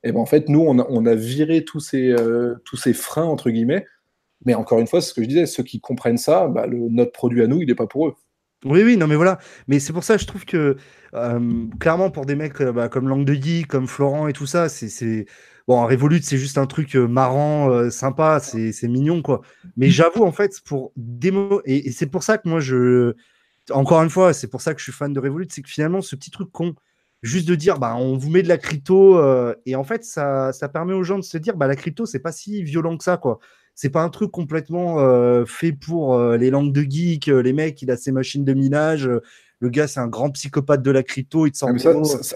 Et 0.04 0.10
eh 0.10 0.12
ben 0.12 0.20
en 0.20 0.26
fait, 0.26 0.50
nous, 0.50 0.60
on 0.60 0.78
a, 0.80 0.86
on 0.90 1.06
a 1.06 1.16
viré 1.16 1.64
tous 1.64 1.80
ces, 1.80 2.14
tous 2.66 2.76
ces 2.76 2.92
freins, 2.92 3.24
entre 3.24 3.50
guillemets, 3.50 3.86
mais 4.46 4.54
encore 4.54 4.80
une 4.80 4.88
fois, 4.88 5.02
ce 5.02 5.14
que 5.14 5.22
je 5.24 5.28
disais, 5.28 5.46
ceux 5.46 5.64
qui 5.64 5.80
comprennent 5.80 6.18
ça, 6.18 6.48
bah, 6.48 6.68
le, 6.68 6.78
notre 6.90 7.12
produit 7.12 7.44
à 7.44 7.48
nous, 7.48 7.62
il 7.62 7.68
n'est 7.68 7.76
pas 7.76 7.88
pour 7.88 8.08
eux. 8.08 8.16
Oui, 8.66 8.84
oui, 8.84 8.96
non, 8.98 9.08
mais 9.08 9.16
voilà. 9.16 9.40
Mais 9.68 9.80
c'est 9.80 9.94
pour 9.94 10.04
ça, 10.04 10.18
je 10.18 10.26
trouve 10.26 10.46
que, 10.46 10.78
euh, 11.16 11.66
clairement, 11.80 12.12
pour 12.12 12.26
des 12.26 12.36
mecs 12.36 12.62
euh, 12.62 12.72
bah, 12.72 12.90
comme 12.90 13.08
Langue 13.08 13.26
de 13.26 13.34
Guy, 13.34 13.64
comme 13.64 13.88
Florent 13.88 14.28
et 14.28 14.34
tout 14.34 14.46
ça, 14.46 14.70
c'est. 14.70 15.26
Bon, 15.68 15.86
Revolut, 15.86 16.22
c'est 16.24 16.38
juste 16.38 16.58
un 16.58 16.66
truc 16.68 16.96
euh, 16.96 17.08
marrant, 17.08 17.90
sympa, 17.92 18.40
c'est 18.40 18.88
mignon, 18.88 19.22
quoi. 19.22 19.42
Mais 19.78 19.90
j'avoue, 19.90 20.24
en 20.24 20.32
fait, 20.32 20.60
pour 20.66 20.92
démo, 20.96 21.62
et, 21.66 21.92
c'est 21.92 22.08
pour 22.08 22.24
ça 22.24 22.38
que 22.38 22.48
moi, 22.50 22.60
je. 22.60 23.14
Encore 23.72 24.02
une 24.04 24.10
fois, 24.10 24.34
c'est 24.34 24.48
pour 24.48 24.62
ça 24.62 24.74
que 24.74 24.80
je 24.80 24.86
suis 24.86 24.92
fan 24.92 25.14
de 25.14 25.20
Revolut, 25.20 25.48
c'est 25.50 25.62
que 25.62 25.70
finalement, 25.70 26.02
ce 26.02 26.16
petit 26.16 26.32
truc 26.32 26.52
con, 26.52 26.76
juste 27.22 27.48
de 27.48 27.56
dire, 27.56 27.80
bah, 27.80 27.96
on 27.96 28.18
vous 28.18 28.30
met 28.30 28.44
de 28.44 28.48
la 28.48 28.58
crypto, 28.58 29.20
et 29.66 29.76
en 29.76 29.84
fait, 29.84 30.04
ça, 30.04 30.52
ça 30.54 30.70
permet 30.70 30.94
aux 30.94 31.04
gens 31.04 31.18
de 31.18 31.24
se 31.24 31.38
dire, 31.38 31.56
bah, 31.58 31.68
la 31.68 31.76
crypto, 31.76 32.06
c'est 32.06 32.20
pas 32.20 32.32
si 32.32 32.64
violent 32.64 32.98
que 32.98 33.04
ça, 33.04 33.18
quoi. 33.18 33.40
C'est 33.76 33.90
pas 33.90 34.04
un 34.04 34.10
truc 34.10 34.32
complètement 34.32 34.98
fait 35.46 35.72
pour 35.72 36.20
les 36.20 36.50
langues 36.50 36.72
de 36.72 36.82
geek, 36.82 37.28
les 37.28 37.54
mecs, 37.54 37.82
il 37.82 37.90
a 37.90 37.98
ses 37.98 38.12
machines 38.12 38.46
de 38.46 38.54
minage, 38.54 39.10
le 39.62 39.70
gars, 39.70 39.88
c'est 39.88 40.00
un 40.00 40.08
grand 40.08 40.32
psychopathe 40.32 40.82
de 40.82 40.90
la 40.90 41.04
crypto, 41.04 41.46
il 41.46 41.52
te 41.52 41.58
sent 41.60 41.68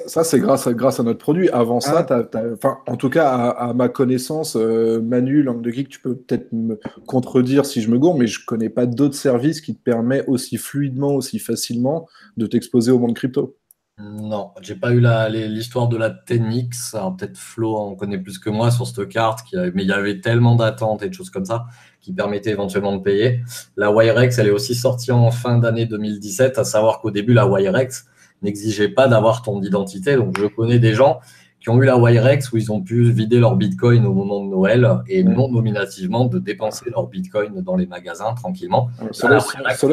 ça, 0.05 0.23
c'est 0.23 0.39
grâce, 0.39 0.67
à, 0.67 0.73
grâce 0.73 0.99
à 0.99 1.03
notre 1.03 1.17
produit. 1.17 1.49
Avant 1.49 1.79
ça, 1.79 2.05
ah. 2.07 2.77
en 2.85 2.97
tout 2.97 3.09
cas, 3.09 3.31
à, 3.31 3.73
ma 3.73 3.89
connaissance, 3.89 4.55
euh, 4.55 5.01
Manu, 5.01 5.41
langue 5.41 5.63
de 5.63 5.71
geek, 5.71 5.89
tu 5.89 5.99
peux 5.99 6.15
peut-être 6.15 6.53
me 6.53 6.79
contredire 7.07 7.65
si 7.65 7.81
je 7.81 7.89
me 7.89 7.97
gourre, 7.97 8.15
mais 8.15 8.27
je 8.27 8.45
connais 8.45 8.69
pas 8.69 8.85
d'autres 8.85 9.15
services 9.15 9.59
qui 9.59 9.75
te 9.75 9.81
permettent 9.81 10.25
aussi 10.27 10.57
fluidement, 10.57 11.15
aussi 11.15 11.39
facilement 11.39 12.07
de 12.37 12.45
t'exposer 12.45 12.91
au 12.91 12.99
monde 12.99 13.15
crypto. 13.15 13.57
Non, 13.97 14.51
j'ai 14.61 14.75
pas 14.75 14.91
eu 14.91 14.99
l'histoire 15.47 15.87
de 15.87 15.95
la 15.95 16.09
Tenix. 16.09 16.97
Peut-être 17.17 17.37
Flo 17.37 17.77
en 17.77 17.95
connaît 17.95 18.17
plus 18.17 18.39
que 18.39 18.49
moi 18.49 18.69
sur 18.69 18.85
cette 18.85 19.07
carte, 19.07 19.45
mais 19.53 19.83
il 19.83 19.87
y 19.87 19.93
avait 19.93 20.19
tellement 20.19 20.55
d'attentes 20.55 21.01
et 21.01 21.07
de 21.07 21.13
choses 21.13 21.29
comme 21.29 21.45
ça 21.45 21.65
qui 22.01 22.11
permettaient 22.11 22.51
éventuellement 22.51 22.97
de 22.97 23.01
payer. 23.01 23.41
La 23.77 23.93
Wirex, 23.93 24.37
elle 24.37 24.47
est 24.47 24.51
aussi 24.51 24.75
sortie 24.75 25.13
en 25.13 25.31
fin 25.31 25.59
d'année 25.59 25.85
2017, 25.85 26.59
à 26.59 26.65
savoir 26.65 26.99
qu'au 26.99 27.09
début, 27.09 27.33
la 27.33 27.47
Wirex 27.47 28.05
n'exigeait 28.41 28.89
pas 28.89 29.07
d'avoir 29.07 29.41
ton 29.41 29.61
identité. 29.61 30.17
Donc, 30.17 30.37
je 30.37 30.45
connais 30.45 30.77
des 30.77 30.93
gens 30.93 31.21
qui 31.61 31.69
ont 31.69 31.81
eu 31.81 31.85
la 31.85 31.97
Wirex 31.97 32.51
où 32.51 32.57
ils 32.57 32.73
ont 32.73 32.81
pu 32.81 33.09
vider 33.11 33.39
leur 33.39 33.55
Bitcoin 33.55 34.05
au 34.05 34.13
moment 34.13 34.43
de 34.43 34.49
Noël 34.49 34.87
et 35.07 35.23
non 35.23 35.49
nominativement 35.49 36.25
de 36.25 36.37
dépenser 36.37 36.89
leur 36.89 37.07
Bitcoin 37.07 37.61
dans 37.61 37.77
les 37.77 37.87
magasins 37.87 38.33
tranquillement. 38.33 38.89
Ceux-là, 39.11 39.39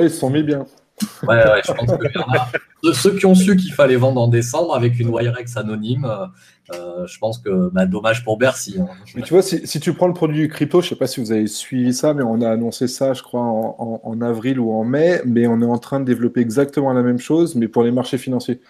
ils 0.03 0.11
se 0.11 0.19
sont 0.19 0.29
mis 0.29 0.43
bien. 0.43 0.67
Ouais, 1.29 1.43
je 1.67 1.73
pense 1.73 1.91
que 1.91 2.93
ceux 2.93 3.17
qui 3.17 3.27
ont 3.27 3.35
su 3.35 3.57
qu'il 3.57 3.73
fallait 3.73 3.97
vendre 3.97 4.21
en 4.21 4.29
décembre 4.29 4.75
avec 4.75 4.99
une 4.99 5.09
Wirex 5.09 5.57
anonyme, 5.57 6.09
euh, 6.75 7.07
je 7.07 7.19
pense 7.19 7.39
que 7.39 7.71
bah, 7.71 7.87
dommage 7.87 8.25
pour 8.25 8.39
Bercy. 8.39 8.77
Hein. 8.81 8.87
Mais 9.15 9.23
tu 9.23 9.35
vois, 9.35 9.43
si, 9.43 9.81
tu 9.81 9.93
prends 9.93 10.07
le 10.07 10.15
produit 10.15 10.49
crypto, 10.49 10.81
je 10.81 10.87
ne 10.87 10.89
sais 10.91 10.97
pas 10.97 11.07
si 11.07 11.21
vous 11.21 11.33
avez 11.33 11.47
suivi 11.47 11.93
ça, 11.93 12.15
mais 12.15 12.23
on 12.23 12.41
a 12.41 12.51
annoncé 12.51 12.89
ça, 12.89 13.13
je 13.15 13.23
crois, 13.23 13.43
en, 13.43 14.21
avril 14.21 14.59
ou 14.59 14.73
en 14.73 14.85
mai, 14.85 15.21
mais 15.25 15.47
on 15.47 15.61
est 15.61 15.67
en 15.67 15.79
train 15.79 16.01
de 16.01 16.05
développer 16.05 16.41
exactement 16.41 16.93
la 16.93 17.03
même 17.03 17.19
chose, 17.19 17.55
mais 17.55 17.69
pour 17.69 17.83
les 17.83 17.93
marchés 17.93 18.19
financiers. 18.19 18.61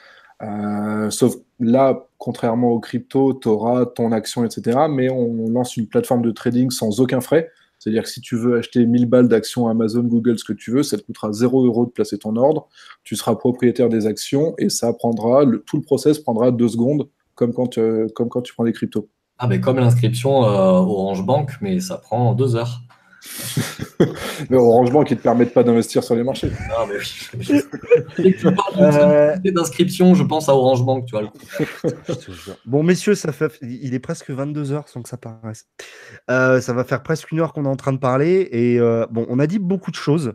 Euh, 0.43 1.09
sauf 1.11 1.35
là, 1.61 2.07
contrairement 2.19 2.71
au 2.71 2.81
crypto, 2.81 3.35
tu 3.35 3.49
auras 3.49 3.87
ton 3.87 4.13
action, 4.13 4.45
etc. 4.45 4.81
Mais 4.91 5.09
on 5.11 5.49
lance 5.49 5.77
une 5.77 5.87
plateforme 5.87 6.23
de 6.23 6.33
trading 6.33 6.71
sans 6.71 7.01
aucun 7.01 7.21
frais. 7.21 7.51
C'est-à-dire 7.83 8.05
que 8.05 8.09
si 8.09 8.21
tu 8.21 8.37
veux 8.37 8.59
acheter 8.59 8.87
1000 8.87 9.07
balles 9.07 9.27
d'actions 9.27 9.67
Amazon, 9.67 10.05
Google, 10.05 10.39
ce 10.39 10.45
que 10.45 10.53
tu 10.53 10.71
veux, 10.71 10.85
ça 10.85 10.97
te 10.97 11.03
coûtera 11.03 11.33
0 11.33 11.67
euros 11.67 11.85
de 11.85 11.91
placer 11.91 12.17
ton 12.17 12.37
ordre. 12.37 12.69
Tu 13.03 13.17
seras 13.17 13.35
propriétaire 13.35 13.89
des 13.89 14.07
actions 14.07 14.55
et 14.57 14.69
ça 14.69 14.93
prendra, 14.93 15.43
le, 15.45 15.59
tout 15.59 15.79
le 15.79 15.83
process 15.83 16.21
prendra 16.21 16.53
deux 16.53 16.69
secondes, 16.69 17.09
comme 17.35 17.53
quand, 17.53 17.79
euh, 17.79 18.07
comme 18.15 18.29
quand 18.29 18.41
tu 18.41 18.55
prends 18.55 18.63
des 18.63 18.73
cryptos. 18.73 19.09
Ah, 19.37 19.49
mais 19.49 19.61
comme 19.61 19.81
l'inscription 19.81 20.45
euh, 20.45 20.79
Orange 20.79 21.27
Bank, 21.27 21.51
mais 21.61 21.81
ça 21.81 21.97
prend 21.97 22.35
deux 22.35 22.55
heures. 22.55 22.83
mais 24.51 24.57
Orange 24.57 24.93
Bank, 24.93 25.07
qui 25.07 25.15
ne 25.15 25.19
te 25.19 25.23
permettent 25.23 25.55
pas 25.55 25.63
d'investir 25.63 26.03
sur 26.03 26.15
les 26.15 26.23
marchés. 26.23 26.51
Non, 26.69 26.87
mais 26.89 26.97
oui. 26.97 28.33
tu 28.39 28.53
parles 28.53 29.41
d'inscription, 29.43 30.15
je 30.15 30.25
pense 30.25 30.49
à 30.49 30.55
Orange 30.55 30.85
Bank, 30.85 31.07
tu 31.07 31.17
vois. 31.17 31.33
bon, 32.67 32.83
messieurs, 32.83 33.15
ça 33.15 33.33
fait... 33.33 33.53
il 33.63 33.95
est 33.95 34.01
presque 34.01 34.31
22 34.31 34.73
heures 34.73 34.89
sans 34.89 35.03
que 35.03 35.09
ça 35.09 35.17
paraisse. 35.17 35.67
Euh, 36.31 36.61
ça 36.61 36.73
va 36.73 36.85
faire 36.85 37.03
presque 37.03 37.31
une 37.33 37.41
heure 37.41 37.53
qu'on 37.53 37.65
est 37.65 37.69
en 37.69 37.77
train 37.77 37.93
de 37.93 37.99
parler. 37.99 38.49
Et 38.51 38.79
euh, 38.81 39.07
bon, 39.11 39.27
on 39.29 39.39
a 39.39 39.47
dit 39.47 39.59
beaucoup 39.59 39.91
de 39.91 39.97
choses. 39.97 40.35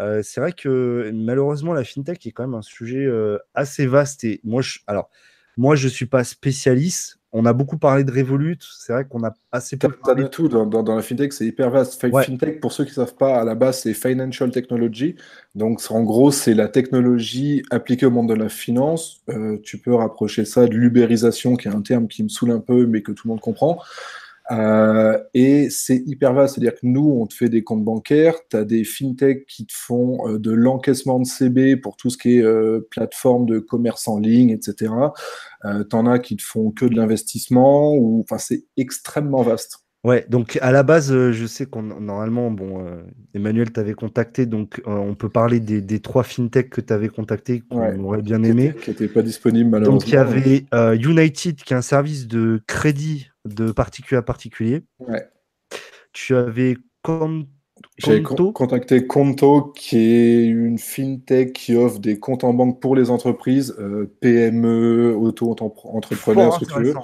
Euh, 0.00 0.22
c'est 0.22 0.40
vrai 0.40 0.52
que 0.52 1.10
malheureusement, 1.14 1.72
la 1.72 1.84
fintech 1.84 2.26
est 2.26 2.32
quand 2.32 2.44
même 2.44 2.54
un 2.54 2.62
sujet 2.62 3.06
assez 3.54 3.86
vaste. 3.86 4.24
Et 4.24 4.40
moi, 4.44 4.62
je... 4.62 4.78
alors, 4.86 5.08
moi, 5.56 5.76
je 5.76 5.86
ne 5.86 5.92
suis 5.92 6.06
pas 6.06 6.24
spécialiste. 6.24 7.18
On 7.36 7.46
a 7.46 7.52
beaucoup 7.52 7.78
parlé 7.78 8.04
de 8.04 8.12
Revolut. 8.12 8.58
C'est 8.60 8.92
vrai 8.92 9.04
qu'on 9.06 9.24
a 9.24 9.34
assez 9.50 9.76
peu. 9.76 9.88
Tu 9.88 10.14
de 10.14 10.28
tout 10.28 10.46
dans, 10.46 10.94
la 10.94 11.02
fintech, 11.02 11.32
c'est 11.32 11.44
hyper 11.44 11.68
vaste. 11.68 12.00
Fintech, 12.00 12.60
pour 12.60 12.70
ceux 12.70 12.84
qui 12.84 12.90
ne 12.90 12.94
savent 12.94 13.16
pas, 13.16 13.40
à 13.40 13.44
la 13.44 13.56
base, 13.56 13.80
c'est 13.80 13.92
Financial 13.92 14.48
Technology. 14.52 15.16
Donc, 15.56 15.80
en 15.90 16.04
gros, 16.04 16.30
c'est 16.30 16.54
la 16.54 16.68
technologie 16.68 17.64
appliquée 17.72 18.06
au 18.06 18.12
monde 18.12 18.28
de 18.28 18.34
la 18.34 18.48
finance. 18.48 19.20
Euh, 19.30 19.58
tu 19.64 19.78
peux 19.78 19.96
rapprocher 19.96 20.44
ça 20.44 20.68
de 20.68 20.74
l'ubérisation, 20.74 21.56
qui 21.56 21.66
est 21.66 21.72
un 21.72 21.82
terme 21.82 22.06
qui 22.06 22.22
me 22.22 22.28
saoule 22.28 22.52
un 22.52 22.60
peu, 22.60 22.86
mais 22.86 23.02
que 23.02 23.10
tout 23.10 23.26
le 23.26 23.30
monde 23.30 23.40
comprend. 23.40 23.80
Euh, 24.50 25.18
et 25.32 25.70
c'est 25.70 26.02
hyper 26.06 26.34
vaste, 26.34 26.54
c'est-à-dire 26.54 26.74
que 26.74 26.86
nous, 26.86 27.18
on 27.20 27.26
te 27.26 27.34
fait 27.34 27.48
des 27.48 27.64
comptes 27.64 27.84
bancaires, 27.84 28.34
tu 28.50 28.56
as 28.56 28.64
des 28.64 28.84
fintechs 28.84 29.46
qui 29.46 29.66
te 29.66 29.72
font 29.74 30.28
euh, 30.28 30.38
de 30.38 30.52
l'encaissement 30.52 31.18
de 31.18 31.26
CB 31.26 31.76
pour 31.76 31.96
tout 31.96 32.10
ce 32.10 32.18
qui 32.18 32.38
est 32.38 32.42
euh, 32.42 32.86
plateforme 32.90 33.46
de 33.46 33.58
commerce 33.58 34.06
en 34.06 34.18
ligne, 34.18 34.50
etc. 34.50 34.92
tu 35.62 35.96
en 35.96 36.06
as 36.06 36.18
qui 36.18 36.36
te 36.36 36.42
font 36.42 36.70
que 36.70 36.84
de 36.84 36.94
l'investissement, 36.94 37.94
ou 37.94 38.20
enfin 38.20 38.36
c'est 38.36 38.64
extrêmement 38.76 39.42
vaste. 39.42 39.78
Ouais, 40.04 40.26
donc 40.28 40.58
à 40.60 40.70
la 40.70 40.82
base, 40.82 41.10
je 41.30 41.46
sais 41.46 41.64
qu'on 41.64 41.82
normalement, 41.82 42.50
bon, 42.50 42.84
Emmanuel 43.32 43.72
t'avait 43.72 43.94
contacté, 43.94 44.44
donc 44.44 44.82
on 44.84 45.14
peut 45.14 45.30
parler 45.30 45.60
des, 45.60 46.00
trois 46.00 46.22
fintechs 46.22 46.68
que 46.68 46.82
tu 46.82 46.92
avais 46.92 47.08
contactés, 47.08 47.60
qu'on 47.60 48.04
aurait 48.04 48.20
bien 48.20 48.42
aimé. 48.42 48.74
Qui 48.82 48.90
n'étaient 48.90 49.08
pas 49.08 49.22
disponibles 49.22 49.70
malheureusement. 49.70 49.98
Donc 49.98 50.08
il 50.08 50.14
y 50.14 50.18
avait 50.18 50.66
United, 50.96 51.56
qui 51.56 51.72
est 51.72 51.76
un 51.76 51.80
service 51.80 52.28
de 52.28 52.60
crédit 52.66 53.30
de 53.44 53.72
particulier 53.72 54.18
à 54.18 54.22
particulier. 54.22 54.84
Ouais. 54.98 55.28
Tu 56.12 56.36
avais 56.36 56.76
contacté 58.52 59.06
Conto, 59.06 59.72
qui 59.74 59.98
est 59.98 60.44
une 60.44 60.78
fintech 60.78 61.52
qui 61.52 61.76
offre 61.76 61.98
des 61.98 62.18
comptes 62.18 62.44
en 62.44 62.54
banque 62.54 62.80
pour 62.80 62.96
les 62.96 63.10
entreprises, 63.10 63.74
euh, 63.78 64.12
PME, 64.20 65.14
auto-entrepreneurs, 65.16 66.54
ce 66.54 66.64
que 66.64 66.72
tu 66.72 66.82
veux. 66.82 66.94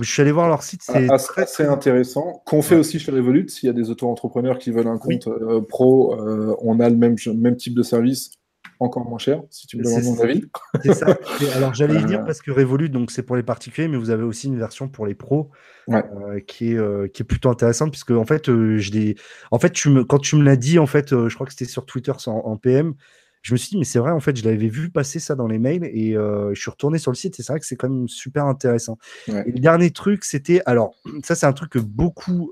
je 0.00 0.10
suis 0.10 0.22
allé 0.22 0.32
voir 0.32 0.48
leur 0.48 0.62
site, 0.62 0.80
c'est 0.82 1.08
ah, 1.08 1.18
très, 1.18 1.44
très 1.44 1.66
intéressant. 1.66 2.42
Qu'on 2.46 2.62
fait 2.62 2.76
aussi 2.76 2.98
chez 2.98 3.12
Revolut, 3.12 3.48
s'il 3.48 3.68
y 3.68 3.70
a 3.70 3.72
des 3.72 3.90
auto-entrepreneurs 3.90 4.58
qui 4.58 4.70
veulent 4.70 4.88
un 4.88 4.98
compte 4.98 5.28
euh, 5.28 5.60
pro, 5.60 6.14
euh, 6.14 6.56
on 6.60 6.80
a 6.80 6.88
le 6.88 6.96
même, 6.96 7.16
même 7.36 7.56
type 7.56 7.74
de 7.74 7.82
service 7.82 8.32
encore 8.80 9.04
moins 9.08 9.18
cher, 9.18 9.42
si 9.50 9.66
tu 9.66 9.76
me 9.76 9.84
demandes 9.84 10.04
mon 10.04 10.20
avis. 10.20 10.44
C'est 10.82 10.94
ça. 10.94 11.06
alors 11.54 11.74
j'allais 11.74 12.00
y 12.00 12.04
dire 12.04 12.20
euh. 12.20 12.24
parce 12.24 12.42
que 12.42 12.50
Revolut, 12.50 12.88
donc 12.88 13.10
c'est 13.10 13.22
pour 13.22 13.36
les 13.36 13.42
particuliers, 13.42 13.88
mais 13.88 13.96
vous 13.96 14.10
avez 14.10 14.22
aussi 14.22 14.48
une 14.48 14.58
version 14.58 14.88
pour 14.88 15.06
les 15.06 15.14
pros 15.14 15.50
euh, 15.90 16.40
qui, 16.46 16.72
est, 16.72 16.78
euh, 16.78 17.08
qui 17.08 17.22
est 17.22 17.24
plutôt 17.26 17.50
intéressante 17.50 17.90
puisque 17.90 18.10
en 18.10 18.24
fait, 18.24 18.46
je 18.46 19.14
en 19.50 19.58
fait 19.58 19.70
tu 19.70 19.90
me... 19.90 20.04
quand 20.04 20.18
tu 20.18 20.36
me 20.36 20.42
l'as 20.42 20.56
dit, 20.56 20.78
en 20.78 20.86
fait, 20.86 21.10
je 21.10 21.34
crois 21.34 21.46
que 21.46 21.52
c'était 21.52 21.70
sur 21.70 21.86
Twitter 21.86 22.12
en, 22.26 22.56
PM. 22.56 22.94
Je 23.42 23.52
me 23.52 23.58
suis 23.58 23.70
dit, 23.70 23.78
mais 23.78 23.84
c'est 23.84 23.98
vrai, 23.98 24.10
en 24.10 24.20
fait, 24.20 24.36
je 24.38 24.44
l'avais 24.44 24.68
vu 24.68 24.88
passer 24.88 25.20
ça 25.20 25.34
dans 25.34 25.46
les 25.46 25.58
mails 25.58 25.84
et 25.84 26.14
je 26.14 26.58
suis 26.58 26.70
retourné 26.70 26.98
sur 26.98 27.10
le 27.10 27.16
site 27.16 27.38
et 27.38 27.42
c'est 27.42 27.52
vrai 27.52 27.60
que 27.60 27.66
c'est 27.66 27.76
quand 27.76 27.90
même 27.90 28.08
super 28.08 28.46
intéressant. 28.46 28.96
Et 29.28 29.52
le 29.52 29.60
dernier 29.60 29.90
truc, 29.90 30.24
c'était, 30.24 30.62
alors, 30.64 30.94
ça, 31.22 31.34
c'est 31.34 31.46
un 31.46 31.52
truc 31.52 31.70
que 31.70 31.78
beaucoup, 31.78 32.50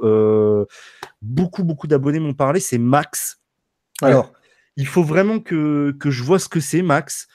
beaucoup, 1.22 1.64
beaucoup 1.64 1.86
d'abonnés 1.86 2.20
m'ont 2.20 2.34
parlé, 2.34 2.60
c'est 2.60 2.78
Max. 2.78 3.40
Alors, 4.02 4.32
il 4.76 4.86
faut 4.86 5.02
vraiment 5.02 5.38
que, 5.40 5.94
que 5.98 6.10
je 6.10 6.22
vois 6.22 6.38
ce 6.38 6.48
que 6.48 6.60
c'est, 6.60 6.82
Max. 6.82 7.28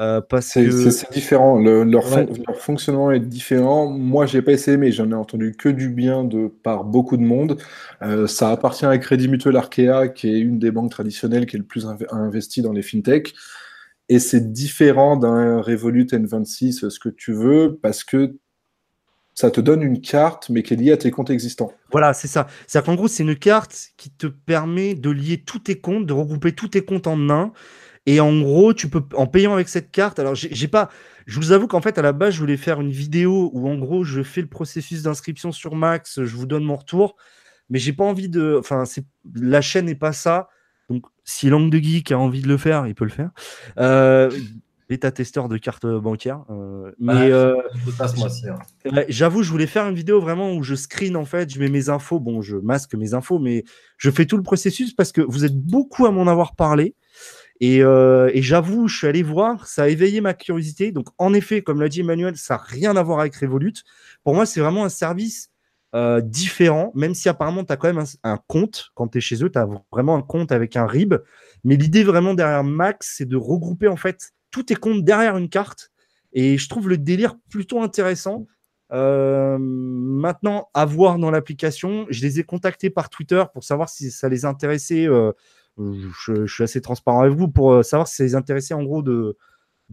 Euh, 0.00 0.20
c'est 0.40 1.12
différent. 1.12 1.56
leur, 1.58 2.04
fonctionnement 2.58 3.12
est 3.12 3.20
différent. 3.20 3.86
Moi, 3.88 4.26
j'ai 4.26 4.42
pas 4.42 4.52
essayé, 4.52 4.76
mais 4.76 4.90
j'en 4.90 5.10
ai 5.10 5.14
entendu 5.14 5.54
que 5.56 5.68
du 5.68 5.88
bien 5.88 6.24
de 6.24 6.48
par 6.48 6.84
beaucoup 6.84 7.16
de 7.16 7.22
monde. 7.22 7.58
Euh, 8.02 8.26
ça 8.26 8.50
appartient 8.50 8.86
à 8.86 8.98
Crédit 8.98 9.28
Mutuel 9.28 9.56
Arkea, 9.56 10.08
qui 10.12 10.28
est 10.28 10.40
une 10.40 10.58
des 10.58 10.72
banques 10.72 10.90
traditionnelles 10.90 11.46
qui 11.46 11.56
est 11.56 11.60
le 11.60 11.64
plus 11.64 11.86
investi 12.10 12.60
dans 12.60 12.72
les 12.72 12.82
fintechs. 12.82 13.34
Et 14.08 14.18
c'est 14.18 14.52
différent 14.52 15.16
d'un 15.16 15.60
Revolut 15.60 16.06
N26, 16.06 16.90
ce 16.90 16.98
que 16.98 17.08
tu 17.08 17.32
veux, 17.32 17.78
parce 17.80 18.02
que 18.02 18.36
ça 19.34 19.50
te 19.50 19.60
donne 19.60 19.82
une 19.82 20.00
carte, 20.00 20.48
mais 20.48 20.62
qui 20.62 20.74
est 20.74 20.76
liée 20.76 20.92
à 20.92 20.96
tes 20.96 21.10
comptes 21.10 21.30
existants. 21.30 21.72
Voilà, 21.90 22.14
c'est 22.14 22.28
ça. 22.28 22.46
C'est-à-dire 22.66 22.86
qu'en 22.86 22.94
gros, 22.94 23.08
c'est 23.08 23.24
une 23.24 23.36
carte 23.36 23.90
qui 23.96 24.10
te 24.10 24.28
permet 24.28 24.94
de 24.94 25.10
lier 25.10 25.38
tous 25.38 25.58
tes 25.58 25.80
comptes, 25.80 26.06
de 26.06 26.12
regrouper 26.12 26.52
tous 26.52 26.68
tes 26.68 26.84
comptes 26.84 27.08
en 27.08 27.30
un. 27.30 27.52
Et 28.06 28.20
en 28.20 28.38
gros, 28.40 28.74
tu 28.74 28.88
peux, 28.88 29.02
en 29.14 29.26
payant 29.26 29.52
avec 29.54 29.68
cette 29.68 29.90
carte, 29.90 30.18
alors 30.18 30.34
j'ai 30.34 30.68
pas, 30.68 30.90
je 31.26 31.40
vous 31.40 31.52
avoue 31.52 31.66
qu'en 31.66 31.80
fait, 31.80 31.98
à 31.98 32.02
la 32.02 32.12
base, 32.12 32.34
je 32.34 32.40
voulais 32.40 32.58
faire 32.58 32.80
une 32.80 32.90
vidéo 32.90 33.50
où 33.54 33.68
en 33.68 33.76
gros, 33.76 34.04
je 34.04 34.22
fais 34.22 34.42
le 34.42 34.46
processus 34.46 35.02
d'inscription 35.02 35.52
sur 35.52 35.74
Max, 35.74 36.22
je 36.22 36.36
vous 36.36 36.46
donne 36.46 36.64
mon 36.64 36.76
retour, 36.76 37.16
mais 37.70 37.78
j'ai 37.78 37.94
pas 37.94 38.04
envie 38.04 38.28
de, 38.28 38.56
enfin, 38.58 38.84
la 39.34 39.62
chaîne 39.62 39.86
n'est 39.86 39.94
pas 39.94 40.12
ça. 40.12 40.48
Donc, 40.90 41.06
si 41.24 41.48
Langue 41.48 41.70
de 41.70 41.78
Geek 41.78 42.12
a 42.12 42.18
envie 42.18 42.42
de 42.42 42.48
le 42.48 42.58
faire, 42.58 42.86
il 42.86 42.94
peut 42.94 43.06
le 43.06 43.10
faire. 43.10 43.30
Euh, 43.78 44.30
bêta-testeur 44.88 45.48
de 45.48 45.56
cartes 45.56 45.86
bancaires. 45.86 46.44
Euh, 46.50 46.92
mais 46.98 47.30
euh, 47.30 47.56
hein. 48.10 49.04
j'avoue, 49.08 49.42
je 49.42 49.50
voulais 49.50 49.66
faire 49.66 49.88
une 49.88 49.94
vidéo 49.94 50.20
vraiment 50.20 50.52
où 50.52 50.62
je 50.62 50.74
screen 50.74 51.16
en 51.16 51.24
fait, 51.24 51.52
je 51.52 51.58
mets 51.58 51.68
mes 51.68 51.88
infos. 51.88 52.20
Bon, 52.20 52.42
je 52.42 52.56
masque 52.56 52.94
mes 52.94 53.14
infos, 53.14 53.38
mais 53.38 53.64
je 53.96 54.10
fais 54.10 54.26
tout 54.26 54.36
le 54.36 54.42
processus 54.42 54.92
parce 54.94 55.12
que 55.12 55.20
vous 55.20 55.44
êtes 55.44 55.56
beaucoup 55.56 56.06
à 56.06 56.10
m'en 56.10 56.26
avoir 56.26 56.54
parlé. 56.54 56.94
Et, 57.60 57.82
euh, 57.82 58.30
et 58.34 58.42
j'avoue, 58.42 58.88
je 58.88 58.98
suis 58.98 59.06
allé 59.06 59.22
voir, 59.22 59.66
ça 59.66 59.84
a 59.84 59.88
éveillé 59.88 60.20
ma 60.20 60.34
curiosité. 60.34 60.92
Donc, 60.92 61.08
en 61.18 61.32
effet, 61.32 61.62
comme 61.62 61.80
l'a 61.80 61.88
dit 61.88 62.00
Emmanuel, 62.00 62.36
ça 62.36 62.54
n'a 62.54 62.62
rien 62.62 62.96
à 62.96 63.02
voir 63.02 63.20
avec 63.20 63.36
Revolut. 63.36 63.74
Pour 64.24 64.34
moi, 64.34 64.44
c'est 64.44 64.60
vraiment 64.60 64.84
un 64.84 64.88
service 64.88 65.50
euh, 65.94 66.20
différent, 66.20 66.90
même 66.96 67.14
si 67.14 67.28
apparemment 67.28 67.64
tu 67.64 67.72
as 67.72 67.76
quand 67.76 67.92
même 67.92 68.04
un, 68.24 68.38
compte. 68.48 68.90
Quand 68.94 69.06
tu 69.06 69.18
es 69.18 69.20
chez 69.20 69.44
eux, 69.44 69.50
tu 69.50 69.58
as 69.58 69.68
vraiment 69.92 70.16
un 70.16 70.22
compte 70.22 70.50
avec 70.50 70.76
un 70.76 70.86
RIB. 70.86 71.14
Mais 71.62 71.76
l'idée 71.76 72.02
vraiment 72.02 72.34
derrière 72.34 72.64
Max, 72.64 73.14
c'est 73.16 73.28
de 73.28 73.36
regrouper 73.36 73.86
en 73.86 73.96
fait 73.96 74.32
tous 74.54 74.62
tes 74.62 74.76
comptes 74.76 75.02
derrière 75.02 75.36
une 75.36 75.48
carte. 75.48 75.90
Et 76.32 76.58
je 76.58 76.68
trouve 76.68 76.88
le 76.88 76.96
délire 76.96 77.34
plutôt 77.50 77.82
intéressant. 77.82 78.46
Euh, 78.92 79.58
maintenant, 79.58 80.68
à 80.74 80.84
voir 80.84 81.18
dans 81.18 81.32
l'application. 81.32 82.06
Je 82.08 82.22
les 82.22 82.38
ai 82.38 82.44
contactés 82.44 82.88
par 82.88 83.10
Twitter 83.10 83.42
pour 83.52 83.64
savoir 83.64 83.88
si 83.88 84.12
ça 84.12 84.28
les 84.28 84.44
intéressait. 84.44 85.08
Euh, 85.08 85.32
je, 85.76 86.46
suis 86.46 86.62
assez 86.62 86.80
transparent 86.80 87.22
avec 87.22 87.36
vous 87.36 87.48
pour 87.48 87.84
savoir 87.84 88.06
si 88.06 88.14
ça 88.14 88.22
les 88.22 88.36
intéressait 88.36 88.74
en 88.74 88.84
gros 88.84 89.02
de, 89.02 89.36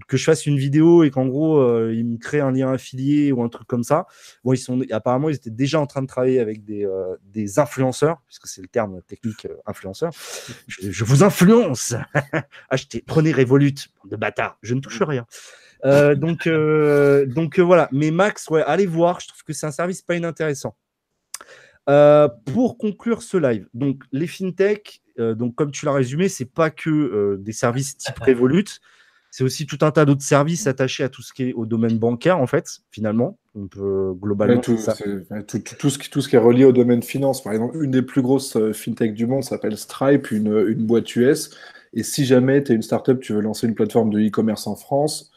que 0.07 0.17
je 0.17 0.23
fasse 0.23 0.45
une 0.45 0.57
vidéo 0.57 1.03
et 1.03 1.11
qu'en 1.11 1.25
gros, 1.25 1.59
euh, 1.59 1.93
ils 1.93 2.05
me 2.05 2.17
créent 2.17 2.39
un 2.39 2.51
lien 2.51 2.71
affilié 2.71 3.31
ou 3.31 3.43
un 3.43 3.49
truc 3.49 3.67
comme 3.67 3.83
ça. 3.83 4.07
Bon, 4.43 4.53
ils 4.53 4.57
sont 4.57 4.81
apparemment, 4.91 5.29
ils 5.29 5.35
étaient 5.35 5.49
déjà 5.49 5.79
en 5.79 5.87
train 5.87 6.01
de 6.01 6.07
travailler 6.07 6.39
avec 6.39 6.63
des, 6.63 6.85
euh, 6.85 7.15
des 7.25 7.59
influenceurs, 7.59 8.21
puisque 8.25 8.47
c'est 8.47 8.61
le 8.61 8.67
terme 8.67 9.01
technique 9.03 9.45
euh, 9.45 9.55
influenceur. 9.65 10.11
Je, 10.67 11.03
vous 11.03 11.23
influence. 11.23 11.95
Achetez, 12.69 13.03
prenez 13.05 13.31
Revolut, 13.31 13.73
de 14.05 14.15
bâtard. 14.15 14.57
Je 14.61 14.75
ne 14.75 14.79
touche 14.79 15.01
rien. 15.01 15.25
donc, 16.15 16.47
donc 17.33 17.59
voilà. 17.59 17.89
Mais 17.91 18.11
Max, 18.11 18.49
ouais, 18.49 18.63
allez 18.63 18.85
voir. 18.85 19.19
Je 19.19 19.27
trouve 19.27 19.43
que 19.43 19.53
c'est 19.53 19.65
un 19.65 19.71
service 19.71 20.01
pas 20.01 20.15
inintéressant. 20.15 20.75
pour 21.85 22.77
conclure 22.77 23.23
ce 23.23 23.37
live, 23.37 23.67
donc 23.73 24.03
les 24.11 24.27
fintech, 24.27 25.01
donc 25.17 25.55
comme 25.55 25.71
tu 25.71 25.85
l'as 25.85 25.93
résumé, 25.93 26.29
c'est 26.29 26.45
pas 26.45 26.69
que 26.69 27.37
des 27.39 27.53
services 27.53 27.97
type 27.97 28.19
Revolut. 28.19 28.79
C'est 29.31 29.43
aussi 29.43 29.65
tout 29.65 29.77
un 29.81 29.91
tas 29.91 30.05
d'autres 30.05 30.21
services 30.21 30.67
attachés 30.67 31.03
à 31.03 31.09
tout 31.09 31.21
ce 31.21 31.33
qui 31.33 31.43
est 31.43 31.53
au 31.53 31.65
domaine 31.65 31.97
bancaire, 31.97 32.37
en 32.37 32.47
fait, 32.47 32.81
finalement. 32.91 33.37
On 33.55 33.67
peut 33.67 34.13
globalement. 34.13 34.61
tout, 34.61 34.77
ça. 34.77 34.93
Tout, 34.93 35.89
ce 35.89 35.97
qui, 35.97 36.09
tout 36.09 36.21
ce 36.21 36.29
qui 36.29 36.35
est 36.35 36.39
relié 36.39 36.65
au 36.65 36.73
domaine 36.73 37.01
finance. 37.01 37.41
Par 37.41 37.53
exemple, 37.53 37.81
une 37.81 37.91
des 37.91 38.01
plus 38.01 38.21
grosses 38.21 38.57
euh, 38.57 38.73
fintech 38.73 39.13
du 39.13 39.25
monde 39.25 39.43
s'appelle 39.43 39.77
Stripe, 39.77 40.31
une, 40.31 40.65
une 40.67 40.85
boîte 40.85 41.15
US. 41.15 41.49
Et 41.93 42.03
si 42.03 42.25
jamais 42.25 42.63
tu 42.63 42.71
es 42.71 42.75
une 42.75 42.81
startup, 42.81 43.19
tu 43.19 43.33
veux 43.33 43.41
lancer 43.41 43.67
une 43.67 43.75
plateforme 43.75 44.09
de 44.09 44.19
e-commerce 44.19 44.67
en 44.67 44.75
France, 44.75 45.31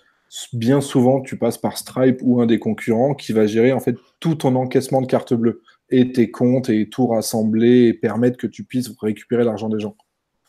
bien 0.53 0.81
souvent, 0.81 1.21
tu 1.21 1.37
passes 1.37 1.59
par 1.59 1.79
Stripe 1.79 2.19
ou 2.23 2.41
un 2.41 2.47
des 2.47 2.59
concurrents 2.59 3.15
qui 3.15 3.33
va 3.33 3.47
gérer 3.47 3.73
en 3.73 3.81
fait 3.81 3.97
tout 4.21 4.35
ton 4.35 4.55
encaissement 4.57 5.01
de 5.01 5.07
carte 5.07 5.35
bleue 5.35 5.63
et 5.91 6.13
tes 6.13 6.31
comptes 6.31 6.69
et 6.71 6.89
tout 6.89 7.07
rassembler 7.07 7.87
et 7.87 7.95
permettre 7.95 8.37
que 8.37 8.47
tu 8.47 8.65
puisses 8.65 8.91
récupérer 9.01 9.45
l'argent 9.45 9.69
des 9.69 9.81
gens. 9.81 9.97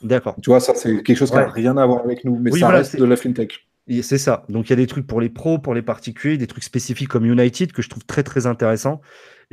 D'accord. 0.06 0.36
Tu 0.42 0.52
vois, 0.52 0.60
ça, 0.60 0.76
c'est 0.76 1.02
quelque 1.02 1.18
chose 1.18 1.32
qui 1.32 1.36
n'a 1.36 1.48
rien 1.48 1.76
à 1.78 1.86
voir 1.86 2.04
avec 2.04 2.24
nous, 2.24 2.38
mais 2.38 2.52
ça 2.52 2.70
reste 2.70 2.96
de 2.96 3.06
la 3.06 3.16
fintech. 3.16 3.68
C'est 4.02 4.18
ça. 4.18 4.46
Donc 4.50 4.68
il 4.68 4.70
y 4.72 4.74
a 4.74 4.78
des 4.78 4.88
trucs 4.88 5.06
pour 5.06 5.22
les 5.22 5.30
pros, 5.30 5.60
pour 5.60 5.74
les 5.74 5.84
particuliers, 5.84 6.38
des 6.38 6.48
trucs 6.48 6.64
spécifiques 6.64 7.08
comme 7.08 7.26
United 7.26 7.72
que 7.72 7.82
je 7.82 7.90
trouve 7.90 8.04
très 8.06 8.24
très 8.24 8.48
intéressant. 8.48 9.02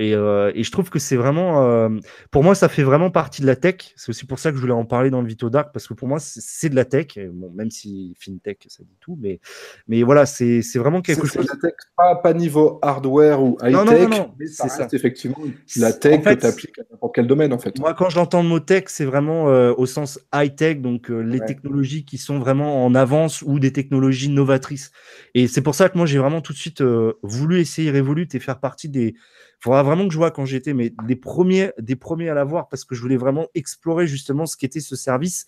Euh, 0.01 0.53
et, 0.55 0.65
je 0.65 0.71
trouve 0.71 0.91
que 0.91 0.99
c'est 0.99 1.17
vraiment, 1.17 1.63
euh, 1.63 1.89
pour 2.31 2.43
moi, 2.43 2.55
ça 2.55 2.69
fait 2.69 2.83
vraiment 2.83 3.11
partie 3.11 3.43
de 3.43 3.47
la 3.47 3.57
tech. 3.57 3.93
C'est 3.97 4.11
aussi 4.11 4.27
pour 4.27 4.39
ça 4.39 4.51
que 4.51 4.57
je 4.57 4.61
voulais 4.61 4.73
en 4.73 4.85
parler 4.85 5.11
dans 5.11 5.21
le 5.21 5.29
Vito 5.29 5.51
Dark, 5.51 5.73
parce 5.73 5.87
que 5.87 5.95
pour 5.95 6.09
moi, 6.09 6.19
c'est 6.21 6.69
de 6.69 6.77
la 6.77 6.85
tech. 6.85 7.19
Bon, 7.33 7.51
même 7.55 7.71
si 7.71 8.15
FinTech, 8.19 8.65
ça 8.69 8.83
dit 8.83 8.97
tout, 9.01 9.19
mais, 9.21 9.41
mais 9.89 10.03
voilà, 10.03 10.27
c'est 10.27 10.63
vraiment 10.77 11.03
quelque 11.03 11.27
chose. 11.27 11.47
La 11.47 11.57
tech, 11.57 11.75
pas, 11.97 12.17
pas 12.17 12.33
niveau 12.33 12.79
hardware 12.83 13.43
ou 13.43 13.57
high-tech, 13.63 14.09
mais 14.39 14.47
c'est 14.47 14.69
ça. 14.69 14.89
effectivement 14.93 15.39
la 15.77 15.93
tech 15.93 16.23
que 16.23 16.35
tu 16.35 16.47
appliques 16.47 16.79
à 16.79 16.83
n'importe 16.91 17.15
quel 17.15 17.27
domaine, 17.27 17.53
en 17.53 17.59
fait. 17.59 17.79
Moi, 17.79 17.95
quand 17.95 18.11
j'entends 18.11 18.43
le 18.43 18.49
mot 18.49 18.61
tech, 18.61 18.85
c'est 18.87 19.05
vraiment 19.05 19.49
euh, 19.49 19.73
au 19.77 19.87
sens 19.87 20.19
high-tech, 20.35 20.81
donc 20.81 21.09
les 21.09 21.41
technologies 21.41 22.05
qui 22.05 22.19
sont 22.19 22.39
vraiment 22.39 22.85
en 22.85 22.95
avance 22.95 23.43
ou 23.43 23.59
des 23.59 23.73
technologies 23.73 24.29
novatrices. 24.29 24.91
Et 25.35 25.49
c'est 25.49 25.63
pour 25.63 25.75
ça 25.75 25.89
que 25.89 25.97
moi, 25.97 26.07
j'ai 26.07 26.19
vraiment 26.19 26.41
tout 26.41 26.53
de 26.53 26.59
suite 26.59 26.83
voulu 27.23 27.61
essayer 27.61 27.91
Revolut 27.91 28.29
et 28.33 28.39
faire 28.39 28.59
partie 28.59 28.89
des 28.89 29.15
faudra 29.63 29.83
vraiment 29.83 30.07
que 30.07 30.13
je 30.13 30.19
vois 30.19 30.31
quand 30.31 30.45
j'étais, 30.45 30.75
mais 30.75 30.93
des 31.07 31.17
premiers, 31.17 31.73
des 31.79 31.97
premiers 31.97 32.29
à 32.29 32.35
l'avoir 32.35 32.69
parce 32.69 32.85
que 32.85 32.95
je 32.95 33.01
voulais 33.01 33.17
vraiment 33.17 33.47
explorer 33.55 34.07
justement 34.07 34.47
ce 34.47 34.57
qu'était 34.57 34.81
ce 34.81 34.97
service 34.97 35.47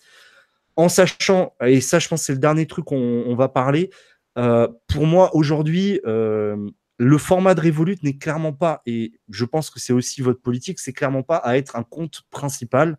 en 0.77 0.89
sachant, 0.89 1.53
et 1.65 1.81
ça, 1.81 1.99
je 1.99 2.07
pense, 2.07 2.23
c'est 2.23 2.33
le 2.33 2.39
dernier 2.39 2.65
truc 2.65 2.85
qu'on 2.85 3.23
on 3.25 3.35
va 3.35 3.47
parler. 3.47 3.89
Euh, 4.37 4.67
pour 4.87 5.05
moi, 5.05 5.33
aujourd'hui, 5.33 6.01
euh, 6.05 6.69
le 6.97 7.17
format 7.17 7.55
de 7.55 7.61
Revolut 7.61 7.97
n'est 8.03 8.17
clairement 8.17 8.53
pas, 8.53 8.81
et 8.85 9.13
je 9.29 9.45
pense 9.45 9.69
que 9.69 9.79
c'est 9.79 9.93
aussi 9.93 10.21
votre 10.21 10.41
politique, 10.41 10.79
c'est 10.79 10.93
clairement 10.93 11.23
pas 11.23 11.37
à 11.37 11.57
être 11.57 11.75
un 11.75 11.83
compte 11.83 12.23
principal 12.29 12.97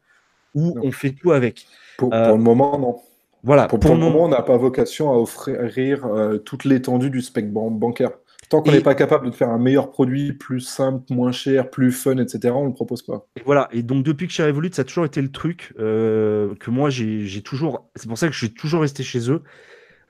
où 0.55 0.75
on 0.83 0.91
fait 0.91 1.11
tout 1.11 1.33
avec. 1.33 1.67
Pour, 1.99 2.15
euh, 2.15 2.33
le 2.33 2.39
moment, 2.39 2.79
non. 2.79 2.97
Voilà. 3.43 3.69
Pour, 3.69 3.79
le 3.79 4.01
moment, 4.01 4.25
on 4.25 4.29
n'a 4.29 4.43
pas 4.43 4.57
vocation 4.57 5.13
à 5.13 5.17
offrir 5.17 6.09
toute 6.45 6.65
l'étendue 6.65 7.11
du 7.11 7.21
spectre 7.21 7.53
bancaire. 7.53 8.11
Tant 8.49 8.63
qu'on 8.63 8.71
n'est 8.71 8.81
pas 8.81 8.95
capable 8.95 9.31
de 9.31 9.35
faire 9.35 9.51
un 9.51 9.59
meilleur 9.59 9.91
produit, 9.91 10.33
plus 10.33 10.61
simple, 10.61 11.13
moins 11.13 11.33
cher, 11.33 11.69
plus 11.69 11.91
fun, 11.91 12.19
etc., 12.19 12.55
on 12.55 12.63
ne 12.63 12.69
le 12.69 12.75
propose 12.75 13.03
pas. 13.03 13.27
Et 13.37 13.43
voilà. 13.45 13.69
Et 13.73 13.83
donc, 13.83 14.05
depuis 14.05 14.29
que 14.29 14.33
chez 14.33 14.45
Revolut, 14.45 14.71
ça 14.73 14.83
a 14.83 14.85
toujours 14.85 15.05
été 15.05 15.21
le 15.21 15.33
truc 15.33 15.75
euh, 15.81 16.55
que 16.61 16.71
moi, 16.71 16.89
j'ai 16.91 17.43
toujours. 17.43 17.91
C'est 17.97 18.07
pour 18.07 18.19
ça 18.19 18.29
que 18.29 18.33
je 18.33 18.39
suis 18.39 18.55
toujours 18.55 18.83
resté 18.83 19.03
chez 19.03 19.31
eux. 19.31 19.43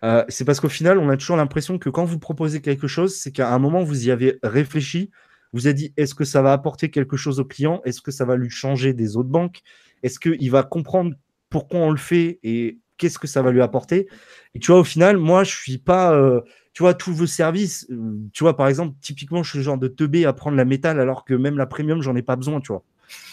Euh, 0.04 0.24
c'est 0.28 0.44
parce 0.44 0.60
qu'au 0.60 0.68
final, 0.68 0.98
on 0.98 1.08
a 1.08 1.16
toujours 1.16 1.36
l'impression 1.36 1.78
que 1.78 1.88
quand 1.88 2.04
vous 2.04 2.18
proposez 2.18 2.60
quelque 2.60 2.86
chose, 2.86 3.14
c'est 3.16 3.32
qu'à 3.32 3.52
un 3.54 3.58
moment, 3.58 3.82
vous 3.82 4.06
y 4.06 4.10
avez 4.10 4.38
réfléchi. 4.42 5.10
Vous 5.52 5.66
avez 5.66 5.74
dit 5.74 5.94
est-ce 5.96 6.14
que 6.14 6.24
ça 6.24 6.42
va 6.42 6.52
apporter 6.52 6.90
quelque 6.90 7.16
chose 7.16 7.40
au 7.40 7.44
client 7.44 7.80
Est-ce 7.84 8.02
que 8.02 8.10
ça 8.10 8.26
va 8.26 8.36
lui 8.36 8.50
changer 8.50 8.92
des 8.92 9.16
autres 9.16 9.30
banques? 9.30 9.62
Est-ce 10.02 10.20
qu'il 10.20 10.50
va 10.50 10.62
comprendre 10.62 11.14
pourquoi 11.48 11.80
on 11.80 11.90
le 11.90 11.96
fait 11.96 12.38
et 12.42 12.78
qu'est-ce 12.98 13.18
que 13.18 13.26
ça 13.26 13.40
va 13.40 13.50
lui 13.50 13.62
apporter? 13.62 14.08
Et 14.54 14.58
tu 14.58 14.72
vois, 14.72 14.80
au 14.80 14.84
final, 14.84 15.16
moi, 15.16 15.44
je 15.44 15.56
suis 15.56 15.78
pas. 15.78 16.12
Euh, 16.12 16.42
tu 16.76 16.82
vois, 16.82 16.92
tous 16.92 17.14
vos 17.14 17.26
services, 17.26 17.86
euh, 17.90 18.18
tu 18.34 18.44
vois, 18.44 18.54
par 18.54 18.68
exemple, 18.68 18.96
typiquement, 19.00 19.42
je 19.42 19.48
suis 19.48 19.58
le 19.60 19.64
genre 19.64 19.78
de 19.78 19.88
teubé 19.88 20.26
à 20.26 20.34
prendre 20.34 20.58
la 20.58 20.66
métal 20.66 21.00
alors 21.00 21.24
que 21.24 21.32
même 21.32 21.56
la 21.56 21.64
premium, 21.64 22.02
j'en 22.02 22.14
ai 22.16 22.20
pas 22.20 22.36
besoin, 22.36 22.60
tu 22.60 22.70
vois. 22.70 22.82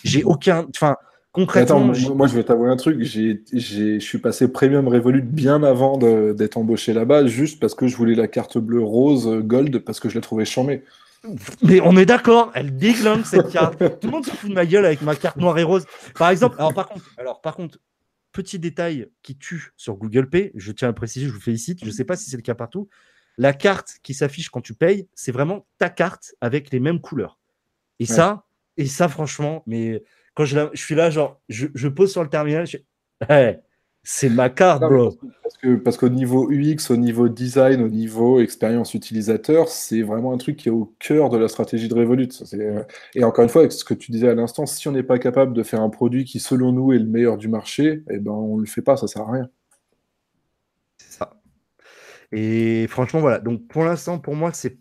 J'ai 0.05 0.23
aucun. 0.23 0.65
Enfin, 0.73 0.95
concrètement. 1.33 1.91
Attends, 1.91 2.15
moi, 2.15 2.27
je 2.27 2.35
vais 2.35 2.45
t'avouer 2.45 2.69
un 2.69 2.77
truc. 2.77 3.03
Je 3.03 3.99
suis 3.99 4.17
passé 4.19 4.47
premium 4.47 4.87
Revolut 4.87 5.21
bien 5.21 5.61
avant 5.61 5.97
d'être 5.97 6.55
embauché 6.55 6.93
là-bas, 6.93 7.27
juste 7.27 7.59
parce 7.59 7.75
que 7.75 7.85
je 7.85 7.97
voulais 7.97 8.15
la 8.15 8.29
carte 8.29 8.57
bleue 8.57 8.81
rose 8.81 9.27
gold 9.43 9.79
parce 9.79 9.99
que 9.99 10.07
je 10.07 10.15
la 10.15 10.21
trouvais 10.21 10.45
chambée. 10.45 10.81
Mais 11.63 11.81
on 11.81 11.97
est 11.97 12.05
d'accord, 12.05 12.49
elle 12.55 12.77
déglingue 12.77 13.25
cette 13.25 13.49
carte. 13.49 13.77
Tout 13.99 14.07
le 14.07 14.11
monde 14.11 14.25
se 14.25 14.31
fout 14.31 14.51
de 14.51 14.55
ma 14.55 14.65
gueule 14.65 14.85
avec 14.85 15.01
ma 15.01 15.17
carte 15.17 15.35
noire 15.35 15.59
et 15.59 15.63
rose. 15.63 15.83
Par 16.17 16.29
exemple, 16.29 16.55
alors 16.59 16.73
par 16.73 16.87
contre, 16.87 17.03
alors 17.17 17.41
par 17.41 17.57
contre, 17.57 17.77
petit 18.31 18.57
détail 18.57 19.09
qui 19.21 19.37
tue 19.37 19.73
sur 19.75 19.95
Google 19.95 20.29
Pay, 20.29 20.53
je 20.55 20.71
tiens 20.71 20.87
à 20.87 20.93
préciser, 20.93 21.27
je 21.27 21.33
vous 21.33 21.41
félicite. 21.41 21.81
Je 21.81 21.87
ne 21.87 21.91
sais 21.91 22.05
pas 22.05 22.15
si 22.15 22.29
c'est 22.29 22.37
le 22.37 22.41
cas 22.41 22.55
partout. 22.55 22.87
La 23.37 23.53
carte 23.53 23.95
qui 24.03 24.13
s'affiche 24.13 24.49
quand 24.49 24.61
tu 24.61 24.73
payes, 24.73 25.07
c'est 25.13 25.31
vraiment 25.31 25.65
ta 25.77 25.89
carte 25.89 26.35
avec 26.41 26.71
les 26.71 26.79
mêmes 26.79 27.01
couleurs. 27.01 27.39
Et 27.99 28.05
ça, 28.05 28.45
et 28.77 28.85
ça, 28.85 29.07
franchement, 29.07 29.63
mais 29.65 30.03
quand 30.35 30.45
je, 30.45 30.69
suis 30.73 30.95
là, 30.95 31.09
genre, 31.09 31.39
je, 31.49 31.87
pose 31.87 32.11
sur 32.11 32.23
le 32.23 32.29
terminal, 32.29 32.65
je... 32.65 32.77
c'est 34.03 34.29
ma 34.29 34.49
carte, 34.49 34.81
bro. 34.81 35.17
Parce 35.85 35.95
qu'au 35.95 36.09
niveau 36.09 36.49
UX, 36.51 36.91
au 36.91 36.97
niveau 36.97 37.29
design, 37.29 37.81
au 37.81 37.87
niveau 37.87 38.41
expérience 38.41 38.93
utilisateur, 38.93 39.69
c'est 39.69 40.01
vraiment 40.01 40.33
un 40.33 40.37
truc 40.37 40.57
qui 40.57 40.67
est 40.67 40.71
au 40.71 40.93
cœur 40.99 41.29
de 41.29 41.37
la 41.37 41.47
stratégie 41.47 41.87
de 41.87 41.93
Revolut. 41.93 42.27
Et 43.15 43.23
encore 43.23 43.43
une 43.43 43.49
fois, 43.49 43.61
avec 43.61 43.71
ce 43.71 43.85
que 43.85 43.93
tu 43.93 44.11
disais 44.11 44.27
à 44.27 44.35
l'instant, 44.35 44.65
si 44.65 44.87
on 44.89 44.91
n'est 44.91 45.03
pas 45.03 45.19
capable 45.19 45.53
de 45.53 45.63
faire 45.63 45.81
un 45.81 45.89
produit 45.89 46.25
qui, 46.25 46.39
selon 46.39 46.73
nous, 46.73 46.91
est 46.91 46.99
le 46.99 47.05
meilleur 47.05 47.37
du 47.37 47.47
marché, 47.47 48.03
eh 48.09 48.19
ben, 48.19 48.31
on 48.31 48.57
ne 48.57 48.61
le 48.61 48.67
fait 48.67 48.81
pas, 48.81 48.97
ça 48.97 49.07
sert 49.07 49.21
à 49.21 49.31
rien. 49.31 49.49
Et 52.33 52.87
franchement, 52.87 53.19
voilà. 53.19 53.39
Donc 53.39 53.67
pour 53.67 53.83
l'instant, 53.83 54.17
pour 54.17 54.35
moi, 54.35 54.51
c'est 54.53 54.77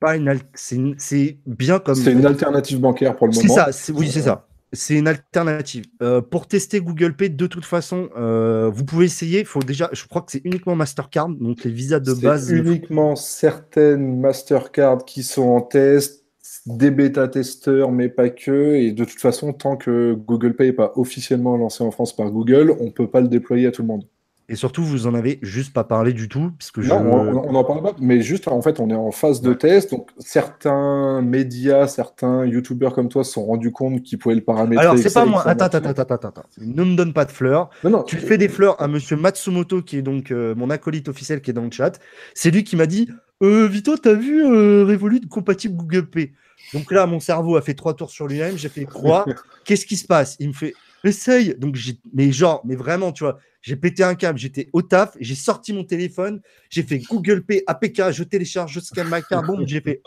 pas 0.00 0.16
une, 0.16 0.32
c'est 0.54 1.38
bien 1.46 1.78
comme. 1.78 1.94
C'est 1.94 2.12
une 2.12 2.26
alternative 2.26 2.80
bancaire 2.80 3.16
pour 3.16 3.26
le 3.26 3.34
moment. 3.34 3.70
C'est 3.70 3.92
ça. 3.92 3.92
Oui, 3.94 4.08
c'est 4.10 4.22
ça. 4.22 4.46
C'est 4.72 4.94
une 4.94 5.08
alternative. 5.08 5.84
Euh, 6.02 6.20
pour 6.20 6.48
tester 6.48 6.80
Google 6.80 7.14
Pay, 7.14 7.30
de 7.30 7.46
toute 7.46 7.64
façon, 7.64 8.08
euh, 8.16 8.68
vous 8.68 8.84
pouvez 8.84 9.06
essayer. 9.06 9.44
Faut 9.44 9.60
déjà, 9.60 9.88
je 9.92 10.04
crois 10.06 10.22
que 10.22 10.32
c'est 10.32 10.42
uniquement 10.44 10.74
Mastercard, 10.74 11.28
donc 11.28 11.64
les 11.64 11.70
visas 11.70 12.00
de 12.00 12.12
base. 12.14 12.50
Uniquement 12.50 13.14
certaines 13.14 14.20
Mastercard 14.20 15.04
qui 15.04 15.22
sont 15.22 15.48
en 15.48 15.60
test, 15.60 16.24
des 16.66 16.90
bêta-testeurs, 16.90 17.92
mais 17.92 18.08
pas 18.08 18.28
que. 18.28 18.74
Et 18.74 18.92
de 18.92 19.04
toute 19.04 19.20
façon, 19.20 19.52
tant 19.52 19.76
que 19.76 20.14
Google 20.14 20.54
Pay 20.54 20.68
n'est 20.68 20.72
pas 20.72 20.92
officiellement 20.96 21.56
lancé 21.56 21.84
en 21.84 21.90
France 21.90 22.14
par 22.14 22.30
Google, 22.30 22.74
on 22.80 22.86
ne 22.86 22.90
peut 22.90 23.08
pas 23.08 23.20
le 23.20 23.28
déployer 23.28 23.68
à 23.68 23.70
tout 23.70 23.82
le 23.82 23.88
monde. 23.88 24.04
Et 24.48 24.54
surtout, 24.54 24.84
vous 24.84 25.08
en 25.08 25.14
avez 25.14 25.40
juste 25.42 25.72
pas 25.72 25.82
parlé 25.82 26.12
du 26.12 26.28
tout. 26.28 26.52
Puisque 26.56 26.78
non, 26.78 26.96
on 26.96 27.52
n'en 27.52 27.64
parle 27.64 27.82
pas, 27.82 27.96
mais 28.00 28.20
juste 28.20 28.46
en 28.46 28.62
fait, 28.62 28.78
on 28.78 28.88
est 28.90 28.94
en 28.94 29.10
phase 29.10 29.40
de 29.40 29.52
test. 29.54 29.90
Donc, 29.90 30.10
certains 30.18 31.20
médias, 31.20 31.88
certains 31.88 32.46
youtubeurs 32.46 32.94
comme 32.94 33.08
toi 33.08 33.24
se 33.24 33.32
sont 33.32 33.44
rendus 33.44 33.72
compte 33.72 34.02
qu'ils 34.02 34.18
pouvaient 34.18 34.36
le 34.36 34.44
paramétrer. 34.44 34.84
Alors, 34.84 34.98
c'est 34.98 35.12
pas 35.12 35.24
moi. 35.24 35.46
Attends, 35.46 35.64
attends, 35.64 35.78
attends, 35.78 36.02
attends, 36.02 36.28
attends. 36.28 36.42
Ne 36.60 36.84
me 36.84 36.96
donne 36.96 37.12
pas 37.12 37.24
de 37.24 37.32
fleurs. 37.32 37.70
Non, 37.82 37.90
non, 37.90 38.02
tu 38.04 38.16
fais 38.18 38.38
des 38.38 38.48
fleurs 38.48 38.80
à 38.80 38.86
monsieur 38.86 39.16
Matsumoto, 39.16 39.82
qui 39.82 39.96
est 39.98 40.02
donc 40.02 40.30
euh, 40.30 40.54
mon 40.54 40.70
acolyte 40.70 41.08
officiel 41.08 41.40
qui 41.40 41.50
est 41.50 41.54
dans 41.54 41.64
le 41.64 41.72
chat. 41.72 41.98
C'est 42.34 42.52
lui 42.52 42.62
qui 42.62 42.76
m'a 42.76 42.86
dit 42.86 43.08
euh, 43.42 43.66
Vito, 43.66 43.96
t'as 43.96 44.14
vu 44.14 44.44
euh, 44.44 44.84
Revolut 44.84 45.20
compatible 45.28 45.76
Google 45.76 46.06
Pay 46.06 46.32
Donc 46.72 46.92
là, 46.92 47.06
mon 47.06 47.18
cerveau 47.20 47.56
a 47.56 47.62
fait 47.62 47.74
trois 47.74 47.94
tours 47.94 48.10
sur 48.10 48.28
lui-même. 48.28 48.56
J'ai 48.56 48.68
fait 48.68 48.84
quoi 48.84 49.26
Qu'est-ce 49.64 49.86
qui 49.86 49.96
se 49.96 50.06
passe? 50.06 50.36
Il 50.38 50.48
me 50.48 50.52
fait 50.52 50.74
essaye. 51.06 51.54
Donc, 51.56 51.76
mais 52.12 52.32
genre, 52.32 52.62
mais 52.64 52.76
vraiment, 52.76 53.12
tu 53.12 53.24
vois, 53.24 53.38
j'ai 53.62 53.76
pété 53.76 54.02
un 54.02 54.14
câble, 54.14 54.38
j'étais 54.38 54.68
au 54.72 54.82
taf, 54.82 55.16
j'ai 55.20 55.34
sorti 55.34 55.72
mon 55.72 55.84
téléphone, 55.84 56.40
j'ai 56.70 56.82
fait 56.82 56.98
Google 56.98 57.42
Pay, 57.42 57.62
APK, 57.66 58.10
je 58.10 58.22
télécharge, 58.22 58.72
je 58.72 58.80
scanne 58.80 59.08
ma 59.08 59.22
carte, 59.22 59.46
bon, 59.46 59.64
j'ai 59.66 59.80
fait. 59.80 60.02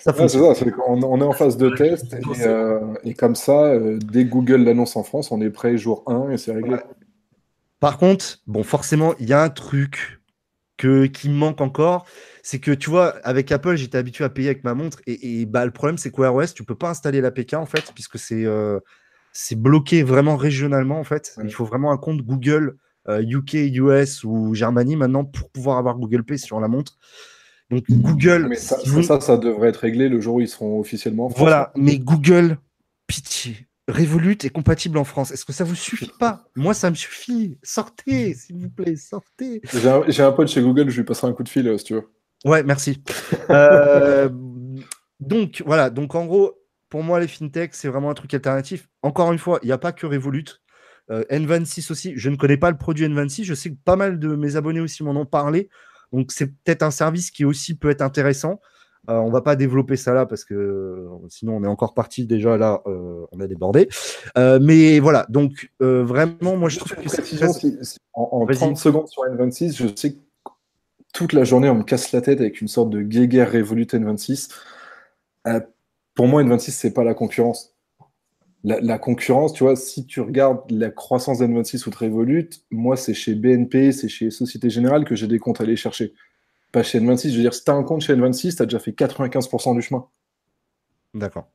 ça 0.00 0.12
c'est 0.16 0.28
ça, 0.28 0.38
on, 0.88 1.20
est 1.20 1.24
en 1.24 1.32
phase 1.32 1.56
de 1.56 1.70
test 1.70 2.16
et, 3.04 3.14
comme 3.14 3.34
ça, 3.34 3.78
dès 3.78 4.24
que 4.24 4.30
Google 4.30 4.64
l'annonce 4.64 4.96
en 4.96 5.02
France, 5.02 5.30
on 5.30 5.40
est 5.40 5.50
prêt 5.50 5.76
jour 5.78 6.02
1 6.06 6.30
et 6.30 6.36
c'est 6.38 6.52
réglé. 6.52 6.76
Par 7.80 7.98
contre, 7.98 8.38
bon, 8.46 8.62
forcément, 8.62 9.14
il 9.20 9.28
y 9.28 9.32
a 9.32 9.42
un 9.42 9.50
truc 9.50 10.20
que, 10.76 11.06
qui 11.06 11.28
me 11.28 11.34
manque 11.34 11.60
encore. 11.60 12.06
C'est 12.42 12.58
que 12.58 12.70
tu 12.70 12.90
vois, 12.90 13.16
avec 13.24 13.50
Apple, 13.52 13.76
j'étais 13.76 13.98
habitué 13.98 14.24
à 14.24 14.28
payer 14.28 14.48
avec 14.50 14.64
ma 14.64 14.74
montre. 14.74 15.00
Et, 15.06 15.46
bah, 15.46 15.64
le 15.64 15.72
problème, 15.72 15.98
c'est 15.98 16.10
qu'au 16.10 16.30
ROS, 16.30 16.46
tu 16.54 16.64
peux 16.64 16.74
pas 16.74 16.90
installer 16.90 17.20
l'APK 17.20 17.54
en 17.54 17.66
fait, 17.66 17.92
puisque 17.94 18.18
c'est 18.18 18.44
euh, 18.44 18.78
c'est 19.36 19.60
bloqué 19.60 20.02
vraiment 20.02 20.36
régionalement 20.36 20.98
en 20.98 21.04
fait. 21.04 21.36
Il 21.44 21.52
faut 21.52 21.64
vraiment 21.64 21.92
un 21.92 21.98
compte 21.98 22.22
Google 22.22 22.76
UK, 23.08 23.54
euh, 23.54 23.98
US 23.98 24.24
ou 24.24 24.54
Germanie 24.54 24.96
maintenant 24.96 25.24
pour 25.24 25.50
pouvoir 25.50 25.78
avoir 25.78 25.96
Google 25.98 26.24
Pay 26.24 26.38
sur 26.38 26.60
la 26.60 26.68
montre. 26.68 26.98
Donc 27.70 27.84
Google. 27.90 28.46
Mais 28.48 28.56
ça, 28.56 28.78
ça, 29.02 29.20
ça, 29.20 29.36
devrait 29.36 29.68
être 29.68 29.76
réglé 29.76 30.08
le 30.08 30.20
jour 30.20 30.36
où 30.36 30.40
ils 30.40 30.48
seront 30.48 30.78
officiellement. 30.78 31.28
Voilà, 31.28 31.72
mais 31.76 31.98
Google, 31.98 32.58
pitié, 33.06 33.66
Revolut 33.88 34.38
est 34.42 34.50
compatible 34.50 34.98
en 34.98 35.04
France. 35.04 35.30
Est-ce 35.30 35.44
que 35.44 35.52
ça 35.52 35.62
vous 35.62 35.76
suffit 35.76 36.10
pas? 36.18 36.44
Moi, 36.56 36.74
ça 36.74 36.90
me 36.90 36.96
suffit. 36.96 37.56
Sortez, 37.62 38.34
s'il 38.34 38.56
vous 38.56 38.70
plaît, 38.70 38.96
sortez. 38.96 39.60
J'ai 40.08 40.22
un, 40.22 40.32
pote 40.32 40.48
chez 40.48 40.60
Google, 40.60 40.90
je 40.90 40.96
lui 40.96 41.04
passerai 41.04 41.28
un 41.28 41.32
coup 41.32 41.44
de 41.44 41.48
fil 41.48 41.68
euh, 41.68 41.78
si 41.78 41.84
tu 41.84 41.94
veux. 41.94 42.10
Ouais, 42.44 42.62
merci. 42.64 43.02
Euh, 43.48 44.28
donc, 45.20 45.62
voilà. 45.64 45.90
Donc, 45.90 46.16
en 46.16 46.26
gros, 46.26 46.58
pour 46.88 47.02
moi, 47.02 47.20
les 47.20 47.28
fintechs, 47.28 47.74
c'est 47.74 47.88
vraiment 47.88 48.10
un 48.10 48.14
truc 48.14 48.32
alternatif. 48.34 48.88
Encore 49.02 49.32
une 49.32 49.38
fois, 49.38 49.58
il 49.62 49.66
n'y 49.66 49.72
a 49.72 49.78
pas 49.78 49.92
que 49.92 50.06
Revolut. 50.06 50.44
Euh, 51.10 51.22
N26 51.30 51.92
aussi. 51.92 52.12
Je 52.16 52.30
ne 52.30 52.36
connais 52.36 52.56
pas 52.56 52.70
le 52.70 52.76
produit 52.76 53.06
N26. 53.06 53.44
Je 53.44 53.54
sais 53.54 53.70
que 53.70 53.76
pas 53.84 53.96
mal 53.96 54.18
de 54.18 54.34
mes 54.34 54.56
abonnés 54.56 54.80
aussi 54.80 55.04
m'en 55.04 55.12
ont 55.12 55.26
parlé. 55.26 55.68
Donc, 56.12 56.32
c'est 56.32 56.46
peut-être 56.46 56.82
un 56.82 56.90
service 56.90 57.30
qui 57.30 57.44
aussi 57.44 57.76
peut 57.76 57.90
être 57.90 58.02
intéressant. 58.02 58.60
On 59.08 59.12
euh, 59.12 59.18
on 59.18 59.30
va 59.30 59.40
pas 59.40 59.56
développer 59.56 59.96
ça 59.96 60.12
là 60.14 60.26
parce 60.26 60.44
que 60.44 60.54
euh, 60.54 61.08
sinon 61.28 61.56
on 61.56 61.64
est 61.64 61.68
encore 61.68 61.94
parti 61.94 62.26
déjà 62.26 62.56
là, 62.56 62.82
euh, 62.86 63.24
on 63.32 63.40
a 63.40 63.46
débordé. 63.46 63.88
mais 64.36 64.98
voilà, 65.00 65.26
donc 65.28 65.70
vraiment, 65.80 66.56
moi 66.56 66.68
je 66.68 66.78
trouve 66.78 66.96
que 66.96 67.08
c'est 67.08 67.98
en, 68.12 68.46
30 68.46 68.76
secondes 68.76 69.08
sur 69.08 69.22
N26, 69.24 69.76
je 69.76 69.86
sais 69.94 70.12
que 70.14 70.18
toute 71.12 71.32
la 71.32 71.44
journée 71.44 71.68
on 71.68 71.76
me 71.76 71.82
casse 71.84 72.12
la 72.12 72.20
tête 72.20 72.40
avec 72.40 72.60
une 72.60 72.68
sorte 72.68 72.90
de 72.90 73.00
guéguerre 73.02 73.52
Revolut 73.52 73.84
N26. 73.86 74.50
Pour 76.16 76.26
moi, 76.26 76.42
N26 76.42 76.70
c'est 76.70 76.92
pas 76.92 77.04
la 77.04 77.14
concurrence. 77.14 77.74
La, 78.64 78.98
concurrence, 78.98 79.52
tu 79.52 79.62
vois, 79.62 79.76
si 79.76 80.06
tu 80.06 80.20
regardes 80.20 80.68
la 80.72 80.90
croissance 80.90 81.40
d'N26 81.40 81.86
ou 81.86 81.90
de 81.90 81.96
Revolut, 81.96 82.50
moi 82.72 82.96
c'est 82.96 83.14
chez 83.14 83.36
BNP, 83.36 83.92
c'est 83.92 84.08
chez 84.08 84.32
Société 84.32 84.70
Générale 84.70 85.04
que 85.04 85.14
j'ai 85.14 85.28
des 85.28 85.38
comptes 85.38 85.60
à 85.60 85.64
aller 85.64 85.76
chercher 85.76 86.14
pas 86.72 86.82
chez 86.82 86.98
N26. 86.98 87.30
Je 87.30 87.36
veux 87.36 87.42
dire, 87.42 87.54
si 87.54 87.62
tu 87.62 87.70
as 87.70 87.74
un 87.74 87.84
compte 87.84 88.00
chez 88.00 88.14
N26, 88.14 88.56
tu 88.56 88.62
as 88.62 88.66
déjà 88.66 88.80
fait 88.80 88.90
95% 88.90 89.76
du 89.76 89.82
chemin. 89.82 90.06
D'accord. 91.14 91.46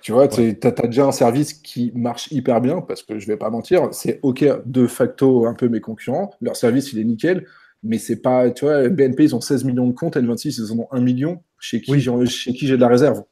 Tu 0.00 0.12
vois, 0.12 0.28
tu 0.28 0.56
as, 0.62 0.70
déjà 0.86 1.06
un 1.06 1.12
service 1.12 1.54
qui 1.54 1.90
marche 1.96 2.30
hyper 2.30 2.60
bien, 2.60 2.82
parce 2.82 3.02
que 3.02 3.18
je 3.18 3.26
vais 3.26 3.36
pas 3.36 3.50
mentir, 3.50 3.88
c'est 3.90 4.20
OK 4.22 4.44
de 4.64 4.86
facto 4.86 5.46
un 5.46 5.54
peu 5.54 5.68
mes 5.68 5.80
concurrents. 5.80 6.30
Leur 6.40 6.54
service, 6.54 6.92
il 6.92 7.00
est 7.00 7.04
nickel, 7.04 7.46
mais 7.82 7.98
c'est 7.98 8.22
pas, 8.22 8.48
tu 8.52 8.64
vois, 8.64 8.88
BNP, 8.88 9.24
ils 9.24 9.34
ont 9.34 9.40
16 9.40 9.64
millions 9.64 9.88
de 9.88 9.92
comptes, 9.92 10.16
N26, 10.16 10.54
ils 10.58 10.72
en 10.72 10.78
ont 10.78 10.88
1 10.92 11.00
million, 11.00 11.42
chez 11.58 11.80
qui 11.80 11.98
j'ai 11.98 12.76
de 12.76 12.80
la 12.80 12.88
réserve. 12.88 13.24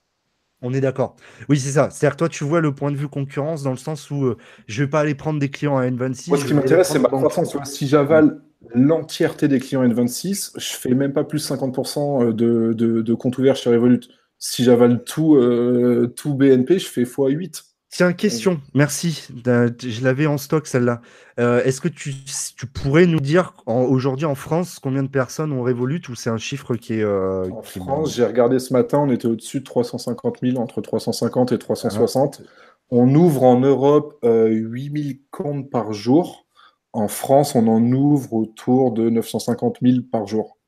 On 0.60 0.74
est 0.74 0.80
d'accord. 0.80 1.14
Oui, 1.48 1.58
c'est 1.58 1.72
ça. 1.72 1.88
C'est-à-dire, 1.90 2.16
toi, 2.16 2.28
tu 2.28 2.42
vois 2.44 2.60
le 2.60 2.74
point 2.74 2.90
de 2.90 2.96
vue 2.96 3.08
concurrence 3.08 3.62
dans 3.62 3.70
le 3.70 3.76
sens 3.76 4.10
où 4.10 4.22
je 4.22 4.26
euh, 4.30 4.36
je 4.66 4.82
vais 4.82 4.90
pas 4.90 5.00
aller 5.00 5.14
prendre 5.14 5.38
des 5.38 5.50
clients 5.50 5.76
à 5.76 5.86
N26. 5.86 6.28
Moi, 6.28 6.38
ce 6.38 6.44
qui 6.44 6.54
m'intéresse, 6.54 6.88
c'est 6.88 6.98
ma 6.98 7.08
croissance. 7.08 7.56
Si 7.64 7.86
j'avale 7.86 8.40
l'entièreté 8.74 9.46
des 9.46 9.60
clients 9.60 9.84
N26, 9.84 10.52
je 10.56 10.74
fais 10.74 10.94
même 10.94 11.12
pas 11.12 11.24
plus 11.24 11.48
50% 11.48 12.22
euh, 12.22 12.32
de, 12.32 12.72
de, 12.72 13.02
de 13.02 13.14
comptes 13.14 13.38
ouverts 13.38 13.56
sur 13.56 13.70
Revolut. 13.70 14.00
Si 14.38 14.64
j'avale 14.64 15.04
tout, 15.04 15.36
euh, 15.36 16.12
tout 16.16 16.34
BNP, 16.34 16.78
je 16.78 16.86
fais 16.86 17.04
x8. 17.04 17.62
Tiens, 17.90 18.12
question, 18.12 18.60
merci. 18.74 19.28
Je 19.44 20.04
l'avais 20.04 20.26
en 20.26 20.36
stock 20.36 20.66
celle-là. 20.66 21.00
Euh, 21.40 21.62
est-ce 21.64 21.80
que 21.80 21.88
tu, 21.88 22.14
tu, 22.56 22.66
pourrais 22.66 23.06
nous 23.06 23.20
dire 23.20 23.54
aujourd'hui 23.66 24.26
en 24.26 24.34
France 24.34 24.78
combien 24.78 25.02
de 25.02 25.08
personnes 25.08 25.52
ont 25.52 25.62
Revolut 25.62 26.02
ou 26.10 26.14
c'est 26.14 26.28
un 26.28 26.36
chiffre 26.36 26.76
qui 26.76 26.94
est. 26.94 27.04
en 27.04 27.62
France, 27.62 28.14
j'ai 28.14 28.26
regardé 28.26 28.58
ce 28.58 28.74
matin, 28.74 28.98
on 28.98 29.10
était 29.10 29.26
au-dessus 29.26 29.60
de 29.60 29.64
350 29.64 30.38
000, 30.42 30.58
entre 30.58 30.82
350 30.82 31.52
et 31.52 31.58
360. 31.58 32.42
Ah. 32.42 32.48
On 32.90 33.14
ouvre 33.14 33.42
en 33.42 33.58
Europe 33.60 34.18
8000 34.22 35.20
comptes 35.30 35.70
par 35.70 35.92
jour. 35.94 36.46
En 36.92 37.08
France, 37.08 37.54
on 37.54 37.68
en 37.68 37.82
ouvre 37.92 38.34
autour 38.34 38.92
de 38.92 39.08
950 39.08 39.78
000 39.82 39.98
par 40.10 40.26
jour. 40.26 40.58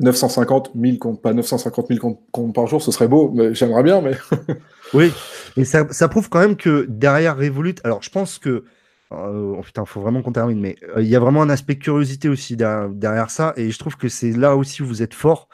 950 0.00 0.72
000 0.74 0.96
comptes, 0.98 1.22
pas 1.22 1.32
950 1.32 1.88
000 1.88 2.18
comptes, 2.32 2.54
par 2.54 2.66
jour, 2.66 2.82
ce 2.82 2.90
serait 2.90 3.08
beau, 3.08 3.30
mais 3.32 3.54
j'aimerais 3.54 3.82
bien, 3.82 4.00
mais. 4.00 4.12
oui, 4.94 5.12
et 5.56 5.64
ça, 5.64 6.08
prouve 6.08 6.28
quand 6.28 6.40
même 6.40 6.56
que 6.56 6.86
derrière 6.88 7.36
Revolut, 7.36 7.74
alors 7.84 8.02
je 8.02 8.10
pense 8.10 8.38
que. 8.38 8.64
Euh, 9.12 9.56
oh 9.58 9.60
putain, 9.62 9.82
il 9.82 9.88
faut 9.88 10.00
vraiment 10.00 10.22
qu'on 10.22 10.32
termine, 10.32 10.58
mais 10.58 10.76
euh, 10.96 11.02
il 11.02 11.08
y 11.08 11.16
a 11.16 11.20
vraiment 11.20 11.42
un 11.42 11.50
aspect 11.50 11.76
curiosité 11.76 12.30
aussi 12.30 12.56
derrière, 12.56 13.30
ça, 13.30 13.52
et 13.56 13.70
je 13.70 13.78
trouve 13.78 13.96
que 13.96 14.08
c'est 14.08 14.32
là 14.32 14.56
aussi 14.56 14.82
où 14.82 14.86
vous 14.86 15.02
êtes 15.02 15.12
fort, 15.12 15.48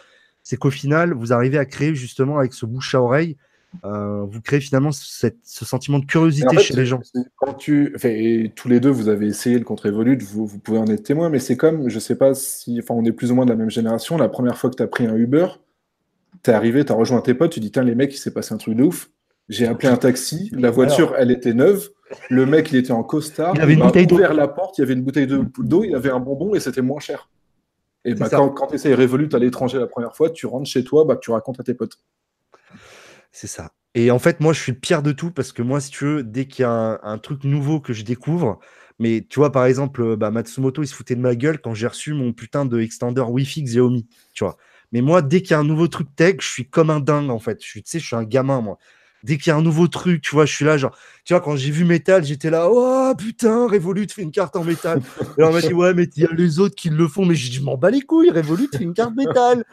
c'est 0.45 0.57
qu'au 0.57 0.70
final, 0.70 1.12
vous 1.12 1.32
arrivez 1.32 1.59
à 1.59 1.64
créer 1.64 1.95
justement 1.95 2.39
avec 2.39 2.55
ce 2.55 2.66
bouche 2.66 2.95
à 2.95 3.03
oreille 3.03 3.36
euh, 3.84 4.24
vous 4.24 4.41
créez 4.41 4.61
finalement 4.61 4.91
ce 4.93 5.30
sentiment 5.64 5.99
de 5.99 6.07
curiosité 6.07 6.59
chez 6.59 6.74
les 6.74 6.86
gens. 6.86 7.01
Quand 7.36 7.55
tu, 7.55 7.95
tous 8.57 8.68
les 8.68 8.80
deux, 8.80 8.91
vous 8.91 9.09
avez 9.09 9.26
essayé 9.26 9.59
le 9.59 9.64
contre-évolute, 9.64 10.22
vous, 10.22 10.47
vous, 10.47 10.59
pouvez 10.59 10.78
en 10.78 10.86
être 10.86 11.03
témoin, 11.03 11.28
mais 11.28 11.39
c'est 11.39 11.57
comme, 11.57 11.89
je 11.89 11.99
sais 11.99 12.16
pas 12.16 12.34
si, 12.34 12.78
enfin, 12.80 12.95
on 12.95 13.05
est 13.05 13.12
plus 13.12 13.30
ou 13.30 13.34
moins 13.34 13.45
de 13.45 13.51
la 13.51 13.57
même 13.57 13.70
génération. 13.70 14.16
La 14.16 14.28
première 14.28 14.57
fois 14.57 14.70
que 14.70 14.76
tu 14.76 14.82
as 14.82 14.86
pris 14.86 15.07
un 15.07 15.14
Uber, 15.14 15.47
tu 16.43 16.51
es 16.51 16.55
arrivé, 16.55 16.84
tu 16.84 16.93
as 16.93 16.95
rejoint 16.95 17.20
tes 17.20 17.34
potes, 17.34 17.53
tu 17.53 17.61
dis, 17.61 17.70
tiens, 17.70 17.84
les 17.84 17.95
mecs, 17.95 18.14
il 18.14 18.18
s'est 18.18 18.32
passé 18.32 18.55
un 18.55 18.59
truc 18.59 18.74
de 18.74 18.84
ouf. 18.84 19.11
J'ai 19.49 19.66
appelé 19.66 19.88
un 19.88 19.96
taxi, 19.96 20.51
la 20.53 20.70
voiture, 20.70 21.14
elle 21.16 21.30
était 21.30 21.55
neuve. 21.55 21.88
Le 22.30 22.46
mec, 22.46 22.70
il 22.72 22.78
était 22.78 22.92
en 22.92 23.03
costard. 23.03 23.55
Il 23.55 23.61
avait 23.61 23.74
une 23.74 23.80
bouteille 23.80 24.07
d'eau. 24.07 24.16
ouvert 24.16 24.34
la 24.34 24.49
porte, 24.49 24.78
il 24.78 24.82
y 24.82 24.84
avait 24.84 24.94
une 24.94 25.03
bouteille 25.03 25.26
d'eau, 25.26 25.84
il 25.84 25.90
y 25.90 25.94
avait 25.94 26.11
un 26.11 26.20
bonbon 26.20 26.55
et 26.55 26.61
c'était 26.61 26.82
moins 26.82 27.01
cher. 27.01 27.28
Et 28.05 28.14
bah, 28.14 28.28
quand, 28.30 28.51
quand 28.51 28.68
tu 28.68 28.76
essayes 28.76 28.94
Revolut 28.94 29.28
à 29.32 29.38
l'étranger 29.38 29.78
la 29.78 29.86
première 29.86 30.14
fois, 30.14 30.30
tu 30.30 30.46
rentres 30.46 30.68
chez 30.68 30.84
toi, 30.84 31.05
bah, 31.05 31.16
tu 31.16 31.30
racontes 31.30 31.61
à 31.61 31.62
tes 31.62 31.74
potes. 31.74 31.99
C'est 33.32 33.46
ça. 33.46 33.72
Et 33.94 34.11
en 34.11 34.18
fait, 34.18 34.40
moi, 34.40 34.53
je 34.53 34.61
suis 34.61 34.72
le 34.72 34.78
pire 34.78 35.03
de 35.03 35.12
tout 35.12 35.30
parce 35.30 35.53
que 35.53 35.62
moi, 35.62 35.80
si 35.80 35.90
tu 35.90 36.05
veux, 36.05 36.22
dès 36.22 36.46
qu'il 36.46 36.62
y 36.62 36.66
a 36.66 37.01
un, 37.03 37.18
truc 37.18 37.44
nouveau 37.44 37.80
que 37.80 37.92
je 37.92 38.05
découvre, 38.05 38.61
mais 38.99 39.26
tu 39.28 39.40
vois, 39.40 39.53
par 39.53 39.64
exemple, 39.64 40.03
euh, 40.03 40.16
bah, 40.16 40.30
Matsumoto, 40.30 40.82
il 40.82 40.86
se 40.86 40.94
foutait 40.94 41.16
de 41.16 41.20
ma 41.20 41.34
gueule 41.34 41.61
quand 41.61 41.74
j'ai 41.74 41.86
reçu 41.86 42.12
mon 42.14 42.32
putain 42.32 42.64
de 42.64 42.80
extender 42.80 43.22
Wi-Fi 43.22 43.62
Xiaomi, 43.62 44.07
tu 44.34 44.44
vois. 44.44 44.57
Mais 44.92 45.01
moi, 45.01 45.20
dès 45.20 45.42
qu'il 45.42 45.51
y 45.51 45.55
a 45.55 45.59
un 45.59 45.64
nouveau 45.64 45.88
truc 45.88 46.09
tech, 46.16 46.36
je 46.40 46.49
suis 46.49 46.68
comme 46.68 46.90
un 46.90 47.01
dingue, 47.01 47.30
en 47.30 47.38
fait. 47.38 47.62
Je 47.62 47.68
suis, 47.68 47.82
tu 47.82 47.90
sais, 47.90 47.99
je 47.99 48.07
suis 48.07 48.16
un 48.16 48.24
gamin, 48.24 48.61
moi. 48.61 48.78
Dès 49.24 49.36
qu'il 49.36 49.50
y 49.50 49.52
a 49.52 49.56
un 49.56 49.62
nouveau 49.62 49.88
truc, 49.88 50.22
tu 50.22 50.34
vois, 50.34 50.46
je 50.46 50.54
suis 50.54 50.64
là, 50.64 50.76
genre, 50.76 50.96
tu 51.24 51.34
vois, 51.34 51.40
quand 51.40 51.56
j'ai 51.56 51.70
vu 51.70 51.84
métal, 51.84 52.24
j'étais 52.24 52.50
là, 52.50 52.68
oh 52.70 53.12
putain, 53.16 53.66
Revolut 53.66 54.08
fait 54.08 54.22
une 54.22 54.30
carte 54.30 54.54
en 54.56 54.64
métal. 54.64 55.00
Et 55.36 55.42
on 55.42 55.52
m'a 55.52 55.60
dit, 55.60 55.74
ouais, 55.74 55.92
mais 55.94 56.04
il 56.16 56.22
y 56.22 56.26
a 56.26 56.32
les 56.32 56.60
autres 56.60 56.74
qui 56.76 56.88
le 56.88 57.08
font, 57.08 57.24
mais 57.24 57.34
je 57.34 57.50
dis, 57.50 57.56
je 57.56 57.62
m'en 57.62 57.76
bats 57.76 57.90
les 57.90 58.00
couilles, 58.00 58.30
Revolut 58.30 58.68
fait 58.72 58.84
une 58.84 58.94
carte 58.94 59.14
métal. 59.16 59.64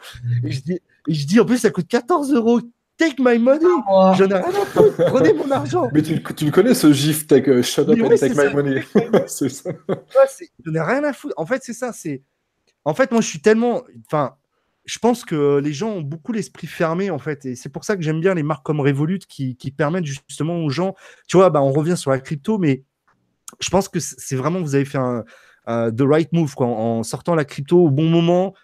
Et 0.44 0.50
je 0.50 0.60
dis, 0.60 0.80
et 1.08 1.14
je 1.14 1.26
dis, 1.26 1.38
en 1.38 1.44
plus, 1.44 1.58
ça 1.58 1.70
coûte 1.70 1.86
14 1.88 2.32
euros. 2.32 2.60
Take 2.98 3.16
my 3.18 3.38
money. 3.38 3.66
Ah, 3.88 4.14
J'en 4.16 4.26
ai 4.28 4.34
rien 4.34 4.62
à 4.62 4.64
foutre. 4.64 4.96
Prenez 4.96 5.34
mon 5.34 5.50
argent. 5.50 5.88
Mais 5.92 6.00
tu, 6.00 6.22
tu 6.34 6.46
le 6.46 6.50
connais 6.50 6.74
ce 6.74 6.92
gif, 6.92 7.26
take, 7.26 7.50
uh, 7.50 7.62
shut 7.62 7.88
up 7.88 7.98
and 8.00 8.16
take 8.16 8.34
my 8.34 8.54
money. 8.54 8.82
c'est 9.26 9.50
ça. 9.50 9.70
J'en 10.64 10.74
ai 10.74 10.80
rien 10.80 11.04
à 11.04 11.12
foutre. 11.12 11.34
En 11.36 11.44
fait, 11.44 11.62
c'est 11.62 11.74
ça. 11.74 11.92
C'est. 11.92 12.22
En 12.86 12.94
fait, 12.94 13.10
moi, 13.12 13.20
je 13.20 13.28
suis 13.28 13.40
tellement. 13.40 13.82
Enfin, 14.06 14.36
je 14.86 14.98
pense 15.00 15.24
que 15.24 15.58
les 15.58 15.72
gens 15.72 15.90
ont 15.90 16.00
beaucoup 16.00 16.32
l'esprit 16.32 16.68
fermé, 16.68 17.10
en 17.10 17.18
fait. 17.18 17.44
Et 17.44 17.56
c'est 17.56 17.68
pour 17.68 17.84
ça 17.84 17.96
que 17.96 18.02
j'aime 18.02 18.20
bien 18.20 18.34
les 18.34 18.44
marques 18.44 18.64
comme 18.64 18.80
Revolut 18.80 19.18
qui, 19.18 19.74
permettent 19.76 20.06
justement 20.06 20.64
aux 20.64 20.70
gens. 20.70 20.94
Tu 21.26 21.36
vois, 21.36 21.50
bah, 21.50 21.60
on 21.60 21.72
revient 21.72 21.96
sur 21.96 22.12
la 22.12 22.20
crypto, 22.20 22.56
mais 22.58 22.84
je 23.60 23.68
pense 23.68 23.88
que 23.88 23.98
c'est 24.00 24.36
vraiment, 24.36 24.60
vous 24.60 24.76
avez 24.76 24.84
fait 24.84 24.98
un, 24.98 25.24
the 25.66 26.02
right 26.02 26.32
move, 26.32 26.54
en 26.58 27.02
sortant 27.02 27.34
la 27.34 27.44
crypto 27.44 27.84
au 27.84 27.90
bon 27.90 28.08
moment. 28.08 28.54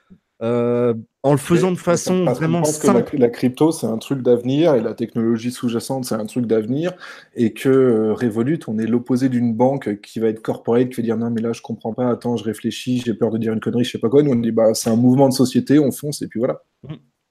Euh, 0.42 0.94
en 1.24 1.32
le 1.32 1.38
faisant 1.38 1.70
de 1.70 1.78
façon 1.78 2.24
vraiment 2.24 2.64
simple. 2.64 3.16
la, 3.16 3.28
crypto, 3.28 3.70
c'est 3.70 3.86
un 3.86 3.98
truc 3.98 4.22
d'avenir 4.22 4.74
et 4.74 4.80
la 4.80 4.94
technologie 4.94 5.52
sous-jacente, 5.52 6.04
c'est 6.04 6.16
un 6.16 6.26
truc 6.26 6.46
d'avenir. 6.46 6.92
Et 7.36 7.52
que 7.52 7.68
euh, 7.68 8.12
Revolut, 8.12 8.58
on 8.66 8.78
est 8.78 8.86
l'opposé 8.86 9.28
d'une 9.28 9.54
banque 9.54 10.00
qui 10.00 10.18
va 10.18 10.28
être 10.28 10.42
corporate, 10.42 10.88
qui 10.88 10.96
va 10.96 11.02
dire 11.02 11.16
non, 11.16 11.30
mais 11.30 11.40
là, 11.40 11.52
je 11.52 11.62
comprends 11.62 11.94
pas, 11.94 12.10
attends, 12.10 12.36
je 12.36 12.44
réfléchis, 12.44 13.02
j'ai 13.04 13.14
peur 13.14 13.30
de 13.30 13.38
dire 13.38 13.52
une 13.52 13.60
connerie, 13.60 13.84
je 13.84 13.92
sais 13.92 13.98
pas 13.98 14.08
quoi. 14.08 14.22
Nous, 14.22 14.32
on 14.32 14.36
dit 14.36 14.50
bah, 14.50 14.74
c'est 14.74 14.90
un 14.90 14.96
mouvement 14.96 15.28
de 15.28 15.34
société, 15.34 15.78
on 15.78 15.92
fonce 15.92 16.22
et 16.22 16.26
puis 16.26 16.40
voilà. 16.40 16.62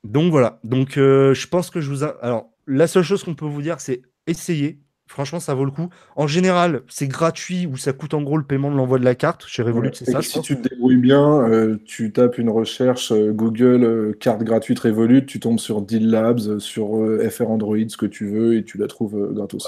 Donc 0.06 0.32
voilà. 0.32 0.60
Donc 0.64 0.98
euh, 0.98 1.34
je 1.34 1.48
pense 1.48 1.70
que 1.70 1.82
je 1.82 1.92
vous. 1.92 2.04
Alors, 2.22 2.50
la 2.68 2.88
seule 2.88 3.04
chose 3.04 3.24
qu'on 3.24 3.36
peut 3.36 3.46
vous 3.46 3.62
dire, 3.62 3.82
c'est 3.82 4.04
essayer 4.26 4.80
Franchement, 5.12 5.42
ça 5.42 5.54
vaut 5.54 5.66
le 5.66 5.72
coup. 5.72 5.90
En 6.16 6.26
général, 6.26 6.84
c'est 6.88 7.10
gratuit 7.10 7.68
ou 7.68 7.76
ça 7.76 7.92
coûte 7.92 8.14
en 8.14 8.22
gros 8.22 8.38
le 8.38 8.46
paiement 8.46 8.72
de 8.72 8.78
l'envoi 8.78 8.98
de 8.98 9.04
la 9.04 9.14
carte. 9.14 9.44
Chez 9.46 9.62
Revolut, 9.62 9.90
c'est 9.94 10.10
ça. 10.10 10.22
Si 10.22 10.40
tu 10.40 10.56
te 10.56 10.70
débrouilles 10.70 10.96
bien, 10.96 11.50
euh, 11.50 11.76
tu 11.84 12.14
tapes 12.14 12.38
une 12.38 12.50
recherche 12.50 13.12
euh, 13.12 13.34
Google 13.34 13.84
euh, 13.84 14.14
carte 14.18 14.42
gratuite 14.42 14.80
Revolut, 14.80 15.26
tu 15.26 15.42
tombes 15.42 15.60
sur 15.60 15.82
Deal 15.82 16.10
Labs, 16.10 16.60
sur 16.60 16.92
FR 17.30 17.50
Android, 17.50 17.76
ce 17.90 17.98
que 17.98 18.06
tu 18.06 18.26
veux, 18.26 18.56
et 18.56 18.64
tu 18.64 18.78
la 18.78 18.88
trouves 18.88 19.34
gratos. 19.34 19.68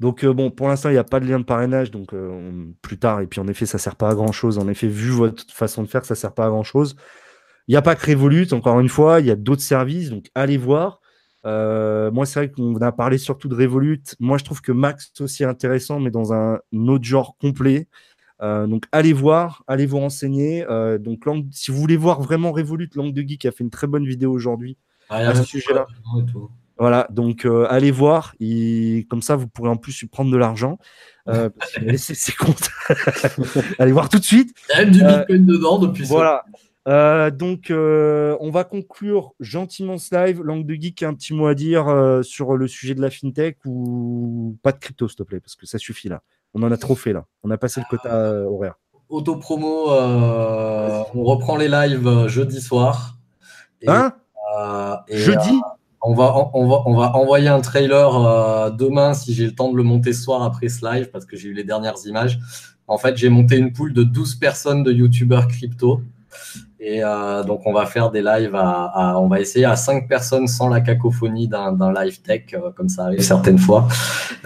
Donc 0.00 0.24
bon, 0.24 0.50
pour 0.50 0.68
l'instant, 0.68 0.88
il 0.88 0.92
n'y 0.92 0.98
a 0.98 1.04
pas 1.04 1.20
de 1.20 1.26
lien 1.26 1.38
de 1.38 1.44
parrainage, 1.44 1.90
donc 1.90 2.14
plus 2.80 2.98
tard. 2.98 3.20
Et 3.20 3.26
puis 3.26 3.38
en 3.38 3.48
effet, 3.48 3.66
ça 3.66 3.76
sert 3.76 3.96
pas 3.96 4.08
à 4.08 4.14
grand 4.14 4.32
chose. 4.32 4.56
En 4.56 4.66
effet, 4.66 4.86
vu 4.86 5.10
votre 5.10 5.44
façon 5.52 5.82
de 5.82 5.88
faire, 5.88 6.06
ça 6.06 6.14
sert 6.14 6.32
pas 6.32 6.46
à 6.46 6.48
grand 6.48 6.64
chose. 6.64 6.96
Il 7.68 7.72
n'y 7.72 7.76
a 7.76 7.82
pas 7.82 7.96
que 7.96 8.10
Revolut, 8.10 8.46
encore 8.52 8.80
une 8.80 8.88
fois, 8.88 9.20
il 9.20 9.26
y 9.26 9.30
a 9.30 9.36
d'autres 9.36 9.60
services, 9.60 10.08
donc 10.08 10.30
allez 10.34 10.56
voir. 10.56 10.99
Euh, 11.46 12.10
moi, 12.10 12.26
c'est 12.26 12.40
vrai 12.40 12.50
qu'on 12.50 12.76
a 12.76 12.92
parlé 12.92 13.18
surtout 13.18 13.48
de 13.48 13.54
Revolut. 13.54 14.02
Moi, 14.18 14.38
je 14.38 14.44
trouve 14.44 14.60
que 14.60 14.72
Max 14.72 15.12
est 15.16 15.22
aussi 15.22 15.44
intéressant, 15.44 16.00
mais 16.00 16.10
dans 16.10 16.32
un 16.32 16.58
autre 16.72 17.04
genre 17.04 17.36
complet. 17.38 17.88
Euh, 18.42 18.66
donc, 18.66 18.84
allez 18.92 19.12
voir, 19.12 19.64
allez 19.66 19.86
vous 19.86 19.98
renseigner. 19.98 20.64
Euh, 20.68 20.98
donc, 20.98 21.24
si 21.50 21.70
vous 21.70 21.78
voulez 21.78 21.96
voir 21.96 22.20
vraiment 22.20 22.52
Revolut, 22.52 22.90
Langue 22.94 23.14
de 23.14 23.22
Geek 23.22 23.46
a 23.46 23.52
fait 23.52 23.64
une 23.64 23.70
très 23.70 23.86
bonne 23.86 24.06
vidéo 24.06 24.32
aujourd'hui 24.32 24.76
ah, 25.08 25.16
à 25.18 25.34
ce 25.34 25.44
sujet-là. 25.44 25.86
Voilà, 26.78 27.06
donc 27.10 27.46
allez 27.68 27.90
voir. 27.90 28.34
Comme 29.10 29.20
ça, 29.20 29.36
vous 29.36 29.48
pourrez 29.48 29.68
en 29.68 29.76
plus 29.76 30.00
lui 30.00 30.06
prendre 30.08 30.30
de 30.30 30.36
l'argent. 30.36 30.78
Euh, 31.28 31.50
ses 31.96 32.32
comptes. 32.38 32.70
allez 33.78 33.92
voir 33.92 34.08
tout 34.08 34.18
de 34.18 34.24
suite. 34.24 34.54
Il 34.68 34.72
y 34.72 34.74
a 34.74 34.84
même 34.84 34.90
du 34.90 35.04
Bitcoin 35.04 35.46
dedans 35.46 35.78
depuis 35.78 36.04
Voilà. 36.04 36.44
Euh, 36.88 37.30
donc, 37.30 37.70
euh, 37.70 38.36
on 38.40 38.50
va 38.50 38.64
conclure 38.64 39.32
gentiment 39.40 39.98
ce 39.98 40.14
live. 40.14 40.42
Langue 40.42 40.66
de 40.66 40.74
Geek, 40.74 41.02
un 41.02 41.14
petit 41.14 41.34
mot 41.34 41.46
à 41.46 41.54
dire 41.54 41.88
euh, 41.88 42.22
sur 42.22 42.56
le 42.56 42.66
sujet 42.68 42.94
de 42.94 43.02
la 43.02 43.10
fintech 43.10 43.58
ou 43.66 44.56
pas 44.62 44.72
de 44.72 44.78
crypto, 44.78 45.08
s'il 45.08 45.16
te 45.16 45.22
plaît, 45.22 45.40
parce 45.40 45.56
que 45.56 45.66
ça 45.66 45.78
suffit 45.78 46.08
là. 46.08 46.22
On 46.54 46.62
en 46.62 46.72
a 46.72 46.76
trop 46.76 46.94
fait 46.94 47.12
là. 47.12 47.26
On 47.42 47.50
a 47.50 47.58
passé 47.58 47.80
le 47.80 47.86
quota 47.88 48.44
horaire. 48.48 48.74
Auto-promo, 49.08 49.90
on 49.90 51.24
reprend 51.24 51.56
les 51.56 51.68
lives 51.68 52.26
jeudi 52.28 52.60
soir. 52.60 53.18
hein? 53.86 54.12
Jeudi? 55.08 55.60
on 56.02 56.14
va, 56.14 56.50
on, 56.54 56.66
va, 56.66 56.82
on 56.86 56.96
va 56.96 57.14
envoyer 57.14 57.48
un 57.48 57.60
trailer 57.60 58.72
demain 58.72 59.14
si 59.14 59.34
j'ai 59.34 59.44
le 59.44 59.54
temps 59.54 59.70
de 59.70 59.76
le 59.76 59.82
monter 59.82 60.12
ce 60.12 60.22
soir 60.22 60.42
après 60.42 60.68
ce 60.68 60.84
live 60.84 61.10
parce 61.10 61.24
que 61.26 61.36
j'ai 61.36 61.48
eu 61.48 61.52
les 61.52 61.64
dernières 61.64 61.98
images. 62.06 62.40
En 62.88 62.98
fait, 62.98 63.16
j'ai 63.16 63.28
monté 63.28 63.56
une 63.56 63.72
poule 63.72 63.92
de 63.92 64.02
12 64.02 64.36
personnes 64.36 64.82
de 64.82 64.92
youtubeurs 64.92 65.46
crypto. 65.46 66.00
Et 66.78 67.04
euh, 67.04 67.42
donc, 67.44 67.66
on 67.66 67.72
va 67.72 67.84
faire 67.86 68.10
des 68.10 68.22
lives 68.22 68.54
à, 68.54 69.18
on 69.18 69.28
va 69.28 69.40
essayer 69.40 69.66
à 69.66 69.76
5 69.76 70.08
personnes 70.08 70.46
sans 70.46 70.68
la 70.68 70.80
cacophonie 70.80 71.46
d'un 71.46 71.92
live 71.92 72.22
tech, 72.22 72.44
euh, 72.54 72.70
comme 72.74 72.88
ça 72.88 73.04
arrive 73.04 73.20
certaines 73.20 73.58
fois. 73.58 73.86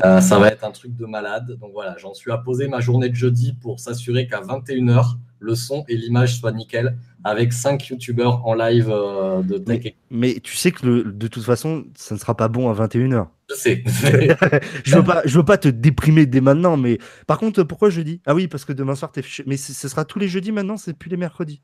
Euh, 0.05 0.20
ça 0.20 0.39
va 0.39 0.48
être 0.48 0.65
un 0.65 0.73
truc 0.73 0.97
de 0.97 1.06
malade. 1.06 1.56
Donc 1.61 1.70
voilà, 1.73 1.97
j'en 1.98 2.12
suis 2.12 2.32
à 2.32 2.39
poser 2.39 2.66
ma 2.66 2.81
journée 2.81 3.09
de 3.09 3.15
jeudi 3.15 3.55
pour 3.62 3.78
s'assurer 3.78 4.27
qu'à 4.27 4.40
21h, 4.40 5.15
le 5.39 5.55
son 5.55 5.85
et 5.89 5.97
l'image 5.97 6.40
soient 6.40 6.52
nickel 6.52 6.97
avec 7.23 7.52
5 7.52 7.86
youtubeurs 7.89 8.44
en 8.47 8.55
live 8.55 8.89
de 8.89 9.59
tech. 9.59 9.94
Mais, 10.11 10.40
tu 10.43 10.56
sais 10.56 10.73
que 10.73 11.09
de 11.09 11.28
toute 11.28 11.44
façon, 11.44 11.85
ça 11.97 12.15
ne 12.16 12.20
sera 12.20 12.36
pas 12.36 12.48
bon 12.48 12.69
à 12.69 12.74
21h. 12.74 13.27
Je 13.51 13.55
sais. 13.55 13.85
je 14.85 14.97
veux 14.97 15.05
pas, 15.05 15.23
je 15.24 15.39
veux 15.39 15.44
pas 15.44 15.59
te 15.59 15.69
déprimer 15.69 16.27
dès 16.27 16.40
maintenant, 16.40 16.77
mais 16.77 16.98
par 17.27 17.39
contre, 17.39 17.62
pourquoi 17.62 17.90
jeudi? 17.90 18.20
Ah 18.27 18.35
oui, 18.35 18.48
parce 18.48 18.65
que 18.65 18.73
demain 18.73 18.94
soir, 18.94 19.12
es 19.16 19.23
mais 19.47 19.56
ce 19.56 19.89
sera 19.89 20.05
tous 20.05 20.19
les 20.19 20.28
jeudis 20.28 20.51
maintenant, 20.51 20.77
c'est 20.77 20.94
plus 20.94 21.11
les 21.11 21.16
mercredis. 21.16 21.61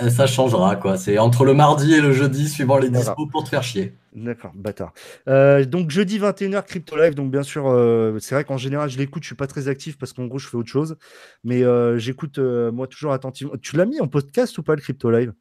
Euh, 0.00 0.10
ça 0.10 0.26
changera, 0.26 0.76
quoi. 0.76 0.96
C'est 0.96 1.18
entre 1.18 1.44
le 1.44 1.54
mardi 1.54 1.92
et 1.94 2.00
le 2.00 2.12
jeudi, 2.12 2.48
suivant 2.48 2.78
les 2.78 2.88
dispos 2.88 3.26
pour 3.26 3.44
te 3.44 3.48
faire 3.48 3.62
chier. 3.62 3.94
D'accord, 4.14 4.52
bâtard. 4.54 4.92
Euh, 5.28 5.64
donc 5.64 5.90
jeudi 5.90 6.18
21h, 6.18 6.64
Crypto 6.64 6.96
Live. 6.96 7.14
Donc 7.14 7.30
bien 7.30 7.42
sûr, 7.42 7.66
euh, 7.68 8.18
c'est 8.20 8.34
vrai 8.34 8.44
qu'en 8.44 8.56
général, 8.56 8.88
je 8.90 8.98
l'écoute, 8.98 9.22
je 9.22 9.28
suis 9.28 9.36
pas 9.36 9.46
très 9.46 9.68
actif 9.68 9.98
parce 9.98 10.12
qu'en 10.12 10.26
gros, 10.26 10.38
je 10.38 10.48
fais 10.48 10.56
autre 10.56 10.68
chose. 10.68 10.96
Mais 11.44 11.62
j'écoute 11.98 12.38
moi 12.38 12.86
toujours 12.86 13.12
attentivement. 13.12 13.54
Tu 13.60 13.76
l'as 13.76 13.86
mis 13.86 14.00
en 14.00 14.08
podcast 14.08 14.56
ou 14.58 14.62
pas 14.62 14.74
le 14.74 14.80
Crypto 14.80 15.10
Live 15.10 15.32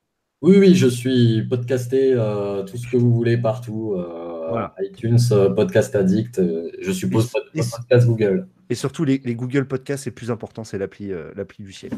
Oui, 0.42 0.58
oui, 0.58 0.76
je 0.76 0.88
suis 0.88 1.44
podcasté 1.44 2.14
tout 2.68 2.78
ce 2.78 2.88
que 2.88 2.98
vous 2.98 3.14
voulez 3.14 3.38
partout. 3.38 3.96
iTunes, 4.82 5.20
Podcast 5.56 5.96
Addict, 5.96 6.42
je 6.82 6.92
suppose 6.92 7.30
podcast 7.30 8.08
Google. 8.08 8.48
Et 8.72 8.76
surtout, 8.76 9.04
les, 9.04 9.20
Google 9.20 9.66
Podcasts, 9.66 10.06
c'est 10.06 10.12
plus 10.12 10.32
important, 10.32 10.64
c'est 10.64 10.78
l'appli 10.78 11.12
euh, 11.12 11.30
l'appli 11.36 11.62
du 11.62 11.74
ciel. 11.74 11.92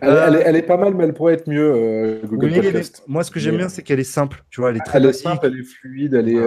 Elle, 0.00 0.54
est 0.54 0.62
pas 0.62 0.76
mal, 0.76 0.94
mais 0.94 1.02
elle 1.02 1.14
pourrait 1.14 1.34
être 1.34 1.48
mieux, 1.48 1.74
euh, 1.74 2.20
Google 2.24 2.54
Podcast. 2.54 3.02
moi, 3.08 3.24
ce 3.24 3.32
que 3.32 3.40
j'aime 3.40 3.56
bien, 3.56 3.68
c'est 3.68 3.82
qu'elle 3.82 3.98
est 3.98 4.04
simple. 4.04 4.44
Tu 4.48 4.60
vois, 4.60 4.70
elle 4.70 4.76
est 4.76 4.84
très 4.84 4.98
elle 4.98 5.06
est 5.06 5.12
simple, 5.12 5.44
elle 5.46 5.58
est 5.58 5.64
fluide, 5.64 6.14
elle 6.14 6.28
est. 6.28 6.38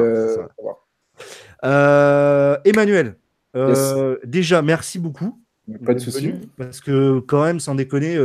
Euh, 1.66 2.58
Emmanuel, 2.64 3.18
déjà, 4.24 4.62
merci 4.62 4.98
beaucoup. 4.98 5.44
Pas 5.86 5.94
de 5.94 6.00
souci. 6.00 6.34
Parce 6.58 6.80
que, 6.80 7.20
quand 7.20 7.44
même, 7.44 7.60
sans 7.60 7.76
déconner, 7.76 8.18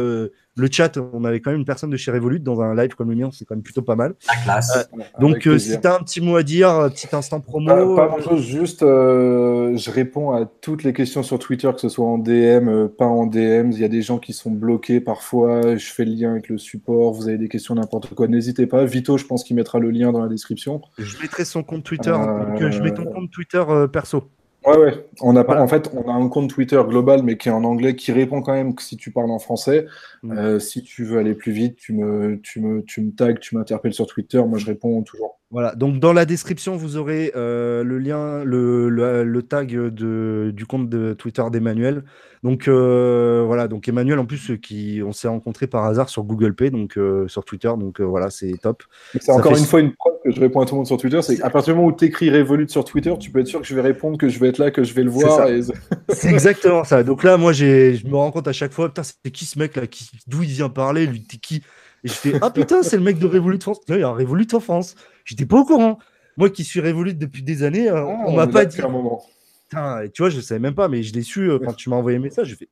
le 0.61 0.69
chat, 0.71 0.99
on 1.13 1.25
avait 1.25 1.41
quand 1.41 1.51
même 1.51 1.61
une 1.61 1.67
personne 1.67 1.91
de 1.91 1.97
chez 1.97 2.11
Revolut 2.11 2.41
dans 2.41 2.61
un 2.61 2.75
live 2.75 2.95
comme 2.95 3.11
le 3.11 3.17
mien, 3.17 3.31
c'est 3.33 3.45
quand 3.45 3.55
même 3.55 3.63
plutôt 3.63 3.83
pas 3.83 3.97
mal. 3.97 4.15
La 4.29 4.43
classe. 4.43 4.77
Euh, 4.77 5.03
donc, 5.21 5.47
euh, 5.47 5.59
si 5.59 5.81
tu 5.81 5.87
as 5.87 5.95
un 5.95 6.01
petit 6.01 6.21
mot 6.21 6.37
à 6.37 6.43
dire, 6.43 6.91
petit 6.93 7.09
instant 7.15 7.41
promo. 7.41 7.97
Pas, 7.97 8.09
pas 8.09 8.21
chose, 8.21 8.43
juste 8.43 8.83
euh, 8.83 9.77
je 9.77 9.91
réponds 9.91 10.33
à 10.33 10.45
toutes 10.45 10.83
les 10.83 10.93
questions 10.93 11.23
sur 11.23 11.39
Twitter, 11.39 11.71
que 11.73 11.81
ce 11.81 11.89
soit 11.89 12.07
en 12.07 12.19
DM, 12.19 12.89
pas 12.89 13.07
en 13.07 13.27
DM. 13.27 13.71
Il 13.71 13.79
y 13.79 13.85
a 13.85 13.89
des 13.89 14.03
gens 14.03 14.19
qui 14.19 14.33
sont 14.33 14.51
bloqués 14.51 15.01
parfois. 15.01 15.77
Je 15.77 15.87
fais 15.93 16.05
le 16.05 16.13
lien 16.13 16.33
avec 16.33 16.49
le 16.49 16.59
support. 16.59 17.13
Vous 17.13 17.29
avez 17.29 17.39
des 17.39 17.49
questions, 17.49 17.75
n'importe 17.75 18.15
quoi. 18.15 18.29
N'hésitez 18.29 18.67
pas. 18.67 18.85
Vito, 18.85 19.17
je 19.17 19.25
pense 19.25 19.45
qu'il 19.45 19.57
mettra 19.57 19.79
le 19.79 19.91
lien 19.91 20.13
dans 20.13 20.21
la 20.21 20.29
description. 20.29 20.83
Je 20.99 21.17
mettrai 21.23 21.45
son 21.45 21.63
compte 21.63 21.85
Twitter. 21.85 22.11
Donc, 22.11 22.71
je 22.71 22.83
mets 22.83 22.93
ton 22.93 23.05
compte 23.05 23.31
Twitter 23.31 23.65
perso. 23.93 24.25
Ouais, 24.67 24.77
ouais. 24.77 25.07
On 25.23 25.37
a 25.37 25.45
pas, 25.45 25.61
en 25.61 25.69
fait, 25.69 25.91
on 25.95 26.11
a 26.11 26.13
un 26.13 26.29
compte 26.29 26.51
Twitter 26.51 26.81
global, 26.87 27.23
mais 27.23 27.39
qui 27.39 27.49
est 27.49 27.53
en 27.53 27.65
anglais, 27.65 27.97
qui 27.97 28.13
répond 28.13 28.43
quand 28.43 28.53
même 28.53 28.75
que 28.75 28.83
si 28.83 28.97
tu 28.99 29.11
parles 29.11 29.31
en 29.31 29.39
français. 29.39 29.87
Mm. 30.23 30.33
Euh, 30.33 30.59
si 30.59 30.83
tu 30.83 31.05
veux 31.05 31.19
aller 31.19 31.35
plus 31.35 31.53
vite, 31.53 31.77
tu 31.77 31.95
me, 31.95 32.39
tu 32.43 32.61
me, 32.61 32.83
tu 32.83 33.01
me 33.01 33.13
tags, 33.13 33.35
tu 33.35 33.57
m'interpelles 33.57 33.95
sur 33.95 34.07
Twitter. 34.07 34.43
Moi, 34.47 34.59
je 34.59 34.67
réponds 34.67 35.03
toujours. 35.03 35.39
Voilà. 35.51 35.75
Donc, 35.75 35.99
dans 35.99 36.13
la 36.13 36.27
description, 36.27 36.77
vous 36.77 36.99
aurez 36.99 37.33
euh, 37.37 37.83
le 37.83 37.99
lien, 37.99 38.45
le, 38.45 38.91
le, 38.91 39.43
tag 39.43 39.73
de, 39.73 40.53
du 40.55 40.67
compte 40.67 40.91
de 40.91 41.15
Twitter 41.15 41.43
d'Emmanuel. 41.51 42.05
Donc, 42.43 42.69
euh, 42.69 43.43
voilà. 43.47 43.67
Donc, 43.67 43.89
Emmanuel, 43.89 44.19
en 44.19 44.27
plus, 44.27 44.59
qui, 44.61 45.01
on 45.05 45.13
s'est 45.13 45.29
rencontré 45.29 45.69
par 45.69 45.87
hasard 45.87 46.11
sur 46.11 46.23
Google 46.25 46.55
Pay, 46.55 46.71
donc 46.71 46.99
sur 47.29 47.47
Twitter. 47.47 47.73
Donc, 47.79 48.01
voilà, 48.03 48.29
c'est 48.29 48.53
top. 48.61 48.83
C'est 49.19 49.33
encore 49.33 49.57
une 49.57 49.65
fois 49.65 49.81
une 49.81 49.95
preuve 49.95 50.10
que 50.23 50.31
je 50.31 50.41
réponds 50.41 50.61
à 50.61 50.67
tout 50.67 50.75
le 50.75 50.79
monde 50.79 50.87
sur 50.87 50.97
Twitter, 50.97 51.23
c'est 51.23 51.39
qu'à 51.39 51.51
partir 51.51 51.75
du 51.75 51.79
moment 51.79 51.93
où 51.93 51.97
tu 51.97 52.05
écris 52.05 52.31
Revolut 52.31 52.69
sur 52.69 52.85
Twitter, 52.85 53.13
tu 53.19 53.31
peux 53.31 53.41
être 53.41 53.47
sûr 53.47 53.61
que 53.61 53.67
je 53.67 53.75
vais 53.75 53.81
répondre, 53.81 54.19
que 54.19 54.29
je 54.29 54.39
vais 54.39 54.49
être 54.49 54.59
là, 54.59 54.71
que 54.71 54.85
je 54.85 54.93
vais 54.93 55.03
le 55.03 55.11
voir. 55.11 55.49
C'est 56.09 56.29
exactement 56.29 56.85
ça. 56.85 57.03
Donc 57.03 57.25
là, 57.25 57.37
moi, 57.37 57.53
je 57.53 58.07
me 58.07 58.17
rends 58.17 58.31
compte 58.31 58.49
à 58.49 58.53
chaque 58.53 58.73
fois, 58.73 58.89
putain, 58.89 59.03
c'est 59.03 59.31
qui 59.31 59.45
ce 59.45 59.59
mec 59.59 59.77
là 59.77 59.83
D'où 60.27 60.43
il 60.43 60.51
vient 60.51 60.69
parler 60.69 61.07
Lui, 61.07 61.23
t'es 61.23 61.39
qui? 61.39 61.63
Et 62.03 62.09
je 62.09 62.13
fais, 62.13 62.33
ah 62.41 62.51
putain, 62.51 62.83
c'est 62.83 62.97
le 62.97 63.03
mec 63.03 63.19
de 63.19 63.27
Revolut 63.27 63.61
France. 63.61 63.81
il 63.89 63.99
y 63.99 64.03
a 64.03 64.09
un 64.09 64.13
Revolut 64.13 64.47
en 64.53 64.61
France. 64.61 64.95
J'étais 65.25 65.47
pas 65.47 65.59
au 65.59 65.65
courant. 65.65 65.99
Moi 66.37 66.51
qui 66.51 66.65
suis 66.65 66.81
Revolut 66.81 67.15
depuis 67.15 67.43
des 67.43 67.63
années, 67.63 67.89
euh, 67.89 68.07
ah, 68.07 68.25
on, 68.27 68.35
m'a 68.35 68.47
pas 68.47 68.65
dit. 68.65 68.81
Un 68.81 68.89
moment. 68.89 69.23
Putain, 69.69 70.03
et 70.03 70.11
tu 70.11 70.23
vois, 70.23 70.31
je 70.31 70.41
savais 70.41 70.61
même 70.61 70.75
pas, 70.75 70.89
mais 70.89 71.03
je 71.03 71.13
l'ai 71.13 71.23
su 71.23 71.51
euh, 71.51 71.59
quand 71.59 71.75
tu 71.75 71.91
m'as 71.91 71.97
envoyé 71.97 72.17
un 72.19 72.21
message. 72.21 72.49
J'ai 72.49 72.57
fait 72.57 72.69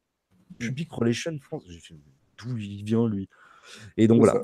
Public 0.58 0.90
Relations 0.90 1.38
France. 1.40 1.64
J'ai 1.68 1.80
fait, 1.80 1.94
d'où 2.38 2.56
il 2.56 2.82
vient 2.84 3.06
lui? 3.06 3.28
Et 3.96 4.08
donc 4.08 4.18
voilà. 4.18 4.40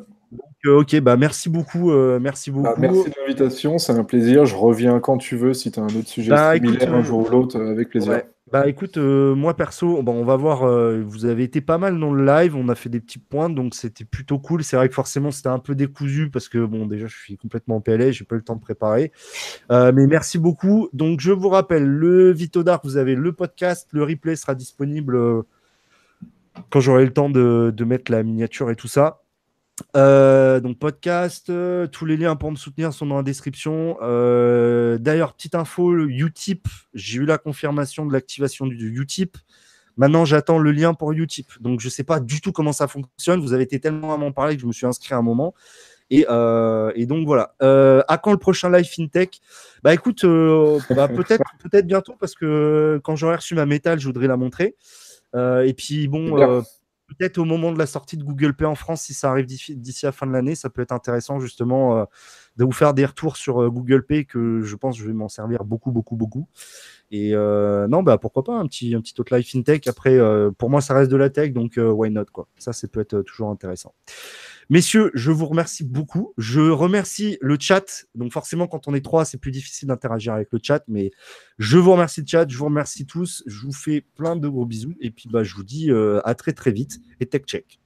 Euh, 0.67 0.81
ok, 0.81 0.99
bah 1.01 1.17
merci 1.17 1.51
beaucoup, 1.51 1.91
euh, 1.91 2.19
merci 2.19 2.51
bah, 2.51 2.75
beaucoup. 2.75 2.81
merci 2.81 3.11
de 3.11 3.15
l'invitation, 3.21 3.79
c'est 3.79 3.93
un 3.93 4.05
plaisir. 4.05 4.47
Je 4.47 4.57
reviens 4.57 4.99
quand 4.99 5.19
tu 5.19 5.37
veux 5.37 5.53
si 5.53 5.71
tu 5.71 5.79
as 5.79 5.83
un 5.83 5.89
autre 5.89 6.09
sujet 6.09 6.31
bah, 6.31 6.55
similaire 6.55 6.95
un 6.95 7.03
jour 7.03 7.27
ou 7.27 7.31
l'autre, 7.31 7.59
euh, 7.59 7.73
avec 7.73 7.91
plaisir. 7.91 8.23
Bah 8.53 8.69
écoute, 8.69 8.99
moi 8.99 9.57
perso, 9.57 10.01
bon, 10.03 10.13
on 10.13 10.25
va 10.25 10.37
voir. 10.37 10.67
vous 11.03 11.25
avez 11.25 11.43
été 11.43 11.61
pas 11.61 11.77
mal 11.77 11.99
dans 11.99 12.13
le 12.13 12.25
live, 12.25 12.55
on 12.55 12.69
a 12.69 12.77
fait 12.77 12.89
des 12.89 13.01
petits 13.01 13.19
points, 13.19 13.51
donc 13.51 13.75
c'était 13.75 14.05
plutôt 14.05 14.39
cool. 14.39 14.63
C'est 14.63 14.77
vrai 14.77 14.89
que 14.89 14.95
forcément 14.95 15.33
c'était 15.33 15.49
un 15.49 15.59
peu 15.59 15.75
décousu 15.75 16.31
parce 16.31 16.49
que 16.49 16.65
bon, 16.65 16.87
déjà 16.87 17.07
je 17.09 17.17
suis 17.17 17.37
complètement 17.37 17.77
en 17.77 17.81
PLA, 17.81 18.13
j'ai 18.13 18.25
pas 18.25 18.37
eu 18.37 18.39
le 18.39 18.45
temps 18.45 18.55
de 18.55 18.61
préparer. 18.61 19.11
mais 19.71 20.07
merci 20.07 20.39
beaucoup. 20.39 20.89
Donc 20.93 21.21
je 21.21 21.33
vous 21.33 21.49
rappelle, 21.49 21.85
le 21.85 22.31
Vito 22.33 22.63
Dark, 22.63 22.85
vous 22.85 22.97
avez 22.97 23.17
le 23.17 23.33
podcast, 23.33 23.89
le 23.93 24.05
replay 24.05 24.37
sera 24.37 24.55
disponible 24.55 25.19
quand 26.71 26.79
j'aurai 26.79 27.05
le 27.05 27.13
temps 27.13 27.31
de, 27.31 27.73
de 27.75 27.85
mettre 27.85 28.13
la 28.13 28.23
miniature 28.23 28.71
et 28.71 28.77
tout 28.77 28.89
ça. 28.89 29.24
Euh, 29.97 30.61
donc 30.61 30.79
podcast, 30.79 31.51
euh, 31.51 31.87
tous 31.89 32.05
les 32.05 32.17
liens 32.17 32.37
pour 32.37 32.51
me 32.51 32.57
soutenir 32.57 32.93
sont 32.93 33.07
dans 33.07 33.17
la 33.17 33.23
description. 33.23 33.97
Euh, 34.03 34.99
d'ailleurs, 34.99 35.35
petite 35.35 35.55
info, 35.55 36.07
Utip, 36.07 36.69
j'ai 36.95 37.19
eu 37.19 37.25
la 37.25 37.39
confirmation 37.39 38.07
de 38.07 38.13
l'activation 38.13 38.67
du 38.67 39.01
Utip. 39.01 39.37
Maintenant, 39.97 40.25
j'attends 40.25 40.59
le 40.59 40.73
lien 40.73 40.95
pour 40.95 41.13
Utip. 41.13 41.49
Donc, 41.61 41.81
je 41.81 41.87
ne 41.87 41.91
sais 41.91 42.05
pas 42.05 42.21
du 42.21 42.41
tout 42.41 42.53
comment 42.53 42.73
ça 42.73 42.89
fonctionne. 42.89 43.41
Vous 43.41 43.53
avez 43.53 43.65
été 43.65 43.81
tellement 43.81 44.15
à 44.15 44.17
m'en 44.17 44.33
parler 44.33 44.57
que 44.57 44.63
je 44.63 44.67
me 44.67 44.73
suis 44.73 44.87
inscrit 44.87 45.15
à 45.15 45.19
un 45.19 45.23
moment. 45.23 45.55
Et, 46.11 46.25
donc 47.07 47.27
voilà. 47.27 47.55
à 47.61 48.19
quand 48.19 48.33
le 48.33 48.39
prochain 48.39 48.71
live 48.71 48.85
FinTech? 48.85 49.41
Bah 49.83 49.95
écoute, 49.95 50.25
bah, 50.25 51.09
peut-être 51.17 51.45
peut-être 51.61 51.87
bientôt 51.87 52.15
parce 52.19 52.35
que 52.35 53.01
quand 53.03 53.17
j'aurai 53.17 53.37
reçu 53.37 53.55
ma 53.55 53.67
métal, 53.67 53.99
je 53.99 54.07
voudrais 54.07 54.29
la 54.29 54.37
montrer. 54.37 54.77
et 55.35 55.75
puis 55.77 56.07
bon, 56.07 56.63
peut-être 57.07 57.39
au 57.39 57.45
moment 57.45 57.73
de 57.73 57.79
la 57.79 57.87
sortie 57.87 58.17
de 58.17 58.25
Google 58.25 58.55
Pay 58.55 58.67
en 58.67 58.75
France, 58.75 59.03
si 59.03 59.15
ça 59.15 59.31
arrive 59.31 59.47
d'ici 59.47 60.05
la 60.05 60.13
fin 60.13 60.27
de 60.27 60.33
l'année, 60.33 60.55
ça 60.55 60.71
peut 60.71 60.83
être 60.83 60.93
intéressant 60.93 61.41
justement 61.41 61.99
euh, 61.99 62.05
de 62.57 62.65
vous 62.65 62.73
faire 62.73 62.95
des 62.95 63.05
retours 63.05 63.37
sur 63.37 63.63
euh, 63.63 63.71
Google 63.71 64.05
Pay 64.05 64.27
que 64.27 64.63
je 64.63 64.77
pense 64.77 64.97
que 64.97 65.03
je 65.03 65.09
vais 65.09 65.15
m'en 65.15 65.29
servir 65.29 65.65
beaucoup, 65.65 65.93
beaucoup, 65.93 66.17
beaucoup. 66.17 66.49
Et 67.11 67.35
euh, 67.35 67.87
non, 67.89 68.03
bah 68.03 68.19
pourquoi 68.19 68.43
pas 68.45 68.55
un 68.55 68.67
petit, 68.67 68.95
un 68.95 69.01
petit 69.01 69.15
autre 69.19 69.35
live 69.37 69.47
fintech. 69.47 69.87
Après, 69.87 70.19
pour 70.59 70.71
moi, 70.71 70.81
ça 70.81 70.95
reste 70.95 71.11
de 71.11 71.17
la 71.17 71.31
tech, 71.31 71.53
donc 71.53 71.75
why 71.77 72.11
not 72.11 72.27
quoi. 72.33 72.49
Ça, 72.59 72.73
ça 72.73 72.89
peut 72.89 73.01
être 73.01 73.23
toujours 73.23 73.51
intéressant. 73.51 73.95
Messieurs, 74.71 75.11
je 75.15 75.31
vous 75.31 75.47
remercie 75.47 75.85
beaucoup. 75.85 76.33
Je 76.39 76.61
remercie 76.61 77.39
le 77.41 77.57
chat. 77.59 78.07
Donc 78.15 78.33
forcément, 78.33 78.67
quand 78.67 78.89
on 78.89 78.95
est 78.95 79.05
trois, 79.05 79.25
c'est 79.25 79.39
plus 79.39 79.51
difficile 79.51 79.89
d'interagir 79.89 80.35
avec 80.35 80.49
le 80.53 80.59
chat. 80.63 80.83
Mais 80.89 81.11
je 81.59 81.79
vous 81.79 81.93
remercie 81.93 82.21
le 82.21 82.27
chat. 82.27 82.49
Je 82.49 82.57
vous 82.57 82.67
remercie 82.67 83.07
tous. 83.07 83.43
Je 83.47 83.61
vous 83.67 83.73
fais 83.73 84.01
plein 84.01 84.37
de 84.37 84.49
gros 84.49 84.67
bisous. 84.67 84.95
Et 85.01 85.11
puis, 85.11 85.29
bah, 85.31 85.43
je 85.43 85.55
vous 85.55 85.65
dis 85.65 85.91
euh, 85.91 86.21
à 86.25 86.35
très 86.35 86.53
très 86.53 86.73
vite. 86.73 87.01
Et 87.21 87.27
tech 87.27 87.43
check. 87.47 87.79